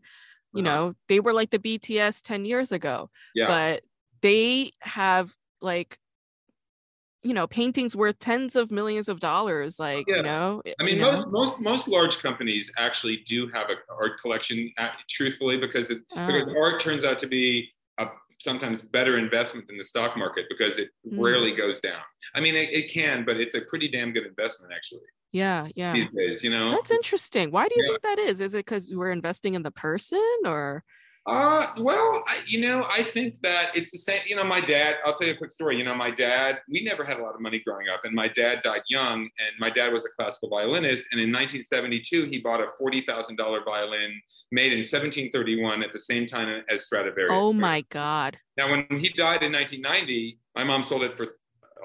you 0.54 0.62
uh-huh. 0.62 0.62
know 0.62 0.94
they 1.10 1.20
were 1.20 1.34
like 1.34 1.50
the 1.50 1.60
bts 1.60 2.22
10 2.22 2.46
years 2.46 2.72
ago 2.72 3.10
yeah. 3.34 3.48
but 3.48 3.84
they 4.22 4.72
have 4.82 5.34
like 5.62 5.98
you 7.24 7.34
know 7.34 7.48
paintings 7.48 7.96
worth 7.96 8.20
tens 8.20 8.56
of 8.56 8.70
millions 8.70 9.08
of 9.08 9.20
dollars 9.20 9.80
like 9.80 10.06
yeah. 10.08 10.18
you 10.18 10.24
know 10.24 10.62
i 10.80 10.84
mean 10.84 11.00
most 11.00 11.26
know? 11.26 11.32
most 11.32 11.60
most 11.60 11.88
large 11.88 12.20
companies 12.20 12.72
actually 12.78 13.18
do 13.18 13.48
have 13.48 13.70
an 13.70 13.78
art 13.90 14.20
collection 14.22 14.72
truthfully 15.10 15.58
because 15.58 15.90
it, 15.90 16.00
because 16.10 16.54
ah. 16.54 16.60
art 16.60 16.80
turns 16.80 17.04
out 17.04 17.18
to 17.18 17.28
be 17.28 17.70
sometimes 18.40 18.82
better 18.82 19.18
investment 19.18 19.68
than 19.68 19.78
the 19.78 19.84
stock 19.86 20.18
market 20.18 20.46
because 20.50 20.78
it 20.78 20.90
Mm. 21.08 21.20
rarely 21.22 21.56
goes 21.56 21.80
down. 21.80 22.02
I 22.36 22.42
mean, 22.42 22.56
it, 22.56 22.70
it 22.72 22.92
can, 22.92 23.26
but 23.26 23.40
it's 23.40 23.54
a 23.56 23.62
pretty 23.62 23.88
damn 23.88 24.12
good 24.14 24.26
investment 24.26 24.72
actually 24.76 25.02
Yeah, 25.32 25.68
yeah. 25.76 25.94
these 25.94 26.10
days. 26.12 26.44
You 26.44 26.50
know, 26.52 26.72
That's 26.72 26.92
interesting. 26.92 27.52
Why 27.52 27.68
do 27.68 27.74
you 27.76 27.84
Yeah. 27.84 27.90
think 27.90 28.02
that 28.04 28.20
is? 28.20 28.42
Is 28.42 28.54
it 28.54 28.66
because 28.66 28.92
we're 28.94 29.12
investing 29.12 29.54
in 29.56 29.64
the 29.64 29.72
person 29.72 30.24
or? 30.46 30.84
Uh, 31.26 31.68
well, 31.78 32.22
I, 32.28 32.40
you 32.46 32.60
know, 32.60 32.86
I 32.90 33.02
think 33.02 33.40
that 33.44 33.70
it's 33.76 33.92
the 33.92 33.98
same. 33.98 34.22
You 34.26 34.36
know, 34.36 34.44
my 34.44 34.60
dad. 34.60 34.96
I'll 35.06 35.14
tell 35.14 35.28
you 35.28 35.34
a 35.34 35.38
quick 35.38 35.52
story. 35.52 35.78
You 35.78 35.86
know, 35.86 35.96
my 35.96 36.12
dad. 36.12 36.60
We 36.70 36.84
never 36.84 37.06
had 37.06 37.18
a 37.18 37.24
lot 37.24 37.34
of 37.34 37.40
money 37.40 37.60
growing 37.66 37.88
up, 37.88 38.04
and 38.04 38.14
my 38.14 38.28
dad 38.28 38.62
died 38.62 38.82
young. 38.90 39.22
And 39.22 39.52
my 39.58 39.70
dad 39.70 39.94
was 39.94 40.06
a 40.06 40.10
classical 40.18 40.50
violinist. 40.50 41.06
And 41.12 41.22
in 41.22 41.30
1972, 41.30 42.26
he 42.26 42.40
bought 42.40 42.60
a 42.60 42.68
forty 42.78 43.02
thousand 43.02 43.38
dollar 43.38 43.64
violin 43.64 44.22
made 44.52 44.74
in 44.74 44.80
1731 44.80 45.82
at 45.82 45.94
the 45.94 46.00
same 46.00 46.28
time 46.28 46.62
as 46.70 46.86
Stradivarius. 46.86 47.32
Oh 47.32 47.54
my 47.54 47.84
God. 47.90 48.38
Now, 48.58 48.70
when 48.70 48.86
he 48.90 49.08
died 49.10 49.44
in 49.44 49.54
1990, 49.54 50.40
my 50.56 50.66
mom 50.66 50.84
sold 50.84 51.04
it 51.04 51.16
for 51.16 51.28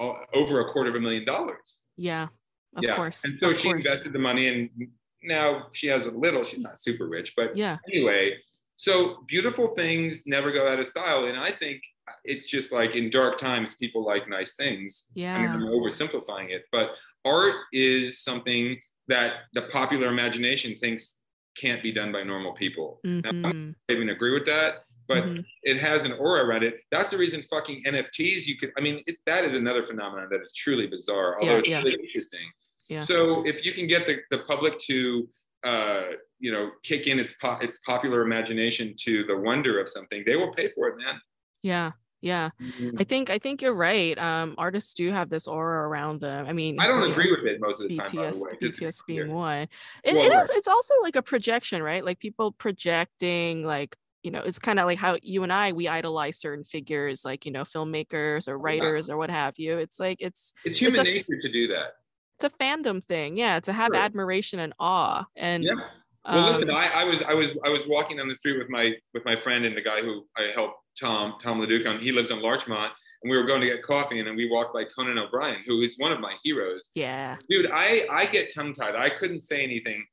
uh, 0.00 0.14
over 0.34 0.60
a 0.60 0.72
quarter 0.72 0.90
of 0.90 0.96
a 0.96 1.00
million 1.00 1.24
dollars. 1.24 1.78
Yeah, 1.96 2.28
of 2.76 2.82
yeah, 2.82 2.96
course. 2.96 3.24
and 3.24 3.38
so 3.40 3.50
she 3.52 3.62
course. 3.62 3.86
invested 3.86 4.12
the 4.12 4.18
money, 4.18 4.48
and 4.48 4.70
now 5.22 5.66
she 5.72 5.86
has 5.88 6.06
a 6.06 6.10
little. 6.10 6.42
She's 6.42 6.60
not 6.60 6.78
super 6.80 7.06
rich, 7.06 7.34
but 7.36 7.56
Yeah, 7.56 7.78
anyway, 7.88 8.38
so 8.78 9.24
beautiful 9.26 9.74
things 9.74 10.24
never 10.26 10.52
go 10.52 10.66
out 10.72 10.78
of 10.78 10.86
style. 10.86 11.24
And 11.26 11.36
I 11.36 11.50
think 11.50 11.82
it's 12.24 12.46
just 12.46 12.72
like 12.72 12.94
in 12.94 13.10
dark 13.10 13.36
times, 13.36 13.74
people 13.74 14.06
like 14.06 14.28
nice 14.28 14.54
things. 14.54 15.10
I 15.16 15.20
mean, 15.38 15.42
yeah, 15.42 15.52
I'm 15.54 15.62
oversimplifying 15.62 16.50
it, 16.50 16.62
but 16.70 16.92
art 17.24 17.56
is 17.72 18.22
something 18.22 18.78
that 19.08 19.32
the 19.52 19.62
popular 19.62 20.06
imagination 20.06 20.76
thinks 20.76 21.18
can't 21.56 21.82
be 21.82 21.90
done 21.90 22.12
by 22.12 22.22
normal 22.22 22.52
people. 22.54 23.00
Now, 23.02 23.30
I'm 23.30 23.42
Mhm, 23.42 23.74
not 23.88 23.96
even 23.96 24.10
agree 24.10 24.30
with 24.32 24.46
that, 24.46 24.84
but 25.08 25.24
mhm. 25.24 25.44
it 25.64 25.78
has 25.78 26.04
an 26.04 26.12
aura 26.12 26.44
around 26.44 26.62
it. 26.62 26.80
That's 26.92 27.10
the 27.10 27.18
reason 27.18 27.42
fucking 27.50 27.82
NFTs, 27.84 28.46
you 28.46 28.56
could, 28.58 28.70
I 28.78 28.80
mean, 28.80 29.02
it, 29.08 29.16
that 29.26 29.44
is 29.44 29.54
another 29.54 29.84
phenomenon 29.84 30.28
that 30.30 30.40
is 30.40 30.52
truly 30.52 30.86
bizarre, 30.86 31.40
although 31.40 31.54
Yeah, 31.54 31.58
it's 31.58 31.68
yeah. 31.68 31.78
really 31.78 31.94
interesting. 32.00 32.46
Yeah. 32.88 33.00
So 33.00 33.44
if 33.44 33.64
you 33.66 33.72
can 33.72 33.88
get 33.88 34.06
the, 34.06 34.20
the 34.30 34.38
public 34.44 34.78
to, 34.86 35.28
uh, 35.64 36.02
you 36.38 36.52
know, 36.52 36.70
kick 36.82 37.06
in 37.06 37.18
its 37.18 37.32
po- 37.34 37.58
its 37.60 37.78
popular 37.78 38.22
imagination 38.22 38.94
to 39.00 39.24
the 39.24 39.36
wonder 39.36 39.80
of 39.80 39.88
something, 39.88 40.22
they 40.26 40.36
will 40.36 40.52
pay 40.52 40.68
for 40.70 40.88
it, 40.88 40.96
man. 40.98 41.20
yeah, 41.62 41.92
yeah. 42.20 42.50
I 42.98 43.04
think 43.04 43.30
I 43.30 43.38
think 43.38 43.60
you're 43.62 43.74
right. 43.74 44.16
Um, 44.18 44.54
artists 44.58 44.94
do 44.94 45.10
have 45.10 45.28
this 45.28 45.46
aura 45.46 45.88
around 45.88 46.20
them. 46.20 46.46
I 46.46 46.52
mean, 46.52 46.78
I 46.80 46.86
don't 46.86 47.00
you 47.02 47.06
know, 47.08 47.12
agree 47.12 47.30
with 47.30 47.44
it 47.44 47.60
most 47.60 47.80
of 47.80 47.88
the 47.88 47.96
time, 47.96 48.06
by 48.14 48.22
BTS, 48.30 48.32
the 48.32 48.44
way. 48.44 48.68
BTS 48.70 49.02
clear. 49.04 49.24
being 49.24 49.34
one. 49.36 49.68
It, 50.04 50.14
Well, 50.14 50.24
it 50.26 50.28
right. 50.34 50.42
is. 50.44 50.50
It's 50.50 50.68
also 50.68 50.94
like 51.02 51.16
a 51.16 51.22
projection, 51.22 51.82
right? 51.82 52.04
Like 52.04 52.18
people 52.20 52.52
projecting, 52.52 53.64
like 53.64 53.96
you 54.24 54.32
know, 54.32 54.40
it's 54.40 54.58
kind 54.58 54.78
of 54.80 54.86
like 54.86 54.98
how 54.98 55.16
you 55.22 55.42
and 55.44 55.52
I 55.52 55.72
we 55.72 55.86
idolize 55.88 56.38
certain 56.38 56.64
figures, 56.64 57.24
like 57.24 57.46
you 57.46 57.52
know, 57.52 57.62
filmmakers 57.62 58.48
or 58.48 58.54
Oh, 58.54 58.56
yeah. 58.56 58.62
writers 58.64 59.08
or 59.10 59.16
what 59.16 59.30
have 59.30 59.58
you. 59.58 59.78
It's 59.78 59.98
like 60.00 60.18
it's 60.20 60.54
It's 60.64 60.78
human 60.80 61.00
a- 61.00 61.04
nature 61.04 61.38
to 61.40 61.52
do 61.52 61.68
that. 61.68 61.94
It's 62.40 62.44
a 62.54 62.56
fandom 62.62 63.02
thing, 63.02 63.36
yeah, 63.36 63.58
to 63.60 63.72
have 63.72 63.88
Sure. 63.92 63.96
admiration 63.96 64.60
and 64.60 64.72
awe. 64.78 65.26
And 65.36 65.64
Yeah. 65.64 65.74
Well, 66.24 66.52
listen, 66.52 66.68
um, 66.70 66.76
I, 66.76 66.90
I 66.94 67.04
was 67.04 67.22
I 67.22 67.32
was 67.32 67.48
I 67.64 67.70
was 67.70 67.86
walking 67.86 68.18
down 68.18 68.28
the 68.28 68.34
street 68.34 68.58
with 68.58 68.68
my 68.68 68.94
with 69.14 69.24
my 69.24 69.34
friend 69.34 69.64
and 69.64 69.74
the 69.74 69.80
guy 69.80 70.02
who 70.02 70.26
I 70.36 70.42
helped 70.54 70.76
Tom 71.00 71.34
Tom 71.42 71.58
Leduc 71.58 71.86
on. 71.86 72.00
He 72.00 72.12
lives 72.12 72.30
on 72.30 72.42
Larchmont, 72.42 72.92
and 73.22 73.30
we 73.30 73.36
were 73.38 73.44
going 73.44 73.62
to 73.62 73.66
get 73.66 73.82
coffee, 73.82 74.18
and 74.18 74.28
then 74.28 74.36
we 74.36 74.46
walked 74.50 74.74
by 74.74 74.84
Conan 74.84 75.18
O'Brien, 75.18 75.62
who 75.66 75.80
is 75.80 75.94
one 75.96 76.12
of 76.12 76.20
my 76.20 76.34
heroes. 76.44 76.90
yeah, 76.94 77.36
Dude, 77.48 77.70
I 77.72 78.06
I 78.10 78.26
get 78.26 78.52
tongue 78.54 78.74
tied. 78.74 78.94
I 78.94 79.08
couldn't 79.08 79.40
say 79.40 79.62
anything. 79.64 80.04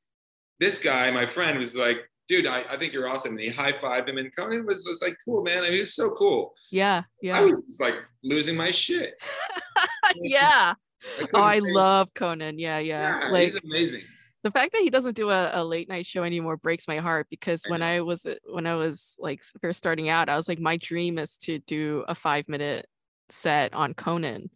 This 0.58 0.78
guy, 0.78 1.10
my 1.10 1.26
friend, 1.26 1.58
was 1.58 1.76
like, 1.76 2.08
"Dude, 2.28 2.46
I, 2.46 2.60
I 2.70 2.76
think 2.78 2.94
you're 2.94 3.08
awesome." 3.10 3.32
And 3.32 3.40
he 3.40 3.48
high 3.50 3.72
fived 3.72 4.08
him, 4.08 4.16
and 4.16 4.34
Conan 4.34 4.64
was 4.64 4.84
just 4.84 5.02
like, 5.02 5.18
"Cool, 5.22 5.42
man." 5.42 5.58
I 5.58 5.62
mean, 5.64 5.72
he 5.74 5.80
was 5.80 5.94
so 5.94 6.12
cool. 6.12 6.54
yeah, 6.70 7.02
Yeah. 7.20 7.36
I 7.36 7.42
was 7.42 7.62
just 7.62 7.78
like 7.78 7.96
losing 8.24 8.56
my 8.56 8.70
shit. 8.70 9.20
yeah. 10.14 10.72
Couldn't 11.18 11.30
Oh, 11.34 11.40
I 11.42 11.58
love 11.60 12.12
Conan. 12.14 12.58
Yeah, 12.58 12.78
yeah. 12.78 13.20
Yeah, 13.24 13.30
like 13.30 13.44
he's 13.52 13.62
amazing. 13.62 14.02
the 14.42 14.50
fact 14.50 14.72
that 14.72 14.82
he 14.82 14.90
doesn't 14.90 15.14
do 15.16 15.30
a, 15.30 15.50
a 15.54 15.64
late 15.64 15.88
night 15.88 16.06
show 16.06 16.22
anymore 16.24 16.56
breaks 16.56 16.86
my 16.88 16.98
heart 16.98 17.26
because 17.30 17.64
I 17.66 17.70
when 17.70 17.80
know. 17.80 17.86
I 17.86 18.00
was 18.00 18.26
uh, 18.26 18.34
when 18.50 18.66
I 18.66 18.74
was 18.74 19.16
like 19.18 19.42
first 19.60 19.78
starting 19.78 20.08
out, 20.08 20.28
I 20.28 20.36
was 20.36 20.48
like, 20.48 20.58
my 20.60 20.76
dream 20.76 21.18
is 21.18 21.36
to 21.38 21.58
do 21.60 22.04
a 22.08 22.14
five 22.14 22.48
minute 22.48 22.86
set 23.28 23.74
on 23.74 23.94
Conan. 23.94 24.50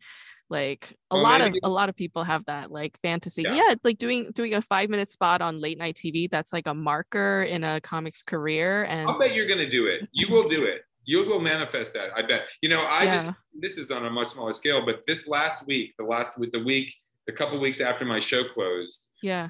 Like 0.48 0.96
a 1.12 1.14
Well, 1.14 1.22
lot 1.22 1.40
of 1.42 1.54
a 1.62 1.68
lot 1.70 1.88
of 1.88 1.94
people 1.94 2.24
have 2.24 2.44
that 2.46 2.72
like 2.72 2.98
fantasy. 3.00 3.42
Yeah. 3.42 3.54
Yeah. 3.54 3.74
like 3.84 3.98
doing 3.98 4.32
doing 4.32 4.54
a 4.54 4.62
five 4.62 4.90
minute 4.90 5.08
spot 5.08 5.40
on 5.42 5.60
late 5.60 5.78
night 5.78 5.94
TV. 5.94 6.28
That's 6.28 6.52
like 6.52 6.66
a 6.66 6.74
marker 6.74 7.42
in 7.44 7.62
a 7.62 7.80
comic's 7.80 8.22
career. 8.24 8.82
And 8.84 9.08
I'll 9.08 9.16
bet 9.18 9.32
you're 9.34 9.46
going 9.46 9.60
to 9.60 9.70
do 9.70 9.86
it. 9.86 10.08
You 10.12 10.26
will 10.28 10.48
do 10.48 10.64
it. 10.64 10.82
You 11.10 11.26
will 11.26 11.40
manifest 11.40 11.92
that. 11.94 12.10
I 12.14 12.22
bet. 12.22 12.46
You 12.62 12.68
know, 12.68 12.86
I 12.88 13.06
just 13.06 13.30
this 13.58 13.76
is 13.78 13.90
on 13.90 14.06
a 14.06 14.10
much 14.10 14.28
smaller 14.28 14.54
scale, 14.54 14.86
but 14.86 15.00
this 15.08 15.26
last 15.26 15.66
week, 15.66 15.92
the 15.98 16.04
last 16.04 16.38
week, 16.38 16.52
the 16.52 16.62
week, 16.62 16.94
a 17.28 17.32
couple 17.32 17.58
weeks 17.58 17.80
after 17.80 18.04
my 18.04 18.20
show 18.20 18.44
closed, 18.44 19.08
yeah, 19.20 19.48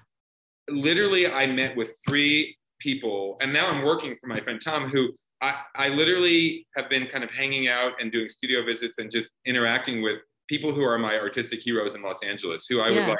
literally 0.70 1.30
I 1.30 1.46
met 1.46 1.76
with 1.76 1.90
three 2.08 2.56
people, 2.78 3.36
and 3.42 3.52
now 3.52 3.68
I'm 3.68 3.84
working 3.84 4.16
for 4.18 4.26
my 4.26 4.40
friend 4.40 4.58
Tom, 4.58 4.86
who 4.86 5.10
I, 5.42 5.56
I 5.76 5.88
literally 5.88 6.66
have 6.76 6.88
been 6.88 7.04
kind 7.04 7.22
of 7.22 7.30
hanging 7.30 7.68
out 7.68 7.92
and 8.00 8.10
doing 8.10 8.30
studio 8.30 8.64
visits 8.64 8.96
and 8.96 9.10
just 9.10 9.28
interacting 9.44 10.00
with 10.00 10.16
people 10.48 10.72
who 10.72 10.82
are 10.82 10.96
my 10.98 11.18
artistic 11.18 11.60
heroes 11.60 11.94
in 11.94 12.00
Los 12.00 12.22
Angeles, 12.22 12.64
who 12.70 12.80
I 12.80 12.90
would 12.90 13.06
like 13.06 13.18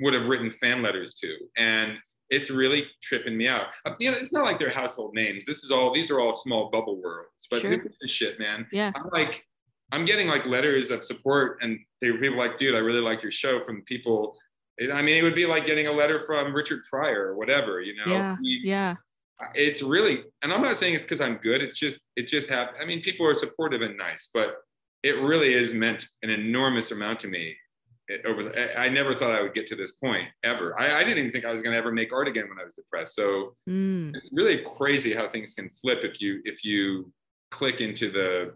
would 0.00 0.14
have 0.14 0.26
written 0.26 0.50
fan 0.50 0.82
letters 0.82 1.14
to, 1.14 1.32
and 1.56 1.92
it's 2.30 2.50
really 2.50 2.86
tripping 3.02 3.36
me 3.36 3.48
out. 3.48 3.68
Uh, 3.86 3.94
You 3.98 4.10
know, 4.10 4.18
it's 4.18 4.32
not 4.32 4.44
like 4.44 4.58
they're 4.58 4.70
household 4.70 5.14
names. 5.14 5.46
This 5.46 5.64
is 5.64 5.70
all 5.70 5.92
these 5.92 6.10
are 6.10 6.20
all 6.20 6.34
small 6.34 6.70
bubble 6.70 7.00
worlds, 7.00 7.46
but 7.50 7.62
Sure. 7.62 7.76
gives 7.76 8.02
a 8.02 8.08
shit, 8.08 8.38
man. 8.38 8.66
yeah, 8.72 8.92
I'm 8.94 9.08
like, 9.12 9.44
I'm 9.92 10.04
getting 10.04 10.28
like 10.28 10.44
letters 10.46 10.90
of 10.90 11.02
support, 11.04 11.58
and 11.62 11.78
they 12.00 12.10
were 12.10 12.18
people 12.18 12.38
like, 12.38 12.58
dude, 12.58 12.74
I 12.74 12.78
really 12.78 13.00
like 13.00 13.22
your 13.22 13.32
show 13.32 13.64
from 13.64 13.82
people. 13.82 14.36
I 14.92 15.02
mean, 15.02 15.16
it 15.16 15.22
would 15.22 15.34
be 15.34 15.46
like 15.46 15.64
getting 15.66 15.86
a 15.88 15.92
letter 15.92 16.20
from 16.20 16.54
Richard 16.54 16.82
Pryor 16.88 17.28
or 17.28 17.36
whatever, 17.36 17.80
you 17.80 17.96
know. 17.96 18.12
Yeah, 18.12 18.36
yeah, 18.42 18.94
It's 19.54 19.82
really, 19.82 20.24
and 20.42 20.52
I'm 20.52 20.62
not 20.62 20.76
saying 20.76 20.94
it's 20.94 21.04
because 21.04 21.20
I'm 21.20 21.36
good. 21.38 21.62
It's 21.62 21.76
just, 21.78 22.00
it 22.14 22.28
just 22.28 22.48
happened. 22.48 22.76
I 22.80 22.84
mean, 22.84 23.00
people 23.02 23.26
are 23.26 23.34
supportive 23.34 23.82
and 23.82 23.96
nice, 23.96 24.30
but 24.32 24.56
it 25.02 25.16
really 25.16 25.54
is 25.54 25.74
meant 25.74 26.06
an 26.22 26.30
enormous 26.30 26.90
amount 26.92 27.18
to 27.20 27.28
me. 27.28 27.56
Over, 28.24 28.44
the, 28.44 28.78
I 28.78 28.88
never 28.88 29.14
thought 29.14 29.32
I 29.32 29.42
would 29.42 29.52
get 29.54 29.66
to 29.68 29.76
this 29.76 29.92
point 29.92 30.28
ever. 30.42 30.78
I, 30.80 31.00
I 31.00 31.04
didn't 31.04 31.18
even 31.18 31.30
think 31.30 31.44
I 31.44 31.52
was 31.52 31.62
going 31.62 31.72
to 31.72 31.78
ever 31.78 31.92
make 31.92 32.12
art 32.12 32.26
again 32.26 32.48
when 32.48 32.58
I 32.58 32.64
was 32.64 32.74
depressed. 32.74 33.14
So 33.14 33.54
mm, 33.68 34.14
it's 34.16 34.30
really 34.32 34.64
crazy 34.76 35.12
how 35.12 35.28
things 35.28 35.52
can 35.54 35.68
flip 35.80 36.00
if 36.02 36.20
you 36.20 36.40
if 36.44 36.64
you 36.64 37.12
click 37.50 37.80
into 37.80 38.10
the 38.10 38.52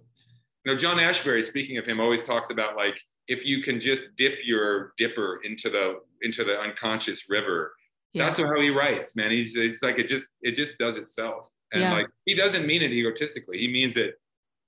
you 0.64 0.72
know 0.72 0.78
john 0.78 0.98
ashbery 0.98 1.42
speaking 1.42 1.78
of 1.78 1.86
him 1.86 1.98
always 1.98 2.22
talks 2.22 2.50
about 2.50 2.76
like 2.76 3.00
if 3.26 3.46
you 3.46 3.62
can 3.62 3.80
just 3.80 4.04
dip 4.16 4.34
your 4.44 4.92
dipper 4.98 5.40
into 5.44 5.70
the 5.70 5.96
into 6.20 6.44
the 6.44 6.60
unconscious 6.60 7.30
river 7.30 7.72
yeah, 8.12 8.26
that's 8.26 8.38
how 8.38 8.60
he 8.60 8.68
writes 8.68 9.16
man 9.16 9.30
he's 9.30 9.56
it's 9.56 9.82
like 9.82 9.98
it 9.98 10.06
just 10.06 10.26
it 10.42 10.54
just 10.54 10.76
does 10.76 10.98
itself 10.98 11.48
and 11.72 11.80
Yeah. 11.80 11.92
like 11.94 12.06
he 12.26 12.34
doesn't 12.34 12.66
mean 12.66 12.82
it 12.82 12.92
egotistically 12.92 13.56
he 13.58 13.66
means 13.66 13.96
it 13.96 14.14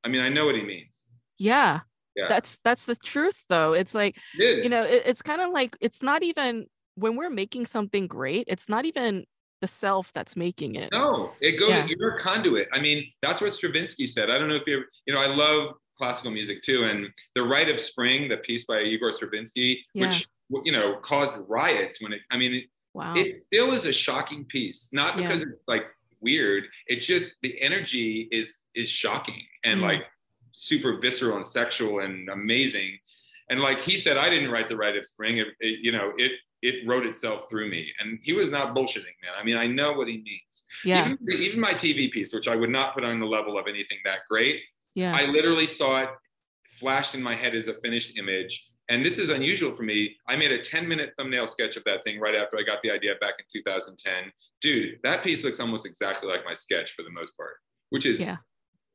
i 0.04 0.08
mean 0.08 0.22
i 0.22 0.30
know 0.30 0.46
what 0.46 0.54
he 0.54 0.62
means 0.62 1.04
yeah. 1.38 1.80
Yeah. 2.16 2.26
That's 2.28 2.58
that's 2.64 2.84
the 2.84 2.96
truth, 2.96 3.44
though. 3.48 3.72
It's 3.72 3.94
like 3.94 4.16
it 4.38 4.62
you 4.64 4.70
know 4.70 4.84
it, 4.84 5.02
it's 5.06 5.22
kind 5.22 5.40
of 5.40 5.50
like 5.50 5.76
it's 5.80 6.02
not 6.02 6.22
even 6.22 6.66
when 6.96 7.16
we're 7.16 7.30
making 7.30 7.66
something 7.66 8.06
great 8.06 8.44
it's 8.46 8.68
not 8.68 8.84
even 8.84 9.24
the 9.60 9.66
self 9.66 10.12
that's 10.12 10.36
making 10.36 10.74
it 10.76 10.90
No, 10.92 11.32
it 11.40 11.58
goes. 11.58 11.70
Yeah. 11.70 11.86
You're 11.98 12.16
a 12.16 12.20
conduit. 12.20 12.68
I 12.72 12.80
mean, 12.80 13.04
that's 13.22 13.40
what 13.40 13.52
Stravinsky 13.52 14.06
said. 14.06 14.28
I 14.30 14.38
don't 14.38 14.48
know 14.48 14.56
if 14.56 14.66
you're. 14.66 14.84
you 15.06 15.14
know, 15.14 15.20
I 15.20 15.26
love 15.26 15.74
classical 15.96 16.30
music 16.32 16.60
too, 16.62 16.84
and 16.84 17.08
the 17.34 17.42
Rite 17.42 17.68
of 17.70 17.80
Spring, 17.80 18.28
the 18.28 18.36
piece 18.38 18.64
by 18.66 18.80
Igor 18.82 19.10
Stravinsky, 19.12 19.84
which 19.94 20.26
you 20.64 20.72
know 20.72 20.96
caused 21.02 21.34
riots 21.48 22.02
when 22.02 22.12
it. 22.12 22.20
I 22.30 22.36
mean, 22.36 22.52
it, 22.54 22.64
wow 22.92 23.14
it 23.16 23.34
still 23.34 23.72
is 23.72 23.86
a 23.86 23.92
shocking 23.92 24.44
piece, 24.44 24.90
not 24.92 25.18
Yeah. 25.18 25.26
because 25.28 25.42
it's 25.42 25.62
like 25.66 25.84
weird. 26.20 26.64
It's 26.86 27.06
just 27.06 27.32
the 27.42 27.58
energy 27.60 28.28
is 28.30 28.58
is 28.74 28.88
shocking 28.90 29.40
and 29.64 29.80
Mm. 29.80 29.84
like 29.84 30.02
super 30.54 30.98
visceral 31.00 31.36
and 31.36 31.44
sexual 31.44 32.00
and 32.00 32.28
amazing. 32.30 32.96
And 33.50 33.60
like 33.60 33.80
he 33.80 33.98
said, 33.98 34.16
I 34.16 34.30
didn't 34.30 34.50
write 34.50 34.68
the 34.68 34.76
Rite 34.76 34.96
of 34.96 35.04
Spring. 35.04 35.38
It, 35.38 35.48
it, 35.60 35.80
you 35.82 35.92
know, 35.92 36.12
it 36.16 36.32
it 36.62 36.86
wrote 36.88 37.04
itself 37.04 37.46
through 37.50 37.68
me, 37.68 37.92
and 38.00 38.18
he 38.22 38.32
was 38.32 38.50
not 38.50 38.74
bullshitting, 38.74 39.16
man. 39.22 39.32
I 39.38 39.44
mean, 39.44 39.58
I 39.58 39.66
know 39.66 39.92
what 39.92 40.08
he 40.08 40.16
means 40.22 40.64
yeah 40.82 41.04
even, 41.04 41.18
even 41.42 41.60
my 41.60 41.74
TV 41.74 42.10
piece, 42.10 42.32
which 42.32 42.48
I 42.48 42.56
would 42.56 42.70
not 42.70 42.94
put 42.94 43.04
on 43.04 43.20
the 43.20 43.26
level 43.26 43.58
of 43.58 43.66
anything 43.68 43.98
that 44.06 44.20
great, 44.30 44.62
yeah 44.94 45.14
I 45.14 45.26
literally 45.26 45.66
saw 45.66 46.00
it 46.00 46.08
flashed 46.68 47.14
in 47.14 47.22
my 47.22 47.34
head 47.34 47.54
as 47.54 47.68
a 47.68 47.74
finished 47.74 48.16
image. 48.18 48.66
And 48.90 49.04
this 49.04 49.18
is 49.18 49.30
unusual 49.30 49.72
for 49.74 49.82
me. 49.82 50.16
I 50.28 50.36
made 50.36 50.52
a 50.52 50.58
10 50.58 50.86
minute 50.88 51.12
thumbnail 51.18 51.46
sketch 51.48 51.76
of 51.76 51.84
that 51.84 52.04
thing 52.04 52.18
right 52.20 52.34
after 52.34 52.58
I 52.58 52.62
got 52.62 52.82
the 52.82 52.90
idea 52.90 53.14
back 53.20 53.34
in 53.38 53.44
2010. 53.52 54.30
Dude, 54.60 54.98
that 55.02 55.22
piece 55.22 55.42
looks 55.44 55.58
almost 55.60 55.86
exactly 55.86 56.28
like 56.30 56.44
my 56.44 56.52
sketch 56.54 56.92
for 56.92 57.02
the 57.02 57.10
most 57.10 57.34
part, 57.36 57.54
which 57.90 58.04
is 58.06 58.20
Yeah. 58.20 58.36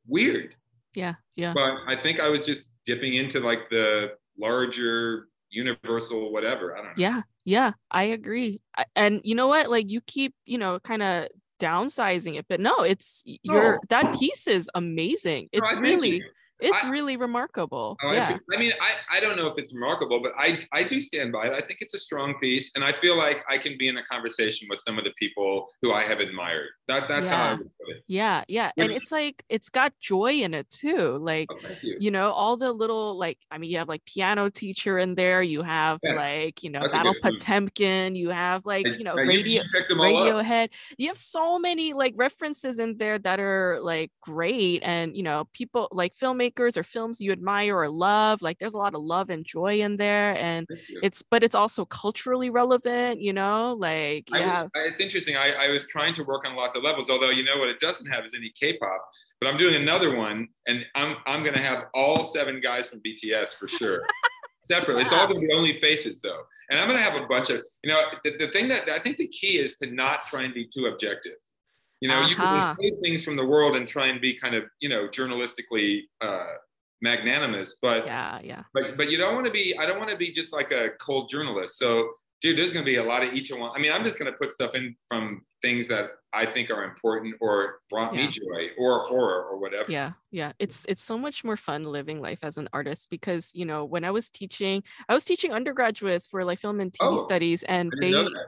weird. 0.06 0.54
Yeah 0.94 1.14
yeah 1.36 1.52
But 1.54 1.78
I 1.86 1.96
think 1.96 2.20
I 2.20 2.28
was 2.28 2.44
just 2.44 2.66
dipping 2.86 3.14
into 3.14 3.40
like 3.40 3.68
the 3.70 4.12
larger 4.38 5.28
universal 5.50 6.32
whatever. 6.32 6.74
I 6.76 6.78
don't 6.78 6.86
know. 6.86 6.92
yeah 6.96 7.22
yeah 7.44 7.72
i 7.90 8.02
agree 8.04 8.60
and 8.94 9.20
you 9.24 9.34
know 9.34 9.48
what 9.48 9.68
like 9.70 9.90
you 9.90 10.00
keep 10.02 10.34
you 10.44 10.58
know 10.58 10.78
kind 10.80 11.02
of 11.02 11.28
downsizing 11.60 12.38
it, 12.38 12.46
but 12.48 12.58
no, 12.58 12.74
it's 12.80 13.22
your 13.42 13.72
No. 13.74 13.78
that 13.90 14.18
piece 14.18 14.46
is 14.46 14.70
amazing. 14.74 15.50
It's 15.52 15.66
I 15.68 15.72
thank 15.72 15.82
really 15.84 16.24
it's 16.58 16.84
I- 16.84 16.88
really 16.90 17.16
remarkable. 17.18 17.98
Oh, 18.02 18.08
I 18.08 18.14
yeah. 18.14 18.32
appre- 18.32 18.56
I 18.56 18.58
mean, 18.58 18.72
I, 18.80 19.16
I 19.16 19.20
don't 19.20 19.36
know 19.36 19.46
if 19.46 19.58
it's 19.58 19.72
remarkable, 19.74 20.20
but 20.22 20.32
I, 20.38 20.66
I 20.72 20.82
do 20.82 21.00
stand 21.02 21.32
by 21.32 21.48
it. 21.48 21.52
I 21.52 21.60
think 21.60 21.78
it's 21.80 21.92
a 21.94 21.98
strong 21.98 22.34
piece, 22.40 22.72
and 22.76 22.82
I 22.84 22.92
feel 23.00 23.16
like 23.16 23.44
I 23.48 23.58
can 23.58 23.76
be 23.78 23.88
in 23.88 23.96
a 23.98 24.02
conversation 24.04 24.68
with 24.70 24.80
some 24.80 24.98
of 24.98 25.04
the 25.04 25.12
people 25.18 25.66
who 25.82 25.92
I 25.92 26.02
have 26.02 26.20
admired. 26.20 26.68
That 26.88 27.08
that's 27.08 27.28
how 27.28 27.44
I 27.48 27.54
would 27.54 27.70
Yeah, 28.06 28.44
yeah. 28.48 28.70
And 28.76 28.92
it's 28.92 29.12
like 29.12 29.44
it's 29.48 29.68
got 29.70 29.92
joy 30.00 30.32
in 30.42 30.54
it 30.54 30.68
too. 30.70 31.18
Like, 31.18 31.48
Oh, 31.50 31.58
you. 31.82 31.96
you 32.00 32.10
know, 32.10 32.30
all 32.32 32.56
the 32.56 32.72
little 32.72 33.16
like 33.18 33.38
I 33.50 33.58
mean, 33.58 33.70
you 33.70 33.78
have 33.78 33.88
like 33.88 34.04
piano 34.04 34.50
teacher 34.50 34.98
in 34.98 35.14
there, 35.14 35.42
you 35.42 35.62
have 35.62 35.98
Yeah, 36.02 36.14
like, 36.14 36.62
you 36.62 36.70
know, 36.70 36.80
that's 36.80 36.92
Battle. 36.92 37.14
Potemkin, 37.22 38.14
you 38.16 38.30
have 38.30 38.66
like, 38.66 38.86
And- 38.86 38.98
you 38.98 39.04
know, 39.04 39.14
now 39.14 39.22
radio 39.22 39.62
you 39.62 39.80
up. 39.80 39.86
Radiohead. 39.88 40.68
You 40.98 41.08
have 41.08 41.18
so 41.18 41.58
many 41.58 41.92
like 41.92 42.14
references 42.16 42.78
in 42.78 42.96
there 42.98 43.18
that 43.18 43.40
are 43.40 43.78
like 43.82 44.10
great 44.20 44.82
and 44.82 45.16
you 45.16 45.22
know, 45.22 45.48
people 45.52 45.88
like 45.92 46.14
filmmakers 46.14 46.76
or 46.76 46.82
films 46.82 47.20
you 47.20 47.32
admire 47.32 47.76
or 47.76 47.88
love. 47.88 48.42
Like 48.42 48.58
there's 48.58 48.74
a 48.74 48.78
lot 48.78 48.94
of 48.94 49.02
love 49.02 49.30
and 49.30 49.44
joy 49.44 49.80
in 49.80 49.96
there 49.96 50.36
and 50.38 50.66
it's 51.02 51.22
but 51.22 51.42
it's 51.42 51.54
also 51.54 51.84
culturally 51.84 52.50
relevant, 52.50 53.20
you 53.20 53.32
know, 53.32 53.74
like 53.78 54.28
yeah. 54.30 54.60
I 54.60 54.62
was, 54.62 54.68
it's 54.76 55.00
interesting. 55.00 55.36
I, 55.36 55.52
I 55.52 55.68
was 55.68 55.86
trying 55.86 56.14
to 56.14 56.24
work 56.24 56.44
on 56.46 56.54
lots 56.54 56.76
of 56.76 56.82
levels, 56.82 57.10
although 57.10 57.30
you 57.30 57.44
know 57.44 57.58
what 57.58 57.68
it 57.68 57.79
doesn't 57.80 58.06
have 58.06 58.24
is 58.24 58.34
any 58.34 58.50
K-pop. 58.58 59.04
But 59.40 59.48
I'm 59.48 59.56
doing 59.56 59.74
another 59.74 60.14
one, 60.16 60.48
and 60.66 60.84
I'm 60.94 61.16
I'm 61.26 61.42
gonna 61.42 61.62
have 61.62 61.84
all 61.94 62.24
seven 62.24 62.60
guys 62.60 62.86
from 62.86 63.00
BTS 63.00 63.54
for 63.54 63.66
sure. 63.68 64.02
Separately, 64.62 65.02
it's 65.02 65.12
all 65.12 65.26
gonna 65.26 65.40
be 65.40 65.52
only 65.52 65.80
faces 65.80 66.20
though, 66.20 66.42
and 66.70 66.78
I'm 66.78 66.86
gonna 66.86 67.00
have 67.00 67.20
a 67.20 67.26
bunch 67.26 67.48
of 67.50 67.64
you 67.82 67.90
know 67.90 68.02
the, 68.22 68.36
the 68.38 68.48
thing 68.48 68.68
that 68.68 68.88
I 68.88 68.98
think 68.98 69.16
the 69.16 69.26
key 69.28 69.58
is 69.58 69.76
to 69.78 69.90
not 69.90 70.26
try 70.26 70.42
and 70.42 70.52
be 70.54 70.66
too 70.72 70.86
objective. 70.86 71.32
You 72.00 72.08
know, 72.08 72.20
you 72.20 72.34
Uh-huh. 72.36 72.74
can 72.74 72.76
take 72.76 73.00
things 73.02 73.24
from 73.24 73.36
the 73.36 73.44
world 73.44 73.76
and 73.76 73.88
try 73.88 74.06
and 74.06 74.20
be 74.20 74.34
kind 74.34 74.54
of 74.54 74.64
you 74.80 74.88
know 74.88 75.08
journalistically 75.08 76.02
uh, 76.20 76.52
magnanimous, 77.02 77.76
but 77.80 78.04
yeah, 78.06 78.38
yeah. 78.44 78.62
but 78.74 78.96
but 78.98 79.10
you 79.10 79.16
don't 79.16 79.34
want 79.34 79.46
to 79.46 79.52
be 79.52 79.76
i 79.78 79.86
don't 79.86 79.98
want 79.98 80.10
to 80.10 80.16
be 80.16 80.30
just 80.30 80.52
like 80.52 80.70
a 80.70 80.90
cold 81.00 81.30
journalist 81.30 81.78
so 81.78 82.10
dude 82.40 82.56
there's 82.58 82.72
going 82.72 82.84
to 82.84 82.90
be 82.90 82.96
a 82.96 83.04
lot 83.04 83.22
of 83.22 83.32
each 83.34 83.50
and 83.50 83.60
one 83.60 83.70
i 83.74 83.78
mean 83.78 83.92
i'm 83.92 84.04
just 84.04 84.18
going 84.18 84.30
to 84.30 84.36
put 84.38 84.52
stuff 84.52 84.74
in 84.74 84.94
from 85.08 85.42
things 85.62 85.88
that 85.88 86.10
i 86.32 86.44
think 86.46 86.70
are 86.70 86.84
important 86.84 87.34
or 87.40 87.80
brought 87.90 88.14
Yeah. 88.14 88.26
me 88.26 88.32
joy 88.32 88.68
or 88.78 89.00
horror 89.06 89.44
or 89.44 89.58
whatever 89.58 89.90
yeah 89.90 90.12
yeah 90.30 90.52
it's 90.58 90.86
it's 90.88 91.02
so 91.02 91.18
much 91.18 91.44
more 91.44 91.56
fun 91.56 91.82
living 91.84 92.20
life 92.20 92.40
as 92.42 92.56
an 92.58 92.68
artist 92.72 93.08
because 93.10 93.50
you 93.54 93.64
know 93.64 93.84
when 93.84 94.04
i 94.04 94.10
was 94.10 94.30
teaching 94.30 94.82
i 95.08 95.14
was 95.14 95.24
teaching 95.24 95.52
undergraduates 95.52 96.26
for 96.26 96.44
like 96.44 96.58
film 96.60 96.80
and 96.80 96.92
tv 96.92 96.98
Oh, 97.12 97.16
studies 97.16 97.62
and 97.64 97.92
they 98.00 98.08
didn't 98.10 98.24
know 98.26 98.30
that. 98.30 98.46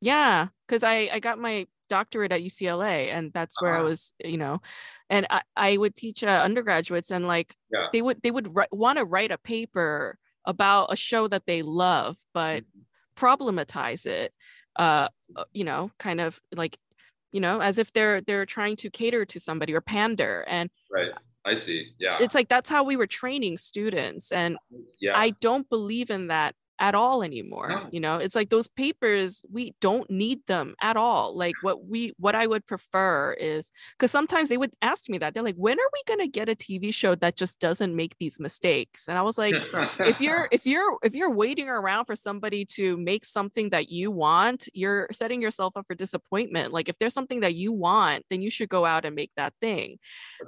yeah 0.00 0.48
because 0.66 0.82
i 0.82 1.08
i 1.12 1.18
got 1.20 1.38
my 1.38 1.66
doctorate 1.88 2.32
at 2.32 2.40
ucla 2.40 3.08
and 3.12 3.32
that's 3.34 3.60
where 3.60 3.76
i 3.76 3.80
Ah. 3.80 3.84
was 3.84 4.14
you 4.24 4.38
know 4.38 4.60
and 5.10 5.26
i 5.30 5.42
i 5.56 5.76
would 5.76 5.94
teach 5.94 6.22
uh, 6.24 6.40
undergraduates 6.42 7.10
and 7.10 7.26
like 7.26 7.54
Yeah. 7.70 7.88
they 7.92 8.00
would 8.02 8.22
they 8.22 8.30
would 8.30 8.56
ri- 8.56 8.72
want 8.72 8.98
to 8.98 9.04
write 9.04 9.30
a 9.32 9.36
paper 9.38 10.16
about 10.46 10.92
a 10.92 10.96
show 10.96 11.28
that 11.28 11.44
they 11.46 11.60
love 11.62 12.16
but 12.32 12.64
problematize 13.16 14.06
it 14.06 14.32
uh 14.76 15.08
uh, 15.36 15.44
you 15.52 15.64
know 15.64 15.90
kind 15.98 16.20
of 16.20 16.40
like 16.54 16.78
you 17.32 17.40
know 17.40 17.60
as 17.60 17.78
if 17.78 17.92
they're 17.92 18.20
they're 18.20 18.46
trying 18.46 18.76
to 18.76 18.90
cater 18.90 19.24
to 19.24 19.40
somebody 19.40 19.74
or 19.74 19.80
pander. 19.80 20.44
And 20.48 20.70
right. 20.90 21.10
I 21.44 21.56
see. 21.56 21.88
Yeah. 21.98 22.18
it's 22.20 22.36
like 22.36 22.48
that's 22.48 22.70
how 22.70 22.84
we 22.84 22.96
were 22.96 23.08
training 23.08 23.58
students. 23.58 24.30
And 24.30 24.56
yeah. 25.00 25.18
I 25.18 25.30
don't 25.30 25.68
believe 25.68 26.10
in 26.10 26.28
that 26.28 26.54
at 26.82 26.94
all 26.96 27.22
anymore 27.22 27.68
No. 27.70 27.88
you 27.92 28.00
know 28.00 28.16
it's 28.16 28.34
like 28.34 28.50
those 28.50 28.66
papers 28.66 29.44
we 29.50 29.72
don't 29.80 30.10
need 30.10 30.40
them 30.48 30.74
at 30.82 30.96
all 30.96 31.34
like 31.36 31.54
what 31.62 31.86
we 31.86 32.12
what 32.18 32.34
i 32.34 32.44
would 32.44 32.66
prefer 32.66 33.32
is 33.34 33.70
because 33.96 34.10
sometimes 34.10 34.48
they 34.48 34.56
would 34.58 34.72
ask 34.82 35.08
me 35.08 35.16
that 35.18 35.32
they're 35.32 35.44
like 35.44 35.54
when 35.54 35.78
are 35.78 35.90
we 35.96 36.02
going 36.08 36.18
to 36.20 36.26
get 36.38 36.48
a 36.48 36.56
tv 36.56 36.92
show 36.92 37.14
that 37.14 37.36
just 37.36 37.60
doesn't 37.60 37.94
make 37.94 38.14
these 38.18 38.40
mistakes 38.40 39.06
and 39.08 39.16
i 39.16 39.22
was 39.22 39.38
like 39.38 39.54
if 40.00 40.20
you're 40.20 40.48
if 40.50 40.66
you're 40.66 40.98
if 41.04 41.14
you're 41.14 41.30
waiting 41.30 41.68
around 41.68 42.04
for 42.04 42.16
somebody 42.16 42.64
to 42.64 42.96
make 42.96 43.24
something 43.24 43.70
that 43.70 43.88
you 43.88 44.10
want 44.10 44.68
you're 44.74 45.06
setting 45.12 45.40
yourself 45.40 45.76
up 45.76 45.86
for 45.86 45.94
disappointment 45.94 46.72
like 46.72 46.88
if 46.88 46.98
there's 46.98 47.14
something 47.14 47.40
that 47.40 47.54
you 47.54 47.72
want 47.72 48.24
then 48.28 48.42
you 48.42 48.50
should 48.50 48.68
go 48.68 48.84
out 48.84 49.04
and 49.04 49.14
make 49.14 49.30
that 49.36 49.54
thing 49.60 49.98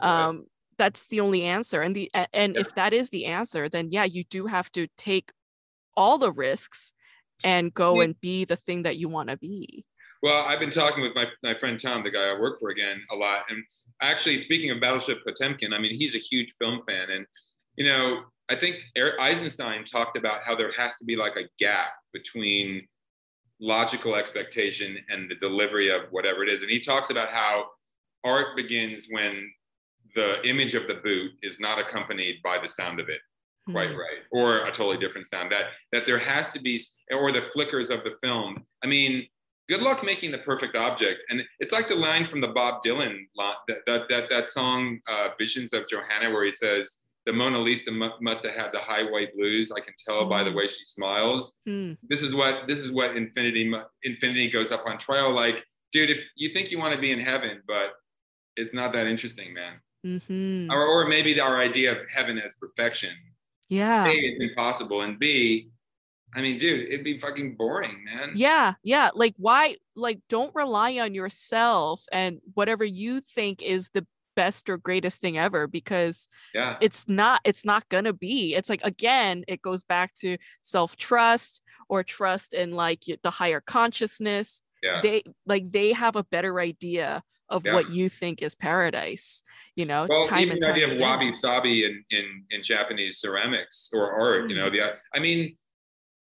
um 0.02 0.44
that's 0.78 1.06
the 1.06 1.20
only 1.20 1.42
answer 1.44 1.80
and 1.82 1.94
the 1.94 2.10
and 2.32 2.56
Yeah. 2.56 2.60
if 2.62 2.74
that 2.74 2.92
is 2.92 3.10
the 3.10 3.26
answer 3.26 3.68
then 3.68 3.90
yeah 3.92 4.02
you 4.04 4.24
do 4.24 4.46
have 4.46 4.68
to 4.72 4.88
take 4.98 5.30
all 5.96 6.18
the 6.18 6.32
risks 6.32 6.92
and 7.42 7.74
go 7.74 8.00
and 8.00 8.18
be 8.20 8.44
the 8.44 8.56
thing 8.56 8.82
that 8.82 8.96
you 8.96 9.08
want 9.08 9.28
to 9.28 9.36
be 9.36 9.84
Well, 10.22 10.44
I've 10.46 10.60
been 10.60 10.70
talking 10.70 11.02
with 11.02 11.14
my, 11.14 11.26
my 11.42 11.54
friend 11.54 11.78
Tom, 11.78 12.02
the 12.02 12.10
guy 12.10 12.30
I 12.30 12.38
work 12.38 12.58
for 12.60 12.70
again, 12.70 13.02
a 13.10 13.16
lot. 13.16 13.42
And 13.50 13.62
actually, 14.00 14.38
speaking 14.38 14.70
of 14.70 14.80
Battleship 14.80 15.18
Potemkin, 15.24 15.72
I 15.72 15.78
mean, 15.78 15.94
he's 15.94 16.14
a 16.14 16.18
huge 16.18 16.54
film 16.58 16.80
fan. 16.88 17.10
And, 17.10 17.26
you 17.76 17.84
know, 17.84 18.22
I 18.48 18.54
think 18.54 18.84
Eric 18.96 19.14
Eisenstein 19.20 19.84
talked 19.84 20.16
about 20.16 20.42
how 20.42 20.54
there 20.54 20.72
has 20.72 20.96
to 20.96 21.04
be 21.04 21.16
like 21.16 21.36
a 21.36 21.48
gap 21.58 21.92
between 22.12 22.86
logical 23.60 24.14
expectation 24.16 24.98
and 25.08 25.30
the 25.30 25.36
delivery 25.36 25.90
of 25.90 26.02
whatever 26.10 26.42
it 26.42 26.48
is. 26.48 26.62
And 26.62 26.70
he 26.70 26.80
talks 26.80 27.10
about 27.10 27.30
how 27.30 27.66
art 28.24 28.56
begins 28.56 29.06
when 29.10 29.50
the 30.14 30.46
image 30.48 30.74
of 30.74 30.86
the 30.86 30.96
boot 30.96 31.32
is 31.42 31.58
not 31.58 31.78
accompanied 31.78 32.36
by 32.42 32.58
the 32.58 32.68
sound 32.68 33.00
of 33.00 33.08
it 33.08 33.20
quite 33.70 33.90
Mm. 33.90 33.96
right 33.96 34.18
or 34.30 34.66
a 34.66 34.70
totally 34.72 34.98
different 34.98 35.26
sound 35.26 35.50
that 35.50 35.66
that 35.92 36.04
there 36.06 36.18
has 36.18 36.50
to 36.52 36.60
be 36.60 36.80
or 37.12 37.32
the 37.32 37.40
flickers 37.42 37.88
of 37.90 38.04
the 38.04 38.12
film 38.22 38.64
i 38.82 38.86
mean 38.86 39.26
good 39.68 39.80
luck 39.80 40.04
making 40.04 40.30
the 40.30 40.38
perfect 40.38 40.76
object 40.76 41.24
and 41.30 41.42
it's 41.60 41.72
like 41.72 41.88
the 41.88 41.94
line 41.94 42.26
from 42.26 42.40
the 42.42 42.48
bob 42.48 42.82
dylan 42.84 43.16
line, 43.36 43.54
that, 43.68 43.78
that 43.86 44.08
that 44.10 44.28
that 44.28 44.48
song 44.48 44.98
uh, 45.08 45.28
visions 45.38 45.72
of 45.72 45.86
johanna 45.88 46.30
where 46.30 46.44
he 46.44 46.52
says 46.52 46.98
the 47.24 47.32
mona 47.32 47.58
lisa 47.58 47.90
mu- 47.90 48.10
must 48.20 48.42
have 48.44 48.54
had 48.54 48.70
the 48.72 48.78
high 48.78 49.02
white 49.02 49.34
blues 49.34 49.72
i 49.72 49.80
can 49.80 49.94
tell 50.06 50.26
by 50.26 50.44
the 50.44 50.50
Mm. 50.50 50.56
way 50.56 50.66
she 50.66 50.84
smiles 50.84 51.58
Hmm. 51.66 51.92
this 52.10 52.20
is 52.20 52.34
what 52.34 52.68
this 52.68 52.80
is 52.80 52.92
what 52.92 53.16
infinity 53.16 53.72
infinity 54.02 54.50
goes 54.50 54.72
up 54.72 54.84
on 54.86 54.98
trial 54.98 55.32
like 55.32 55.64
dude 55.90 56.10
if 56.10 56.22
you 56.36 56.50
think 56.50 56.70
you 56.70 56.78
want 56.78 56.94
to 56.94 57.00
be 57.00 57.12
in 57.12 57.20
heaven 57.20 57.62
but 57.66 57.92
it's 58.56 58.74
not 58.74 58.92
that 58.92 59.06
interesting 59.06 59.54
man 59.54 59.80
Mhm. 60.06 60.70
or, 60.70 60.84
or 60.84 61.06
maybe 61.08 61.40
our 61.40 61.56
idea 61.62 61.90
of 61.92 61.98
heaven 62.14 62.38
as 62.38 62.54
perfection 62.56 63.14
yeah 63.68 64.06
a, 64.06 64.12
it's 64.12 64.42
impossible, 64.42 65.02
and 65.02 65.18
B, 65.18 65.70
I 66.34 66.40
mean, 66.42 66.58
dude, 66.58 66.88
it'd 66.88 67.04
be 67.04 67.18
fucking 67.18 67.56
boring, 67.56 68.02
man. 68.04 68.32
yeah 68.34 68.74
yeah 68.82 69.10
like 69.14 69.34
why 69.36 69.76
like 69.94 70.20
don't 70.28 70.54
rely 70.54 70.98
on 70.98 71.14
yourself 71.14 72.04
and 72.12 72.40
whatever 72.54 72.84
you 72.84 73.20
think 73.20 73.62
is 73.62 73.88
the 73.94 74.06
best 74.36 74.68
or 74.68 74.76
greatest 74.76 75.20
thing 75.20 75.38
ever 75.38 75.68
because 75.68 76.26
Yeah. 76.52 76.76
it's 76.80 77.04
not 77.08 77.40
it's 77.44 77.64
not 77.64 77.88
gonna 77.88 78.12
be 78.12 78.54
it's 78.56 78.68
like 78.68 78.82
again 78.82 79.44
it 79.46 79.62
goes 79.62 79.84
back 79.84 80.12
to 80.16 80.36
self-trust 80.62 81.62
or 81.88 82.02
trust 82.02 82.52
in 82.52 82.72
like 82.72 83.04
the 83.22 83.30
higher 83.30 83.60
consciousness 83.60 84.60
Yeah. 84.82 85.00
they 85.02 85.22
like 85.46 85.70
they 85.70 85.92
have 85.92 86.16
a 86.16 86.24
better 86.24 86.58
idea 86.58 87.22
of 87.54 87.64
Yeah. 87.64 87.74
what 87.74 87.90
you 87.90 88.08
think 88.08 88.42
is 88.42 88.54
paradise 88.54 89.42
you 89.76 89.86
know 89.86 90.06
Well, 90.08 90.24
time 90.24 90.40
even 90.40 90.54
and 90.54 90.62
the 90.62 90.66
time 90.66 90.74
idea 90.74 90.92
of 90.92 91.00
wabi 91.00 91.32
sabi 91.32 91.84
in, 91.84 92.04
in, 92.10 92.44
in 92.50 92.62
Japanese 92.62 93.18
ceramics 93.18 93.90
or 93.94 94.12
art, 94.12 94.50
you 94.50 94.56
know, 94.56 94.68
Mm-hmm. 94.68 94.74
the 94.76 95.18
I 95.18 95.20
mean, 95.20 95.56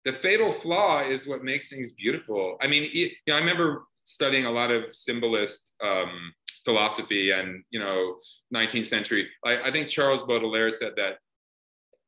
the 0.05 0.13
fatal 0.13 0.51
flaw 0.51 1.01
is 1.01 1.27
what 1.27 1.43
makes 1.43 1.69
things 1.69 1.91
beautiful. 1.91 2.57
I 2.61 2.67
mean, 2.67 2.89
you 2.93 3.09
know, 3.27 3.35
I 3.35 3.39
remember 3.39 3.83
studying 4.03 4.45
a 4.45 4.51
lot 4.51 4.71
of 4.71 4.95
symbolist 4.95 5.73
um, 5.83 6.31
philosophy 6.63 7.31
and 7.31 7.63
you 7.69 7.79
know, 7.79 8.15
19th 8.55 8.85
century. 8.85 9.27
I, 9.45 9.53
I 9.67 9.71
think 9.71 9.87
Charles 9.87 10.23
Baudelaire 10.23 10.71
said 10.71 10.93
that 10.95 11.17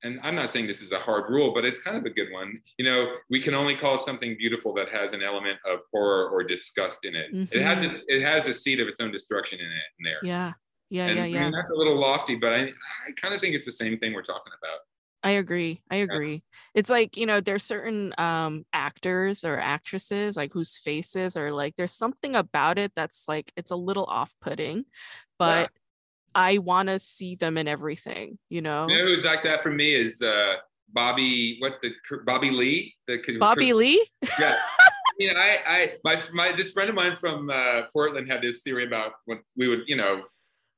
and 0.04 0.20
I'm 0.24 0.36
not 0.36 0.50
saying 0.50 0.68
this 0.68 0.82
is 0.82 0.92
a 0.92 1.00
hard 1.00 1.30
rule, 1.30 1.54
but 1.54 1.66
it's 1.66 1.80
kind 1.80 1.98
of 1.98 2.06
a 2.06 2.10
good 2.10 2.32
one. 2.32 2.62
You 2.78 2.86
know, 2.86 3.16
we 3.30 3.42
can 3.42 3.54
only 3.54 3.76
call 3.76 3.98
something 3.98 4.36
beautiful 4.38 4.74
that 4.76 4.90
has 4.90 5.14
an 5.14 5.22
element 5.24 5.60
of 5.66 5.80
horror 5.92 6.30
or 6.30 6.44
disgust 6.44 7.06
in 7.06 7.16
it. 7.16 7.28
It 7.52 7.62
has 7.64 7.80
Mhm. 7.80 7.92
its, 7.92 8.04
it 8.08 8.22
has 8.22 8.48
a 8.48 8.54
seed 8.54 8.80
of 8.80 8.88
its 8.88 9.00
own 9.00 9.12
destruction 9.12 9.60
in 9.60 9.66
it 9.66 9.84
in 10.00 10.04
there. 10.04 10.24
yeah 10.24 10.54
yeah 10.90 11.08
and 11.08 11.18
yeah 11.18 11.24
I 11.24 11.28
yeah 11.28 11.44
mean, 11.44 11.52
that's 11.52 11.72
a 11.72 11.76
little 11.76 12.00
lofty, 12.00 12.36
but 12.36 12.54
I 12.54 12.62
I 12.68 13.12
kind 13.18 13.34
of 13.34 13.42
think 13.42 13.56
it's 13.56 13.66
the 13.66 13.72
same 13.72 13.98
thing 14.00 14.14
we're 14.14 14.24
talking 14.24 14.54
about. 14.62 14.80
I 15.22 15.32
agree. 15.32 15.82
I 15.92 15.98
agree. 15.98 16.44
It's 16.74 16.90
like, 16.90 17.18
you 17.18 17.26
know, 17.26 17.42
there's 17.42 17.64
certain 17.64 18.14
um 18.18 18.66
actors 18.72 19.44
or 19.44 19.60
actresses 19.60 20.38
like 20.38 20.54
whose 20.54 20.78
faces 20.78 21.36
are 21.36 21.52
like 21.52 21.76
there's 21.76 21.92
something 21.92 22.38
about 22.38 22.78
it 22.80 22.94
that's 22.96 23.28
like 23.28 23.52
it's 23.58 23.72
a 23.72 23.76
little 23.76 24.06
off-putting, 24.06 24.86
but 25.38 25.72
I 26.36 26.58
want 26.60 26.90
to 26.90 27.00
see 27.00 27.36
them 27.36 27.58
in 27.58 27.68
everything, 27.68 28.38
you 28.50 28.62
know. 28.62 28.88
You 28.88 28.98
know 28.98 29.06
who's 29.06 29.26
like 29.26 29.44
that 29.44 29.64
for 29.64 29.72
me 29.72 29.94
is 29.94 30.22
uh, 30.22 30.56
Bobby. 30.94 31.58
What 31.60 31.76
the 31.82 31.94
Bobby 32.26 32.52
Lee? 32.52 32.96
The 33.08 33.38
Bobby 33.40 33.74
Lee? 33.74 34.06
Yeah. 34.40 34.58
I 34.80 35.12
mean, 35.18 35.32
I, 35.36 35.58
I, 35.68 35.94
my, 36.06 36.22
my, 36.32 36.52
this 36.54 36.72
friend 36.72 36.90
of 36.90 36.96
mine 36.96 37.18
from 37.18 37.50
uh, 37.50 37.84
Portland 37.92 38.30
had 38.30 38.42
this 38.42 38.62
theory 38.64 38.86
about 38.86 39.14
when 39.26 39.40
we 39.58 39.68
would, 39.68 39.82
you 39.86 39.98
know, 39.98 40.22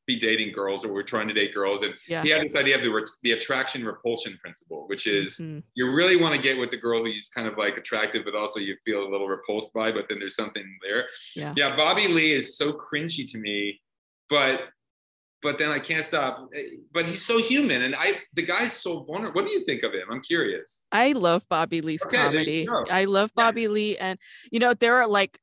be 0.08 0.16
dating 0.18 0.52
girls 0.52 0.84
or 0.84 0.92
we're 0.92 1.04
trying 1.04 1.28
to 1.28 1.34
date 1.34 1.54
girls. 1.54 1.84
And 1.84 1.94
Yeah. 2.08 2.24
he 2.24 2.30
had 2.30 2.42
this 2.42 2.56
idea 2.56 2.76
of 2.76 2.82
the, 2.82 3.08
the 3.22 3.34
attraction 3.34 3.86
repulsion 3.86 4.40
principle, 4.42 4.88
which 4.88 5.06
is 5.06 5.38
Mhm. 5.38 5.62
you 5.76 5.92
really 5.92 6.16
want 6.16 6.34
to 6.36 6.42
get 6.42 6.58
with 6.58 6.72
the 6.72 6.78
girl 6.78 7.06
who's 7.06 7.30
kind 7.30 7.48
of 7.48 7.56
like 7.60 7.78
attractive, 7.78 8.26
but 8.26 8.34
also 8.34 8.60
you 8.60 8.76
feel 8.84 9.04
a 9.08 9.10
little 9.10 9.28
repulsed 9.28 9.72
by, 9.74 9.92
but 9.92 10.10
then 10.10 10.18
there's 10.18 10.36
something 10.36 10.66
there. 10.82 11.06
Yeah. 11.36 11.54
Yeah. 11.56 11.76
Bobby 11.76 12.08
Lee 12.08 12.32
is 12.34 12.58
so 12.58 12.74
cringy 12.74 13.32
to 13.32 13.38
me, 13.38 13.80
but 14.28 14.70
but 15.42 15.58
then 15.58 15.72
I 15.72 15.80
can't 15.80 16.06
stop. 16.06 16.50
Eh, 16.56 16.78
but 16.94 17.06
he's 17.06 17.26
so 17.26 17.38
human, 17.40 17.82
and 17.82 17.96
I 17.96 18.20
the 18.34 18.44
guy's 18.44 18.74
so 18.74 19.04
vulnerable. 19.04 19.42
What 19.42 19.48
do 19.48 19.52
you 19.52 19.66
think 19.66 19.84
of 19.84 19.94
him? 19.94 20.08
I'm 20.12 20.22
curious. 20.22 20.86
I 20.92 21.14
love 21.14 21.48
Bobby 21.50 21.82
Lee's 21.82 22.06
Okay, 22.06 22.18
comedy. 22.18 22.68
I 22.90 23.06
love 23.06 23.32
Yeah. 23.36 23.44
Bobby 23.44 23.68
Lee, 23.68 23.98
and 23.98 24.20
you 24.52 24.60
know 24.60 24.74
there 24.74 24.98
are 25.02 25.08
like 25.08 25.40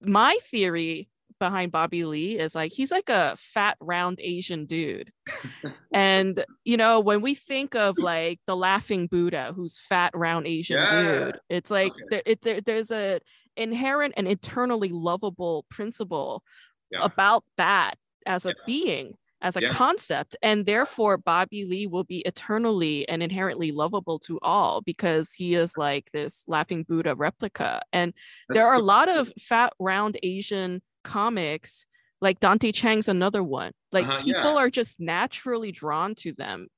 my 0.00 0.36
theory 0.50 1.08
behind 1.38 1.72
Bobby 1.72 2.04
Lee 2.04 2.38
is 2.38 2.54
like 2.54 2.72
he's 2.72 2.92
like 2.92 3.08
a 3.08 3.34
fat 3.36 3.76
round 3.80 4.20
Asian 4.20 4.64
dude, 4.66 5.12
and 5.92 6.44
you 6.64 6.76
know 6.76 7.00
when 7.00 7.20
we 7.20 7.34
think 7.34 7.74
of 7.74 7.98
like 7.98 8.40
the 8.46 8.56
Laughing 8.56 9.06
Buddha, 9.08 9.52
who's 9.54 9.78
fat 9.78 10.12
round 10.14 10.46
Asian 10.46 10.76
Yeah. 10.78 10.88
dude, 10.88 11.40
it's 11.48 11.70
like 11.70 11.92
Okay. 11.92 12.04
there, 12.10 12.22
it, 12.26 12.42
there, 12.42 12.60
there's 12.60 12.90
a 12.90 13.20
inherent 13.56 14.14
and 14.16 14.26
eternally 14.28 14.88
lovable 14.90 15.66
principle 15.68 16.42
Yeah. 16.90 17.04
about 17.04 17.44
that 17.56 17.96
as 18.24 18.46
a 18.46 18.50
Yeah. 18.50 18.54
being 18.66 19.14
as 19.42 19.56
a 19.56 19.62
Yeah. 19.62 19.68
concept 19.68 20.36
and 20.40 20.64
therefore 20.64 21.18
bobby 21.18 21.64
lee 21.64 21.86
will 21.86 22.04
be 22.04 22.20
eternally 22.20 23.06
and 23.08 23.22
inherently 23.22 23.72
lovable 23.72 24.18
to 24.20 24.38
all 24.40 24.80
because 24.80 25.32
he 25.32 25.54
is 25.54 25.76
like 25.76 26.10
this 26.12 26.44
laughing 26.46 26.84
buddha 26.84 27.14
replica 27.14 27.82
and 27.92 28.14
there 28.48 28.62
That's 28.62 28.66
are 28.66 28.74
a 28.74 28.78
lot 28.78 29.08
of 29.08 29.32
fat 29.38 29.72
round 29.78 30.18
asian 30.22 30.80
comics 31.04 31.86
like 32.20 32.38
dante 32.40 32.72
chang's 32.72 33.08
another 33.08 33.42
one 33.42 33.72
like 33.90 34.06
Uh-huh, 34.06 34.20
people 34.20 34.52
yeah. 34.54 34.56
are 34.56 34.70
just 34.70 35.00
naturally 35.00 35.72
drawn 35.72 36.14
to 36.14 36.32
them 36.32 36.68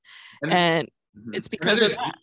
And- 0.41 0.51
and 0.51 0.89
Mhm. 1.17 1.35
it's 1.37 1.47
And 1.47 1.51
because 1.51 1.81
of 1.81 1.91
that 1.91 2.15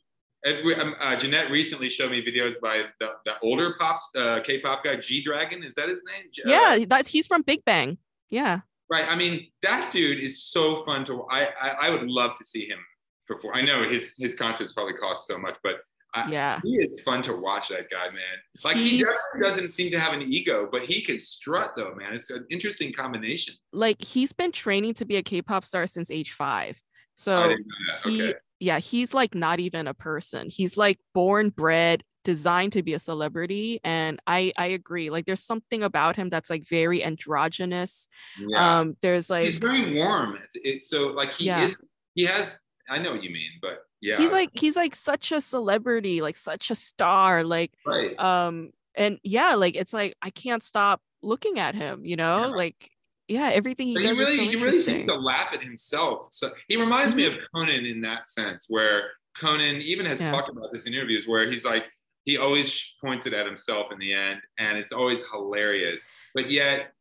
um, 0.44 0.96
uh, 0.98 1.14
Jeanette 1.14 1.52
recently 1.52 1.88
showed 1.88 2.10
me 2.10 2.20
videos 2.20 2.60
by 2.60 2.86
the, 2.98 3.10
the 3.24 3.34
older 3.42 3.76
pops, 3.78 4.08
uh, 4.16 4.40
K-pop 4.40 4.82
guy, 4.82 4.96
G 4.96 5.22
Dragon. 5.22 5.62
Is 5.62 5.76
that 5.76 5.88
his 5.88 6.02
name? 6.04 6.24
Uh, 6.44 6.50
yeah 6.50 6.84
that's 6.84 7.08
he's 7.08 7.28
from 7.28 7.42
big 7.42 7.64
bang 7.64 7.96
yeah 8.28 8.62
right. 8.90 9.06
I 9.08 9.14
mean, 9.16 9.46
that 9.62 9.90
dude 9.90 10.20
is 10.20 10.44
so 10.44 10.84
fun 10.84 11.04
to. 11.06 11.24
I, 11.30 11.48
I 11.60 11.68
I 11.82 11.90
would 11.90 12.08
love 12.08 12.36
to 12.38 12.44
see 12.44 12.66
him 12.66 12.78
perform. 13.26 13.56
I 13.56 13.62
know 13.62 13.88
his 13.88 14.14
his 14.18 14.34
concerts 14.34 14.72
probably 14.72 14.94
cost 14.94 15.26
so 15.26 15.38
much, 15.38 15.56
but 15.62 15.76
I- 16.14 16.30
yeah 16.30 16.60
he 16.62 16.74
is 16.76 17.00
fun 17.00 17.22
to 17.22 17.34
watch. 17.34 17.68
That 17.68 17.88
guy, 17.90 18.06
man. 18.08 18.36
Like 18.64 18.76
he 18.76 18.98
He's- 18.98 19.08
definitely 19.34 19.54
doesn't 19.62 19.72
seem 19.72 19.90
to 19.92 20.00
have 20.00 20.12
an 20.12 20.22
ego, 20.22 20.68
but 20.70 20.82
he 20.84 21.00
can 21.00 21.18
strut 21.18 21.70
though, 21.76 21.94
man. 21.94 22.12
It's 22.12 22.30
an 22.30 22.46
interesting 22.50 22.92
combination. 22.92 23.54
like 23.72 24.02
he's 24.02 24.32
been 24.32 24.52
training 24.52 24.94
to 24.94 25.04
be 25.04 25.16
a 25.16 25.22
k-pop 25.22 25.64
star 25.64 25.86
since 25.86 26.10
age 26.10 26.32
five 26.32 26.78
so 27.14 27.36
I 27.36 27.48
didn't 27.48 27.66
know 27.66 27.94
that. 28.04 28.10
he 28.10 28.22
okay. 28.22 28.34
yeah 28.60 28.78
he's 28.78 29.12
like 29.14 29.34
not 29.34 29.60
even 29.60 29.86
a 29.86 29.92
person 29.94 30.48
he's 30.50 30.76
like 30.78 30.98
born 31.14 31.50
bred 31.50 32.02
designed 32.24 32.72
to 32.72 32.82
be 32.82 32.94
a 32.94 32.98
celebrity 32.98 33.80
and 33.84 34.20
i 34.26 34.52
i 34.56 34.66
agree 34.66 35.10
like 35.10 35.26
there's 35.26 35.42
something 35.42 35.82
about 35.82 36.16
him 36.16 36.28
that's 36.28 36.50
like 36.50 36.66
very 36.66 37.02
androgynous 37.04 38.08
Yeah. 38.38 38.78
um 38.80 38.96
there's 39.02 39.28
like 39.28 39.46
he's 39.46 39.58
very 39.58 39.94
warm. 39.94 40.38
It's 40.54 40.88
so 40.88 41.08
like 41.08 41.32
he 41.32 41.46
Yeah. 41.46 41.64
is. 41.64 41.76
He 42.14 42.24
has. 42.24 42.58
I 42.90 42.98
know 42.98 43.12
what 43.12 43.22
you 43.22 43.30
mean, 43.30 43.50
but 43.62 43.78
yeah. 44.00 44.16
he's 44.16 44.32
like 44.32 44.50
he's 44.52 44.76
like 44.76 44.94
such 44.94 45.32
a 45.32 45.40
celebrity 45.40 46.20
like 46.20 46.36
such 46.36 46.70
a 46.70 46.74
star 46.74 47.42
like 47.44 47.72
right. 47.86 48.18
um 48.18 48.70
and 48.94 49.18
yeah 49.22 49.54
like 49.54 49.76
it's 49.76 49.92
like 49.94 50.14
i 50.20 50.28
can't 50.30 50.62
stop 50.62 51.00
looking 51.22 51.58
at 51.58 51.74
him 51.74 52.04
you 52.04 52.16
know 52.16 52.40
Yeah. 52.40 52.46
like 52.62 52.90
yeah 53.28 53.48
everything 53.50 53.88
he 53.88 53.94
But 53.94 54.02
does 54.02 54.10
he 54.10 54.18
really, 54.18 54.36
so 54.36 54.42
he 54.44 54.56
really 54.56 54.80
seems 54.80 55.06
to 55.06 55.14
laugh 55.14 55.52
at 55.54 55.62
himself. 55.62 56.26
So 56.32 56.50
he 56.68 56.76
reminds 56.76 57.14
me 57.14 57.22
Mhm. 57.24 57.28
of 57.28 57.38
Conan 57.54 57.86
in 57.86 58.00
that 58.02 58.28
sense, 58.28 58.66
where 58.68 59.10
Conan 59.38 59.76
even 59.80 60.04
has 60.06 60.20
Yeah. 60.20 60.30
talked 60.32 60.50
about 60.50 60.70
this 60.72 60.84
in 60.86 60.92
interviews, 60.92 61.26
where 61.26 61.48
he's 61.50 61.64
like, 61.64 61.86
he 62.24 62.38
always 62.38 62.94
points 63.00 63.26
it 63.26 63.32
at 63.32 63.46
himself 63.46 63.92
in 63.92 63.98
the 63.98 64.12
end, 64.12 64.40
and 64.58 64.78
it's 64.78 64.92
always 64.92 65.24
hilarious. 65.30 66.08
But 66.34 66.50
yet, 66.50 66.92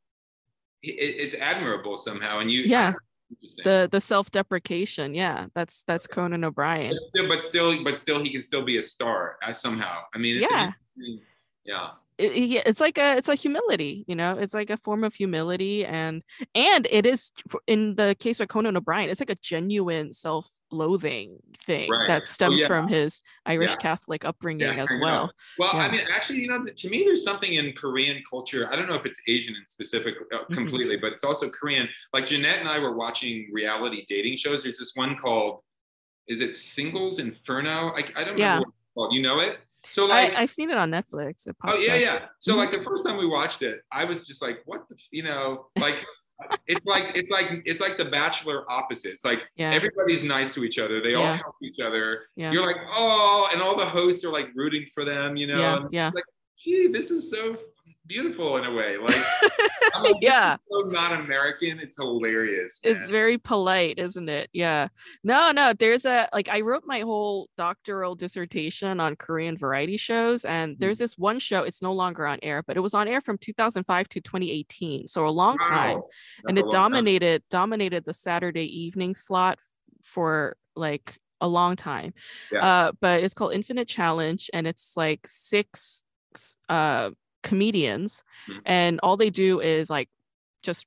it, 0.84 0.90
it's 0.90 1.36
admirable 1.36 1.98
somehow. 1.98 2.40
And 2.40 2.52
you, 2.52 2.64
Yeah. 2.64 2.94
the 3.64 3.88
the 3.90 4.02
self-deprecation 4.02 5.16
yeah 5.16 5.46
that's 5.56 5.84
that's 5.84 6.06
conan 6.06 6.44
o'brien 6.44 6.92
but 6.92 7.08
still, 7.10 7.28
but 7.30 7.44
still, 7.44 7.84
but 7.86 7.98
still, 7.98 8.22
he 8.22 8.30
can 8.30 8.44
still 8.44 8.62
be 8.62 8.78
a 8.78 8.82
star 8.82 9.38
uh, 9.46 9.54
somehow. 9.54 10.00
I 10.14 10.18
mean, 10.18 10.36
it's 10.42 10.52
Yeah. 10.52 10.72
yeah. 11.64 11.90
It, 12.22 12.32
it- 12.32 12.64
it's 12.66 12.80
like 12.82 12.98
a 12.98 13.18
it's 13.18 13.28
a 13.30 13.36
humility 13.36 14.06
you 14.08 14.16
know 14.16 14.38
it's 14.38 14.54
like 14.54 14.70
a 14.70 14.78
form 14.78 15.04
of 15.04 15.14
humility 15.14 15.86
and 15.86 16.24
and 16.56 16.88
it 16.90 17.06
is 17.06 17.32
in 17.68 17.96
the 17.96 18.16
case 18.20 18.40
of 18.40 18.48
conan 18.48 18.78
o'brien 18.78 19.10
it's 19.10 19.20
like 19.20 19.30
a 19.30 19.36
genuine 19.42 20.14
self-loathing 20.14 21.38
thing 21.66 21.90
Right. 21.92 22.08
that 22.08 22.22
Oh, 22.24 22.26
stems 22.26 22.60
yeah. 22.62 22.68
from 22.68 22.88
his 22.88 23.22
irish 23.46 23.72
Yeah. 23.72 23.76
catholic 23.78 24.26
upbringing 24.26 24.74
Yeah, 24.76 24.84
as 24.84 24.96
well 25.02 25.32
Well, 25.58 25.72
I 25.76 25.90
mean, 25.92 26.02
actually, 26.14 26.40
you 26.40 26.48
know, 26.48 26.64
to 26.64 26.90
me, 26.90 27.04
there's 27.04 27.24
something 27.24 27.54
in 27.54 27.74
Korean 27.74 28.24
culture. 28.30 28.68
I 28.72 28.76
don't 28.76 28.88
know 28.88 28.96
if 28.96 29.06
it's 29.06 29.22
Asian 29.28 29.56
in 29.56 29.66
specific 29.66 30.16
uh, 30.34 30.38
Mm-hmm. 30.38 30.54
completely, 30.54 30.98
but 30.98 31.12
it's 31.14 31.24
also 31.24 31.50
Korean. 31.50 31.88
Like 32.14 32.26
Jeanette 32.26 32.60
and 32.60 32.70
I 32.70 32.80
were 32.80 32.96
watching 32.96 33.50
reality 33.52 34.04
dating 34.08 34.38
shows. 34.38 34.64
There's 34.64 34.80
this 34.80 34.94
one 34.96 35.16
called, 35.16 35.60
is 36.28 36.40
it 36.40 36.56
Singles 36.56 37.20
Inferno? 37.20 37.90
I, 38.00 38.02
I 38.16 38.24
don't 38.24 38.38
Yeah. 38.38 38.56
know 38.56 38.60
what 38.62 38.68
it's 38.70 38.94
called. 38.96 39.14
You 39.14 39.22
know 39.22 39.40
it? 39.40 39.60
So 39.90 40.06
like, 40.06 40.36
I, 40.36 40.42
i've 40.42 40.52
seen 40.52 40.70
it 40.70 40.78
on 40.78 40.92
netflix 40.92 41.48
it 41.48 41.56
oh 41.66 41.78
yeah, 41.78 41.94
up. 41.94 42.00
yeah. 42.00 42.26
So 42.40 42.56
like 42.56 42.72
the 42.72 42.78
mm-hmm. 42.78 42.86
first 42.86 43.06
time 43.06 43.18
we 43.18 43.28
watched 43.28 43.62
it, 43.62 43.82
I 43.92 44.06
was 44.06 44.28
just 44.28 44.42
like, 44.42 44.62
what 44.66 44.88
the, 44.90 44.96
f-? 44.96 45.08
you 45.12 45.24
know, 45.24 45.68
like. 45.80 45.96
it's 46.66 46.84
like 46.88 47.12
it's 47.14 47.30
like 47.30 47.62
it's 47.66 47.80
like 47.80 47.98
the 47.98 48.06
bachelor 48.06 48.64
opposite 48.68 49.12
it's 49.12 49.24
like 49.24 49.42
yeah 49.58 49.70
everybody's 49.70 50.24
nice 50.24 50.52
to 50.52 50.64
each 50.64 50.80
other 50.80 51.00
they 51.00 51.14
all 51.14 51.34
help 51.34 51.54
each 51.62 51.80
other 51.80 52.24
yeah 52.36 52.52
you're 52.52 52.66
like, 52.66 52.82
oh, 52.94 53.50
and 53.52 53.62
all 53.62 53.78
the 53.78 53.86
hosts 53.86 54.24
are 54.24 54.32
like 54.32 54.50
rooting 54.56 54.86
for 54.94 55.06
them, 55.06 55.36
you 55.36 55.48
know. 55.48 55.60
Yeah, 55.60 55.80
yeah. 55.92 56.08
It's 56.08 56.16
like, 56.16 56.24
gee, 56.58 56.88
this 56.88 57.12
is 57.12 57.30
so 57.30 57.58
beautiful 58.08 58.58
in 58.58 58.66
a 58.66 58.74
way. 58.74 58.98
Like, 58.98 59.16
yeah 60.22 60.56
so 60.68 60.82
not 60.88 61.14
American. 61.20 61.80
It's 61.80 61.98
hilarious. 61.98 62.80
it's 62.84 63.08
very 63.10 63.38
polite 63.38 64.00
isn't 64.00 64.30
it 64.30 64.50
yeah 64.54 64.88
no 65.24 65.52
no 65.52 65.74
there's 65.78 66.06
a 66.06 66.28
like 66.34 66.50
i 66.50 66.62
wrote 66.62 66.84
my 66.86 67.02
whole 67.02 67.50
doctoral 67.58 68.16
dissertation 68.16 69.00
on 69.00 69.16
korean 69.16 69.58
variety 69.58 69.98
shows 69.98 70.46
and 70.46 70.78
there's 70.80 70.98
Mm-hmm. 70.98 71.04
this 71.04 71.18
one 71.18 71.40
show 71.40 71.64
it's 71.64 71.82
no 71.82 71.92
longer 71.94 72.26
on 72.26 72.40
air 72.42 72.64
but 72.66 72.78
it 72.78 72.80
was 72.80 72.94
on 72.94 73.08
air 73.08 73.22
from 73.22 73.38
2005 73.38 74.10
to 74.10 74.22
2018 74.22 75.08
so 75.08 75.28
a 75.28 75.30
long 75.30 75.58
time 75.58 75.98
Wow. 75.98 76.08
and 76.48 76.58
it 76.58 76.62
long 76.64 76.72
time. 76.72 76.82
dominated 76.92 77.44
dominated 77.50 78.06
the 78.06 78.14
saturday 78.14 78.66
evening 78.86 79.14
slot 79.16 79.60
for 80.04 80.56
like 80.76 81.18
a 81.42 81.48
long 81.48 81.76
time 81.76 82.14
Yeah. 82.52 82.66
uh 82.66 82.92
but 83.02 83.24
it's 83.24 83.34
called 83.34 83.54
infinite 83.54 83.88
challenge 83.88 84.50
and 84.54 84.68
it's 84.68 84.96
like 84.96 85.22
six 85.28 86.04
uh 86.70 87.12
comedians 87.44 88.24
Mhm. 88.48 88.62
and 88.66 89.00
all 89.04 89.18
they 89.18 89.30
do 89.30 89.60
is 89.62 89.90
like 89.90 90.10
just 90.64 90.86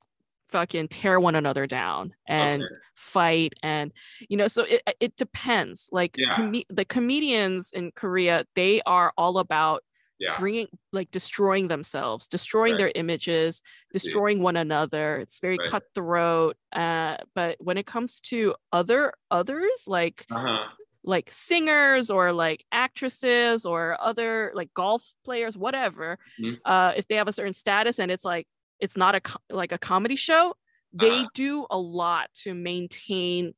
fucking 0.48 0.88
tear 0.88 1.18
one 1.18 1.34
another 1.34 1.66
down 1.66 2.14
and 2.28 2.62
Okay. 2.62 2.74
fight 2.94 3.54
and 3.62 3.92
you 4.28 4.36
know 4.36 4.46
so 4.46 4.62
it 4.64 4.82
it 5.00 5.16
depends 5.16 5.88
like 5.92 6.16
Yeah. 6.16 6.28
come- 6.30 6.62
the 6.68 6.84
comedians 6.84 7.72
in 7.72 7.90
korea 7.92 8.44
they 8.54 8.80
are 8.86 9.12
all 9.18 9.38
about 9.38 9.82
Yeah. 10.20 10.36
bringing 10.38 10.68
like 10.92 11.10
destroying 11.10 11.68
themselves 11.68 12.28
destroying 12.28 12.74
Right. 12.74 12.78
their 12.78 12.92
images 12.94 13.62
destroying 13.92 14.42
one 14.42 14.56
another 14.56 15.16
it's 15.16 15.40
very 15.40 15.58
Right. 15.58 15.68
cutthroat 15.70 16.56
uh 16.72 17.16
but 17.34 17.56
when 17.60 17.76
it 17.78 17.86
comes 17.86 18.20
to 18.20 18.54
other 18.72 19.12
others 19.32 19.88
like 19.88 20.24
Uh-huh. 20.30 20.68
Like 21.06 21.28
singers 21.30 22.10
or 22.10 22.32
like 22.32 22.64
actresses 22.72 23.66
or 23.66 23.96
other 24.00 24.50
like 24.54 24.72
golf 24.74 25.12
players 25.24 25.56
whatever 25.56 26.18
Mhm. 26.40 26.58
uh 26.64 26.92
if 26.96 27.06
they 27.06 27.14
have 27.16 27.28
a 27.28 27.32
certain 27.32 27.52
status 27.52 27.98
and 27.98 28.10
it's 28.10 28.24
like 28.24 28.46
it's 28.80 28.96
not 28.96 29.14
a 29.14 29.20
like 29.50 29.70
a 29.72 29.78
comedy 29.78 30.16
show 30.16 30.54
they 30.92 31.20
Uh-huh. 31.20 31.28
do 31.34 31.66
a 31.70 31.78
lot 31.78 32.30
to 32.42 32.54
maintain 32.54 33.52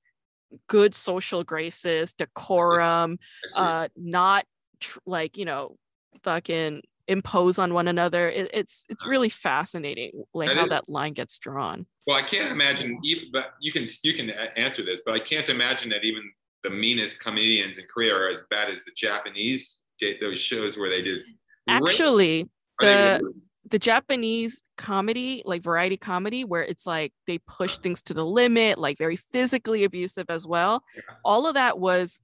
good 0.69 0.95
social 0.95 1.45
graces 1.45 2.13
decorum 2.15 3.19
uh 3.55 3.89
not 3.97 4.45
tr- 4.81 4.99
like 5.07 5.37
you 5.39 5.45
know 5.45 5.77
fucking 6.25 6.83
impose 7.09 7.59
on 7.59 7.73
one 7.73 7.87
another 7.87 8.29
it, 8.29 8.51
it's 8.53 8.85
it's 8.89 9.07
really 9.07 9.29
fascinating 9.29 10.25
like 10.35 10.49
That 10.49 10.57
how 10.57 10.65
is- 10.65 10.71
that 10.71 10.89
line 10.89 11.13
gets 11.13 11.39
drawn 11.39 11.87
well, 12.09 12.17
I 12.17 12.23
can't 12.23 12.53
imagine. 12.53 13.01
Even, 13.03 13.33
but 13.33 13.55
you 13.61 13.73
can 13.73 13.89
you 14.05 14.15
can 14.15 14.31
answer 14.31 14.85
this, 14.85 15.01
but 15.05 15.13
I 15.13 15.19
can't 15.19 15.49
imagine 15.49 15.89
that 15.91 16.05
even 16.05 16.23
the 16.63 16.71
meanest 16.71 17.21
comedians 17.21 17.79
in 17.79 17.85
Korea 17.93 18.15
are 18.15 18.29
as 18.29 18.43
bad 18.51 18.69
as 18.69 18.85
the 18.85 18.93
Japanese 18.97 19.81
did 19.99 20.17
those 20.21 20.39
shows 20.39 20.77
where 20.77 20.91
they 20.91 21.03
did. 21.03 21.23
actually 21.69 22.49
the- 22.81 23.21
the 23.69 23.79
Japanese 23.79 24.63
comedy, 24.77 25.43
like 25.45 25.63
variety 25.63 25.97
comedy, 25.97 26.45
where 26.45 26.63
it's 26.63 26.87
like 26.87 27.13
they 27.27 27.39
push 27.39 27.73
uh-huh. 27.73 27.83
things 27.83 28.03
to 28.03 28.15
the 28.15 28.25
limit, 28.25 28.79
like 28.79 28.99
very 28.99 29.17
physically 29.17 29.85
abusive 29.85 30.27
as 30.29 30.47
well. 30.47 30.83
Yeah. 30.95 31.03
All 31.25 31.47
of 31.47 31.55
that 31.55 31.79
was 31.79 32.21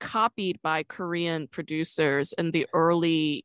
copied 0.00 0.60
by 0.62 0.82
Korean 0.82 1.46
producers 1.46 2.34
in 2.36 2.50
the 2.50 2.66
early 2.72 3.44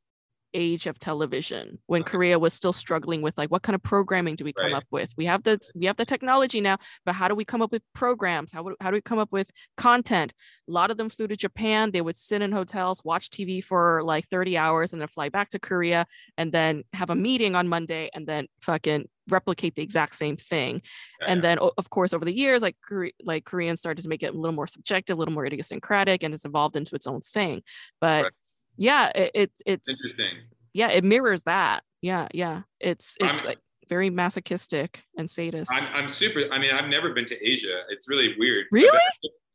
age 0.55 0.87
of 0.87 0.97
television 0.97 1.77
when 1.87 2.01
uh-huh. 2.01 2.11
Korea 2.11 2.39
was 2.39 2.53
still 2.53 2.73
struggling 2.73 3.21
with 3.21 3.37
like 3.37 3.51
what 3.51 3.61
kind 3.61 3.75
of 3.75 3.83
programming 3.83 4.35
do 4.35 4.45
we 4.45 4.53
come 4.53 4.71
Right. 4.71 4.77
up 4.77 4.85
with? 4.89 5.13
We 5.17 5.25
have 5.25 5.43
the 5.43 5.59
we 5.75 5.85
have 5.85 5.97
the 5.97 6.05
technology 6.05 6.61
now, 6.61 6.77
but 7.05 7.13
how 7.13 7.27
do 7.27 7.35
we 7.35 7.45
come 7.45 7.61
up 7.61 7.71
with 7.71 7.83
programs? 7.93 8.51
How 8.51 8.65
how 8.79 8.89
do 8.89 8.95
we 8.95 9.01
come 9.01 9.19
up 9.19 9.31
with 9.31 9.51
content? 9.77 10.33
A 10.67 10.71
lot 10.71 10.89
of 10.89 10.97
them 10.97 11.09
flew 11.09 11.27
to 11.27 11.35
Japan. 11.35 11.91
They 11.91 12.01
would 12.01 12.17
sit 12.17 12.41
in 12.41 12.51
hotels, 12.51 13.03
watch 13.03 13.29
TV 13.29 13.63
for 13.63 14.01
like 14.03 14.27
30 14.29 14.57
hours 14.57 14.93
and 14.93 15.01
then 15.01 15.07
fly 15.09 15.29
back 15.29 15.49
to 15.49 15.59
Korea 15.59 16.07
and 16.37 16.51
then 16.51 16.83
have 16.93 17.09
a 17.09 17.15
meeting 17.15 17.55
on 17.55 17.67
Monday 17.67 18.09
and 18.13 18.25
then 18.25 18.47
fucking 18.61 19.07
replicate 19.29 19.75
the 19.75 19.81
exact 19.81 20.13
same 20.13 20.37
thing 20.37 20.81
and 21.27 21.43
then 21.43 21.57
of 21.57 21.89
course 21.89 22.13
over 22.13 22.23
the 22.23 22.31
years 22.31 22.61
like 22.61 22.75
like 23.23 23.43
koreans 23.43 23.79
started 23.79 24.03
to 24.03 24.07
make 24.07 24.21
it 24.21 24.35
a 24.35 24.37
little 24.37 24.53
more 24.53 24.67
subjective 24.67 25.17
a 25.17 25.19
little 25.19 25.33
more 25.33 25.47
idiosyncratic 25.47 26.21
and 26.21 26.31
it's 26.31 26.45
evolved 26.45 26.75
into 26.75 26.95
its 26.95 27.07
own 27.07 27.21
thing 27.21 27.63
but 27.99 28.25
Right. 28.25 28.33
Yeah 28.77 29.11
it, 29.15 29.31
it 29.35 29.51
it's 29.65 29.89
Interesting. 29.89 30.41
yeah 30.73 30.89
it 30.89 31.03
mirrors 31.03 31.43
that 31.43 31.83
yeah 32.01 32.27
yeah 32.33 32.61
it's 32.79 33.15
it's 33.19 33.37
I'm- 33.39 33.45
like 33.45 33.59
very 33.87 34.09
masochistic 34.09 35.03
and 35.17 35.29
sadist 35.29 35.71
I'm, 35.71 35.85
I'm 35.93 36.11
super. 36.11 36.41
I 36.51 36.57
mean, 36.57 36.71
I've 36.73 36.89
never 36.89 37.13
been 37.13 37.25
to 37.25 37.47
Asia. 37.47 37.81
It's 37.89 38.09
really 38.09 38.33
weird. 38.39 38.65
Really? 38.71 38.97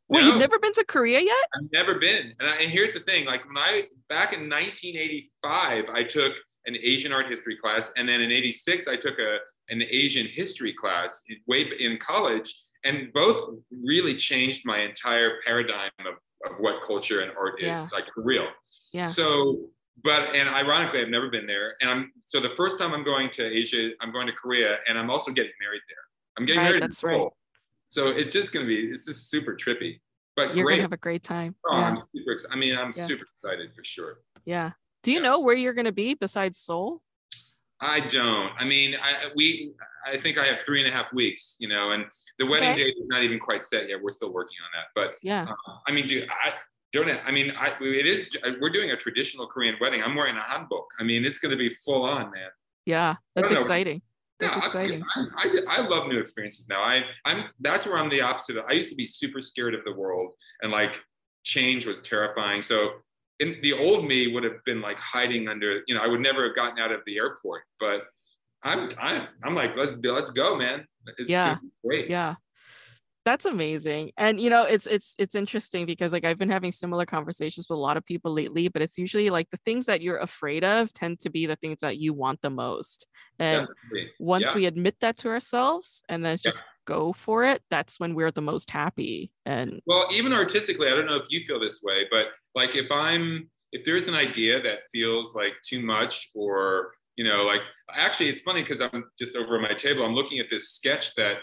wait 0.07 0.21
No. 0.21 0.27
you've 0.27 0.39
never 0.39 0.57
been 0.57 0.71
to 0.73 0.85
korea 0.85 1.19
yet 1.19 1.45
I've 1.55 1.69
never 1.73 1.95
been. 1.99 2.33
And, 2.39 2.49
I, 2.49 2.55
and 2.61 2.71
here's 2.71 2.93
the 2.93 3.01
thing: 3.01 3.25
like 3.25 3.45
when 3.45 3.57
I 3.57 3.83
back 4.07 4.31
in 4.33 4.49
1985, 4.49 5.85
I 5.93 6.03
took 6.03 6.33
an 6.65 6.75
Asian 6.81 7.11
art 7.11 7.27
history 7.29 7.57
class, 7.57 7.91
and 7.97 8.07
then 8.07 8.21
in 8.21 8.31
'86, 8.31 8.87
I 8.87 8.95
took 8.95 9.19
a 9.19 9.39
an 9.69 9.81
Asian 9.89 10.27
history 10.27 10.73
class 10.73 11.23
way 11.47 11.69
in 11.79 11.97
college, 11.97 12.53
and 12.85 13.11
both 13.13 13.55
really 13.83 14.15
changed 14.15 14.61
my 14.65 14.79
entire 14.79 15.39
paradigm 15.45 15.91
of, 15.99 16.13
of 16.49 16.57
what 16.59 16.81
culture 16.85 17.19
and 17.21 17.31
art 17.37 17.55
Yeah. 17.59 17.79
is, 17.81 17.91
like 17.91 18.05
for 18.15 18.23
real. 18.23 18.47
Yeah 18.93 19.05
So, 19.05 19.69
but 20.03 20.35
and 20.35 20.49
ironically, 20.49 21.01
I've 21.01 21.09
never 21.09 21.29
been 21.29 21.45
there, 21.45 21.75
and 21.81 21.89
I'm 21.89 22.11
so 22.25 22.39
the 22.39 22.49
first 22.55 22.79
time 22.79 22.93
I'm 22.93 23.03
going 23.03 23.29
to 23.31 23.43
Asia, 23.45 23.91
I'm 24.01 24.11
going 24.11 24.27
to 24.27 24.33
Korea, 24.33 24.79
and 24.87 24.97
I'm 24.97 25.09
also 25.09 25.31
getting 25.31 25.51
married 25.61 25.81
there. 25.87 25.97
I'm 26.37 26.45
getting 26.45 26.61
Right, 26.61 26.69
married. 26.69 26.81
that's 26.83 27.03
in 27.03 27.09
right. 27.09 27.17
Seoul. 27.17 27.37
So 27.87 28.07
it's 28.07 28.31
just 28.31 28.53
gonna 28.53 28.65
be, 28.65 28.85
it's 28.85 29.05
just 29.05 29.29
super 29.29 29.53
trippy, 29.53 29.99
but 30.35 30.55
you're 30.55 30.65
great. 30.65 30.75
gonna 30.75 30.83
have 30.83 30.93
a 30.93 30.97
great 30.97 31.23
time 31.23 31.55
Oh, 31.69 31.77
yeah 31.79 31.87
I'm 31.87 31.97
super. 31.97 32.37
I 32.49 32.55
mean, 32.55 32.77
I'm 32.77 32.93
Yeah. 32.95 33.05
super 33.05 33.25
excited 33.25 33.73
for 33.75 33.83
sure. 33.83 34.21
yeah 34.45 34.71
do 35.03 35.11
you 35.11 35.17
Yeah. 35.17 35.23
know 35.23 35.39
where 35.39 35.55
you're 35.55 35.73
gonna 35.73 35.91
be 35.91 36.13
besides 36.13 36.57
seoul 36.57 37.01
I 37.83 37.99
don't. 37.99 38.51
I 38.59 38.63
mean, 38.63 38.95
I 39.01 39.31
we. 39.35 39.73
I 40.05 40.15
think 40.19 40.37
I 40.37 40.45
have 40.45 40.59
three 40.59 40.81
and 40.83 40.87
a 40.87 40.95
half 40.95 41.11
weeks. 41.13 41.57
You 41.59 41.67
know, 41.67 41.91
and 41.93 42.05
the 42.37 42.45
wedding 42.45 42.73
Okay. 42.73 42.83
date 42.83 42.95
is 43.01 43.07
not 43.07 43.23
even 43.23 43.39
quite 43.39 43.63
set 43.63 43.89
yet. 43.89 43.99
We're 43.99 44.11
still 44.11 44.31
working 44.31 44.57
on 44.63 44.69
that. 44.77 44.87
But 44.93 45.15
yeah 45.23 45.47
uh, 45.49 45.77
I 45.87 45.91
mean, 45.91 46.05
dude, 46.05 46.29
I 46.29 46.53
don't. 46.91 47.09
I 47.25 47.31
mean, 47.31 47.51
I 47.57 47.73
it 47.81 48.05
is. 48.05 48.29
We're 48.59 48.69
doing 48.69 48.91
a 48.91 48.97
traditional 48.97 49.47
Korean 49.47 49.75
wedding. 49.81 50.03
I'm 50.03 50.15
wearing 50.15 50.37
a 50.37 50.41
hanbok. 50.41 50.85
I 50.99 51.03
mean, 51.03 51.25
it's 51.25 51.39
going 51.39 51.51
to 51.51 51.57
be 51.57 51.69
full 51.85 52.03
on, 52.03 52.31
man. 52.31 52.49
yeah 52.85 53.15
that's 53.35 53.51
exciting 53.51 54.01
that's 54.39 54.57
Yeah, 54.57 54.65
exciting 54.65 55.03
I, 55.15 55.19
I, 55.37 55.77
I 55.77 55.87
love 55.87 56.07
new 56.07 56.19
experiences 56.19 56.67
now. 56.67 56.81
I 56.81 57.03
I'm 57.25 57.43
that's 57.59 57.85
where 57.85 57.97
I'm 57.97 58.09
the 58.09 58.21
opposite. 58.21 58.57
Of, 58.57 58.65
I 58.67 58.73
used 58.73 58.89
to 58.89 58.95
be 58.95 59.05
super 59.05 59.39
scared 59.41 59.75
of 59.75 59.83
the 59.85 59.93
world 59.93 60.31
and 60.61 60.71
like 60.71 60.99
change 61.43 61.85
was 61.85 62.01
terrifying. 62.01 62.61
So 62.61 62.77
in 63.39 63.57
the 63.61 63.73
old 63.73 64.05
me 64.07 64.31
would 64.33 64.43
have 64.43 64.63
been 64.65 64.81
like 64.81 64.97
hiding 64.99 65.47
under, 65.47 65.81
you 65.87 65.93
know, 65.95 66.01
I 66.01 66.07
would 66.07 66.21
never 66.21 66.43
have 66.47 66.55
gotten 66.55 66.77
out 66.79 66.91
of 66.91 67.01
the 67.05 67.17
airport. 67.17 67.63
But 67.79 68.01
I'm 68.63 68.89
I'm 68.99 69.27
I'm 69.43 69.55
like 69.55 69.75
let's 69.77 69.93
let's 70.03 70.31
go, 70.31 70.55
man. 70.57 70.85
It's 71.19 71.29
Yeah. 71.29 71.57
great. 71.85 72.09
yeah 72.09 72.35
that's 73.23 73.45
amazing 73.45 74.11
and 74.17 74.39
you 74.39 74.49
know 74.49 74.63
it's 74.63 74.87
it's 74.87 75.15
it's 75.19 75.35
interesting 75.35 75.85
because 75.85 76.11
like 76.11 76.25
i've 76.25 76.37
been 76.37 76.49
having 76.49 76.71
similar 76.71 77.05
conversations 77.05 77.67
with 77.69 77.77
a 77.77 77.79
lot 77.79 77.97
of 77.97 78.05
people 78.05 78.33
lately 78.33 78.67
but 78.67 78.81
it's 78.81 78.97
usually 78.97 79.29
like 79.29 79.49
the 79.51 79.57
things 79.57 79.85
that 79.85 80.01
you're 80.01 80.17
afraid 80.17 80.63
of 80.63 80.91
tend 80.93 81.19
to 81.19 81.29
be 81.29 81.45
the 81.45 81.55
things 81.57 81.79
that 81.81 81.97
you 81.97 82.13
want 82.13 82.41
the 82.41 82.49
most 82.49 83.07
and 83.39 83.61
Definitely. 83.61 84.11
once 84.19 84.47
Yeah. 84.47 84.55
we 84.55 84.65
admit 84.65 84.95
that 85.01 85.17
to 85.17 85.29
ourselves 85.29 86.03
and 86.09 86.25
then 86.25 86.31
Yeah. 86.43 86.49
just 86.49 86.63
go 86.85 87.13
for 87.13 87.43
it 87.43 87.61
that's 87.69 87.99
when 87.99 88.15
we're 88.15 88.31
the 88.31 88.41
most 88.41 88.71
happy 88.71 89.31
and 89.45 89.81
Well, 89.85 90.07
even 90.11 90.33
artistically, 90.33 90.87
I 90.87 90.95
don't 90.95 91.05
know 91.05 91.15
if 91.17 91.27
you 91.29 91.41
feel 91.45 91.59
this 91.59 91.81
way, 91.83 92.05
but 92.09 92.27
like 92.55 92.75
if 92.75 92.91
I'm 92.91 93.49
if 93.71 93.83
there's 93.85 94.07
an 94.07 94.15
idea 94.15 94.61
that 94.61 94.79
feels 94.91 95.35
like 95.35 95.53
too 95.63 95.81
much 95.81 96.29
or 96.35 96.91
you 97.17 97.23
know 97.23 97.43
like 97.45 97.61
actually 97.93 98.29
it's 98.29 98.41
funny 98.41 98.61
because 98.61 98.81
i'm 98.81 99.03
just 99.19 99.35
over 99.35 99.59
my 99.59 99.73
table 99.73 100.03
i'm 100.03 100.15
looking 100.15 100.39
at 100.39 100.49
this 100.49 100.69
sketch 100.71 101.13
that 101.15 101.37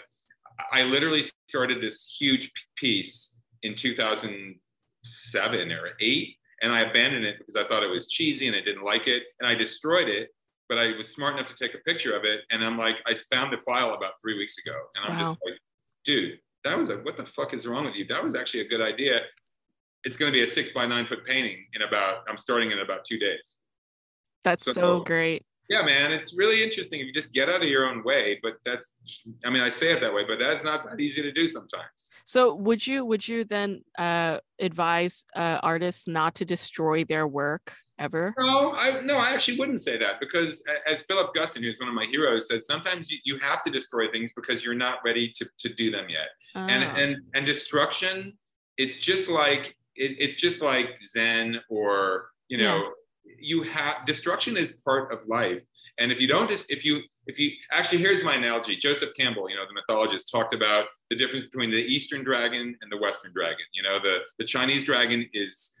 i 0.71 0.83
literally 0.83 1.23
started 1.47 1.81
this 1.81 2.15
huge 2.19 2.51
piece 2.75 3.37
in 3.63 3.75
2007 3.75 5.71
or 5.71 5.89
8 5.99 6.35
and 6.61 6.71
i 6.73 6.81
abandoned 6.81 7.25
it 7.25 7.37
because 7.39 7.55
i 7.55 7.63
thought 7.63 7.83
it 7.83 7.89
was 7.89 8.07
cheesy 8.09 8.47
and 8.47 8.55
i 8.55 8.61
didn't 8.61 8.83
like 8.83 9.07
it 9.07 9.23
and 9.39 9.47
i 9.47 9.55
destroyed 9.55 10.07
it 10.07 10.29
but 10.67 10.77
i 10.77 10.95
was 10.95 11.07
smart 11.09 11.35
enough 11.35 11.47
to 11.47 11.55
take 11.55 11.73
a 11.73 11.79
picture 11.79 12.15
of 12.15 12.23
it 12.23 12.41
and 12.51 12.63
i'm 12.63 12.77
like 12.77 13.01
i 13.07 13.13
found 13.31 13.51
the 13.51 13.57
file 13.59 13.93
about 13.93 14.13
three 14.21 14.37
weeks 14.37 14.57
ago 14.65 14.75
and 14.95 15.11
i'm 15.11 15.19
just 15.19 15.37
like 15.45 15.57
dude 16.05 16.39
that 16.63 16.77
was 16.77 16.89
a 16.89 16.97
what 16.97 17.17
the 17.17 17.25
fuck 17.25 17.53
is 17.53 17.65
wrong 17.65 17.85
with 17.85 17.95
you? 17.95 18.05
That 18.07 18.23
was 18.23 18.35
actually 18.35 18.61
a 18.61 18.67
good 18.67 18.81
idea. 18.81 19.21
It's 20.03 20.17
going 20.17 20.31
to 20.31 20.37
be 20.37 20.43
a 20.43 20.47
six 20.47 20.71
by 20.71 20.85
nine 20.85 21.05
foot 21.05 21.25
painting 21.25 21.65
in 21.73 21.81
about 21.81 22.19
i'm 22.27 22.37
starting 22.37 22.71
in 22.71 22.79
about 22.79 23.05
two 23.05 23.19
days. 23.19 23.57
That's 24.43 24.63
so, 24.63 24.71
So- 24.73 24.99
great 25.01 25.45
yeah 25.69 25.81
man 25.81 26.11
it's 26.11 26.35
really 26.35 26.61
interesting 26.63 26.99
if 26.99 27.05
you 27.07 27.13
just 27.13 27.33
get 27.33 27.47
out 27.47 27.61
of 27.61 27.69
your 27.69 27.85
own 27.85 28.03
way 28.03 28.39
but 28.41 28.53
that's 28.65 28.93
i 29.45 29.49
mean 29.49 29.61
i 29.61 29.69
say 29.69 29.91
it 29.91 30.01
that 30.01 30.13
way 30.13 30.23
but 30.27 30.39
that's 30.39 30.63
not 30.63 30.83
that 30.89 30.99
easy 30.99 31.21
to 31.21 31.31
do 31.31 31.47
sometimes. 31.47 32.11
So 32.25 32.53
would 32.53 32.85
you 32.85 33.05
would 33.05 33.27
you 33.27 33.43
then 33.43 33.83
uh 33.97 34.37
advise 34.59 35.25
uh 35.35 35.59
artists 35.63 36.07
not 36.07 36.35
to 36.35 36.45
destroy 36.45 37.03
their 37.03 37.27
work 37.27 37.73
ever? 37.97 38.35
No 38.37 38.73
i 38.75 39.01
no 39.01 39.17
i 39.17 39.31
actually 39.31 39.57
wouldn't 39.57 39.81
say 39.81 39.97
that 39.97 40.19
because 40.19 40.63
as 40.87 41.01
philip 41.03 41.33
guston 41.33 41.63
who's 41.63 41.79
one 41.79 41.89
of 41.89 41.95
my 41.95 42.05
heroes 42.05 42.47
said 42.47 42.63
sometimes 42.63 43.09
you, 43.09 43.17
you 43.23 43.39
have 43.39 43.63
to 43.63 43.71
destroy 43.71 44.11
things 44.11 44.31
because 44.35 44.63
you're 44.63 44.75
not 44.75 44.99
ready 45.03 45.31
to, 45.35 45.45
to 45.57 45.69
do 45.73 45.89
them 45.91 46.07
yet. 46.09 46.29
And 46.55 46.83
Ah, 46.83 46.95
and 46.95 47.17
and 47.35 47.45
destruction 47.45 48.37
it's 48.77 48.97
just 48.97 49.27
like 49.27 49.75
it, 49.95 50.15
it's 50.19 50.35
just 50.35 50.61
like 50.61 50.89
zen 51.03 51.59
or 51.69 52.29
you 52.47 52.57
know 52.57 52.91
you 53.37 53.63
have 53.63 54.05
destruction 54.05 54.57
is 54.57 54.79
part 54.85 55.11
of 55.11 55.19
life. 55.27 55.61
And 55.97 56.11
if 56.11 56.19
you 56.19 56.27
don't 56.27 56.49
just 56.49 56.71
if 56.71 56.83
you 56.85 57.01
if 57.27 57.37
you 57.39 57.51
actually 57.71 57.99
here's 57.99 58.23
my 58.23 58.35
analogy. 58.35 58.75
Joseph 58.75 59.09
campbell 59.17 59.49
you 59.49 59.55
know 59.55 59.65
the 59.67 59.73
mythologist 59.73 60.31
talked 60.31 60.53
about 60.53 60.85
the 61.09 61.15
difference 61.15 61.45
between 61.45 61.69
the 61.71 61.77
eastern 61.77 62.23
dragon 62.23 62.75
and 62.81 62.91
the 62.91 62.97
western 62.97 63.31
dragon. 63.33 63.65
You 63.73 63.83
know 63.83 63.99
the 63.99 64.19
the 64.39 64.45
chinese 64.45 64.83
dragon 64.83 65.27
is 65.33 65.75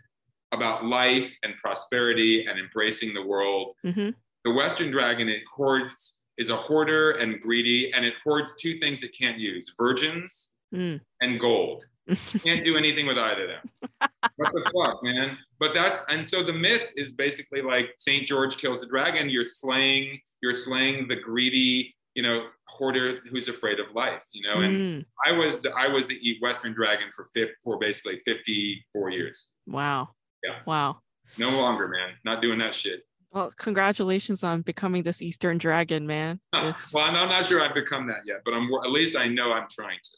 about 0.51 0.85
life 0.85 1.35
and 1.43 1.55
prosperity 1.57 2.45
and 2.45 2.59
embracing 2.59 3.13
the 3.13 3.21
world. 3.23 3.75
Mhm. 3.85 4.13
the 4.45 4.51
western 4.51 4.89
dragon 4.89 5.27
it 5.27 5.43
hoards 5.51 6.21
is 6.37 6.49
a 6.49 6.55
hoarder 6.55 7.11
and 7.11 7.41
greedy 7.41 7.91
and 7.93 8.05
it 8.05 8.13
hoards 8.23 8.53
two 8.59 8.79
things 8.79 9.03
it 9.03 9.13
can't 9.17 9.37
use 9.37 9.73
virgins 9.77 10.53
Mm. 10.73 11.01
and 11.21 11.39
gold 11.39 11.85
can't 12.43 12.63
do 12.65 12.77
anything 12.77 13.05
with 13.07 13.17
either 13.17 13.43
of 13.43 13.49
them. 13.49 14.09
What 14.37 14.51
the 14.53 14.71
fuck 14.73 15.03
man? 15.03 15.37
But 15.59 15.73
that's 15.73 16.03
and 16.09 16.25
so 16.25 16.43
the 16.43 16.53
myth 16.53 16.87
is 16.95 17.11
basically 17.11 17.61
like 17.61 17.93
saint 17.97 18.25
george 18.27 18.57
kills 18.57 18.81
the 18.81 18.87
dragon 18.87 19.29
you're 19.29 19.43
slaying 19.43 20.19
you're 20.41 20.53
slaying 20.53 21.07
the 21.07 21.15
greedy 21.15 21.95
you 22.15 22.23
know 22.23 22.47
hoarder 22.67 23.19
who's 23.29 23.47
afraid 23.47 23.79
of 23.79 23.87
life 23.93 24.23
you 24.31 24.47
know? 24.47 24.61
And 24.61 25.03
Mm. 25.03 25.05
i 25.27 25.31
was 25.37 25.61
the 25.61 25.71
i 25.77 25.87
was 25.87 26.07
the 26.07 26.37
western 26.41 26.73
dragon 26.73 27.07
for 27.15 27.27
for 27.63 27.77
basically 27.79 28.21
54 28.25 29.09
years. 29.11 29.53
Wow. 29.67 30.09
Yeah. 30.43 30.59
wow. 30.65 30.99
No 31.37 31.49
longer 31.51 31.87
man. 31.87 32.11
Not 32.23 32.41
doing 32.41 32.59
that 32.59 32.73
shit. 32.73 33.01
Well, 33.31 33.53
congratulations 33.57 34.43
on 34.43 34.61
becoming 34.63 35.03
this 35.03 35.21
Eastern 35.21 35.57
dragon, 35.59 36.07
man. 36.07 36.39
Well 36.53 37.03
I'm, 37.03 37.15
I'm 37.15 37.29
not 37.29 37.45
sure 37.45 37.61
i've 37.61 37.75
become 37.75 38.07
that 38.07 38.21
yet 38.25 38.41
but 38.45 38.53
i'm 38.53 38.63
at 38.85 38.89
least 38.91 39.15
i 39.17 39.27
know 39.27 39.51
i'm 39.51 39.67
trying 39.69 39.99
to. 40.03 40.09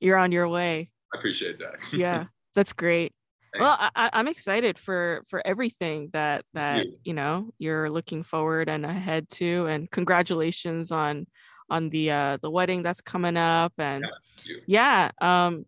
You're 0.00 0.16
on 0.18 0.32
your 0.32 0.48
way. 0.48 0.90
I 1.14 1.18
appreciate 1.18 1.58
that 1.58 1.74
Yeah, 1.92 2.26
that's 2.54 2.72
great. 2.72 3.12
Well, 3.58 3.76
Thanks. 3.76 3.92
I, 3.96 4.06
I- 4.06 4.10
I'm 4.12 4.28
excited 4.28 4.78
for 4.78 5.22
for 5.28 5.44
everything 5.44 6.10
that 6.12 6.44
that 6.54 6.86
you. 6.86 6.96
you 7.04 7.14
know 7.14 7.50
you're 7.58 7.90
looking 7.90 8.22
forward 8.22 8.68
and 8.68 8.86
ahead 8.86 9.28
to, 9.30 9.66
and 9.66 9.90
congratulations 9.90 10.92
on 10.92 11.26
on 11.68 11.88
the 11.90 12.10
uh 12.10 12.38
the 12.42 12.50
wedding 12.50 12.82
that's 12.82 13.00
coming 13.00 13.36
up, 13.36 13.72
and 13.78 14.06
you. 14.44 14.60
yeah, 14.66 15.10
um, 15.20 15.66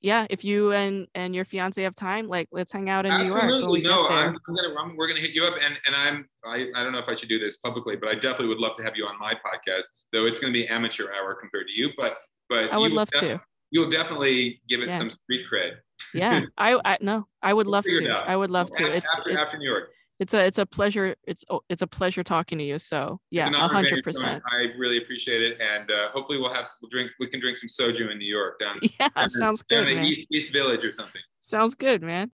yeah. 0.00 0.26
If 0.30 0.44
you 0.44 0.72
and 0.72 1.06
and 1.14 1.34
your 1.34 1.44
fiance 1.44 1.82
have 1.82 1.94
time, 1.94 2.28
like 2.28 2.48
let's 2.50 2.72
hang 2.72 2.88
out 2.88 3.04
in 3.04 3.16
New 3.18 3.26
York 3.26 3.42
Absolutely, 3.42 3.82
no, 3.82 4.08
I'm, 4.08 4.28
I'm, 4.28 4.54
gonna 4.54 4.74
I'm, 4.80 4.96
we're 4.96 5.08
gonna 5.08 5.20
hit 5.20 5.32
you 5.32 5.44
up, 5.44 5.54
and 5.62 5.78
and 5.86 5.94
I'm 5.94 6.28
I, 6.46 6.68
I 6.74 6.82
don't 6.82 6.92
know 6.92 6.98
if 6.98 7.08
I 7.08 7.14
should 7.14 7.28
do 7.28 7.38
this 7.38 7.58
publicly, 7.58 7.96
but 7.96 8.08
I 8.08 8.14
definitely 8.14 8.48
would 8.48 8.58
love 8.58 8.76
to 8.76 8.82
have 8.82 8.96
you 8.96 9.04
on 9.04 9.18
my 9.18 9.34
podcast. 9.34 9.84
Though 10.12 10.24
it's 10.24 10.40
gonna 10.40 10.52
be 10.52 10.66
amateur 10.66 11.12
hour 11.12 11.34
compared 11.34 11.66
to 11.68 11.72
you, 11.74 11.90
but 11.96 12.16
but 12.48 12.72
I 12.72 12.78
would 12.78 12.92
love 12.92 13.10
to. 13.10 13.40
You'll 13.72 13.90
definitely 13.90 14.60
give 14.68 14.80
it 14.82 14.88
Yeah. 14.88 14.98
some 14.98 15.10
street 15.10 15.46
cred. 15.52 15.72
Yeah, 16.14 16.42
I 16.56 16.78
I 16.84 16.98
no, 17.00 17.26
I 17.42 17.52
would 17.52 17.66
We'll 17.66 17.72
love 17.72 17.84
to. 17.84 18.08
I 18.28 18.36
would 18.36 18.50
love 18.50 18.70
to. 18.72 18.82
After- 18.84 18.94
It's 18.94 19.10
after, 19.18 19.30
it's 19.30 19.38
after 19.48 19.58
New 19.58 19.68
York. 19.68 19.90
it's 20.20 20.34
a 20.34 20.44
it's 20.44 20.58
a 20.58 20.66
pleasure. 20.66 21.16
It's 21.26 21.44
oh, 21.50 21.62
it's 21.70 21.80
a 21.82 21.86
pleasure 21.86 22.22
talking 22.22 22.58
to 22.58 22.64
you. 22.64 22.78
So 22.78 23.18
yeah, 23.30 23.48
a 23.48 23.68
hundred 23.68 24.04
percent. 24.04 24.42
I 24.52 24.66
really 24.76 24.98
appreciate 24.98 25.42
it, 25.42 25.60
and 25.60 25.90
uh, 25.90 26.10
hopefully 26.10 26.38
we'll 26.38 26.52
have 26.52 26.68
we'll 26.82 26.90
drink 26.90 27.10
we 27.18 27.26
can 27.28 27.40
drink 27.40 27.56
some 27.56 27.68
soju 27.68 28.10
in 28.10 28.18
New 28.18 28.30
York 28.30 28.60
down, 28.60 28.78
Yeah, 29.00 29.08
down, 29.16 29.30
sounds 29.30 29.64
down 29.64 29.84
good, 29.84 29.88
in 29.92 29.96
man. 29.98 30.04
East, 30.06 30.26
East 30.30 30.52
Village 30.52 30.84
or 30.84 30.92
something. 30.92 31.22
Sounds 31.40 31.74
good, 31.74 32.02
man. 32.02 32.30